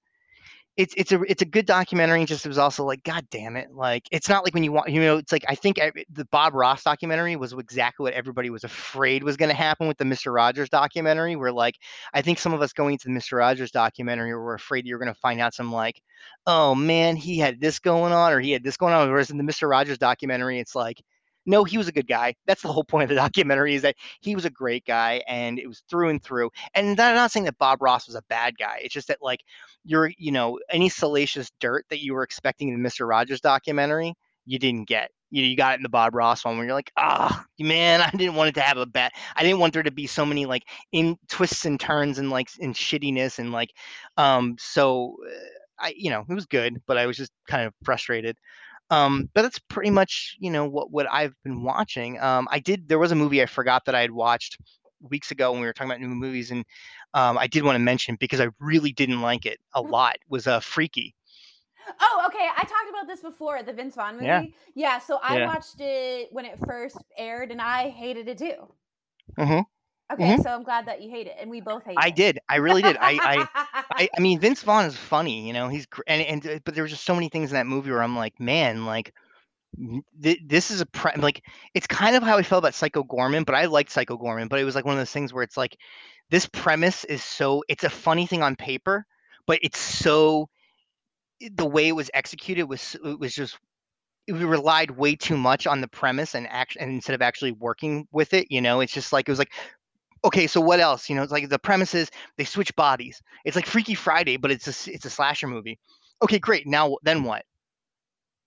it's 0.79 0.93
it's 0.95 1.11
a 1.11 1.21
it's 1.23 1.41
a 1.41 1.45
good 1.45 1.65
documentary. 1.65 2.23
Just 2.23 2.45
it 2.45 2.47
was 2.47 2.57
also 2.57 2.85
like, 2.85 3.03
God 3.03 3.27
damn 3.29 3.57
it! 3.57 3.73
Like 3.73 4.07
it's 4.11 4.29
not 4.29 4.45
like 4.45 4.53
when 4.53 4.63
you 4.63 4.71
want, 4.71 4.89
you 4.89 5.01
know, 5.01 5.17
it's 5.17 5.31
like 5.31 5.43
I 5.47 5.55
think 5.55 5.77
the 5.77 6.25
Bob 6.31 6.53
Ross 6.53 6.83
documentary 6.83 7.35
was 7.35 7.51
exactly 7.51 8.05
what 8.05 8.13
everybody 8.13 8.49
was 8.49 8.63
afraid 8.63 9.23
was 9.23 9.35
going 9.35 9.49
to 9.49 9.55
happen 9.55 9.87
with 9.87 9.97
the 9.97 10.05
Mister 10.05 10.31
Rogers 10.31 10.69
documentary. 10.69 11.35
Where 11.35 11.51
like 11.51 11.75
I 12.13 12.21
think 12.21 12.39
some 12.39 12.53
of 12.53 12.61
us 12.61 12.71
going 12.71 12.93
into 12.93 13.07
the 13.07 13.13
Mister 13.13 13.35
Rogers 13.35 13.71
documentary 13.71 14.33
were 14.33 14.53
afraid 14.53 14.85
you're 14.85 14.99
going 14.99 15.13
to 15.13 15.19
find 15.19 15.41
out 15.41 15.53
some 15.53 15.71
like, 15.71 16.01
oh 16.47 16.73
man, 16.73 17.17
he 17.17 17.37
had 17.37 17.59
this 17.59 17.79
going 17.79 18.13
on 18.13 18.31
or 18.31 18.39
he 18.39 18.51
had 18.51 18.63
this 18.63 18.77
going 18.77 18.93
on. 18.93 19.09
Whereas 19.09 19.31
in 19.31 19.37
the 19.37 19.43
Mister 19.43 19.67
Rogers 19.67 19.97
documentary, 19.97 20.59
it's 20.59 20.75
like. 20.75 21.01
No, 21.45 21.63
he 21.63 21.77
was 21.77 21.87
a 21.87 21.91
good 21.91 22.07
guy. 22.07 22.35
That's 22.45 22.61
the 22.61 22.71
whole 22.71 22.83
point 22.83 23.03
of 23.03 23.09
the 23.09 23.15
documentary 23.27 23.75
is 23.75 23.81
that 23.81 23.95
he 24.21 24.35
was 24.35 24.45
a 24.45 24.49
great 24.49 24.85
guy 24.85 25.23
and 25.27 25.59
it 25.59 25.67
was 25.67 25.83
through 25.89 26.09
and 26.09 26.21
through. 26.21 26.51
And 26.75 26.99
I'm 26.99 27.15
not 27.15 27.31
saying 27.31 27.45
that 27.45 27.57
Bob 27.57 27.81
Ross 27.81 28.07
was 28.07 28.15
a 28.15 28.21
bad 28.29 28.57
guy. 28.57 28.79
It's 28.83 28.93
just 28.93 29.07
that 29.07 29.19
like 29.21 29.41
you're 29.83 30.11
you 30.17 30.31
know 30.31 30.59
any 30.69 30.89
salacious 30.89 31.51
dirt 31.59 31.85
that 31.89 32.03
you 32.03 32.13
were 32.13 32.23
expecting 32.23 32.69
in 32.69 32.75
the 32.75 32.79
Mister 32.81 33.05
Rogers 33.07 33.41
documentary, 33.41 34.13
you 34.45 34.59
didn't 34.59 34.87
get. 34.87 35.11
You, 35.31 35.43
you 35.43 35.55
got 35.55 35.73
it 35.73 35.77
in 35.77 35.83
the 35.83 35.89
Bob 35.89 36.15
Ross 36.15 36.43
one 36.43 36.57
where 36.57 36.65
you're 36.65 36.73
like, 36.73 36.91
ah, 36.97 37.45
man, 37.59 38.01
I 38.01 38.09
didn't 38.11 38.35
want 38.35 38.49
it 38.49 38.55
to 38.55 38.61
have 38.61 38.77
a 38.77 38.85
bad. 38.85 39.11
I 39.35 39.43
didn't 39.43 39.59
want 39.59 39.73
there 39.73 39.83
to 39.83 39.91
be 39.91 40.07
so 40.07 40.25
many 40.25 40.45
like 40.45 40.63
in 40.91 41.17
twists 41.29 41.65
and 41.65 41.79
turns 41.79 42.17
and 42.19 42.29
like 42.29 42.49
in 42.59 42.73
shittiness 42.73 43.39
and 43.39 43.51
like, 43.51 43.71
um. 44.17 44.55
So, 44.59 45.17
uh, 45.25 45.33
I 45.81 45.93
you 45.97 46.09
know 46.09 46.25
it 46.29 46.33
was 46.33 46.45
good, 46.45 46.81
but 46.87 46.97
I 46.97 47.05
was 47.05 47.17
just 47.17 47.31
kind 47.47 47.65
of 47.65 47.73
frustrated. 47.83 48.37
Um, 48.91 49.29
but 49.33 49.43
that's 49.43 49.59
pretty 49.59 49.91
much 49.91 50.35
you 50.39 50.49
know 50.51 50.65
what 50.67 50.91
what 50.91 51.07
I've 51.11 51.35
been 51.43 51.63
watching. 51.63 52.19
Um, 52.19 52.47
I 52.51 52.59
did 52.59 52.87
there 52.87 52.99
was 52.99 53.11
a 53.11 53.15
movie 53.15 53.41
I 53.41 53.45
forgot 53.45 53.85
that 53.85 53.95
I 53.95 54.01
had 54.01 54.11
watched 54.11 54.57
weeks 55.01 55.31
ago 55.31 55.51
when 55.51 55.61
we 55.61 55.67
were 55.67 55.73
talking 55.73 55.91
about 55.91 56.01
new 56.01 56.07
movies 56.09 56.51
and 56.51 56.65
um, 57.13 57.37
I 57.37 57.47
did 57.47 57.63
want 57.63 57.75
to 57.75 57.79
mention 57.79 58.17
because 58.19 58.41
I 58.41 58.49
really 58.59 58.91
didn't 58.91 59.21
like 59.21 59.45
it 59.45 59.59
a 59.73 59.81
lot 59.81 60.17
was 60.27 60.47
uh, 60.47 60.59
Freaky. 60.59 61.15
Oh, 62.01 62.23
okay. 62.27 62.47
I 62.55 62.63
talked 62.63 62.89
about 62.89 63.07
this 63.07 63.21
before, 63.21 63.63
the 63.63 63.73
Vince 63.73 63.95
Vaughn 63.95 64.17
movie. 64.17 64.25
Yeah. 64.25 64.43
Yeah, 64.75 64.99
so 64.99 65.19
I 65.23 65.37
Yeah. 65.37 65.45
watched 65.45 65.79
it 65.79 66.31
when 66.31 66.45
it 66.45 66.59
first 66.59 66.97
aired 67.17 67.51
and 67.51 67.61
I 67.61 67.89
hated 67.89 68.27
it 68.27 68.37
too. 68.37 68.69
hmm 69.37 69.61
Okay, 70.11 70.37
so 70.37 70.49
I'm 70.49 70.63
glad 70.63 70.87
that 70.87 71.01
you 71.01 71.09
hate 71.09 71.27
it 71.27 71.35
and 71.39 71.49
we 71.49 71.61
both 71.61 71.83
hate 71.83 71.97
I 71.97 72.07
it. 72.07 72.07
I 72.07 72.09
did. 72.09 72.39
I 72.49 72.55
really 72.55 72.81
did. 72.81 72.97
I, 72.99 73.19
I, 73.21 73.47
I, 73.95 74.09
I 74.17 74.19
mean, 74.19 74.39
Vince 74.41 74.63
Vaughn 74.63 74.85
is 74.85 74.97
funny, 74.97 75.45
you 75.45 75.53
know. 75.53 75.69
He's 75.69 75.85
and 76.07 76.21
and 76.21 76.47
uh, 76.47 76.59
but 76.65 76.73
there 76.73 76.83
were 76.83 76.87
just 76.87 77.05
so 77.05 77.13
many 77.13 77.29
things 77.29 77.51
in 77.51 77.55
that 77.55 77.67
movie 77.67 77.91
where 77.91 78.01
I'm 78.01 78.15
like, 78.15 78.39
man, 78.39 78.85
like 78.85 79.13
th- 80.21 80.41
this 80.45 80.71
is 80.71 80.81
a 80.81 80.85
pre- 80.87 81.15
like 81.17 81.43
it's 81.73 81.87
kind 81.87 82.15
of 82.15 82.23
how 82.23 82.37
I 82.37 82.43
felt 82.43 82.63
about 82.63 82.73
Psycho 82.73 83.03
Goreman, 83.03 83.45
but 83.45 83.55
I 83.55 83.65
liked 83.65 83.91
Psycho 83.91 84.17
Goreman, 84.17 84.49
but 84.49 84.59
it 84.59 84.63
was 84.63 84.75
like 84.75 84.85
one 84.85 84.95
of 84.95 84.99
those 84.99 85.11
things 85.11 85.33
where 85.33 85.43
it's 85.43 85.57
like 85.57 85.77
this 86.29 86.47
premise 86.47 87.03
is 87.05 87.23
so 87.23 87.63
it's 87.67 87.83
a 87.83 87.89
funny 87.89 88.25
thing 88.25 88.43
on 88.43 88.55
paper, 88.55 89.05
but 89.47 89.59
it's 89.61 89.79
so 89.79 90.49
the 91.55 91.65
way 91.65 91.87
it 91.87 91.95
was 91.95 92.11
executed 92.13 92.63
was 92.63 92.95
it 93.03 93.19
was 93.19 93.33
just 93.33 93.57
we 94.27 94.43
relied 94.43 94.91
way 94.91 95.15
too 95.15 95.37
much 95.37 95.65
on 95.65 95.81
the 95.81 95.87
premise 95.87 96.35
and 96.35 96.47
act 96.49 96.77
and 96.79 96.91
instead 96.91 97.15
of 97.15 97.21
actually 97.21 97.51
working 97.53 98.07
with 98.11 98.33
it, 98.33 98.47
you 98.49 98.61
know, 98.61 98.79
it's 98.79 98.93
just 98.93 99.13
like 99.13 99.27
it 99.27 99.31
was 99.31 99.39
like 99.39 99.53
okay, 100.23 100.47
so 100.47 100.61
what 100.61 100.79
else? 100.79 101.09
You 101.09 101.15
know, 101.15 101.23
it's 101.23 101.31
like 101.31 101.49
the 101.49 101.59
premise 101.59 101.93
is 101.95 102.09
they 102.37 102.45
switch 102.45 102.75
bodies. 102.75 103.21
It's 103.45 103.55
like 103.55 103.65
Freaky 103.65 103.95
Friday, 103.95 104.37
but 104.37 104.51
it's 104.51 104.67
a 104.67 104.91
it's 104.93 105.05
a 105.05 105.09
slasher 105.09 105.47
movie. 105.47 105.79
Okay, 106.21 106.39
great. 106.39 106.67
Now 106.67 106.97
then 107.03 107.23
what? 107.23 107.45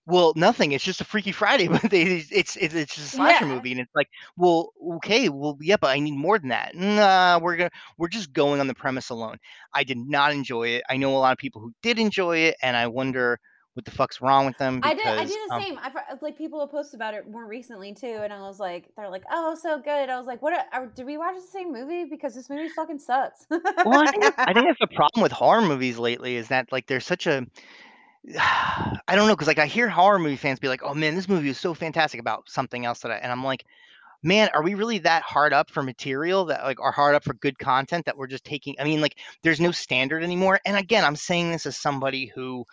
Well, 0.05 0.33
nothing. 0.35 0.73
It's 0.73 0.83
just 0.83 0.99
a 1.01 1.05
Freaky 1.05 1.31
Friday, 1.31 1.67
but 1.69 1.81
they, 1.89 2.01
it's 2.03 2.31
it's 2.31 2.55
it's 2.57 2.95
just 2.95 3.07
a 3.07 3.11
slasher 3.11 3.45
Yeah. 3.45 3.45
movie, 3.45 3.71
and 3.71 3.79
it's 3.79 3.93
like, 3.95 4.07
well, 4.35 4.71
okay, 4.97 5.29
well, 5.29 5.57
yeah, 5.61 5.77
but 5.79 5.91
I 5.91 5.99
need 5.99 6.15
more 6.17 6.37
than 6.39 6.49
that. 6.49 6.75
Nah, 6.75 7.39
we're 7.41 7.55
gonna 7.55 7.69
we're 7.97 8.09
just 8.09 8.33
going 8.33 8.59
on 8.59 8.67
the 8.67 8.73
premise 8.75 9.09
alone. 9.09 9.37
I 9.73 9.83
did 9.83 9.97
not 9.97 10.33
enjoy 10.33 10.69
it. 10.69 10.83
I 10.89 10.97
know 10.97 11.15
a 11.15 11.19
lot 11.19 11.31
of 11.31 11.37
people 11.37 11.61
who 11.61 11.73
did 11.81 11.99
enjoy 11.99 12.37
it, 12.39 12.57
and 12.61 12.75
I 12.75 12.87
wonder 12.87 13.39
what 13.73 13.85
the 13.85 13.91
fuck's 13.91 14.21
wrong 14.21 14.45
with 14.45 14.57
them. 14.57 14.79
I 14.83 14.93
Because, 14.93 15.03
did. 15.03 15.19
I 15.19 15.25
did 15.25 15.49
the 15.49 15.53
um, 15.55 15.61
same. 15.61 15.79
I've 15.81 16.21
like 16.21 16.37
people 16.37 16.59
have 16.59 16.71
posted 16.71 16.97
about 16.97 17.13
it 17.13 17.29
more 17.29 17.45
recently 17.45 17.93
too, 17.93 18.19
and 18.23 18.31
I 18.31 18.41
was 18.41 18.59
like, 18.59 18.89
they're 18.95 19.09
like, 19.09 19.23
"Oh, 19.31 19.55
so 19.55 19.79
good." 19.79 20.09
I 20.09 20.17
was 20.17 20.27
like, 20.27 20.41
"What? 20.41 20.53
Are, 20.71 20.87
did 20.87 21.05
we 21.05 21.17
watch 21.17 21.35
the 21.35 21.41
same 21.41 21.73
movie? 21.73 22.05
Because 22.05 22.35
this 22.35 22.49
movie 22.49 22.69
fucking 22.69 22.99
sucks." 22.99 23.45
well, 23.49 23.63
I 23.99 24.11
think 24.11 24.33
I 24.37 24.53
think 24.53 24.65
that's 24.67 24.79
the 24.79 24.95
problem 24.95 25.23
with 25.23 25.31
horror 25.31 25.61
movies 25.61 25.97
lately 25.97 26.35
is 26.35 26.49
that 26.49 26.71
like 26.71 26.87
there's 26.87 27.05
such 27.05 27.27
a 27.27 27.45
I 28.39 29.15
don't 29.15 29.27
know 29.27 29.35
because 29.35 29.47
like 29.47 29.59
I 29.59 29.65
hear 29.65 29.89
horror 29.89 30.19
movie 30.19 30.35
fans 30.35 30.59
be 30.59 30.67
like, 30.69 30.83
"Oh 30.83 30.93
man, 30.93 31.15
this 31.15 31.27
movie 31.29 31.49
is 31.49 31.59
so 31.59 31.73
fantastic 31.73 32.19
about 32.19 32.49
something 32.49 32.85
else 32.85 32.99
that," 33.01 33.11
I, 33.11 33.15
and 33.15 33.31
I'm 33.31 33.43
like, 33.43 33.65
"Man, 34.23 34.49
are 34.53 34.63
we 34.63 34.75
really 34.75 34.99
that 34.99 35.23
hard 35.23 35.51
up 35.53 35.69
for 35.69 35.83
material 35.83 36.45
that 36.45 36.63
like 36.63 36.79
are 36.79 36.91
hard 36.91 37.15
up 37.15 37.23
for 37.23 37.33
good 37.33 37.59
content 37.59 38.05
that 38.05 38.17
we're 38.17 38.27
just 38.27 38.45
taking? 38.45 38.75
I 38.79 38.83
mean, 38.85 39.01
like 39.01 39.17
there's 39.41 39.59
no 39.59 39.71
standard 39.71 40.23
anymore." 40.23 40.59
And 40.65 40.77
again, 40.77 41.03
I'm 41.03 41.15
saying 41.15 41.51
this 41.51 41.65
as 41.65 41.77
somebody 41.77 42.27
who, 42.27 42.65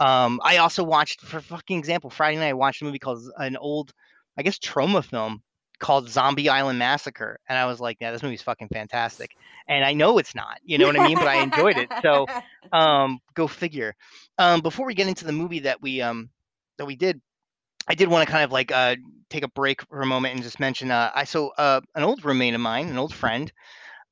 um, 0.00 0.40
I 0.42 0.58
also 0.58 0.84
watched 0.84 1.20
for 1.20 1.40
fucking 1.40 1.78
example 1.78 2.10
Friday 2.10 2.38
night 2.38 2.48
I 2.48 2.54
watched 2.54 2.82
a 2.82 2.84
movie 2.84 2.98
called 2.98 3.22
an 3.36 3.56
old, 3.56 3.92
I 4.36 4.42
guess 4.42 4.58
Troma 4.58 5.04
film 5.04 5.42
called 5.78 6.08
Zombie 6.08 6.48
Island 6.48 6.78
Massacre, 6.78 7.38
and 7.48 7.58
I 7.58 7.66
was 7.66 7.80
like, 7.80 7.98
yeah, 8.00 8.12
this 8.12 8.22
movie's 8.22 8.42
fucking 8.42 8.68
fantastic. 8.68 9.32
And 9.68 9.84
I 9.84 9.92
know 9.92 10.18
it's 10.18 10.34
not, 10.34 10.58
you 10.64 10.78
know 10.78 10.86
what 10.86 10.98
I 10.98 11.06
mean, 11.06 11.16
but 11.16 11.28
I 11.28 11.42
enjoyed 11.42 11.76
it. 11.76 11.90
So 12.02 12.26
um, 12.72 13.18
go 13.34 13.46
figure. 13.46 13.94
Um, 14.38 14.60
before 14.60 14.86
we 14.86 14.94
get 14.94 15.08
into 15.08 15.24
the 15.24 15.32
movie 15.32 15.60
that 15.60 15.82
we 15.82 16.00
um 16.00 16.30
that 16.78 16.86
we 16.86 16.96
did, 16.96 17.20
I 17.88 17.94
did 17.94 18.08
want 18.08 18.26
to 18.26 18.30
kind 18.30 18.44
of 18.44 18.52
like 18.52 18.72
uh 18.72 18.96
take 19.28 19.44
a 19.44 19.48
break 19.48 19.82
for 19.82 20.00
a 20.00 20.06
moment 20.06 20.34
and 20.34 20.42
just 20.42 20.60
mention 20.60 20.90
uh 20.90 21.10
I 21.14 21.24
so 21.24 21.50
uh 21.58 21.80
an 21.94 22.02
old 22.02 22.24
roommate 22.24 22.54
of 22.54 22.60
mine, 22.60 22.88
an 22.88 22.98
old 22.98 23.14
friend, 23.14 23.52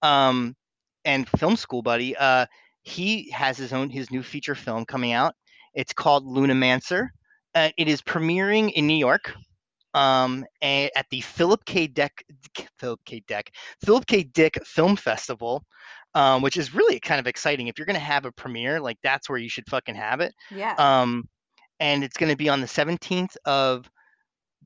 um, 0.02 0.56
and 1.04 1.28
film 1.28 1.56
school 1.56 1.82
buddy, 1.82 2.16
uh, 2.16 2.46
he 2.82 3.30
has 3.30 3.56
his 3.58 3.72
own 3.72 3.90
his 3.90 4.10
new 4.10 4.22
feature 4.22 4.54
film 4.54 4.84
coming 4.84 5.12
out. 5.12 5.34
It's 5.74 5.92
called 5.92 6.26
Lunamancer. 6.26 7.08
Uh, 7.54 7.70
it 7.76 7.88
is 7.88 8.00
premiering 8.02 8.72
in 8.72 8.86
New 8.86 8.96
York 8.96 9.34
um, 9.94 10.44
at 10.62 11.06
the 11.10 11.20
Philip 11.20 11.64
K. 11.64 11.86
Dick 11.86 12.24
Philip 12.78 13.00
K. 13.04 13.22
Dick 13.26 13.52
Philip 13.84 14.06
K. 14.06 14.22
Dick 14.22 14.58
Film 14.64 14.96
Festival, 14.96 15.64
um, 16.14 16.42
which 16.42 16.56
is 16.56 16.74
really 16.74 17.00
kind 17.00 17.18
of 17.18 17.26
exciting. 17.26 17.68
If 17.68 17.78
you're 17.78 17.86
gonna 17.86 17.98
have 17.98 18.24
a 18.24 18.32
premiere, 18.32 18.80
like 18.80 18.98
that's 19.02 19.28
where 19.28 19.38
you 19.38 19.48
should 19.48 19.68
fucking 19.68 19.96
have 19.96 20.20
it. 20.20 20.32
yeah. 20.50 20.74
Um, 20.78 21.28
and 21.80 22.04
it's 22.04 22.16
gonna 22.16 22.36
be 22.36 22.48
on 22.48 22.60
the 22.60 22.66
17th 22.66 23.36
of 23.44 23.90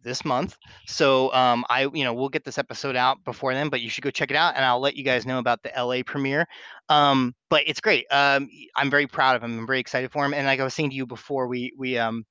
this 0.04 0.24
month. 0.24 0.56
So 0.86 1.32
um, 1.32 1.64
I, 1.68 1.88
you 1.92 2.04
know, 2.04 2.14
we'll 2.14 2.28
get 2.28 2.44
this 2.44 2.58
episode 2.58 2.94
out 2.96 3.24
before 3.24 3.54
then, 3.54 3.68
but 3.68 3.80
you 3.80 3.90
should 3.90 4.04
go 4.04 4.10
check 4.10 4.30
it 4.30 4.36
out, 4.36 4.54
and 4.54 4.64
I'll 4.64 4.80
let 4.80 4.96
you 4.96 5.04
guys 5.04 5.26
know 5.26 5.38
about 5.38 5.62
the 5.62 5.72
LA 5.76 6.02
premiere. 6.06 6.46
Um, 6.88 7.34
but 7.50 7.64
it's 7.66 7.80
great. 7.80 8.06
Um, 8.10 8.48
I'm 8.76 8.90
very 8.90 9.06
proud 9.06 9.36
of 9.36 9.42
him. 9.42 9.58
I'm 9.58 9.66
very 9.66 9.80
excited 9.80 10.12
for 10.12 10.24
him. 10.24 10.34
And 10.34 10.46
like 10.46 10.60
I 10.60 10.64
was 10.64 10.74
saying 10.74 10.90
to 10.90 10.96
you 10.96 11.06
before, 11.06 11.48
we 11.48 11.72
we 11.76 11.98
um, 11.98 12.24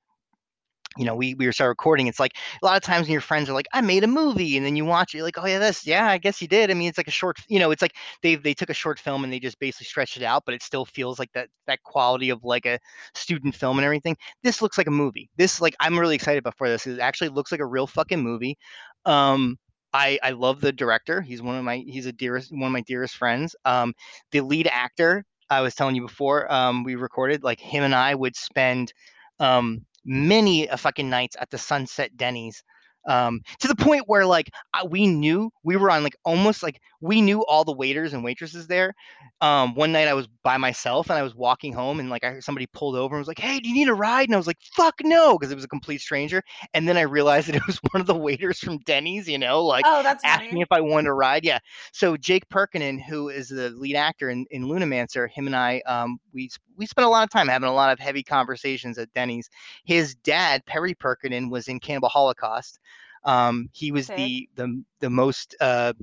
you 0.98 1.06
know, 1.06 1.16
we 1.16 1.34
we 1.36 1.52
start 1.52 1.70
recording. 1.70 2.08
It's 2.08 2.20
like 2.20 2.34
a 2.62 2.66
lot 2.66 2.78
of 2.78 2.84
times 2.84 3.08
when 3.08 3.12
your 3.14 3.22
friends 3.22 3.50
are 3.50 3.54
like, 3.54 3.68
"I 3.74 3.82
made 3.82 4.04
a 4.04 4.08
movie," 4.08 4.58
and 4.58 4.66
then 4.66 4.76
you 4.76 4.86
watch 4.86 5.14
it, 5.14 5.18
you're 5.18 5.26
like, 5.26 5.38
"Oh 5.38 5.46
yeah, 5.46 5.60
this, 5.60 5.86
yeah, 5.86 6.08
I 6.08 6.18
guess 6.18 6.42
you 6.42 6.48
did." 6.48 6.70
I 6.72 6.74
mean, 6.74 6.90
it's 6.90 6.98
like 6.98 7.08
a 7.08 7.12
short, 7.12 7.38
you 7.48 7.60
know, 7.60 7.72
it's 7.72 7.82
like 7.82 7.96
they 8.22 8.36
they 8.36 8.54
took 8.54 8.70
a 8.70 8.74
short 8.74 9.00
film 9.00 9.24
and 9.24 9.32
they 9.34 9.40
just 9.40 9.60
basically 9.60 9.86
stretched 9.86 10.18
it 10.18 10.24
out, 10.24 10.44
but 10.46 10.54
it 10.56 10.64
still 10.64 10.86
feels 10.86 11.20
like 11.20 11.32
that 11.34 11.50
that 11.68 11.82
quality 11.84 12.30
of 12.30 12.44
like 12.44 12.66
a 12.66 12.80
student 13.16 13.56
film 13.56 13.78
and 13.80 13.86
everything. 13.86 14.16
This 14.44 14.62
looks 14.62 14.78
like 14.78 14.88
a 14.88 14.92
movie. 14.92 15.30
This 15.38 15.62
like 15.62 15.76
I'm 15.80 15.98
really 16.00 16.16
excited 16.16 16.40
about 16.40 16.58
for 16.58 16.70
this. 16.70 16.88
It 16.88 17.00
actually 17.00 17.30
looks 17.30 17.52
like 17.52 17.62
a 17.62 17.66
real 17.66 17.88
fucking 17.88 18.22
movie. 18.22 18.58
Um, 19.06 19.58
I 19.94 20.20
I 20.24 20.32
love 20.32 20.62
the 20.62 20.72
director. 20.72 21.22
He's 21.22 21.42
one 21.42 21.56
of 21.56 21.64
my 21.64 21.78
he's 21.88 22.06
a 22.06 22.12
dearest 22.12 22.52
one 22.52 22.64
of 22.64 22.72
my 22.72 22.82
dearest 22.82 23.16
friends. 23.16 23.56
Um, 23.66 23.94
the 24.32 24.42
lead 24.42 24.68
actor. 24.68 25.26
I 25.50 25.62
was 25.62 25.76
telling 25.76 25.96
you 25.96 26.02
before 26.02 26.52
um, 26.52 26.84
we 26.84 26.96
recorded, 26.96 27.44
like 27.44 27.60
him 27.60 27.84
and 27.84 27.94
I 27.94 28.16
would 28.16 28.36
spend 28.36 28.92
um, 29.40 29.86
many 30.06 30.68
a 30.68 30.78
fucking 30.78 31.10
nights 31.10 31.36
at 31.40 31.50
the 31.50 31.58
Sunset 31.58 32.16
Denny's. 32.18 32.64
Um, 33.06 33.42
to 33.60 33.68
the 33.68 33.76
point 33.76 34.06
where 34.08 34.26
like 34.26 34.50
I, 34.74 34.86
we 34.86 35.08
knew 35.08 35.52
we 35.64 35.76
were 35.76 35.92
on 35.92 36.04
like 36.04 36.16
almost 36.24 36.64
like 36.64 36.80
we 37.02 37.22
knew 37.22 37.46
all 37.46 37.66
the 37.66 37.74
waiters 37.74 38.14
and 38.14 38.24
waitresses 38.24 38.68
there. 38.68 38.94
Um, 39.42 39.76
one 39.76 39.92
night 39.92 40.08
I 40.08 40.14
was 40.14 40.30
by 40.42 40.56
myself 40.56 41.10
and 41.10 41.20
I 41.20 41.24
was 41.24 41.36
walking 41.36 41.74
home 41.74 42.00
and 42.00 42.10
like 42.10 42.24
I 42.24 42.30
heard 42.30 42.44
somebody 42.46 42.66
pulled 42.68 42.96
over 42.96 43.16
and 43.16 43.20
was 43.20 43.28
like, 43.28 43.40
"Hey, 43.40 43.60
do 43.60 43.68
you 43.68 43.76
need 43.76 43.90
a 43.90 43.94
ride?" 43.94 44.30
And 44.30 44.36
I 44.36 44.38
was 44.38 44.48
like, 44.48 44.60
"Fuck 44.78 44.96
no," 45.04 45.38
because 45.38 45.52
it 45.52 45.56
was 45.56 45.66
a 45.66 45.70
complete 45.70 46.00
stranger. 46.00 46.42
And 46.74 46.88
then 46.88 46.96
I 46.96 47.02
realized 47.02 47.50
that 47.50 47.58
it 47.58 47.68
was 47.68 47.78
one 47.92 48.00
of 48.00 48.08
the 48.08 48.16
waiters 48.16 48.60
from 48.60 48.78
Denny's. 48.80 49.28
You 49.28 49.38
know, 49.38 49.66
like 49.66 49.84
oh, 49.86 50.02
that's 50.02 50.24
asking 50.24 50.52
funny. 50.52 50.62
if 50.62 50.72
I 50.72 50.80
wanted 50.80 51.10
a 51.10 51.14
ride. 51.14 51.44
Yeah. 51.44 51.60
So 51.92 52.16
Jake 52.16 52.48
Pirkanen, 52.48 53.04
who 53.04 53.28
is 53.28 53.50
the 53.50 53.70
lead 53.72 53.98
actor 53.98 54.30
in, 54.30 54.46
in 54.50 54.64
Lunamancer, 54.64 55.30
him 55.30 55.48
and 55.48 55.56
I, 55.58 55.82
um, 55.86 56.20
we 56.34 56.50
we 56.78 56.86
spent 56.86 57.06
a 57.06 57.10
lot 57.10 57.24
of 57.24 57.30
time 57.30 57.48
having 57.48 57.70
a 57.70 57.74
lot 57.74 57.92
of 57.92 58.00
heavy 58.00 58.24
conversations 58.24 58.98
at 58.98 59.12
Denny's. 59.14 59.50
His 59.86 60.16
dad, 60.16 60.66
Perry 60.66 60.94
Pirkanen, 60.96 61.50
was 61.50 61.68
in 61.68 61.80
Cannibal 61.80 62.10
Holocaust. 62.10 62.80
Um, 63.24 63.70
he 63.74 63.92
was 63.92 64.10
Okay. 64.10 64.12
the 64.12 64.48
the 64.56 64.84
the 65.00 65.10
most 65.10 65.56
uh, 65.62 65.94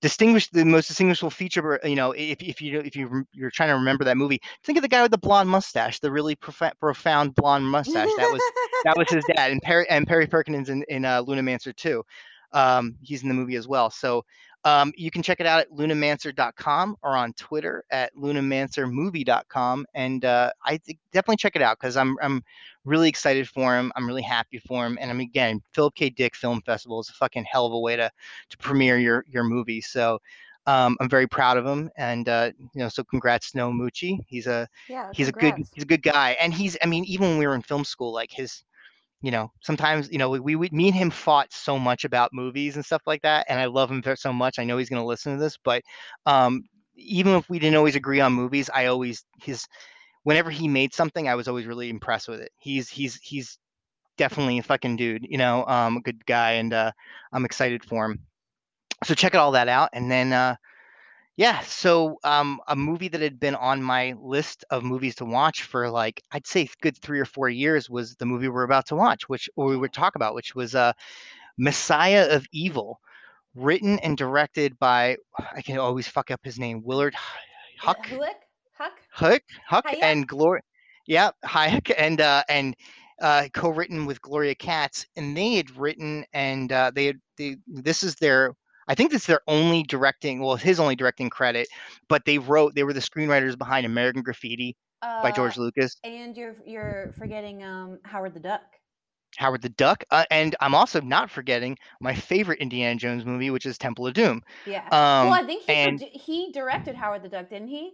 distinguished, 0.00 0.52
the 0.52 0.64
most 0.64 0.88
distinguishable 0.88 1.30
feature. 1.30 1.80
You 1.84 1.96
know, 1.96 2.12
if 2.12 2.42
if 2.42 2.60
you 2.60 2.80
if 2.80 2.96
you 2.96 3.24
you're 3.32 3.50
trying 3.50 3.70
to 3.70 3.74
remember 3.76 4.04
that 4.04 4.16
movie, 4.16 4.40
think 4.64 4.78
of 4.78 4.82
the 4.82 4.88
guy 4.88 5.02
with 5.02 5.10
the 5.10 5.18
blonde 5.18 5.48
mustache, 5.48 6.00
the 6.00 6.10
really 6.12 6.36
profa- 6.36 6.78
profound 6.80 7.34
blonde 7.34 7.66
mustache. 7.66 8.14
That 8.14 8.30
was 8.30 8.52
that 8.84 8.96
was 8.96 9.08
his 9.10 9.24
dad, 9.24 9.50
and 9.52 9.62
Perry 9.62 9.88
and 9.88 10.06
Perry 10.06 10.26
Pirkanen's 10.26 10.68
in 10.68 10.84
in 10.88 11.04
uh, 11.04 11.22
Lunamancer 11.22 11.74
too. 11.74 12.04
Um, 12.52 12.96
he's 13.02 13.22
in 13.22 13.28
the 13.28 13.34
movie 13.34 13.56
as 13.56 13.66
well. 13.68 13.90
So 13.90 14.24
um, 14.66 14.92
you 14.96 15.12
can 15.12 15.22
check 15.22 15.38
it 15.38 15.46
out 15.46 15.60
at 15.60 15.70
lunamancer.com 15.70 16.96
or 17.00 17.16
on 17.16 17.32
Twitter 17.34 17.84
at 17.92 18.12
lunamancermovie.com, 18.16 19.86
and 19.94 20.24
uh, 20.24 20.50
I 20.64 20.76
think 20.78 20.98
definitely 21.12 21.36
check 21.36 21.54
it 21.54 21.62
out 21.62 21.78
because 21.78 21.96
I'm 21.96 22.16
I'm 22.20 22.42
really 22.84 23.08
excited 23.08 23.48
for 23.48 23.76
him. 23.76 23.92
I'm 23.94 24.08
really 24.08 24.22
happy 24.22 24.58
for 24.58 24.84
him, 24.84 24.98
and 25.00 25.08
I'm 25.08 25.20
again 25.20 25.62
Philip 25.72 25.94
K. 25.94 26.10
Dick 26.10 26.34
Film 26.34 26.60
Festival 26.62 26.98
is 26.98 27.08
a 27.08 27.12
fucking 27.12 27.44
hell 27.48 27.66
of 27.66 27.74
a 27.74 27.78
way 27.78 27.94
to 27.94 28.10
to 28.50 28.58
premiere 28.58 28.98
your 28.98 29.24
your 29.30 29.44
movie. 29.44 29.80
So. 29.80 30.18
Um, 30.68 30.96
I'm 30.98 31.08
very 31.08 31.28
proud 31.28 31.58
of 31.58 31.64
him, 31.64 31.90
and 31.96 32.28
uh, 32.28 32.50
you 32.58 32.80
know, 32.80 32.88
so 32.88 33.04
congrats, 33.04 33.46
Snow 33.46 33.70
Mucci. 33.70 34.18
He's 34.26 34.48
a 34.48 34.66
yeah, 34.88 35.10
he's 35.14 35.28
a 35.28 35.32
good 35.32 35.54
he's 35.72 35.84
a 35.84 35.86
good 35.86 36.02
guy, 36.02 36.30
and 36.40 36.52
he's 36.52 36.76
I 36.82 36.86
mean, 36.86 37.04
even 37.04 37.28
when 37.28 37.38
we 37.38 37.46
were 37.46 37.54
in 37.54 37.62
film 37.62 37.84
school, 37.84 38.12
like 38.12 38.32
his 38.32 38.64
you 39.22 39.30
know, 39.30 39.50
sometimes, 39.62 40.10
you 40.10 40.18
know, 40.18 40.30
we, 40.30 40.56
we, 40.56 40.68
me 40.70 40.88
and 40.88 40.94
him 40.94 41.10
fought 41.10 41.52
so 41.52 41.78
much 41.78 42.04
about 42.04 42.32
movies 42.32 42.76
and 42.76 42.84
stuff 42.84 43.02
like 43.06 43.22
that. 43.22 43.46
And 43.48 43.58
I 43.58 43.64
love 43.64 43.90
him 43.90 44.02
so 44.16 44.32
much. 44.32 44.58
I 44.58 44.64
know 44.64 44.76
he's 44.76 44.90
going 44.90 45.02
to 45.02 45.06
listen 45.06 45.32
to 45.32 45.42
this, 45.42 45.56
but 45.64 45.82
um, 46.26 46.62
even 46.96 47.34
if 47.34 47.48
we 47.48 47.58
didn't 47.58 47.76
always 47.76 47.96
agree 47.96 48.20
on 48.20 48.32
movies, 48.32 48.70
I 48.72 48.86
always, 48.86 49.24
his, 49.42 49.66
whenever 50.24 50.50
he 50.50 50.68
made 50.68 50.92
something, 50.94 51.28
I 51.28 51.34
was 51.34 51.48
always 51.48 51.66
really 51.66 51.88
impressed 51.88 52.28
with 52.28 52.40
it. 52.40 52.52
He's, 52.58 52.88
he's, 52.88 53.18
he's 53.22 53.58
definitely 54.18 54.58
a 54.58 54.62
fucking 54.62 54.96
dude, 54.96 55.26
you 55.28 55.38
know, 55.38 55.64
um, 55.66 55.96
a 55.96 56.02
good 56.02 56.24
guy. 56.26 56.52
And 56.52 56.72
uh, 56.72 56.92
I'm 57.32 57.44
excited 57.44 57.84
for 57.84 58.04
him. 58.04 58.20
So 59.04 59.14
check 59.14 59.34
it 59.34 59.38
all 59.38 59.52
that 59.52 59.68
out. 59.68 59.90
And 59.92 60.10
then, 60.10 60.32
uh, 60.32 60.56
yeah, 61.36 61.60
so 61.60 62.18
um, 62.24 62.60
a 62.66 62.74
movie 62.74 63.08
that 63.08 63.20
had 63.20 63.38
been 63.38 63.54
on 63.54 63.82
my 63.82 64.14
list 64.20 64.64
of 64.70 64.82
movies 64.82 65.14
to 65.16 65.26
watch 65.26 65.64
for 65.64 65.90
like 65.90 66.22
I'd 66.32 66.46
say 66.46 66.68
good 66.80 66.96
three 66.96 67.20
or 67.20 67.26
four 67.26 67.50
years 67.50 67.90
was 67.90 68.14
the 68.16 68.24
movie 68.24 68.48
we're 68.48 68.62
about 68.62 68.86
to 68.86 68.96
watch, 68.96 69.28
which 69.28 69.48
or 69.54 69.66
we 69.66 69.76
would 69.76 69.92
talk 69.92 70.14
about, 70.14 70.34
which 70.34 70.54
was 70.54 70.74
uh, 70.74 70.94
Messiah 71.58 72.34
of 72.34 72.46
Evil, 72.52 73.00
written 73.54 73.98
and 73.98 74.16
directed 74.16 74.78
by 74.78 75.18
I 75.54 75.60
can 75.60 75.78
always 75.78 76.08
fuck 76.08 76.30
up 76.30 76.40
his 76.42 76.58
name, 76.58 76.82
Willard 76.82 77.14
Huck 77.14 77.98
Huck? 78.08 78.10
Huck? 78.72 78.92
Huck 79.10 79.42
Huck 79.66 79.86
Hayek? 79.86 80.02
and 80.02 80.26
Gloria, 80.26 80.62
yeah, 81.06 81.30
Hayek 81.44 81.92
and 81.98 82.20
uh, 82.20 82.44
and 82.48 82.74
uh, 83.20 83.48
co-written 83.52 84.06
with 84.06 84.22
Gloria 84.22 84.54
Katz, 84.54 85.06
and 85.16 85.36
they 85.36 85.54
had 85.54 85.76
written 85.76 86.24
and 86.32 86.72
uh, 86.72 86.90
they 86.94 87.06
had 87.06 87.18
they 87.36 87.56
this 87.66 88.02
is 88.02 88.14
their 88.14 88.54
I 88.88 88.94
think 88.94 89.10
this 89.10 89.22
is 89.22 89.26
their 89.26 89.40
only 89.48 89.82
directing, 89.82 90.40
well, 90.40 90.56
his 90.56 90.78
only 90.80 90.96
directing 90.96 91.28
credit, 91.30 91.68
but 92.08 92.24
they 92.24 92.38
wrote, 92.38 92.74
they 92.74 92.84
were 92.84 92.92
the 92.92 93.00
screenwriters 93.00 93.56
behind 93.58 93.84
American 93.86 94.22
Graffiti 94.22 94.76
by 95.02 95.30
Uh, 95.30 95.32
George 95.32 95.56
Lucas, 95.56 95.96
and 96.04 96.36
you're 96.36 96.56
you're 96.64 97.12
forgetting 97.18 97.62
um 97.62 97.98
Howard 98.04 98.34
the 98.34 98.40
Duck. 98.40 98.62
Howard 99.36 99.60
the 99.60 99.68
Duck, 99.68 100.04
uh, 100.10 100.24
and 100.30 100.56
I'm 100.60 100.74
also 100.74 101.00
not 101.00 101.30
forgetting 101.30 101.76
my 102.00 102.14
favorite 102.14 102.60
Indiana 102.60 102.94
Jones 102.98 103.24
movie, 103.26 103.50
which 103.50 103.66
is 103.66 103.76
Temple 103.76 104.06
of 104.06 104.14
Doom. 104.14 104.42
Yeah. 104.64 104.84
Um, 104.84 105.28
well, 105.28 105.34
I 105.34 105.42
think 105.44 105.64
he 105.64 105.72
and 105.72 106.00
he 106.00 106.52
directed 106.52 106.94
Howard 106.96 107.22
the 107.22 107.28
Duck, 107.28 107.50
didn't 107.50 107.68
he? 107.68 107.92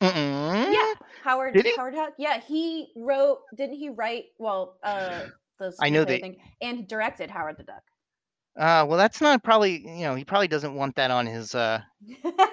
mm-mm, 0.00 0.72
Yeah, 0.72 0.94
Howard 1.22 1.52
Did 1.54 1.66
he? 1.66 1.74
Howard 1.76 1.94
Huck. 1.94 2.14
Yeah, 2.18 2.40
he 2.40 2.88
wrote. 2.96 3.40
Didn't 3.56 3.76
he 3.76 3.90
write? 3.90 4.26
Well, 4.38 4.78
uh, 4.82 5.24
the 5.58 5.74
I 5.80 5.90
know 5.90 6.04
they- 6.04 6.20
think, 6.20 6.38
and 6.62 6.88
directed 6.88 7.30
Howard 7.30 7.56
the 7.58 7.64
Duck. 7.64 7.82
Uh, 8.60 8.84
well, 8.86 8.98
that's 8.98 9.20
not 9.22 9.42
probably, 9.42 9.78
you 9.80 10.04
know, 10.04 10.14
he 10.14 10.24
probably 10.24 10.48
doesn't 10.48 10.74
want 10.74 10.94
that 10.96 11.10
on 11.10 11.26
his, 11.26 11.54
uh, 11.54 11.80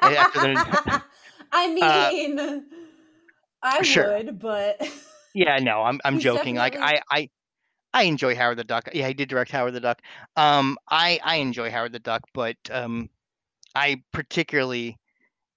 after 0.02 0.40
the- 0.40 1.04
I 1.52 1.68
mean, 1.74 2.66
I 3.62 3.82
Sure. 3.84 4.16
would, 4.18 4.40
but 4.40 4.82
yeah, 5.36 5.60
no, 5.60 5.82
I'm, 5.84 6.00
I'm 6.06 6.16
He's 6.16 6.24
joking. 6.24 6.56
Like 6.56 6.78
I, 6.78 7.02
I, 7.12 7.30
I 7.94 8.04
enjoy 8.04 8.36
Howard 8.36 8.58
the 8.58 8.64
Duck. 8.64 8.90
Yeah, 8.94 9.08
he 9.08 9.14
did 9.14 9.30
direct 9.30 9.52
Howard 9.52 9.74
the 9.74 9.80
Duck. 9.82 10.02
Um, 10.36 10.78
I, 10.90 11.20
I 11.24 11.36
enjoy 11.38 11.70
Howard 11.72 11.92
the 11.92 12.00
Duck, 12.00 12.22
but 12.34 12.56
um, 12.72 13.10
I 13.76 14.02
particularly, 14.14 14.98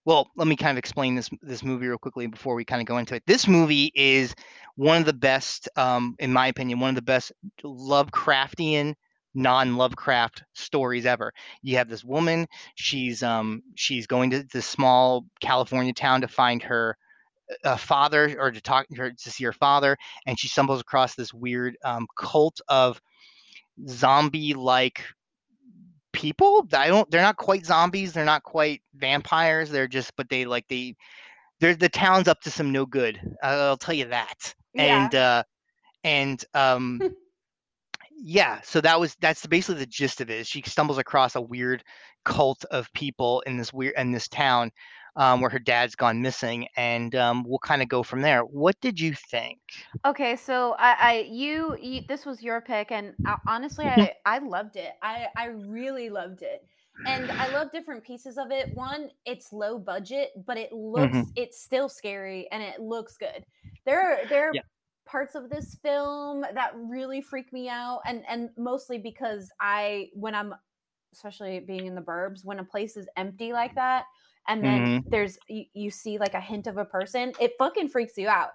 well, 0.04 0.30
let 0.36 0.48
me 0.48 0.56
kind 0.56 0.72
of 0.72 0.78
explain 0.78 1.14
this 1.14 1.30
this 1.42 1.62
movie 1.62 1.86
real 1.86 1.98
quickly 1.98 2.26
before 2.26 2.54
we 2.54 2.64
kind 2.64 2.80
of 2.80 2.86
go 2.86 2.98
into 2.98 3.14
it. 3.14 3.22
This 3.26 3.46
movie 3.46 3.92
is 3.94 4.34
one 4.76 4.98
of 4.98 5.06
the 5.06 5.12
best, 5.12 5.68
um, 5.76 6.16
in 6.18 6.32
my 6.32 6.46
opinion, 6.48 6.80
one 6.80 6.90
of 6.90 6.96
the 6.96 7.02
best 7.02 7.32
Lovecraftian 7.64 8.94
non-Lovecraft 9.34 10.42
stories 10.54 11.06
ever. 11.06 11.32
You 11.62 11.76
have 11.76 11.88
this 11.88 12.04
woman, 12.04 12.46
she's 12.74 13.22
um 13.22 13.62
she's 13.74 14.06
going 14.06 14.30
to 14.30 14.42
this 14.52 14.66
small 14.66 15.26
California 15.40 15.92
town 15.92 16.22
to 16.22 16.28
find 16.28 16.62
her 16.62 16.96
uh, 17.64 17.76
father 17.76 18.36
or 18.38 18.50
to 18.50 18.60
talk 18.60 18.88
to 18.88 18.96
her 18.96 19.10
to 19.10 19.30
see 19.30 19.44
her 19.44 19.52
father, 19.52 19.96
and 20.26 20.38
she 20.38 20.48
stumbles 20.48 20.80
across 20.80 21.14
this 21.14 21.32
weird 21.32 21.76
um, 21.84 22.06
cult 22.16 22.60
of 22.68 23.00
zombie-like 23.88 25.04
people. 26.12 26.66
I 26.72 26.88
don't. 26.88 27.10
They're 27.10 27.22
not 27.22 27.36
quite 27.36 27.66
zombies. 27.66 28.12
They're 28.12 28.24
not 28.24 28.42
quite 28.42 28.82
vampires. 28.94 29.70
They're 29.70 29.88
just, 29.88 30.14
but 30.16 30.28
they 30.28 30.44
like 30.44 30.66
they. 30.68 30.96
They're 31.60 31.74
the 31.74 31.88
town's 31.88 32.28
up 32.28 32.40
to 32.42 32.50
some 32.50 32.72
no 32.72 32.86
good. 32.86 33.20
I'll 33.42 33.76
tell 33.76 33.94
you 33.94 34.06
that. 34.06 34.54
Yeah. 34.74 35.04
And 35.04 35.14
uh, 35.14 35.42
and 36.04 36.44
um, 36.54 37.00
Yeah, 38.22 38.60
so 38.62 38.80
that 38.82 39.00
was 39.00 39.16
that's 39.20 39.46
basically 39.46 39.80
the 39.80 39.86
gist 39.86 40.20
of 40.20 40.28
it. 40.30 40.46
She 40.46 40.62
stumbles 40.62 40.98
across 40.98 41.34
a 41.36 41.40
weird 41.40 41.82
cult 42.24 42.64
of 42.66 42.92
people 42.92 43.40
in 43.46 43.56
this 43.56 43.72
weird 43.72 43.94
in 43.96 44.12
this 44.12 44.28
town 44.28 44.70
um, 45.16 45.40
where 45.40 45.50
her 45.50 45.58
dad's 45.58 45.94
gone 45.96 46.20
missing, 46.22 46.68
and 46.76 47.14
um, 47.14 47.44
we'll 47.46 47.58
kind 47.60 47.82
of 47.82 47.88
go 47.88 48.02
from 48.02 48.20
there. 48.20 48.42
What 48.42 48.78
did 48.80 49.00
you 49.00 49.14
think? 49.14 49.60
Okay, 50.04 50.36
so 50.36 50.72
I, 50.78 50.92
I 50.98 51.18
you, 51.30 51.76
you 51.78 52.02
this 52.08 52.24
was 52.24 52.42
your 52.42 52.60
pick, 52.62 52.90
and 52.90 53.14
uh, 53.24 53.36
honestly, 53.46 53.84
I 53.86 54.14
I 54.24 54.38
loved 54.38 54.76
it. 54.76 54.92
I 55.02 55.28
I 55.36 55.46
really 55.46 56.08
loved 56.08 56.40
it, 56.42 56.66
and 57.04 57.30
I 57.38 57.48
love 57.48 57.70
different 57.70 58.04
pieces 58.04 58.38
of 58.38 58.50
it. 58.50 58.70
One, 58.72 59.10
it's 59.26 59.52
low 59.52 59.78
budget, 59.78 60.30
but 60.46 60.56
it 60.56 60.72
looks 60.72 61.20
hmm 61.20 61.34
it's 61.36 61.62
still 61.62 61.88
scary 61.90 62.48
and 62.50 62.62
it 62.62 62.80
looks 62.80 63.16
good. 63.18 63.44
There 63.84 64.00
are 64.22 64.26
there 64.26 64.50
are 64.50 64.52
Yeah. 64.52 64.62
Parts 65.10 65.34
of 65.34 65.50
this 65.50 65.76
film 65.82 66.42
that 66.54 66.72
really 66.76 67.20
freak 67.20 67.52
me 67.52 67.68
out, 67.68 68.00
and 68.06 68.22
and 68.28 68.50
mostly 68.56 68.98
because 68.98 69.50
I 69.60 70.08
when 70.14 70.34
I'm 70.34 70.54
especially 71.12 71.60
being 71.60 71.86
in 71.86 71.94
the 71.94 72.00
burbs 72.00 72.44
when 72.44 72.58
a 72.60 72.64
place 72.64 72.96
is 72.96 73.08
empty 73.16 73.52
like 73.52 73.74
that 73.74 74.04
and 74.48 74.64
then 74.64 74.90
hmm 74.90 74.98
there's 75.06 75.38
you, 75.48 75.64
you 75.74 75.90
see 75.90 76.18
like 76.18 76.34
a 76.34 76.40
hint 76.40 76.66
of 76.66 76.76
a 76.78 76.84
person 76.84 77.32
it 77.40 77.52
fucking 77.58 77.88
freaks 77.88 78.16
you 78.16 78.28
out 78.28 78.50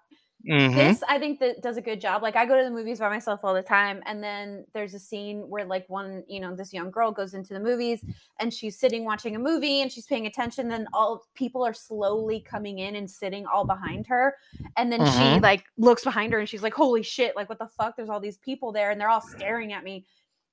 hmm 0.47 0.95
this 0.95 1.03
I 1.07 1.19
think 1.19 1.39
that 1.39 1.61
does 1.61 1.77
a 1.77 1.81
good 1.81 2.01
job. 2.01 2.21
Like 2.21 2.35
I 2.35 2.45
go 2.45 2.57
to 2.57 2.63
the 2.63 2.71
movies 2.71 2.99
by 2.99 3.09
myself 3.09 3.41
all 3.43 3.53
the 3.53 3.61
time, 3.63 4.01
and 4.05 4.23
then 4.23 4.65
there's 4.73 4.93
a 4.93 4.99
scene 4.99 5.49
where 5.49 5.65
like 5.65 5.87
one, 5.89 6.23
you 6.27 6.39
know, 6.39 6.55
this 6.55 6.73
young 6.73 6.91
girl 6.91 7.11
goes 7.11 7.33
into 7.33 7.53
the 7.53 7.59
movies 7.59 8.03
and 8.39 8.53
she's 8.53 8.77
sitting 8.77 9.05
watching 9.05 9.35
a 9.35 9.39
movie 9.39 9.81
and 9.81 9.91
she's 9.91 10.05
paying 10.05 10.25
attention. 10.27 10.67
Then 10.69 10.87
all 10.93 11.23
people 11.35 11.63
are 11.65 11.73
slowly 11.73 12.41
coming 12.41 12.79
in 12.79 12.95
and 12.95 13.09
sitting 13.09 13.45
all 13.45 13.65
behind 13.65 14.07
her, 14.07 14.35
and 14.77 14.91
then 14.91 15.05
she 15.05 15.39
hmm 15.39 15.41
like 15.41 15.65
looks 15.77 16.03
behind 16.03 16.33
her 16.33 16.39
and 16.39 16.49
she's 16.49 16.63
like, 16.63 16.73
"Holy 16.73 17.03
shit! 17.03 17.35
Like 17.35 17.49
what 17.49 17.59
the 17.59 17.67
fuck? 17.67 17.95
There's 17.95 18.09
all 18.09 18.19
these 18.19 18.37
people 18.37 18.71
there 18.71 18.91
and 18.91 18.99
they're 18.99 19.09
all 19.09 19.21
staring 19.21 19.73
at 19.73 19.83
me." 19.83 20.05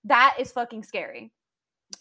That 0.04 0.36
is 0.38 0.52
fucking 0.52 0.84
scary. 0.84 1.32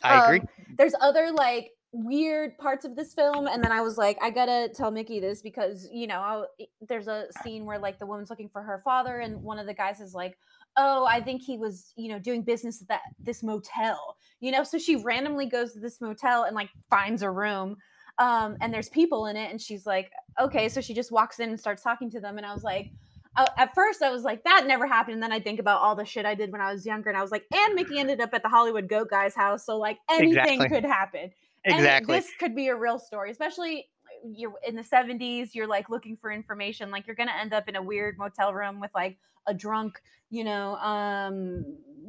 I 0.04 0.16
agree. 0.16 0.42
Um, 0.42 0.48
there's 0.78 0.96
other 1.02 1.32
like 1.32 1.72
weird 1.94 2.58
parts 2.58 2.86
of 2.86 2.96
this 2.96 3.14
film, 3.14 3.48
and 3.48 3.64
then 3.64 3.72
I 3.72 3.82
was 3.82 3.98
like, 3.98 4.18
I 4.22 4.30
gotta 4.30 4.70
tell 4.74 4.92
Mickey 4.92 5.20
this 5.20 5.42
because 5.42 5.88
you 5.92 6.08
know 6.08 6.22
I'll, 6.22 6.48
there's 6.88 7.08
a 7.08 7.28
scene 7.44 7.66
where 7.66 7.80
like 7.80 8.00
the 8.00 8.06
woman's 8.06 8.30
looking 8.30 8.50
for 8.50 8.62
her 8.62 8.82
father, 8.84 9.20
and 9.20 9.42
one 9.44 9.60
of 9.60 9.68
the 9.68 9.74
guys 9.74 10.00
is 10.00 10.14
like, 10.14 10.38
"Oh, 10.78 11.06
I 11.06 11.22
think 11.22 11.42
he 11.42 11.58
was 11.58 11.94
you 11.96 12.10
know 12.10 12.20
doing 12.20 12.44
business 12.44 12.82
at 12.82 12.88
that 12.88 13.02
this 13.20 13.44
motel," 13.44 14.18
you 14.40 14.52
know. 14.52 14.64
So 14.64 14.78
she 14.78 14.96
randomly 14.98 15.46
goes 15.46 15.74
to 15.74 15.80
this 15.80 16.00
motel 16.02 16.44
and 16.44 16.56
like 16.56 16.70
finds 16.90 17.24
a 17.24 17.30
room. 17.30 17.78
Um, 18.20 18.58
and 18.62 18.74
there's 18.74 18.90
people 18.90 19.26
in 19.26 19.36
it, 19.36 19.50
and 19.50 19.60
she's 19.60 19.86
like, 19.86 20.12
okay, 20.40 20.70
so 20.70 20.80
she 20.82 20.94
just 20.94 21.12
walks 21.12 21.40
in 21.40 21.50
and 21.50 21.60
starts 21.60 21.82
talking 21.82 22.10
to 22.12 22.20
them, 22.20 22.38
and 22.38 22.46
I 22.46 22.54
was 22.54 22.64
like, 22.64 22.92
uh, 23.36 23.48
at 23.58 23.74
first 23.74 24.02
I 24.02 24.12
was 24.12 24.24
like, 24.24 24.44
that 24.44 24.66
never 24.68 24.86
happened. 24.86 25.16
And 25.16 25.24
then 25.24 25.32
I 25.32 25.40
think 25.40 25.60
about 25.60 25.82
all 25.82 25.96
the 25.96 26.06
shit 26.06 26.26
I 26.26 26.36
did 26.36 26.52
when 26.52 26.62
I 26.62 26.72
was 26.72 26.86
younger, 26.86 27.10
and 27.10 27.18
I 27.18 27.22
was 27.22 27.32
like, 27.32 27.46
and 27.52 27.74
Mickey 27.74 28.00
ended 28.00 28.20
up 28.22 28.34
at 28.34 28.44
the 28.44 28.50
Hollywood 28.50 28.88
Goat 28.88 29.10
Guy's 29.10 29.34
house, 29.34 29.66
so 29.66 29.78
like 29.78 29.98
anything 30.10 30.62
Exactly. 30.62 30.70
could 30.70 30.86
happen. 30.86 31.32
And 31.70 31.76
Exactly. 31.78 32.08
this 32.08 32.32
could 32.40 32.56
be 32.56 32.68
a 32.68 32.76
real 32.76 33.00
story, 33.00 33.32
especially 33.32 33.88
you're 34.24 34.54
in 34.68 34.76
the 34.76 34.84
70s, 34.84 35.54
you're 35.56 35.68
like 35.68 35.90
looking 35.90 36.16
for 36.18 36.32
information, 36.32 36.92
like 36.92 37.08
you're 37.08 37.16
gonna 37.16 37.32
end 37.40 37.54
up 37.54 37.68
in 37.68 37.76
a 37.76 37.82
weird 37.82 38.18
motel 38.18 38.54
room 38.54 38.80
with 38.80 38.92
like 38.94 39.18
a 39.48 39.54
drunk, 39.54 40.02
you 40.30 40.44
know, 40.44 40.76
um 40.78 41.66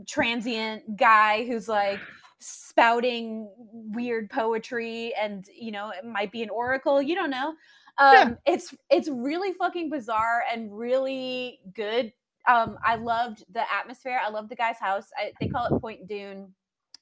transient 0.08 0.96
guy 0.96 1.44
who's 1.46 1.68
like 1.68 2.00
spouting 2.38 3.48
weird 3.72 4.28
poetry 4.30 5.14
and 5.14 5.46
you 5.54 5.70
know 5.70 5.90
it 5.90 6.04
might 6.04 6.32
be 6.32 6.42
an 6.42 6.50
oracle 6.50 7.00
you 7.00 7.14
don't 7.14 7.30
know 7.30 7.54
Yeah. 8.10 8.28
um 8.28 8.36
it's 8.46 8.74
it's 8.90 9.08
really 9.08 9.52
fucking 9.52 9.88
bizarre 9.88 10.42
and 10.52 10.76
really 10.76 11.60
good 11.74 12.12
um 12.48 12.76
i 12.84 12.96
loved 12.96 13.44
the 13.52 13.62
atmosphere 13.72 14.18
i 14.24 14.28
loved 14.28 14.48
the 14.48 14.56
guy's 14.56 14.78
house 14.80 15.06
I, 15.16 15.32
they 15.38 15.46
call 15.46 15.66
it 15.66 15.80
point 15.80 16.08
dune 16.08 16.52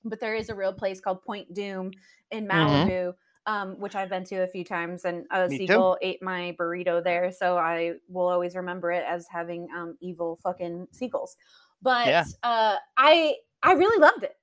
but 0.04 0.20
there 0.20 0.34
is 0.34 0.48
a 0.48 0.54
real 0.54 0.72
place 0.72 1.00
called 1.00 1.22
Point 1.22 1.52
Dume 1.54 1.92
in 2.30 2.46
hmm 2.50 2.86
malibu 2.86 3.14
um 3.46 3.78
which 3.80 3.94
i've 3.94 4.10
been 4.10 4.24
to 4.24 4.36
a 4.42 4.46
few 4.46 4.64
times 4.64 5.04
and 5.04 5.26
a 5.30 5.48
Me 5.48 5.58
too. 5.58 5.58
seagull 5.58 5.96
ate 6.02 6.22
my 6.22 6.54
burrito 6.60 7.02
there 7.02 7.32
so 7.32 7.56
i 7.56 7.92
will 8.08 8.28
always 8.28 8.54
remember 8.54 8.92
it 8.92 9.04
as 9.06 9.26
having 9.30 9.68
um 9.74 9.96
evil 10.00 10.38
fucking 10.42 10.86
seagulls 10.92 11.36
but 11.82 12.06
Yeah. 12.06 12.24
uh 12.42 12.76
i 12.98 13.34
i 13.62 13.72
really 13.72 13.98
loved 14.00 14.24
it 14.24 14.36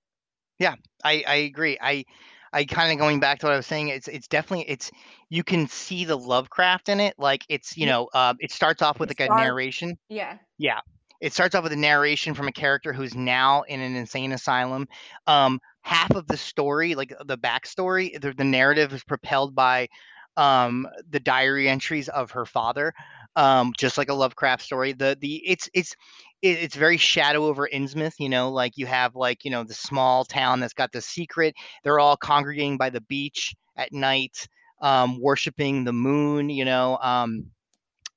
I 1.03 1.23
I 1.27 1.35
agree. 1.35 1.77
I 1.81 2.05
I 2.53 2.65
kind 2.65 2.91
of 2.91 2.97
going 2.97 3.19
back 3.19 3.39
to 3.39 3.45
what 3.45 3.53
I 3.53 3.57
was 3.57 3.67
saying. 3.67 3.89
It's 3.89 4.07
it's 4.07 4.27
definitely 4.27 4.69
it's 4.69 4.91
you 5.29 5.43
can 5.43 5.67
see 5.67 6.05
the 6.05 6.17
Lovecraft 6.17 6.89
in 6.89 6.99
it. 6.99 7.15
Like 7.17 7.45
it's 7.49 7.77
you 7.77 7.85
Yeah, 7.85 7.91
know 7.91 8.09
um, 8.13 8.37
it 8.39 8.51
starts 8.51 8.81
off 8.81 8.99
with 8.99 9.09
like 9.09 9.19
a 9.19 9.29
narration. 9.29 9.97
yeah 10.09 10.37
Yeah. 10.57 10.81
It 11.19 11.33
starts 11.33 11.55
off 11.55 11.63
with 11.63 11.73
a 11.73 11.77
narration 11.77 12.33
from 12.33 12.47
a 12.47 12.51
character 12.51 12.93
who's 12.93 13.15
now 13.15 13.63
in 13.63 13.79
an 13.79 13.95
insane 13.95 14.31
asylum. 14.31 14.87
Um, 15.25 15.59
half 15.81 16.11
of 16.11 16.27
the 16.27 16.37
story, 16.37 16.95
like 16.95 17.13
the 17.25 17.37
backstory, 17.37 18.19
the, 18.19 18.33
the 18.33 18.43
narrative 18.43 18.93
is 18.93 19.03
propelled 19.03 19.55
by 19.55 19.87
um, 20.35 20.87
the 21.09 21.19
diary 21.19 21.67
entries 21.67 22.09
of 22.09 22.31
her 22.31 22.45
father, 22.45 22.93
um, 23.35 23.73
just 23.77 23.97
like 23.97 24.09
a 24.09 24.13
Lovecraft 24.13 24.61
story. 24.63 24.93
The 24.93 25.17
the 25.19 25.41
it's 25.45 25.69
it's 25.73 25.95
it's 26.43 26.75
very 26.75 26.97
shadow 26.97 27.45
over 27.45 27.67
Innsmouth. 27.67 28.13
You 28.19 28.29
know, 28.29 28.51
like 28.51 28.73
you 28.77 28.85
have 28.85 29.15
like 29.15 29.43
you 29.43 29.51
know 29.51 29.63
the 29.63 29.73
small 29.73 30.23
town 30.25 30.59
that's 30.59 30.73
got 30.73 30.91
the 30.91 31.01
secret. 31.01 31.55
They're 31.83 31.99
all 31.99 32.17
congregating 32.17 32.77
by 32.77 32.91
the 32.91 33.01
beach 33.01 33.55
at 33.75 33.91
night, 33.91 34.47
um, 34.81 35.19
worshiping 35.19 35.83
the 35.83 35.93
moon. 35.93 36.49
You 36.49 36.65
know. 36.65 36.97
Um, 37.01 37.51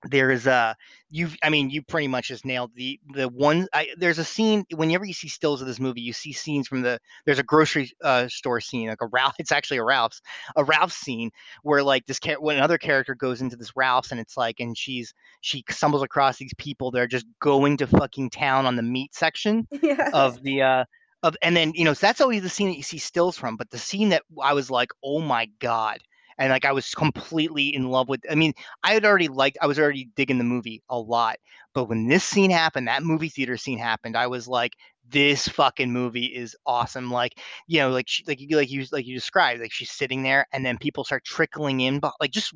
there's 0.04 0.46
a 0.46 0.74
you've 1.10 1.36
i 1.42 1.50
mean 1.50 1.68
you 1.68 1.82
pretty 1.82 2.08
much 2.08 2.28
just 2.28 2.44
nailed 2.44 2.70
the 2.74 2.98
the 3.14 3.28
one 3.28 3.66
I, 3.72 3.88
there's 3.96 4.18
a 4.18 4.24
scene 4.24 4.64
whenever 4.74 5.04
you 5.04 5.12
see 5.12 5.28
stills 5.28 5.60
of 5.60 5.66
this 5.66 5.80
movie 5.80 6.00
you 6.00 6.12
see 6.12 6.32
scenes 6.32 6.68
from 6.68 6.82
the 6.82 6.98
there's 7.26 7.38
a 7.38 7.42
grocery 7.42 7.90
uh, 8.02 8.28
store 8.28 8.60
scene 8.60 8.88
like 8.88 9.02
a 9.02 9.06
ralph 9.06 9.34
it's 9.38 9.52
actually 9.52 9.78
a 9.78 9.84
ralph's 9.84 10.22
a 10.56 10.64
ralph's 10.64 10.96
scene 10.96 11.30
where 11.62 11.82
like 11.82 12.06
this 12.06 12.20
char- 12.20 12.40
when 12.40 12.56
another 12.56 12.78
character 12.78 13.14
goes 13.14 13.40
into 13.40 13.56
this 13.56 13.76
ralph's 13.76 14.10
and 14.10 14.20
it's 14.20 14.36
like 14.36 14.60
and 14.60 14.76
she's 14.76 15.12
she 15.40 15.64
stumbles 15.68 16.02
across 16.02 16.38
these 16.38 16.54
people 16.56 16.90
that 16.90 17.00
are 17.00 17.06
just 17.06 17.26
going 17.40 17.76
to 17.76 17.86
fucking 17.86 18.30
town 18.30 18.66
on 18.66 18.76
the 18.76 18.82
meat 18.82 19.14
section 19.14 19.66
yeah. 19.82 20.10
of 20.14 20.42
the 20.42 20.62
uh 20.62 20.84
of 21.22 21.36
and 21.42 21.54
then 21.54 21.72
you 21.74 21.84
know 21.84 21.92
so 21.92 22.06
that's 22.06 22.20
always 22.20 22.42
the 22.42 22.48
scene 22.48 22.68
that 22.68 22.76
you 22.76 22.82
see 22.82 22.98
stills 22.98 23.36
from 23.36 23.56
but 23.56 23.70
the 23.70 23.78
scene 23.78 24.08
that 24.08 24.22
i 24.42 24.54
was 24.54 24.70
like 24.70 24.90
oh 25.04 25.20
my 25.20 25.46
god 25.58 25.98
and 26.40 26.50
like 26.50 26.64
i 26.64 26.72
was 26.72 26.92
completely 26.94 27.72
in 27.72 27.88
love 27.88 28.08
with 28.08 28.20
i 28.30 28.34
mean 28.34 28.52
i 28.82 28.92
had 28.92 29.04
already 29.04 29.28
liked 29.28 29.58
i 29.62 29.66
was 29.66 29.78
already 29.78 30.08
digging 30.16 30.38
the 30.38 30.44
movie 30.44 30.82
a 30.88 30.98
lot 30.98 31.36
but 31.74 31.84
when 31.84 32.08
this 32.08 32.24
scene 32.24 32.50
happened 32.50 32.88
that 32.88 33.04
movie 33.04 33.28
theater 33.28 33.56
scene 33.56 33.78
happened 33.78 34.16
i 34.16 34.26
was 34.26 34.48
like 34.48 34.72
this 35.08 35.46
fucking 35.48 35.92
movie 35.92 36.26
is 36.26 36.56
awesome 36.66 37.10
like 37.10 37.38
you 37.66 37.78
know 37.78 37.90
like 37.90 38.08
she, 38.08 38.24
like 38.26 38.40
you 38.40 38.56
like 38.56 38.70
you 38.70 38.84
like 38.90 39.06
you 39.06 39.14
described 39.14 39.60
like 39.60 39.72
she's 39.72 39.90
sitting 39.90 40.22
there 40.22 40.46
and 40.52 40.64
then 40.64 40.78
people 40.78 41.04
start 41.04 41.24
trickling 41.24 41.80
in 41.80 42.00
but 42.00 42.12
like 42.20 42.30
just 42.30 42.54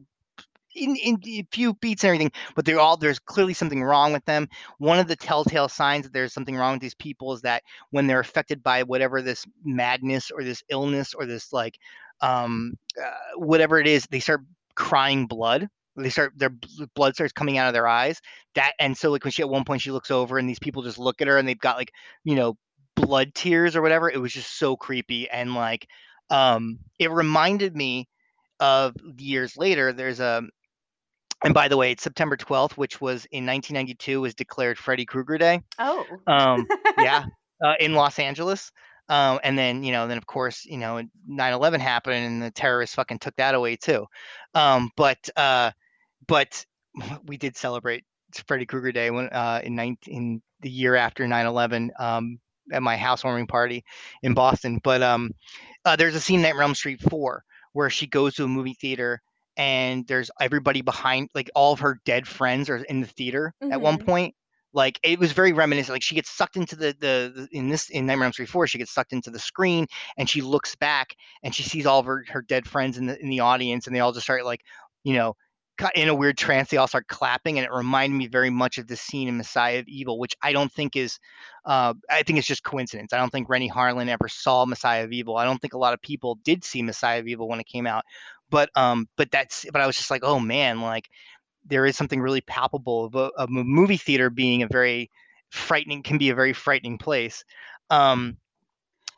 in, 0.74 0.96
in 0.96 1.20
a 1.24 1.46
few 1.52 1.74
beats 1.74 2.04
and 2.04 2.08
everything, 2.08 2.32
but 2.54 2.64
they're 2.64 2.80
all 2.80 2.96
there's 2.96 3.18
clearly 3.18 3.54
something 3.54 3.82
wrong 3.82 4.12
with 4.12 4.24
them. 4.24 4.48
One 4.78 4.98
of 4.98 5.08
the 5.08 5.16
telltale 5.16 5.68
signs 5.68 6.04
that 6.04 6.12
there's 6.12 6.32
something 6.32 6.56
wrong 6.56 6.74
with 6.74 6.82
these 6.82 6.94
people 6.94 7.32
is 7.32 7.42
that 7.42 7.62
when 7.90 8.06
they're 8.06 8.20
affected 8.20 8.62
by 8.62 8.82
whatever 8.82 9.22
this 9.22 9.44
madness 9.64 10.30
or 10.30 10.42
this 10.42 10.62
illness 10.68 11.14
or 11.14 11.26
this 11.26 11.52
like 11.52 11.78
um 12.24 12.74
uh, 13.00 13.10
whatever 13.36 13.78
it 13.78 13.86
is, 13.86 14.06
they 14.10 14.20
start 14.20 14.40
crying 14.74 15.26
blood. 15.26 15.68
They 15.96 16.10
start 16.10 16.32
their 16.36 16.50
blood 16.94 17.14
starts 17.14 17.32
coming 17.32 17.58
out 17.58 17.68
of 17.68 17.74
their 17.74 17.86
eyes. 17.86 18.20
That 18.54 18.72
and 18.80 18.96
so 18.96 19.10
like 19.10 19.24
when 19.24 19.30
she 19.30 19.42
at 19.42 19.48
one 19.48 19.64
point 19.64 19.82
she 19.82 19.92
looks 19.92 20.10
over 20.10 20.38
and 20.38 20.48
these 20.48 20.58
people 20.58 20.82
just 20.82 20.98
look 20.98 21.20
at 21.20 21.28
her 21.28 21.38
and 21.38 21.46
they've 21.46 21.58
got 21.58 21.76
like 21.76 21.92
you 22.24 22.34
know 22.34 22.56
blood 22.96 23.34
tears 23.34 23.76
or 23.76 23.82
whatever. 23.82 24.10
It 24.10 24.20
was 24.20 24.32
just 24.32 24.58
so 24.58 24.76
creepy 24.76 25.28
and 25.30 25.54
like 25.54 25.86
um 26.30 26.78
it 26.98 27.10
reminded 27.10 27.76
me 27.76 28.08
of 28.58 28.94
years 29.18 29.56
later. 29.56 29.92
There's 29.92 30.20
a 30.20 30.42
and 31.44 31.52
by 31.52 31.68
the 31.68 31.76
way, 31.76 31.90
it's 31.92 32.02
September 32.02 32.36
12th, 32.38 32.72
which 32.72 33.00
was 33.02 33.26
in 33.26 33.44
1992, 33.44 34.22
was 34.22 34.34
declared 34.34 34.78
Freddy 34.78 35.04
Krueger 35.04 35.36
Day. 35.36 35.60
oh 35.78 36.06
Um, 36.26 36.66
yeah, 36.98 37.26
uh, 37.64 37.74
in 37.78 37.92
Los 37.94 38.18
Angeles. 38.18 38.72
Um, 39.08 39.40
and 39.44 39.58
then, 39.58 39.84
you 39.84 39.92
know, 39.92 40.06
then 40.08 40.18
of 40.18 40.26
course, 40.26 40.64
you 40.64 40.78
know, 40.78 41.02
9/11 41.26 41.80
happened, 41.80 42.24
and 42.26 42.42
the 42.42 42.50
terrorists 42.50 42.94
fucking 42.96 43.18
took 43.18 43.36
that 43.36 43.54
away 43.54 43.76
too. 43.76 44.06
Um, 44.54 44.90
but 44.96 45.28
uh, 45.36 45.72
but 46.26 46.64
we 47.26 47.36
did 47.36 47.56
celebrate 47.56 48.04
Freddy 48.46 48.66
Krueger 48.66 48.92
Day 48.92 49.10
when 49.10 49.28
uh, 49.28 49.60
in 49.64 49.74
19 49.76 50.14
in 50.16 50.42
the 50.60 50.70
year 50.70 50.96
after 50.96 51.26
9/11 51.26 51.90
um, 51.98 52.38
at 52.72 52.82
my 52.82 52.96
housewarming 52.96 53.46
party 53.46 53.84
in 54.22 54.34
Boston. 54.34 54.80
But 54.82 55.02
um, 55.02 55.30
uh, 55.84 55.96
there's 55.96 56.14
a 56.14 56.20
scene 56.20 56.44
in 56.44 56.56
Realm 56.56 56.74
Street 56.74 57.00
4 57.00 57.44
where 57.72 57.90
she 57.90 58.06
goes 58.06 58.34
to 58.34 58.44
a 58.44 58.48
movie 58.48 58.74
theater 58.74 59.20
and 59.56 60.06
there's 60.06 60.30
everybody 60.40 60.82
behind, 60.82 61.30
like 61.34 61.50
all 61.54 61.72
of 61.72 61.80
her 61.80 62.00
dead 62.04 62.26
friends 62.26 62.68
are 62.68 62.76
in 62.78 63.00
the 63.00 63.06
theater 63.06 63.54
at 63.70 63.80
one 63.80 63.98
hmm 63.98 63.98
point. 63.98 64.34
Like 64.74 64.98
it 65.02 65.18
was 65.18 65.32
very 65.32 65.52
reminiscent. 65.52 65.94
Like 65.94 66.02
she 66.02 66.16
gets 66.16 66.30
sucked 66.30 66.56
into 66.56 66.76
the, 66.76 66.94
the 66.98 67.48
in 67.52 67.68
this 67.68 67.88
in 67.90 68.06
Nightmare 68.06 68.24
on 68.24 68.28
Elm 68.28 68.32
Street 68.32 68.48
4, 68.48 68.66
she 68.66 68.78
gets 68.78 68.92
sucked 68.92 69.12
into 69.12 69.30
the 69.30 69.38
screen 69.38 69.86
and 70.18 70.28
she 70.28 70.40
looks 70.40 70.74
back 70.74 71.14
and 71.42 71.54
she 71.54 71.62
sees 71.62 71.86
all 71.86 72.00
of 72.00 72.06
her, 72.06 72.24
her 72.28 72.42
dead 72.42 72.66
friends 72.66 72.98
in 72.98 73.06
the 73.06 73.18
in 73.22 73.30
the 73.30 73.40
audience 73.40 73.86
and 73.86 73.94
they 73.94 74.00
all 74.00 74.12
just 74.12 74.26
start 74.26 74.44
like, 74.44 74.60
you 75.04 75.14
know, 75.14 75.36
in 75.94 76.08
a 76.08 76.14
weird 76.14 76.38
trance. 76.38 76.70
They 76.70 76.76
all 76.76 76.86
start 76.86 77.08
clapping, 77.08 77.58
and 77.58 77.64
it 77.64 77.72
reminded 77.72 78.16
me 78.16 78.28
very 78.28 78.50
much 78.50 78.78
of 78.78 78.86
the 78.86 78.96
scene 78.96 79.28
in 79.28 79.36
Messiah 79.36 79.80
of 79.80 79.88
Evil, 79.88 80.18
which 80.18 80.34
I 80.42 80.52
don't 80.52 80.72
think 80.72 80.96
is. 80.96 81.18
Uh, 81.64 81.94
I 82.10 82.22
think 82.22 82.38
it's 82.38 82.46
just 82.48 82.62
coincidence. 82.62 83.12
I 83.12 83.18
don't 83.18 83.30
think 83.30 83.48
Renny 83.48 83.70
Harlin 83.70 84.08
ever 84.08 84.28
saw 84.28 84.64
Messiah 84.66 85.04
of 85.04 85.12
Evil. 85.12 85.36
I 85.36 85.44
don't 85.44 85.60
think 85.60 85.74
a 85.74 85.78
lot 85.78 85.94
of 85.94 86.00
people 86.02 86.38
did 86.44 86.64
see 86.64 86.82
Messiah 86.82 87.20
of 87.20 87.26
Evil 87.26 87.48
when 87.48 87.60
it 87.60 87.66
came 87.66 87.86
out. 87.86 88.04
But 88.50 88.70
um, 88.76 89.08
but 89.16 89.30
that's. 89.30 89.66
But 89.72 89.82
I 89.82 89.86
was 89.86 89.96
just 89.96 90.10
like, 90.10 90.22
oh 90.22 90.38
man, 90.38 90.80
like 90.80 91.08
there 91.66 91.86
is 91.86 91.96
something 91.96 92.20
really 92.20 92.40
palpable 92.42 93.06
of 93.06 93.14
a, 93.14 93.30
of 93.36 93.48
a 93.48 93.64
movie 93.64 93.96
theater 93.96 94.30
being 94.30 94.62
a 94.62 94.68
very 94.68 95.10
frightening 95.50 96.02
can 96.02 96.18
be 96.18 96.30
a 96.30 96.34
very 96.34 96.52
frightening 96.52 96.98
place. 96.98 97.44
Um, 97.90 98.36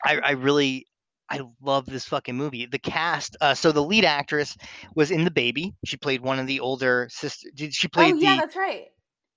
I, 0.04 0.18
I 0.18 0.30
really 0.32 0.86
I 1.28 1.40
love 1.60 1.86
this 1.86 2.04
fucking 2.04 2.36
movie. 2.36 2.66
The 2.66 2.78
cast. 2.78 3.36
Uh, 3.40 3.54
so 3.54 3.72
the 3.72 3.82
lead 3.82 4.04
actress 4.04 4.56
was 4.94 5.10
in 5.10 5.24
the 5.24 5.30
baby. 5.30 5.74
She 5.84 5.96
played 5.96 6.20
one 6.20 6.38
of 6.38 6.46
the 6.46 6.60
older 6.60 7.08
sisters. 7.10 7.52
She 7.74 7.88
played 7.88 8.14
oh, 8.14 8.18
yeah, 8.18 8.36
the. 8.36 8.40
that's 8.42 8.56
right. 8.56 8.84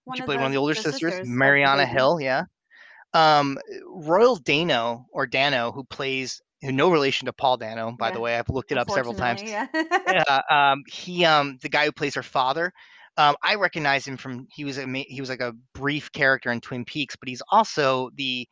One 0.03 0.17
she 0.17 0.23
played 0.23 0.37
the, 0.37 0.41
one 0.41 0.47
of 0.47 0.51
the 0.51 0.59
older 0.59 0.73
the 0.73 0.81
sisters, 0.81 1.13
sisters 1.13 1.27
Marianna 1.27 1.85
Hill. 1.85 2.19
Yeah. 2.21 2.43
Um, 3.13 3.57
Royal 3.87 4.35
Dano 4.35 5.07
or 5.11 5.25
Dano, 5.25 5.71
who 5.71 5.83
plays 5.83 6.41
no 6.61 6.91
relation 6.91 7.25
to 7.25 7.33
Paul 7.33 7.57
Dano, 7.57 7.95
by 7.97 8.09
yeah. 8.09 8.13
the 8.13 8.19
way. 8.19 8.37
I've 8.37 8.49
looked 8.49 8.71
it 8.71 8.77
up 8.77 8.89
several 8.91 9.15
times. 9.15 9.41
Yeah. 9.41 9.65
yeah. 9.73 10.41
Um, 10.49 10.83
he 10.87 11.25
um 11.25 11.57
the 11.61 11.69
guy 11.69 11.85
who 11.85 11.91
plays 11.91 12.15
her 12.15 12.23
father. 12.23 12.71
Um, 13.19 13.35
I 13.43 13.55
recognize 13.55 14.07
him 14.07 14.15
from 14.15 14.47
he 14.49 14.63
was 14.63 14.77
a 14.77 14.87
he 14.87 15.19
was 15.19 15.29
like 15.29 15.41
a 15.41 15.53
brief 15.73 16.09
character 16.13 16.51
in 16.53 16.61
Twin 16.61 16.85
Peaks, 16.85 17.17
but 17.17 17.27
he's 17.27 17.41
also 17.51 18.11
the 18.15 18.47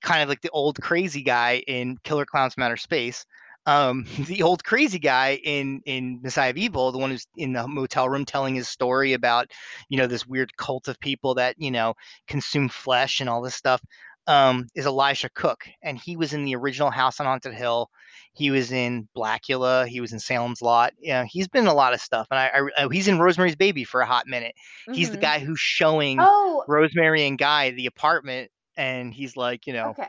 kind 0.00 0.22
of 0.22 0.30
like 0.30 0.40
the 0.40 0.50
old 0.50 0.80
crazy 0.80 1.22
guy 1.22 1.62
in 1.66 1.98
Killer 2.04 2.24
Clowns 2.24 2.54
from 2.54 2.62
Outer 2.62 2.78
Space. 2.78 3.26
Um, 3.66 4.06
the 4.20 4.42
old 4.42 4.64
crazy 4.64 4.98
guy 4.98 5.38
in 5.44 5.82
in 5.84 6.20
Messiah 6.22 6.48
of 6.48 6.56
Evil, 6.56 6.90
the 6.90 6.96
one 6.96 7.10
who's 7.10 7.26
in 7.36 7.52
the 7.52 7.68
motel 7.68 8.08
room 8.08 8.24
telling 8.24 8.54
his 8.54 8.66
story 8.66 9.12
about, 9.12 9.50
you 9.90 9.98
know, 9.98 10.06
this 10.06 10.26
weird 10.26 10.56
cult 10.56 10.88
of 10.88 10.98
people 11.00 11.34
that 11.34 11.56
you 11.58 11.70
know 11.70 11.92
consume 12.28 12.70
flesh 12.70 13.20
and 13.20 13.28
all 13.28 13.42
this 13.42 13.56
stuff, 13.56 13.82
um, 14.26 14.68
is 14.74 14.86
Elisha 14.86 15.28
Cook, 15.34 15.66
and 15.82 15.98
he 15.98 16.16
was 16.16 16.32
in 16.32 16.44
the 16.44 16.56
original 16.56 16.90
House 16.90 17.20
on 17.20 17.26
Haunted 17.26 17.52
Hill. 17.52 17.90
He 18.38 18.50
was 18.50 18.72
in 18.72 19.08
Blacula. 19.16 19.86
He 19.86 20.00
was 20.00 20.12
in 20.12 20.20
Salem's 20.20 20.62
Lot. 20.62 20.94
Yeah, 21.00 21.24
he's 21.24 21.48
been 21.48 21.64
in 21.64 21.68
a 21.68 21.74
lot 21.74 21.92
of 21.92 22.00
stuff, 22.00 22.28
and 22.30 22.38
I, 22.38 22.46
I 22.54 22.84
uh, 22.84 22.88
he's 22.88 23.08
in 23.08 23.18
Rosemary's 23.18 23.56
Baby 23.56 23.84
for 23.84 24.00
a 24.00 24.06
hot 24.06 24.26
minute. 24.26 24.54
Mm-hmm. 24.88 24.94
He's 24.94 25.10
the 25.10 25.16
mm-hmm. 25.16 25.22
guy 25.22 25.38
who's 25.40 25.60
showing 25.60 26.18
oh. 26.20 26.64
Rosemary 26.68 27.26
and 27.26 27.36
Guy 27.36 27.70
the 27.72 27.86
apartment 27.86 28.50
and 28.78 29.12
he's 29.12 29.36
like, 29.36 29.66
you 29.66 29.74
know, 29.74 29.90
okay. 29.90 30.06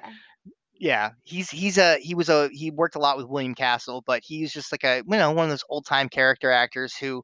yeah, 0.79 1.09
he's 1.23 1.49
he's 1.49 1.77
a 1.77 1.97
he 1.97 2.15
was 2.15 2.29
a 2.29 2.49
he 2.53 2.71
worked 2.71 2.95
a 2.95 2.99
lot 2.99 3.17
with 3.17 3.27
William 3.27 3.55
Castle, 3.55 4.03
but 4.05 4.21
he's 4.23 4.53
just 4.53 4.71
like 4.71 4.83
a 4.85 4.97
you 4.97 5.17
know 5.17 5.31
one 5.31 5.45
of 5.45 5.49
those 5.49 5.65
old 5.67 5.85
time 5.85 6.07
character 6.07 6.51
actors 6.51 6.95
who, 6.95 7.23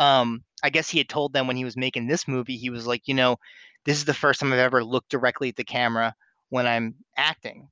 um, 0.00 0.42
I 0.64 0.70
guess 0.70 0.88
he 0.88 0.98
had 0.98 1.08
told 1.08 1.32
them 1.32 1.46
when 1.46 1.56
he 1.56 1.64
was 1.64 1.76
making 1.76 2.08
this 2.08 2.26
movie, 2.26 2.56
he 2.56 2.70
was 2.70 2.86
like, 2.86 3.02
you 3.06 3.14
know, 3.14 3.36
this 3.84 3.98
is 3.98 4.06
the 4.06 4.14
first 4.14 4.40
time 4.40 4.52
I've 4.52 4.58
ever 4.58 4.82
looked 4.82 5.10
directly 5.10 5.50
at 5.50 5.56
the 5.56 5.64
camera 5.64 6.14
when 6.48 6.66
I'm 6.66 6.94
acting. 7.16 7.68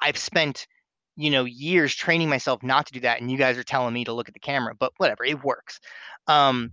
I've 0.00 0.18
spent 0.18 0.66
you 1.18 1.30
know 1.30 1.44
years 1.44 1.94
training 1.94 2.30
myself 2.30 2.62
not 2.62 2.86
to 2.86 2.94
do 2.94 3.00
that 3.00 3.20
and 3.20 3.30
you 3.30 3.36
guys 3.36 3.58
are 3.58 3.64
telling 3.64 3.92
me 3.92 4.04
to 4.04 4.12
look 4.14 4.28
at 4.28 4.34
the 4.34 4.40
camera 4.40 4.74
but 4.74 4.92
whatever 4.96 5.24
it 5.24 5.44
works 5.44 5.80
um, 6.28 6.70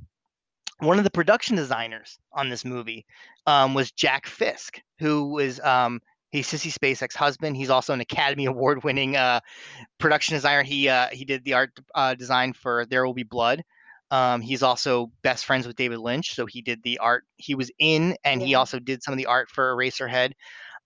one 0.80 0.98
of 0.98 1.04
the 1.04 1.12
production 1.12 1.56
designers 1.56 2.20
on 2.34 2.50
this 2.50 2.66
movie 2.66 3.06
um, 3.48 3.74
was 3.74 3.92
Jack 3.92 4.28
Fisk, 4.28 4.82
who 5.00 5.30
was 5.30 5.60
um, 5.62 6.02
he's 6.32 6.48
Sissy 6.48 6.74
Spacek's 6.74 7.16
husband. 7.16 7.56
He's 7.56 7.70
also 7.70 7.94
an 7.94 8.02
Academy 8.02 8.46
Award 8.48 8.84
winning 8.84 9.16
uh, 9.16 9.40
production 10.00 10.36
designer. 10.36 10.64
He 10.64 10.90
uh, 10.90 11.08
he 11.12 11.26
did 11.26 11.44
the 11.44 11.54
art 11.54 11.72
uh, 11.94 12.16
design 12.16 12.54
for 12.54 12.86
There 12.86 13.06
Will 13.06 13.14
Be 13.14 13.24
Blood. 13.24 13.64
Um, 14.12 14.42
he's 14.42 14.62
also 14.62 15.12
best 15.24 15.46
friends 15.46 15.66
with 15.66 15.76
David 15.76 15.98
Lynch, 16.00 16.36
so 16.36 16.46
he 16.46 16.62
did 16.62 16.84
the 16.84 17.00
art. 17.00 17.24
He 17.38 17.56
was 17.56 17.72
in, 17.80 18.16
and 18.24 18.42
yeah. 18.42 18.48
he 18.48 18.56
also 18.56 18.80
did 18.80 19.02
some 19.02 19.14
of 19.14 19.18
the 19.18 19.26
art 19.26 19.50
for 19.50 19.76
Eraserhead, 19.76 20.34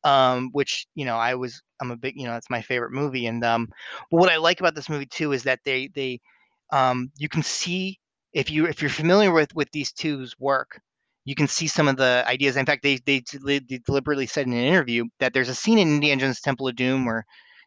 um, 0.03 0.49
which 0.53 0.87
you 0.95 1.05
know 1.05 1.17
I 1.17 1.35
was 1.35 1.61
I'm 1.81 1.91
a 1.91 1.97
big 1.97 2.15
you 2.17 2.25
know 2.25 2.35
it's 2.35 2.49
my 2.49 2.61
favorite 2.61 2.91
movie. 2.91 3.25
And 3.27 3.43
um, 3.43 3.67
but 4.11 4.17
what 4.17 4.31
I 4.31 4.37
like 4.37 4.59
about 4.59 4.75
this 4.75 4.89
movie 4.89 5.05
too 5.05 5.31
is 5.33 5.43
that 5.43 5.59
they 5.65 5.89
they 5.95 6.19
um, 6.71 7.11
you 7.17 7.29
can 7.29 7.43
see 7.43 7.99
if 8.33 8.49
you 8.51 8.65
if 8.67 8.81
you're 8.81 8.89
familiar 8.89 9.31
with 9.31 9.53
with 9.55 9.71
these 9.71 9.91
two's 9.91 10.35
work, 10.39 10.79
you 11.25 11.35
can 11.35 11.47
see 11.47 11.67
some 11.67 11.87
of 11.87 11.97
the 11.97 12.23
ideas. 12.27 12.57
In 12.57 12.65
fact, 12.65 12.83
they 12.83 12.97
they, 13.05 13.23
they 13.45 13.59
deliberately 13.59 14.27
said 14.27 14.47
in 14.47 14.53
an 14.53 14.63
interview 14.63 15.05
that 15.19 15.33
there's 15.33 15.49
a 15.49 15.55
scene 15.55 15.79
in 15.79 15.95
Indiana 15.95 16.21
Jones 16.21 16.41
Temple 16.41 16.67
of 16.67 16.75
Doom 16.75 17.05
where 17.05 17.25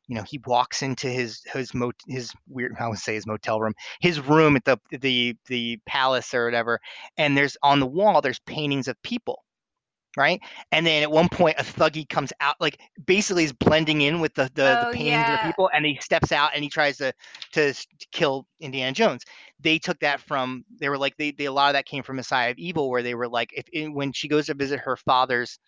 you 0.09 0.17
know 0.17 0.25
he 0.29 0.41
walks 0.47 0.83
into 0.83 1.09
his 1.09 1.43
his 1.53 1.75
mot 1.75 1.95
his 2.09 2.33
weird 2.49 2.75
I 2.79 2.89
would 2.89 2.99
say 2.99 3.15
his 3.15 3.27
motel 3.27 3.61
room 3.61 3.75
his 4.01 4.21
room 4.21 4.57
at 4.57 4.65
the 4.65 4.79
the 4.91 5.37
the 5.47 5.79
palace 5.87 6.35
or 6.35 6.45
whatever 6.45 6.81
and 7.17 7.37
there's 7.37 7.57
on 7.63 7.81
the 7.81 7.87
wall 7.87 8.21
there's 8.21 8.41
paintings 8.41 8.89
of 8.89 9.01
people 9.03 9.45
right? 10.17 10.41
And 10.71 10.87
then 10.87 11.03
at 11.03 11.11
one 11.11 11.29
point, 11.29 11.57
a 11.59 11.63
Thuggee 11.63 12.09
comes 12.09 12.33
out, 12.41 12.57
like 12.61 12.81
basically 13.07 13.45
is 13.45 13.53
blending 13.53 14.03
in 14.03 14.21
with 14.21 14.35
the 14.35 14.51
the, 14.55 14.79
oh, 14.79 14.87
the 14.87 14.97
paintings 14.97 15.13
yeah. 15.13 15.35
of 15.35 15.41
the 15.41 15.47
people, 15.47 15.71
and 15.73 15.85
he 15.85 15.99
steps 16.01 16.33
out 16.33 16.51
and 16.55 16.63
he 16.63 16.71
tries 16.71 16.99
to 16.99 17.13
to 17.53 17.75
kill 18.13 18.47
Indiana 18.61 18.93
Jones. 18.93 19.25
They 19.61 19.79
took 19.79 19.99
that 20.01 20.21
from 20.21 20.65
they 20.81 20.89
were 20.89 20.99
like 20.99 21.17
they, 21.17 21.31
they 21.31 21.47
a 21.47 21.53
lot 21.53 21.69
of 21.69 21.75
that 21.75 21.87
came 21.87 22.03
from 22.03 22.17
Messiah 22.17 22.51
of 22.51 22.59
Evil, 22.59 22.91
where 22.91 23.03
they 23.03 23.15
were 23.15 23.29
like 23.29 23.51
if 23.55 23.93
when 23.93 24.13
she 24.13 24.29
goes 24.29 24.47
to 24.47 24.55
visit 24.55 24.81
her 24.81 24.97
father's 24.97 25.59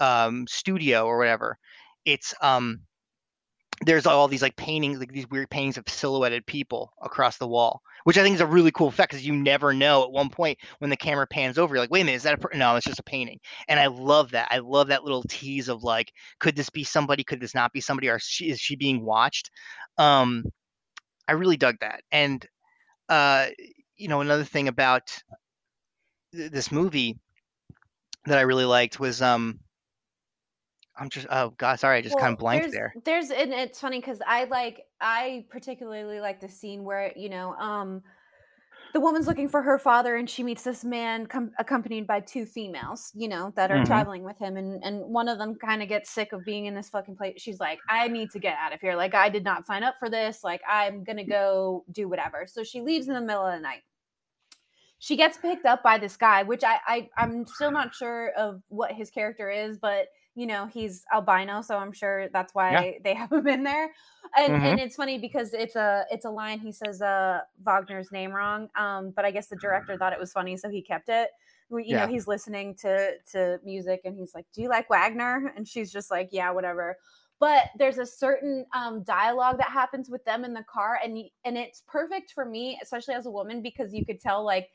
um, 0.00 0.46
studio 0.48 1.06
or 1.06 1.18
whatever, 1.18 1.58
it's 2.04 2.34
um 2.40 2.80
there's 3.84 4.06
all 4.06 4.28
these 4.28 4.42
like 4.42 4.56
paintings, 4.56 4.98
like 4.98 5.12
these 5.12 5.28
weird 5.28 5.50
paintings 5.50 5.76
of 5.76 5.88
silhouetted 5.88 6.46
people 6.46 6.92
across 7.02 7.38
the 7.38 7.48
wall, 7.48 7.82
which 8.04 8.18
I 8.18 8.22
think 8.22 8.34
is 8.34 8.40
a 8.40 8.46
really 8.46 8.70
cool 8.70 8.88
effect 8.88 9.12
because 9.12 9.26
you 9.26 9.32
never 9.34 9.72
know 9.72 10.02
at 10.04 10.12
one 10.12 10.30
point 10.30 10.58
when 10.78 10.90
the 10.90 10.96
camera 10.96 11.26
pans 11.26 11.58
over, 11.58 11.74
you're 11.74 11.82
like, 11.82 11.90
wait 11.90 12.02
a 12.02 12.04
minute, 12.04 12.16
is 12.16 12.22
that 12.24 12.34
a 12.34 12.38
per-? 12.38 12.56
no? 12.56 12.76
It's 12.76 12.86
just 12.86 12.98
a 12.98 13.04
painting, 13.04 13.38
and 13.68 13.78
I 13.78 13.86
love 13.86 14.32
that. 14.32 14.48
I 14.50 14.58
love 14.58 14.88
that 14.88 15.04
little 15.04 15.22
tease 15.28 15.68
of 15.68 15.82
like, 15.82 16.12
could 16.40 16.56
this 16.56 16.70
be 16.70 16.84
somebody? 16.84 17.24
Could 17.24 17.40
this 17.40 17.54
not 17.54 17.72
be 17.72 17.80
somebody? 17.80 18.08
Or 18.08 18.16
is 18.16 18.22
she, 18.22 18.50
is 18.50 18.60
she 18.60 18.76
being 18.76 19.04
watched? 19.04 19.50
Um, 19.98 20.44
I 21.28 21.32
really 21.32 21.56
dug 21.56 21.76
that, 21.80 22.02
and 22.10 22.44
uh, 23.08 23.48
you 23.96 24.08
know, 24.08 24.20
another 24.20 24.44
thing 24.44 24.68
about 24.68 25.02
th- 26.34 26.50
this 26.50 26.72
movie 26.72 27.16
that 28.26 28.38
I 28.38 28.42
really 28.42 28.64
liked 28.64 29.00
was 29.00 29.20
um 29.22 29.58
I'm 31.02 31.10
just 31.10 31.26
oh 31.30 31.50
god, 31.58 31.80
sorry, 31.80 31.98
I 31.98 32.00
just 32.00 32.16
kind 32.16 32.32
of 32.32 32.38
blanked 32.38 32.68
there's 32.68 32.72
there. 32.72 32.96
there's 33.04 33.30
and 33.30 33.52
it's 33.52 33.80
funny 33.80 34.00
because 34.00 34.20
I 34.26 34.44
like 34.44 34.84
I 35.00 35.46
particularly 35.50 36.20
like 36.20 36.40
the 36.40 36.48
scene 36.48 36.84
where 36.84 37.12
you 37.16 37.28
know 37.28 37.54
um 37.54 38.02
the 38.94 39.00
woman's 39.00 39.26
looking 39.26 39.48
for 39.48 39.62
her 39.62 39.78
father 39.78 40.16
and 40.16 40.28
she 40.28 40.42
meets 40.42 40.64
this 40.64 40.84
man 40.84 41.26
com- 41.26 41.52
accompanied 41.58 42.06
by 42.06 42.20
two 42.20 42.44
females 42.46 43.10
you 43.14 43.28
know 43.28 43.52
that 43.56 43.70
are 43.70 43.80
hmm 43.80 43.82
traveling 43.82 44.22
with 44.22 44.38
him 44.38 44.56
and 44.56 44.82
and 44.84 45.00
one 45.00 45.28
of 45.28 45.38
them 45.38 45.54
kind 45.56 45.82
of 45.82 45.88
gets 45.88 46.10
sick 46.10 46.32
of 46.32 46.44
being 46.44 46.66
in 46.66 46.74
this 46.74 46.90
fucking 46.90 47.16
place. 47.16 47.40
She's 47.40 47.60
like 47.60 47.80
i 47.88 48.08
need 48.08 48.30
to 48.32 48.38
get 48.38 48.56
out 48.58 48.72
of 48.74 48.80
here. 48.80 48.94
Like 48.96 49.14
i 49.14 49.28
did 49.28 49.44
not 49.44 49.66
sign 49.66 49.82
up 49.82 49.96
for 49.98 50.10
this. 50.10 50.44
Like 50.44 50.62
i'm 50.68 51.04
gonna 51.04 51.24
go 51.26 51.84
do 51.92 52.08
whatever. 52.08 52.46
So 52.48 52.64
she 52.64 52.80
leaves 52.82 53.08
in 53.08 53.14
the 53.14 53.20
middle 53.20 53.46
of 53.46 53.54
the 53.54 53.60
night. 53.60 53.82
She 54.98 55.16
gets 55.16 55.36
picked 55.36 55.66
up 55.66 55.82
by 55.82 55.98
this 55.98 56.16
guy 56.16 56.44
which 56.44 56.62
i, 56.64 56.78
I 56.86 57.10
i'm 57.16 57.46
still 57.46 57.70
not 57.72 57.94
sure 57.94 58.30
of 58.36 58.62
what 58.68 58.92
his 58.92 59.10
character 59.10 59.50
is 59.50 59.76
but 59.78 60.06
you 60.34 60.46
know 60.46 60.66
he's 60.66 61.04
albino 61.12 61.60
so 61.62 61.76
i'm 61.76 61.92
sure 61.92 62.28
that's 62.30 62.54
why 62.54 62.70
Yeah. 62.70 62.82
they 63.04 63.14
have 63.14 63.30
him 63.32 63.46
in 63.46 63.62
there. 63.64 63.92
And 64.36 64.54
hmm 64.54 64.64
and 64.64 64.80
it's 64.80 64.96
funny 64.96 65.18
because 65.18 65.52
it's 65.52 65.76
a 65.76 66.06
it's 66.10 66.24
a 66.24 66.30
line 66.30 66.58
he 66.58 66.72
says 66.72 67.02
uh 67.02 67.40
wagner's 67.62 68.10
name 68.10 68.32
wrong 68.32 68.68
um 68.76 69.10
but 69.10 69.24
i 69.26 69.30
guess 69.30 69.48
the 69.48 69.56
director 69.56 69.96
thought 69.98 70.12
it 70.14 70.18
was 70.18 70.32
funny 70.32 70.56
so 70.56 70.70
he 70.70 70.82
kept 70.82 71.08
it. 71.08 71.30
We- 71.68 71.84
you 71.84 71.94
know 71.94 72.06
he's 72.06 72.26
listening 72.26 72.74
to 72.76 73.18
to 73.32 73.58
music 73.64 74.02
and 74.04 74.16
he's 74.16 74.34
like 74.34 74.46
do 74.54 74.62
you 74.62 74.68
like 74.68 74.88
wagner? 74.90 75.52
And 75.56 75.66
she's 75.68 75.92
just 75.92 76.10
like 76.10 76.28
yeah 76.32 76.50
whatever. 76.50 76.96
But 77.38 77.70
there's 77.76 77.98
a 77.98 78.06
certain 78.06 78.66
um, 78.72 79.02
dialogue 79.02 79.58
that 79.58 79.70
happens 79.70 80.08
with 80.08 80.24
them 80.24 80.44
in 80.44 80.54
the 80.54 80.62
car 80.64 80.98
and 81.02 81.18
and 81.44 81.58
it's 81.58 81.82
perfect 81.88 82.32
for 82.32 82.44
me 82.44 82.78
especially 82.82 83.14
as 83.14 83.26
a 83.26 83.30
woman 83.30 83.62
because 83.62 83.92
you 83.92 84.04
could 84.06 84.20
tell 84.20 84.44
like 84.44 84.70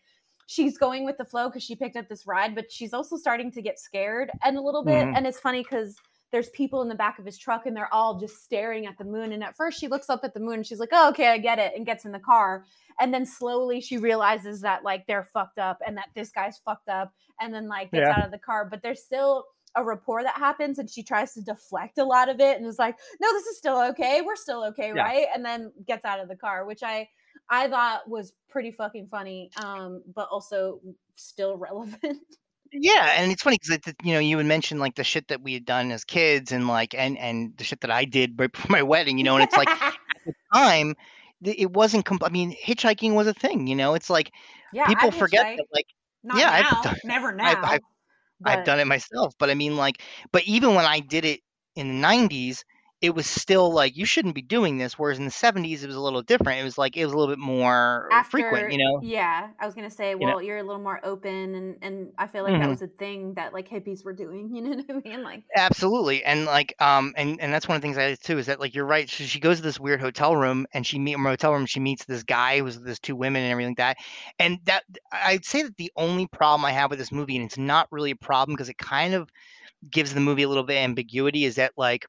she's 0.47 0.77
going 0.77 1.05
with 1.05 1.17
the 1.17 1.25
flow 1.25 1.47
because 1.49 1.63
she 1.63 1.75
picked 1.75 1.95
up 1.95 2.09
this 2.09 2.25
ride, 2.25 2.55
but 2.55 2.71
she's 2.71 2.93
also 2.93 3.15
starting 3.17 3.51
to 3.51 3.61
get 3.61 3.77
scared 3.79 4.31
and 4.43 4.57
a 4.57 4.61
little 4.61 4.83
bit. 4.83 5.03
hmm 5.05 5.13
And 5.15 5.27
it's 5.27 5.39
funny 5.39 5.61
because 5.61 5.95
there's 6.31 6.49
people 6.49 6.81
in 6.81 6.89
the 6.89 6.95
back 6.95 7.19
of 7.19 7.25
his 7.25 7.37
truck 7.37 7.65
and 7.65 7.77
they're 7.77 7.93
all 7.93 8.19
just 8.19 8.43
staring 8.43 8.85
at 8.85 8.97
the 8.97 9.05
moon. 9.05 9.31
And 9.31 9.43
at 9.43 9.55
first 9.55 9.79
she 9.79 9.87
looks 9.87 10.09
up 10.09 10.21
at 10.23 10.33
the 10.33 10.39
moon 10.41 10.55
and 10.55 10.65
she's 10.65 10.79
like, 10.79 10.89
oh, 10.91 11.09
okay, 11.09 11.27
I 11.27 11.37
get 11.37 11.59
it, 11.59 11.71
and 11.75 11.85
gets 11.85 12.03
in 12.05 12.11
the 12.11 12.19
car. 12.19 12.65
And 12.99 13.13
then 13.13 13.25
slowly 13.25 13.79
she 13.81 13.97
realizes 13.97 14.59
that 14.61 14.83
like 14.83 15.05
they're 15.07 15.23
fucked 15.23 15.59
up 15.59 15.79
and 15.85 15.95
that 15.97 16.09
this 16.15 16.31
guy's 16.31 16.57
fucked 16.57 16.89
up 16.89 17.13
and 17.39 17.53
then 17.53 17.67
like 17.67 17.91
gets 17.91 18.07
Yeah. 18.07 18.15
out 18.17 18.25
of 18.25 18.31
the 18.31 18.39
car. 18.39 18.65
But 18.65 18.81
there's 18.81 19.03
still 19.03 19.45
a 19.75 19.83
rapport 19.83 20.23
that 20.23 20.35
happens 20.35 20.79
and 20.79 20.89
she 20.89 21.03
tries 21.03 21.33
to 21.33 21.41
deflect 21.41 21.97
a 21.99 22.03
lot 22.03 22.29
of 22.29 22.39
it 22.39 22.57
and 22.57 22.65
is 22.65 22.79
like, 22.79 22.97
no, 23.21 23.31
this 23.33 23.45
is 23.45 23.57
still 23.57 23.79
okay. 23.89 24.21
We're 24.25 24.35
still 24.35 24.63
okay, 24.65 24.91
Yeah. 24.95 25.03
right? 25.03 25.27
And 25.35 25.45
then 25.45 25.71
gets 25.85 26.03
out 26.03 26.19
of 26.19 26.29
the 26.29 26.35
car, 26.35 26.65
which 26.65 26.81
I 26.83 27.07
I 27.49 27.67
thought 27.69 28.09
was 28.09 28.33
pretty 28.49 28.71
fucking 28.71 29.07
funny, 29.07 29.49
um, 29.63 30.03
but 30.15 30.27
also 30.31 30.81
still 31.15 31.57
relevant. 31.67 32.19
Yeah, 32.73 33.13
and 33.15 33.31
it's 33.31 33.43
funny 33.43 33.57
because 33.61 33.93
you 34.03 34.13
know 34.13 34.19
you 34.19 34.37
had 34.37 34.45
mentioned 34.45 34.79
like 34.81 34.95
the 34.95 35.03
shit 35.03 35.29
that 35.29 35.41
we 35.41 35.53
had 35.53 35.65
done 35.65 35.91
as 35.91 36.03
kids 36.03 36.51
and 36.51 36.67
like 36.67 36.93
and 36.93 37.17
and 37.17 37.55
the 37.57 37.63
shit 37.63 37.79
that 37.81 37.91
I 37.91 38.03
did 38.03 38.37
right 38.39 38.51
before 38.51 38.71
my 38.71 38.83
wedding, 38.83 39.17
you 39.17 39.23
know, 39.23 39.35
and 39.35 39.43
it's 39.43 39.55
like 39.55 39.69
at 39.69 39.93
the 40.25 40.33
time 40.53 40.95
it 41.43 41.71
wasn't. 41.71 42.03
Comp- 42.05 42.25
I 42.25 42.29
mean, 42.29 42.55
hitchhiking 42.65 43.13
was 43.13 43.27
a 43.27 43.33
thing. 43.33 43.67
You 43.67 43.75
know, 43.75 43.93
it's 43.93 44.09
like 44.09 44.31
Yeah, 44.73 44.85
people 44.87 45.11
forget 45.11 45.45
that. 45.57 45.65
Like, 45.71 45.85
Not 46.23 46.37
yeah, 46.39 46.51
I've 46.51 46.83
done- 46.83 46.95
never 47.05 47.31
now. 47.31 47.45
I've- 47.45 47.61
I've- 47.75 47.83
I've 48.45 48.65
done 48.65 48.79
it 48.79 48.85
myself. 48.85 49.33
But 49.39 49.49
I 49.49 49.55
mean, 49.55 49.77
like, 49.77 50.03
but 50.31 50.43
even 50.43 50.75
when 50.75 50.85
I 50.85 50.99
did 50.99 51.25
it 51.25 51.39
in 51.75 51.87
the 51.87 52.07
'90s, 52.07 52.63
it 53.01 53.11
was 53.15 53.27
still 53.27 53.71
like 53.73 53.95
you 53.97 54.05
shouldn't 54.05 54.35
be 54.35 54.41
doing 54.41 54.77
this. 54.77 54.97
Whereas 54.99 55.19
in 55.19 55.25
the 55.25 55.31
'70s, 55.31 55.83
it 55.83 55.87
was 55.87 55.95
a 55.95 56.01
little 56.01 56.21
different. 56.23 56.59
It 56.61 56.63
was 56.63 56.77
like 56.77 56.97
it 56.97 57.05
was 57.05 57.13
a 57.13 57.17
little 57.17 57.33
bit 57.33 57.39
more 57.41 58.23
frequent. 58.29 58.69
You 58.69 58.77
know, 58.83 59.01
Yeah, 59.01 59.51
I 59.59 59.65
was 59.65 59.75
gonna 59.75 59.89
say, 59.89 60.15
well, 60.15 60.41
you're 60.41 60.57
a 60.57 60.63
little 60.63 60.81
more 60.81 60.99
open, 61.03 61.55
and 61.55 61.77
and 61.81 62.13
I 62.17 62.27
feel 62.27 62.43
like 62.43 62.57
that 62.59 62.69
Mhm. 62.69 62.69
was 62.69 62.81
a 62.81 62.87
thing 62.87 63.33
that 63.35 63.53
like 63.53 63.67
hippies 63.69 64.03
were 64.05 64.13
doing. 64.13 64.49
You 64.55 64.61
know 64.63 64.69
what 64.77 64.85
I 64.89 65.09
mean? 65.09 65.23
Like, 65.23 65.43
Absolutely, 65.55 66.23
and 66.25 66.45
like, 66.45 66.75
um, 66.81 67.13
and 67.17 67.39
and 67.41 67.51
that's 67.53 67.67
one 67.67 67.75
of 67.77 67.81
the 67.81 67.85
things 67.85 67.97
I 67.97 68.09
did 68.09 68.21
too 68.21 68.37
is 68.37 68.45
that 68.47 68.59
like 68.59 68.75
you're 68.75 68.85
right. 68.85 69.09
So 69.09 69.23
she 69.23 69.39
goes 69.39 69.57
to 69.57 69.63
this 69.63 69.79
weird 69.79 70.01
hotel 70.01 70.35
room, 70.35 70.67
and 70.73 70.85
she 70.85 70.99
meet 70.99 71.17
hotel 71.17 71.53
room. 71.53 71.65
She 71.65 71.79
meets 71.79 72.05
this 72.05 72.21
guy 72.23 72.59
who's 72.59 72.79
this 72.81 72.99
two 72.99 73.15
women 73.15 73.41
and 73.43 73.51
everything 73.51 73.71
like 73.71 73.77
that. 73.77 73.97
And 74.39 74.59
that 74.65 74.83
I'd 75.11 75.45
say 75.45 75.63
that 75.63 75.77
the 75.77 75.91
only 75.95 76.27
problem 76.27 76.65
I 76.65 76.73
have 76.73 76.89
with 76.91 76.99
this 76.99 77.13
movie, 77.13 77.37
and 77.37 77.45
it's 77.45 77.57
not 77.57 77.87
really 77.91 78.11
a 78.11 78.15
problem 78.15 78.55
because 78.55 78.69
it 78.69 78.77
kind 78.77 79.13
of 79.13 79.29
gives 79.91 80.13
the 80.13 80.21
movie 80.21 80.43
a 80.43 80.49
little 80.49 80.63
bit 80.63 80.77
of 80.77 80.83
ambiguity, 80.83 81.45
is 81.45 81.55
that 81.55 81.73
like, 81.77 82.05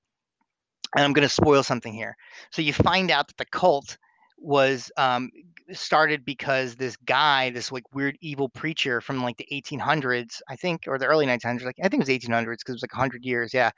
and 0.97 1.05
I'm 1.05 1.13
going 1.13 1.27
to 1.27 1.33
spoil 1.33 1.63
something 1.63 1.93
here. 1.93 2.17
So 2.51 2.63
you 2.63 2.73
find 2.73 3.11
out 3.11 3.29
that 3.29 3.37
the 3.37 3.45
cult 3.47 3.99
was 4.39 4.91
um, 4.97 5.31
started 5.73 6.25
because 6.25 6.77
this 6.77 6.97
guy, 6.97 7.51
this 7.51 7.73
like 7.73 7.85
weird 7.93 8.17
evil 8.21 8.49
preacher 8.49 9.01
from 9.01 9.23
like 9.23 9.37
the 9.37 9.49
1800s, 9.53 10.41
I 10.49 10.57
think, 10.57 10.83
or 10.87 10.99
the 10.99 11.07
early 11.07 11.27
1900s, 11.27 11.65
like 11.65 11.77
I 11.83 11.89
think 11.89 12.03
it 12.03 12.09
was 12.09 12.29
1800s 12.29 12.59
because 12.59 12.69
it 12.69 12.73
was 12.73 12.83
like 12.83 12.95
100 12.95 13.25
years, 13.25 13.53
yeah, 13.53 13.71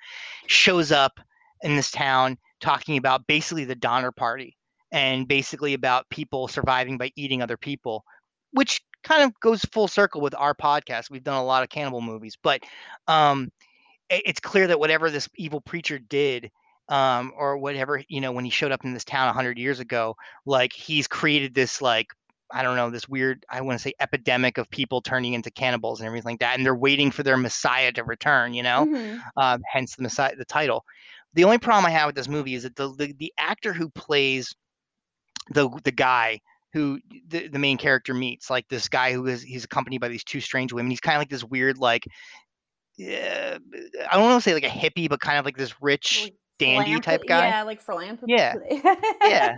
shows 0.47 0.93
up 0.93 1.19
in 1.63 1.77
this 1.77 1.91
town 1.91 2.39
talking 2.61 2.97
about 2.97 3.27
basically 3.27 3.65
the 3.65 3.75
Donner 3.75 4.13
Party 4.13 4.57
and 4.93 5.27
basically 5.27 5.75
about 5.75 6.09
people 6.11 6.49
surviving 6.49 6.99
by 6.99 7.11
eating 7.17 7.43
other 7.43 7.57
people, 7.57 8.05
which 8.53 8.81
kind 9.03 9.23
of 9.23 9.39
goes 9.41 9.63
full 9.73 9.89
circle 9.89 10.21
with 10.21 10.35
our 10.37 10.55
podcast. 10.55 11.11
We've 11.11 11.25
done 11.25 11.37
a 11.37 11.45
lot 11.45 11.63
of 11.63 11.69
cannibal 11.69 12.01
movies, 12.01 12.37
but 12.43 12.63
um, 13.09 13.51
it's 14.11 14.41
clear 14.41 14.67
that 14.67 14.81
whatever 14.81 15.11
this 15.11 15.29
evil 15.37 15.61
preacher 15.61 15.99
did 15.99 16.51
um, 16.91 17.33
or 17.37 17.57
whatever 17.57 18.03
you 18.09 18.21
know 18.21 18.33
when 18.33 18.45
he 18.45 18.51
showed 18.51 18.73
up 18.73 18.85
in 18.85 18.93
this 18.93 19.05
town 19.05 19.27
100 19.27 19.57
years 19.59 19.81
ago 19.81 20.17
like 20.45 20.73
he's 20.73 21.07
created 21.07 21.55
this 21.55 21.81
like 21.81 22.09
i 22.53 22.63
don't 22.63 22.77
know 22.77 22.91
this 22.91 23.09
weird 23.09 23.47
i 23.49 23.61
want 23.61 23.79
to 23.79 23.83
say 23.83 23.95
epidemic 24.01 24.59
of 24.59 24.69
people 24.71 25.01
turning 25.01 25.33
into 25.33 25.51
cannibals 25.53 26.01
and 26.01 26.07
everything 26.07 26.33
like 26.33 26.41
that 26.41 26.57
and 26.57 26.67
they're 26.67 26.75
waiting 26.75 27.11
for 27.11 27.23
their 27.23 27.37
messiah 27.37 27.93
to 27.93 28.03
return 28.05 28.53
you 28.53 28.63
know 28.63 28.85
mhm. 28.87 29.21
um, 29.37 29.63
hence 29.73 29.95
the 29.95 30.03
messiah 30.03 30.35
the 30.37 30.45
title 30.45 30.85
the 31.35 31.45
only 31.45 31.59
problem 31.59 31.87
i 31.87 31.91
have 31.91 32.07
with 32.07 32.17
this 32.17 32.29
movie 32.29 32.55
is 32.55 32.65
that 32.65 32.75
the 32.75 32.93
the, 32.95 33.15
the 33.19 33.33
actor 33.39 33.73
who 33.73 33.89
plays 33.91 34.53
the 35.51 35.71
the 35.85 35.93
guy 35.93 36.41
who 36.73 37.01
the, 37.29 37.49
the 37.49 37.59
main 37.59 37.77
character 37.77 38.15
meets 38.15 38.51
like 38.51 38.67
this 38.69 38.89
guy 38.89 39.13
who 39.13 39.27
is 39.27 39.43
he's 39.43 39.65
accompanied 39.65 40.01
by 40.01 40.09
these 40.09 40.25
two 40.25 40.41
strange 40.41 40.73
women 40.73 40.91
he's 40.91 41.01
kind 41.01 41.17
of 41.17 41.21
like 41.21 41.31
this 41.31 41.45
weird 41.45 41.79
like 41.79 42.05
yeah, 42.99 43.57
I 44.11 44.17
don't 44.17 44.25
want 44.25 44.43
to 44.43 44.51
say 44.51 44.53
like 44.53 44.65
a 44.65 44.69
hippie, 44.69 45.09
but 45.09 45.21
kind 45.21 45.39
of 45.39 45.47
like 45.47 45.57
this 45.57 45.81
rich 45.81 46.31
dandy 46.61 47.01
type 47.01 47.23
guy. 47.27 47.49
Yeah, 47.49 47.63
like 47.65 47.81
philanthropy. 47.81 48.33
Yeah, 48.37 48.55
yeah. 49.25 49.57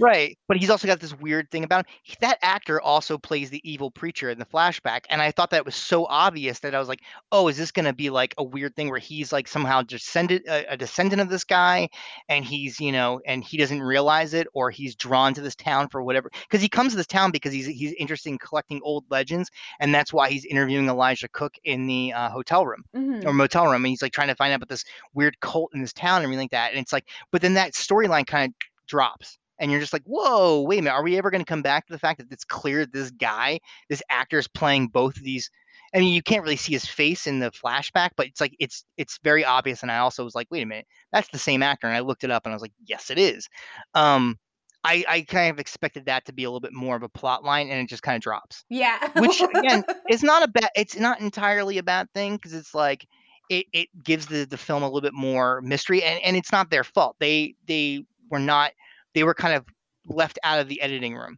Right. 0.00 0.36
But 0.48 0.56
he's 0.56 0.70
also 0.70 0.86
got 0.86 1.00
this 1.00 1.14
weird 1.18 1.50
thing 1.50 1.64
about 1.64 1.80
him. 1.80 1.92
He- 2.02 2.16
That 2.20 2.38
actor 2.42 2.80
also 2.80 3.18
plays 3.18 3.50
the 3.50 3.60
evil 3.70 3.90
preacher 3.90 4.30
in 4.30 4.38
the 4.38 4.44
flashback. 4.46 5.00
And 5.10 5.20
I 5.20 5.30
thought 5.30 5.50
that 5.50 5.64
was 5.64 5.74
so 5.74 6.06
obvious 6.06 6.60
that 6.60 6.74
I 6.74 6.78
was 6.78 6.88
like, 6.88 7.00
oh, 7.32 7.48
is 7.48 7.56
this 7.56 7.70
going 7.70 7.84
to 7.84 7.92
be 7.92 8.10
like 8.10 8.34
a 8.38 8.44
weird 8.44 8.74
thing 8.76 8.90
where 8.90 8.98
he's 8.98 9.32
like 9.32 9.46
somehow 9.48 9.82
descended, 9.82 10.42
a, 10.48 10.72
a 10.72 10.76
descendant 10.76 11.20
of 11.20 11.28
this 11.28 11.44
guy 11.44 11.88
and 12.28 12.44
he's, 12.44 12.80
you 12.80 12.92
know, 12.92 13.20
and 13.26 13.44
he 13.44 13.56
doesn't 13.56 13.82
realize 13.82 14.34
it 14.34 14.46
or 14.54 14.70
he's 14.70 14.94
drawn 14.96 15.34
to 15.34 15.40
this 15.40 15.54
town 15.56 15.88
for 15.90 16.02
whatever. 16.02 16.30
Because 16.48 16.62
he 16.62 16.68
comes 16.68 16.92
to 16.92 16.96
this 16.96 17.06
town 17.06 17.30
because 17.30 17.52
he's, 17.52 17.66
he's 17.66 17.92
interested 17.98 18.30
in 18.30 18.38
collecting 18.38 18.80
old 18.82 19.04
legends. 19.10 19.50
And 19.80 19.94
that's 19.94 20.12
why 20.12 20.30
he's 20.30 20.44
interviewing 20.44 20.88
Elisha 20.88 21.28
Cook 21.28 21.54
in 21.64 21.86
the 21.86 22.12
uh, 22.12 22.30
hotel 22.30 22.66
room 22.66 22.84
Mhm. 22.96 23.24
or 23.26 23.32
motel 23.32 23.66
room. 23.66 23.84
And 23.84 23.86
he's 23.88 24.02
like 24.02 24.12
trying 24.12 24.28
to 24.28 24.34
find 24.34 24.52
out 24.52 24.56
about 24.56 24.68
this 24.68 24.84
weird 25.14 25.38
cult 25.40 25.70
in 25.74 25.80
this 25.80 25.92
town 25.92 26.16
and 26.18 26.24
everything 26.24 26.43
like 26.44 26.50
that. 26.52 26.70
And 26.70 26.80
it's 26.80 26.92
like, 26.92 27.08
but 27.30 27.42
then 27.42 27.54
that 27.54 27.72
storyline 27.72 28.26
kind 28.26 28.50
of 28.50 28.54
drops. 28.86 29.38
And 29.58 29.70
you're 29.70 29.80
just 29.80 29.92
like, 29.92 30.02
whoa, 30.04 30.62
wait 30.62 30.80
a 30.80 30.82
minute. 30.82 30.96
Are 30.96 31.02
we 31.02 31.16
ever 31.16 31.30
going 31.30 31.44
to 31.44 31.48
come 31.48 31.62
back 31.62 31.86
to 31.86 31.92
the 31.92 31.98
fact 31.98 32.18
that 32.18 32.32
it's 32.32 32.44
clear 32.44 32.80
that 32.80 32.92
this 32.92 33.10
guy, 33.12 33.60
this 33.88 34.02
actor 34.10 34.38
is 34.38 34.48
playing 34.48 34.88
both 34.88 35.16
of 35.16 35.22
these? 35.22 35.48
I 35.94 36.00
mean, 36.00 36.12
you 36.12 36.22
can't 36.22 36.42
really 36.42 36.56
see 36.56 36.72
his 36.72 36.84
face 36.84 37.28
in 37.28 37.38
the 37.38 37.52
flashback, 37.52 38.10
but 38.16 38.26
it's 38.26 38.40
like 38.40 38.56
it's 38.58 38.84
it's 38.96 39.20
very 39.22 39.44
obvious. 39.44 39.82
And 39.82 39.92
I 39.92 39.98
also 39.98 40.24
was 40.24 40.34
like, 40.34 40.48
wait 40.50 40.62
a 40.62 40.66
minute, 40.66 40.86
that's 41.12 41.28
the 41.28 41.38
same 41.38 41.62
actor. 41.62 41.86
And 41.86 41.96
I 41.96 42.00
looked 42.00 42.24
it 42.24 42.32
up 42.32 42.46
and 42.46 42.52
I 42.52 42.56
was 42.56 42.62
like, 42.62 42.72
yes, 42.84 43.10
it 43.10 43.18
is. 43.18 43.48
Um, 43.94 44.38
I, 44.82 45.04
I 45.08 45.20
kind 45.22 45.50
of 45.50 45.58
expected 45.58 46.06
that 46.06 46.26
to 46.26 46.32
be 46.32 46.44
a 46.44 46.48
little 46.50 46.60
bit 46.60 46.74
more 46.74 46.94
of 46.94 47.02
a 47.02 47.08
plot 47.08 47.42
line, 47.42 47.70
and 47.70 47.80
it 47.80 47.88
just 47.88 48.02
kind 48.02 48.16
of 48.16 48.22
drops 48.22 48.64
Yeah. 48.68 48.98
which 49.18 49.40
again 49.40 49.82
it's 50.08 50.22
not 50.22 50.42
a 50.42 50.48
bad 50.48 50.68
it's 50.76 50.96
not 50.96 51.20
entirely 51.20 51.78
a 51.78 51.82
bad 51.82 52.10
thing 52.12 52.36
because 52.36 52.52
it's 52.52 52.74
like 52.74 53.06
it, 53.48 53.66
it 53.72 53.88
gives 54.02 54.26
the, 54.26 54.44
the 54.44 54.56
film 54.56 54.82
a 54.82 54.86
little 54.86 55.00
bit 55.00 55.14
more 55.14 55.60
mystery 55.62 56.02
and, 56.02 56.20
and 56.24 56.36
it's 56.36 56.52
not 56.52 56.70
their 56.70 56.84
fault. 56.84 57.16
They 57.20 57.54
they 57.66 58.04
were 58.30 58.38
not 58.38 58.72
they 59.14 59.24
were 59.24 59.34
kind 59.34 59.54
of 59.54 59.64
left 60.06 60.38
out 60.44 60.60
of 60.60 60.68
the 60.68 60.80
editing 60.80 61.16
room 61.16 61.36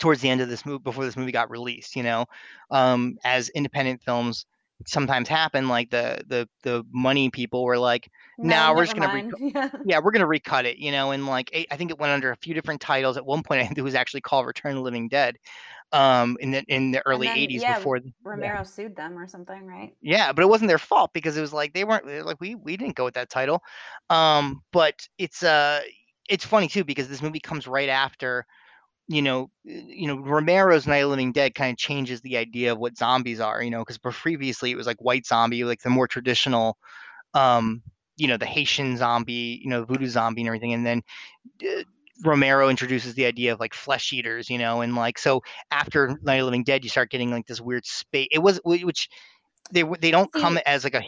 towards 0.00 0.20
the 0.20 0.28
end 0.28 0.40
of 0.40 0.48
this 0.48 0.66
movie 0.66 0.82
before 0.82 1.04
this 1.04 1.16
movie 1.16 1.32
got 1.32 1.50
released 1.50 1.96
you 1.96 2.02
know? 2.02 2.26
Um 2.70 3.18
as 3.24 3.48
independent 3.50 4.02
films 4.02 4.46
sometimes 4.86 5.28
happen 5.28 5.68
like 5.68 5.90
the 5.90 6.22
the 6.26 6.48
the 6.62 6.84
money 6.92 7.30
people 7.30 7.64
were 7.64 7.78
like 7.78 8.08
Nah, 8.42 8.74
we're 8.74 8.84
just 8.84 8.94
gonna 8.94 9.08
mind. 9.08 9.32
Yeah. 9.54 9.70
yeah 9.84 10.00
we're 10.02 10.10
gonna 10.10 10.26
recut 10.26 10.66
it 10.66 10.78
you 10.78 10.90
know 10.92 11.10
and 11.12 11.26
like 11.26 11.50
i 11.70 11.76
think 11.76 11.90
it 11.90 11.98
went 11.98 12.12
under 12.12 12.30
a 12.30 12.36
few 12.36 12.54
different 12.54 12.80
titles 12.80 13.16
at 13.16 13.24
one 13.24 13.42
point 13.42 13.60
i 13.62 13.64
think 13.66 13.78
it 13.78 13.82
was 13.82 13.94
actually 13.94 14.20
called 14.20 14.46
return 14.46 14.72
of 14.72 14.76
the 14.76 14.82
living 14.82 15.08
dead 15.08 15.36
um 15.92 16.36
in 16.40 16.50
the 16.50 16.62
in 16.68 16.90
the 16.90 17.02
early 17.06 17.28
then, 17.28 17.38
80s 17.38 17.62
yeah, 17.62 17.74
before 17.74 18.00
Romero 18.24 18.62
sued 18.64 18.96
them 18.96 19.18
or 19.18 19.26
something, 19.26 19.66
right? 19.66 19.94
yeah, 20.02 20.32
but 20.32 20.42
it 20.42 20.48
wasn't 20.48 20.68
their 20.68 20.78
fault 20.78 21.12
because 21.12 21.36
it 21.36 21.40
was 21.40 21.52
like 21.52 21.72
they 21.74 21.84
weren't 21.84 22.06
like 22.26 22.40
we 22.40 22.54
we 22.54 22.76
didn't 22.76 22.94
go 22.96 23.04
with 23.04 23.14
that 23.14 23.30
title. 23.30 23.62
Um, 24.10 24.62
but 24.72 25.08
it's 25.18 25.42
uh 25.42 25.80
it's 26.28 26.44
funny 26.44 26.68
too 26.68 26.84
because 26.84 27.08
this 27.08 27.22
movie 27.22 27.40
comes 27.40 27.66
right 27.66 27.88
after 27.88 28.46
you 29.08 29.22
know 29.22 29.50
you 29.64 30.06
know 30.06 30.16
Romero's 30.18 30.86
Night 30.86 30.98
of 30.98 31.10
Living 31.10 31.32
Dead 31.32 31.54
kind 31.54 31.72
of 31.72 31.78
changes 31.78 32.20
the 32.20 32.36
idea 32.36 32.72
of 32.72 32.78
what 32.78 32.96
zombies 32.96 33.40
are, 33.40 33.62
you 33.62 33.70
know, 33.70 33.80
because 33.80 33.98
previously 33.98 34.70
it 34.70 34.76
was 34.76 34.86
like 34.86 34.98
white 35.00 35.26
zombie, 35.26 35.64
like 35.64 35.82
the 35.82 35.90
more 35.90 36.08
traditional 36.08 36.76
um 37.34 37.82
you 38.16 38.28
know 38.28 38.36
the 38.36 38.46
Haitian 38.46 38.96
zombie, 38.96 39.60
you 39.62 39.70
know, 39.70 39.84
voodoo 39.84 40.06
zombie 40.08 40.42
and 40.42 40.48
everything 40.48 40.72
and 40.74 40.86
then 40.86 41.02
uh, 41.66 41.82
Romero 42.24 42.68
introduces 42.68 43.14
the 43.14 43.26
idea 43.26 43.52
of 43.52 43.60
like 43.60 43.74
flesh 43.74 44.12
eaters, 44.12 44.48
you 44.50 44.58
know, 44.58 44.80
and 44.80 44.94
like 44.96 45.18
so 45.18 45.42
after 45.70 46.08
Night 46.22 46.36
of 46.36 46.40
the 46.40 46.44
Living 46.46 46.64
Dead, 46.64 46.84
you 46.84 46.90
start 46.90 47.10
getting 47.10 47.30
like 47.30 47.46
this 47.46 47.60
weird 47.60 47.84
space. 47.86 48.28
It 48.30 48.38
was 48.40 48.60
which 48.64 49.08
they 49.72 49.82
they 50.00 50.10
don't 50.10 50.32
come 50.32 50.58
as 50.66 50.84
like 50.84 50.94
a 50.94 51.02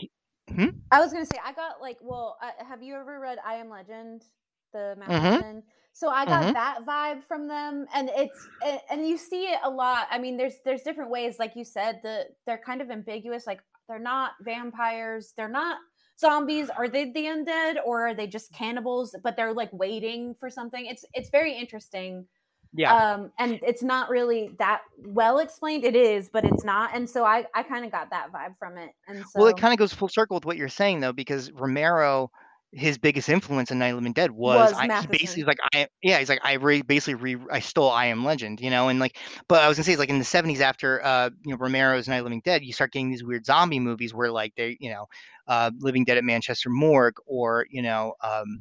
I 0.90 1.00
was 1.00 1.12
gonna 1.12 1.26
say 1.26 1.38
I 1.42 1.52
got 1.52 1.80
like, 1.80 1.98
well, 2.00 2.38
uh, 2.42 2.64
have 2.64 2.82
you 2.82 2.94
ever 2.94 3.18
read 3.20 3.38
I 3.44 3.54
Am 3.54 3.68
Legend, 3.68 4.24
the 4.72 4.94
Mhm. 5.06 5.42
Matheson? 5.42 5.62
So 5.98 6.08
I 6.10 6.26
got 6.26 6.52
Mhm. 6.52 6.54
that 6.54 6.80
vibe 6.86 7.24
from 7.24 7.48
them, 7.48 7.86
and 7.92 8.08
it's 8.14 8.48
and, 8.64 8.80
and 8.90 9.08
you 9.08 9.18
see 9.18 9.46
it 9.46 9.58
a 9.64 9.70
lot. 9.70 10.06
I 10.10 10.18
mean, 10.18 10.36
there's 10.36 10.54
there's 10.64 10.82
different 10.82 11.10
ways, 11.10 11.38
like 11.40 11.56
you 11.56 11.64
said, 11.64 12.00
the 12.04 12.26
they're 12.46 12.62
kind 12.64 12.80
of 12.80 12.90
ambiguous. 12.90 13.46
Like 13.46 13.60
they're 13.88 13.98
not 13.98 14.32
vampires, 14.42 15.32
they're 15.36 15.48
not 15.48 15.78
zombies. 16.20 16.70
Are 16.70 16.88
they 16.88 17.06
the 17.10 17.24
undead, 17.24 17.76
or 17.84 18.08
are 18.08 18.14
they 18.14 18.28
just 18.28 18.52
cannibals? 18.52 19.16
But 19.24 19.36
they're 19.36 19.52
like 19.54 19.72
waiting 19.72 20.34
for 20.38 20.50
something. 20.50 20.86
It's 20.86 21.04
it's 21.14 21.30
very 21.30 21.54
interesting. 21.56 22.26
yeah 22.72 22.98
um 22.98 23.32
and 23.38 23.60
it's 23.62 23.82
not 23.82 24.10
really 24.10 24.56
that 24.58 24.82
well 24.98 25.38
explained 25.40 25.84
it 25.84 25.96
is 25.96 26.30
but 26.32 26.44
it's 26.44 26.64
not 26.64 26.94
and 26.94 27.08
so 27.10 27.24
i 27.24 27.44
i 27.54 27.62
kind 27.62 27.84
of 27.84 27.92
got 27.92 28.10
that 28.10 28.32
vibe 28.32 28.56
from 28.58 28.78
it 28.78 28.92
and 29.08 29.26
so 29.28 29.38
well 29.38 29.48
it 29.48 29.56
kind 29.56 29.72
of 29.72 29.78
goes 29.78 29.92
full 29.92 30.08
circle 30.08 30.36
with 30.36 30.44
what 30.44 30.56
you're 30.56 30.68
saying 30.68 31.00
though 31.00 31.12
because 31.12 31.50
Romero 31.52 32.30
his 32.72 32.98
biggest 32.98 33.28
influence 33.28 33.70
in 33.70 33.78
Night 33.78 33.88
of 33.88 33.96
Living 33.96 34.12
Dead 34.12 34.30
was, 34.30 34.72
Was 34.72 34.78
I, 34.78 35.00
he 35.00 35.06
basically 35.06 35.44
like 35.44 35.58
I 35.72 35.88
yeah 36.02 36.18
he's 36.18 36.28
like 36.28 36.40
I 36.44 36.54
re, 36.54 36.82
basically 36.82 37.14
re, 37.14 37.36
I 37.50 37.60
stole 37.60 37.90
I 37.90 38.06
Am 38.06 38.24
Legend 38.24 38.60
you 38.60 38.68
know 38.68 38.88
and 38.88 39.00
like 39.00 39.16
but 39.48 39.62
I 39.62 39.68
was 39.68 39.78
gonna 39.78 39.84
say 39.84 39.92
it's 39.92 39.98
like 39.98 40.10
in 40.10 40.18
the 40.18 40.24
70s 40.24 40.60
after 40.60 41.02
uh 41.04 41.30
you 41.44 41.52
know 41.52 41.56
Romero's 41.56 42.08
Night 42.08 42.18
of 42.18 42.24
Living 42.24 42.42
Dead 42.44 42.62
you 42.62 42.72
start 42.72 42.92
getting 42.92 43.10
these 43.10 43.24
weird 43.24 43.46
zombie 43.46 43.80
movies 43.80 44.12
where 44.12 44.30
like 44.30 44.54
they 44.56 44.76
you 44.80 44.90
know 44.90 45.06
uh 45.46 45.70
Living 45.78 46.04
Dead 46.04 46.18
at 46.18 46.24
Manchester 46.24 46.68
Morgue 46.68 47.16
or 47.26 47.66
you 47.70 47.80
know 47.80 48.14
um 48.22 48.60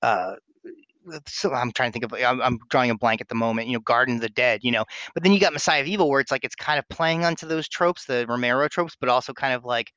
uh 0.00 0.34
so 1.28 1.52
I'm 1.52 1.72
trying 1.72 1.92
to 1.92 2.00
think 2.00 2.12
of 2.12 2.18
I'm, 2.18 2.40
I'm 2.40 2.58
drawing 2.70 2.90
a 2.90 2.96
blank 2.96 3.20
at 3.20 3.28
the 3.28 3.34
moment 3.34 3.68
you 3.68 3.74
know 3.74 3.80
Garden 3.80 4.16
of 4.16 4.20
the 4.22 4.30
Dead 4.30 4.60
you 4.62 4.72
know 4.72 4.86
but 5.12 5.22
then 5.22 5.32
you 5.34 5.38
got 5.38 5.52
Messiah 5.52 5.82
of 5.82 5.86
Evil 5.86 6.08
where 6.08 6.20
it's 6.20 6.32
like 6.32 6.44
it's 6.44 6.56
kind 6.56 6.78
of 6.78 6.88
playing 6.88 7.26
onto 7.26 7.46
those 7.46 7.68
tropes 7.68 8.06
the 8.06 8.24
Romero 8.26 8.68
tropes 8.68 8.96
but 8.98 9.10
also 9.10 9.34
kind 9.34 9.52
of 9.52 9.66
like 9.66 9.92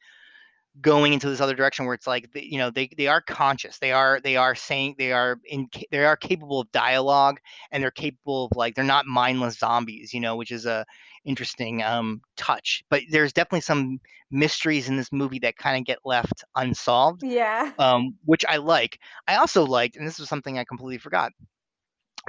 going 0.82 1.14
into 1.14 1.30
this 1.30 1.42
other 1.42 1.56
direction 1.56 1.86
where 1.86 1.96
it's 1.96 2.08
like 2.08 2.30
you 2.34 2.58
know 2.58 2.70
they 2.70 2.90
they 2.98 3.08
are 3.08 3.22
conscious 3.22 3.80
they 3.80 3.92
are 3.92 4.20
they 4.22 4.38
are 4.38 4.56
saying 4.56 4.96
they 4.98 5.12
are 5.12 5.40
in 5.46 5.68
they 5.92 6.06
are 6.06 6.16
capable 6.16 6.62
of 6.62 6.72
dialogue 6.72 7.40
and 7.72 7.84
they're 7.84 7.92
capable 7.92 8.46
of 8.46 8.52
like 8.56 8.76
they're 8.76 8.84
not 8.84 9.06
mindless 9.06 9.58
zombies 9.58 10.14
you 10.14 10.20
know 10.20 10.36
which 10.36 10.52
is 10.52 10.66
a 10.66 10.86
interesting 11.26 11.84
um 11.84 12.22
touch. 12.38 12.84
But 12.90 13.04
there's 13.10 13.34
definitely 13.34 13.62
some 13.62 14.00
mysteries 14.32 14.88
in 14.88 14.96
this 14.96 15.12
movie 15.12 15.40
that 15.40 15.58
kind 15.58 15.78
of 15.78 15.86
get 15.86 16.00
left 16.06 16.44
unsolved 16.56 17.24
yeah. 17.24 17.72
um 17.80 18.16
which 18.26 18.46
i 18.48 18.58
like. 18.58 19.00
I 19.28 19.36
also 19.36 19.66
liked 19.66 19.98
and 19.98 20.08
this 20.08 20.20
was 20.20 20.30
something 20.30 20.58
i 20.58 20.64
completely 20.64 21.00
forgot 21.00 21.32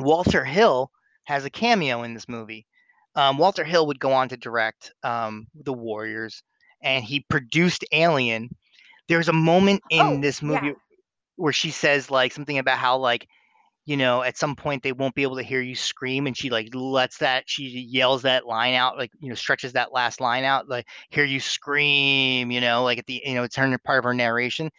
Walter 0.00 0.44
Hill 0.44 0.90
has 1.24 1.44
a 1.44 1.50
cameo 1.50 2.02
in 2.02 2.14
this 2.14 2.28
movie. 2.28 2.66
Um, 3.14 3.38
Walter 3.38 3.64
Hill 3.64 3.86
would 3.88 3.98
go 3.98 4.12
on 4.12 4.28
to 4.28 4.36
direct 4.36 4.92
um, 5.02 5.46
The 5.64 5.72
Warriors, 5.72 6.42
and 6.82 7.04
he 7.04 7.20
produced 7.20 7.84
Alien. 7.92 8.50
There's 9.08 9.28
a 9.28 9.32
moment 9.32 9.82
in 9.90 10.00
Oh, 10.00 10.20
this 10.20 10.42
movie 10.42 10.68
yeah. 10.68 10.72
where 11.36 11.52
she 11.52 11.70
says 11.70 12.10
like 12.10 12.32
something 12.32 12.58
about 12.58 12.78
how 12.78 12.98
like 12.98 13.26
you 13.86 13.96
know 13.96 14.22
at 14.22 14.36
some 14.36 14.54
point 14.54 14.82
they 14.82 14.92
won't 14.92 15.14
be 15.14 15.22
able 15.22 15.36
to 15.36 15.42
hear 15.42 15.60
you 15.60 15.74
scream 15.74 16.26
and 16.26 16.36
she 16.36 16.50
like 16.50 16.68
lets 16.74 17.18
that 17.18 17.44
she 17.46 17.64
yells 17.64 18.22
that 18.22 18.46
line 18.46 18.74
out 18.74 18.96
like 18.98 19.10
you 19.20 19.28
know 19.28 19.34
stretches 19.34 19.72
that 19.72 19.92
last 19.92 20.20
line 20.20 20.44
out 20.44 20.68
like 20.68 20.86
hear 21.10 21.24
you 21.24 21.40
scream 21.40 22.50
you 22.50 22.60
know 22.60 22.82
like 22.84 22.98
at 22.98 23.06
the 23.06 23.22
you 23.24 23.34
know 23.34 23.42
it's 23.42 23.56
her 23.56 23.78
part 23.78 23.98
of 23.98 24.04
her 24.04 24.14
narration 24.14 24.70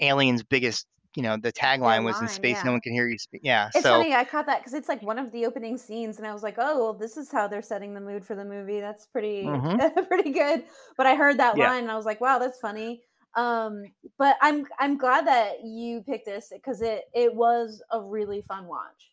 alien's 0.00 0.42
biggest 0.42 0.86
you 1.18 1.24
know 1.24 1.36
the 1.36 1.52
tagline 1.52 2.04
was 2.04 2.20
in 2.22 2.28
line, 2.28 2.36
space 2.38 2.64
no 2.64 2.70
yeah. 2.70 2.72
one 2.72 2.80
can 2.80 2.94
hear 2.94 3.08
you 3.08 3.18
speak 3.18 3.42
yeah 3.44 3.70
It's 3.74 3.88
so 3.88 3.90
funny, 3.90 4.14
I 4.14 4.24
caught 4.24 4.46
that 4.46 4.60
because 4.60 4.74
it's 4.74 4.88
like 4.88 5.02
one 5.02 5.18
of 5.18 5.30
the 5.32 5.46
opening 5.46 5.76
scenes, 5.78 6.18
and 6.18 6.26
I 6.26 6.32
was 6.32 6.42
like, 6.42 6.56
"Oh, 6.58 6.78
well, 6.82 6.94
this 6.94 7.16
is 7.16 7.30
how 7.30 7.48
they're 7.48 7.62
setting 7.62 7.94
the 7.94 8.00
mood 8.00 8.24
for 8.26 8.34
the 8.34 8.44
movie. 8.44 8.80
That's 8.80 9.06
pretty, 9.06 9.44
mhm, 9.44 9.78
pretty 10.08 10.30
good." 10.30 10.64
But 10.96 11.06
I 11.06 11.14
heard 11.16 11.38
that 11.38 11.56
yeah 11.56 11.68
line, 11.68 11.82
and 11.84 11.92
I 11.92 11.96
was 11.96 12.06
like, 12.06 12.20
"Wow, 12.20 12.38
that's 12.38 12.58
funny." 12.60 13.02
Um, 13.34 13.84
but 14.18 14.36
I'm 14.42 14.66
I'm 14.78 14.96
glad 14.98 15.26
that 15.26 15.64
you 15.64 16.02
picked 16.02 16.26
this 16.26 16.50
because 16.52 16.80
it 16.82 17.04
it 17.14 17.34
was 17.34 17.82
a 17.92 18.00
really 18.02 18.42
fun 18.42 18.66
watch. 18.66 19.12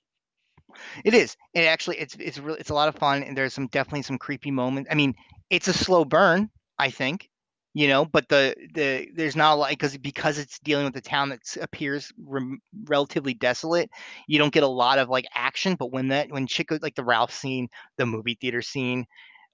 It 1.03 1.13
is. 1.13 1.35
It 1.53 1.65
actually 1.65 1.97
it's 1.99 2.15
it's 2.19 2.37
really 2.37 2.59
it's 2.59 2.69
a 2.69 2.73
lot 2.73 2.89
of 2.89 2.95
fun 2.95 3.23
and 3.23 3.37
there's 3.37 3.53
some 3.53 3.67
definitely 3.67 4.01
some 4.01 4.17
creepy 4.17 4.51
moments. 4.51 4.89
I 4.91 4.95
mean, 4.95 5.13
it's 5.49 5.67
a 5.67 5.73
slow 5.73 6.05
burn, 6.05 6.49
I 6.79 6.89
think, 6.89 7.29
you 7.76 7.89
know, 7.89 8.05
but 8.05 8.30
the 8.30 8.55
the 8.73 9.09
there's 9.15 9.36
not 9.36 9.53
a 9.53 9.57
lot 9.57 9.69
because 9.69 9.97
because 9.97 10.39
it's 10.39 10.59
dealing 10.59 10.86
with 10.86 10.95
a 10.95 11.01
town 11.01 11.30
that 11.30 11.41
appears 11.61 12.09
rem, 12.26 12.61
relatively 12.86 13.34
desolate. 13.34 13.89
You 14.28 14.39
don't 14.39 14.53
get 14.53 14.63
a 14.63 14.67
lot 14.67 14.97
of 14.97 15.09
like 15.09 15.26
action, 15.36 15.76
but 15.76 15.91
when 15.91 16.07
that 16.07 16.32
when 16.32 16.47
goes 16.67 16.82
like 16.82 16.95
the 16.95 17.03
Ralph 17.03 17.34
scene, 17.34 17.67
the 17.97 18.05
movie 18.05 18.38
theater 18.39 18.61
scene, 18.61 19.05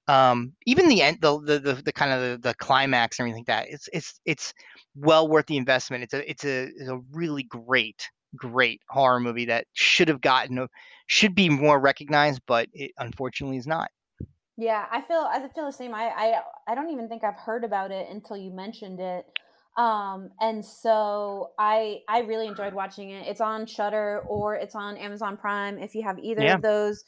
um, 0.08 0.54
even 0.68 0.88
the 0.88 1.02
end, 1.02 1.20
the 1.22 1.40
the 1.42 1.60
the, 1.60 1.74
the 1.76 1.94
kind 1.94 2.12
of 2.14 2.42
the, 2.44 2.50
the 2.50 2.56
climax 2.56 3.20
and 3.20 3.26
everything 3.26 3.42
like 3.48 3.48
that, 3.48 3.74
it's 3.74 3.90
it's 3.94 4.20
it's 4.26 4.54
well 4.96 5.28
worth 5.28 5.48
the 5.48 5.58
investment. 5.58 6.04
It's 6.04 6.14
a 6.14 6.30
it's 6.30 6.46
a 6.46 6.64
it's 6.66 6.90
a 6.90 7.02
really 7.14 7.44
great 7.44 8.10
great 8.36 8.82
horror 8.90 9.20
movie 9.20 9.46
that 9.46 9.66
should 9.74 10.10
have 10.10 10.22
gotten 10.22 10.68
should 11.08 11.36
be 11.36 11.50
more 11.50 11.80
recognized, 11.80 12.42
but 12.48 12.70
it 12.74 12.92
unfortunately 13.00 13.58
is 13.58 13.68
not. 13.68 13.90
Yeah, 14.62 14.86
I 14.92 15.02
feel 15.02 15.28
I 15.28 15.40
feel 15.56 15.66
the 15.66 15.72
same. 15.72 15.96
I 15.96 16.10
I 16.16 16.42
I 16.68 16.76
don't 16.76 16.92
even 16.92 17.10
think 17.10 17.24
I've 17.24 17.36
heard 17.36 17.64
about 17.64 17.90
it 17.90 18.08
until 18.12 18.38
you 18.38 18.52
mentioned 18.52 19.00
it. 19.00 19.26
Um, 19.76 20.30
and 20.40 20.64
so 20.64 21.50
I 21.58 22.02
I 22.08 22.20
really 22.20 22.46
enjoyed 22.46 22.76
watching 22.76 23.10
it. 23.10 23.26
It's 23.28 23.42
on 23.42 23.66
Shudder 23.66 24.22
or 24.30 24.54
it's 24.54 24.76
on 24.76 24.98
Amazon 24.98 25.36
Prime 25.36 25.80
if 25.80 25.96
you 25.96 26.04
have 26.04 26.20
either 26.20 26.44
Yeah, 26.44 26.56
of 26.56 26.62
those. 26.62 27.04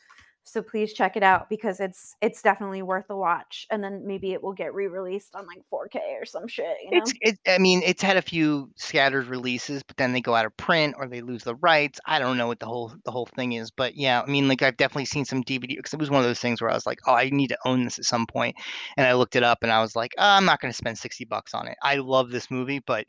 So 0.46 0.62
please 0.62 0.94
check 0.94 1.16
it 1.16 1.24
out 1.24 1.50
because 1.50 1.80
it's 1.80 2.16
it's 2.22 2.42
definitely 2.42 2.82
worth 2.82 3.10
a 3.10 3.16
watch. 3.16 3.66
And 3.72 3.84
then 3.84 4.06
maybe 4.06 4.34
it 4.34 4.44
will 4.44 4.54
get 4.54 4.74
re-released 4.74 5.36
on 5.36 5.48
like 5.48 5.64
4K 5.72 6.22
or 6.22 6.26
some 6.26 6.48
shit, 6.48 6.78
you 6.84 6.90
it's 6.92 7.14
know? 7.14 7.20
it. 7.22 7.40
I 7.48 7.58
mean, 7.58 7.82
it's 7.86 8.04
had 8.04 8.18
a 8.18 8.22
few 8.22 8.70
scattered 8.76 9.28
releases, 9.28 9.84
but 9.84 9.98
then 9.98 10.12
they 10.14 10.22
go 10.22 10.36
out 10.36 10.46
of 10.46 10.56
print 10.58 10.96
or 10.98 11.08
they 11.08 11.22
lose 11.22 11.44
the 11.44 11.56
rights. 11.56 12.00
I 12.06 12.20
don't 12.20 12.38
know 12.38 12.48
what 12.48 12.60
the 12.60 12.66
whole 12.66 12.94
the 13.06 13.12
whole 13.12 13.26
thing 13.26 13.54
is, 13.54 13.72
but 13.72 13.96
yeah, 13.96 14.22
I 14.22 14.30
mean, 14.30 14.48
like 14.48 14.62
I've 14.62 14.78
definitely 14.78 15.06
seen 15.06 15.26
some 15.26 15.44
DVD 15.44 15.76
because 15.78 15.94
it 15.94 16.00
was 16.00 16.10
one 16.10 16.22
of 16.22 16.28
those 16.28 16.40
things 16.40 16.62
where 16.62 16.70
I 16.70 16.76
was 16.76 16.86
like, 16.86 17.00
oh, 17.08 17.14
I 17.14 17.30
need 17.30 17.48
to 17.48 17.58
own 17.66 17.86
this 17.86 18.00
at 18.00 18.06
some 18.06 18.28
point, 18.28 18.56
and 18.98 19.08
I 19.08 19.14
looked 19.14 19.36
it 19.36 19.44
up 19.44 19.64
and 19.64 19.72
I 19.72 19.82
was 19.82 19.96
like, 19.96 20.14
oh, 20.18 20.28
I'm 20.28 20.46
not 20.46 20.60
going 20.60 20.72
to 20.72 20.78
spend 20.78 20.98
sixty 20.98 21.26
bucks 21.26 21.54
on 21.54 21.68
it. 21.68 21.78
I 21.82 21.96
love 21.96 22.32
this 22.32 22.52
movie, 22.52 22.80
but 22.80 23.06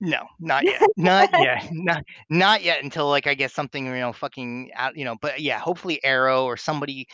No, 0.00 0.26
not 0.38 0.64
yet. 0.64 0.82
Not 0.96 1.30
yet. 1.40 1.68
Not 1.72 2.04
not 2.28 2.62
yet 2.62 2.82
until 2.82 3.08
like 3.08 3.26
I 3.26 3.34
guess 3.34 3.54
something, 3.54 3.86
you 3.86 3.92
know, 3.92 4.12
fucking 4.12 4.70
out, 4.74 4.96
you 4.96 5.04
know, 5.04 5.16
but 5.20 5.40
yeah, 5.40 5.58
hopefully 5.58 6.04
Arrow 6.04 6.44
or 6.44 6.56
somebody 6.56 7.06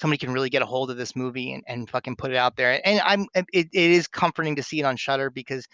somebody 0.00 0.18
can 0.18 0.32
really 0.32 0.50
get 0.50 0.62
a 0.62 0.66
hold 0.66 0.90
of 0.90 0.96
this 0.96 1.16
movie 1.16 1.52
and, 1.52 1.64
and 1.66 1.90
fucking 1.90 2.16
put 2.16 2.30
it 2.30 2.36
out 2.36 2.56
there. 2.56 2.80
And 2.86 3.00
I'm 3.00 3.26
it, 3.34 3.46
it 3.52 3.68
is 3.72 4.06
comforting 4.06 4.54
to 4.56 4.62
see 4.62 4.78
it 4.80 4.84
on 4.84 4.96
Shudder 4.96 5.30
because, 5.30 5.66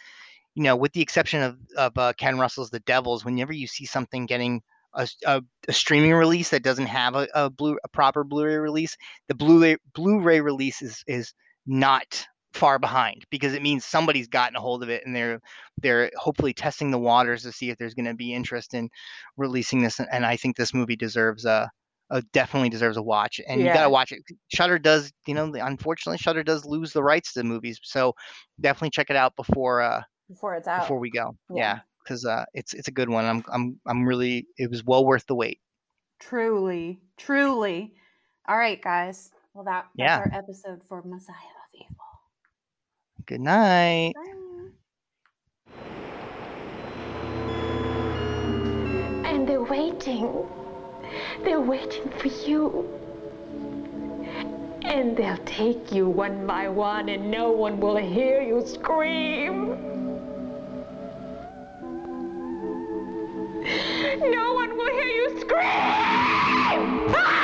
you 0.54 0.62
know, 0.62 0.76
with 0.76 0.92
the 0.94 1.02
exception 1.02 1.42
of 1.42 1.58
of 1.76 1.98
uh, 1.98 2.12
Ken 2.16 2.38
Russell's 2.38 2.70
The 2.70 2.80
Devils, 2.80 3.24
whenever 3.24 3.52
you 3.52 3.66
see 3.66 3.84
something 3.84 4.24
getting 4.26 4.62
a 4.94 5.06
a 5.26 5.42
streaming 5.70 6.14
release 6.14 6.48
that 6.50 6.62
doesn't 6.62 6.86
have 6.86 7.14
a, 7.14 7.28
a 7.34 7.50
blue 7.50 7.76
a 7.84 7.88
proper 7.88 8.24
Blu-ray 8.24 8.56
release, 8.56 8.96
the 9.28 9.34
Blu-ray 9.34 9.76
Blu-ray 9.94 10.40
release 10.40 10.80
is 10.80 11.02
is 11.06 11.34
not 11.66 12.26
far 12.54 12.78
behind 12.78 13.24
because 13.30 13.52
it 13.52 13.62
means 13.62 13.84
somebody's 13.84 14.28
gotten 14.28 14.54
a 14.56 14.60
hold 14.60 14.82
of 14.82 14.88
it 14.88 15.04
and 15.04 15.14
they're 15.14 15.40
they're 15.82 16.10
hopefully 16.16 16.54
testing 16.54 16.90
the 16.92 16.98
waters 16.98 17.42
to 17.42 17.52
see 17.52 17.68
if 17.68 17.76
there's 17.78 17.94
going 17.94 18.06
to 18.06 18.14
be 18.14 18.32
interest 18.32 18.74
in 18.74 18.88
releasing 19.36 19.82
this. 19.82 20.00
And 20.00 20.24
I 20.24 20.36
think 20.36 20.56
this 20.56 20.72
movie 20.72 20.94
deserves 20.96 21.44
a, 21.44 21.68
a 22.10 22.22
definitely 22.32 22.68
deserves 22.68 22.96
a 22.96 23.02
watch. 23.02 23.40
And 23.48 23.60
you 23.60 23.66
got 23.66 23.82
to 23.82 23.90
watch 23.90 24.12
it. 24.12 24.22
Shudder 24.54 24.78
does, 24.78 25.12
you 25.26 25.34
know, 25.34 25.52
unfortunately, 25.54 26.18
Shudder 26.18 26.44
does 26.44 26.64
lose 26.64 26.92
the 26.92 27.02
rights 27.02 27.32
to 27.32 27.40
the 27.40 27.44
movies, 27.44 27.80
so 27.82 28.14
definitely 28.60 28.90
check 28.90 29.10
it 29.10 29.16
out 29.16 29.34
before 29.36 29.82
uh 29.82 30.02
before 30.28 30.54
it's 30.54 30.68
out. 30.68 30.82
before 30.82 30.98
we 31.00 31.10
go. 31.10 31.36
Yeah. 31.50 31.56
Yeah, 31.56 31.80
because 32.04 32.24
uh, 32.24 32.44
it's 32.54 32.72
it's 32.72 32.88
a 32.88 32.92
good 32.92 33.08
one. 33.10 33.24
I'm 33.24 33.44
I'm 33.52 33.80
I'm 33.86 34.06
really 34.06 34.46
it 34.58 34.70
was 34.70 34.84
well 34.84 35.04
worth 35.04 35.26
the 35.26 35.34
wait. 35.34 35.58
Truly, 36.20 37.00
truly. 37.18 37.94
All 38.46 38.56
right, 38.56 38.80
guys. 38.80 39.32
Well, 39.54 39.64
that 39.64 39.86
that's 39.96 40.08
Yeah. 40.08 40.18
our 40.18 40.30
episode 40.32 40.82
for 40.88 41.02
Messiah. 41.02 41.34
Good 43.26 43.40
night. 43.40 44.12
Bye. 44.14 44.32
And 49.24 49.48
they're 49.48 49.62
waiting. 49.62 50.46
They're 51.42 51.60
waiting 51.60 52.10
for 52.18 52.28
you. 52.28 52.86
And 54.82 55.16
they'll 55.16 55.38
take 55.46 55.90
you 55.90 56.06
one 56.06 56.46
by 56.46 56.68
one, 56.68 57.08
and 57.08 57.30
no 57.30 57.50
one 57.50 57.80
will 57.80 57.96
hear 57.96 58.42
you 58.42 58.62
scream. 58.66 59.70
No 64.20 64.52
one 64.52 64.76
will 64.76 64.92
hear 64.92 65.08
you 65.08 65.40
scream! 65.40 67.14
Ah! 67.16 67.43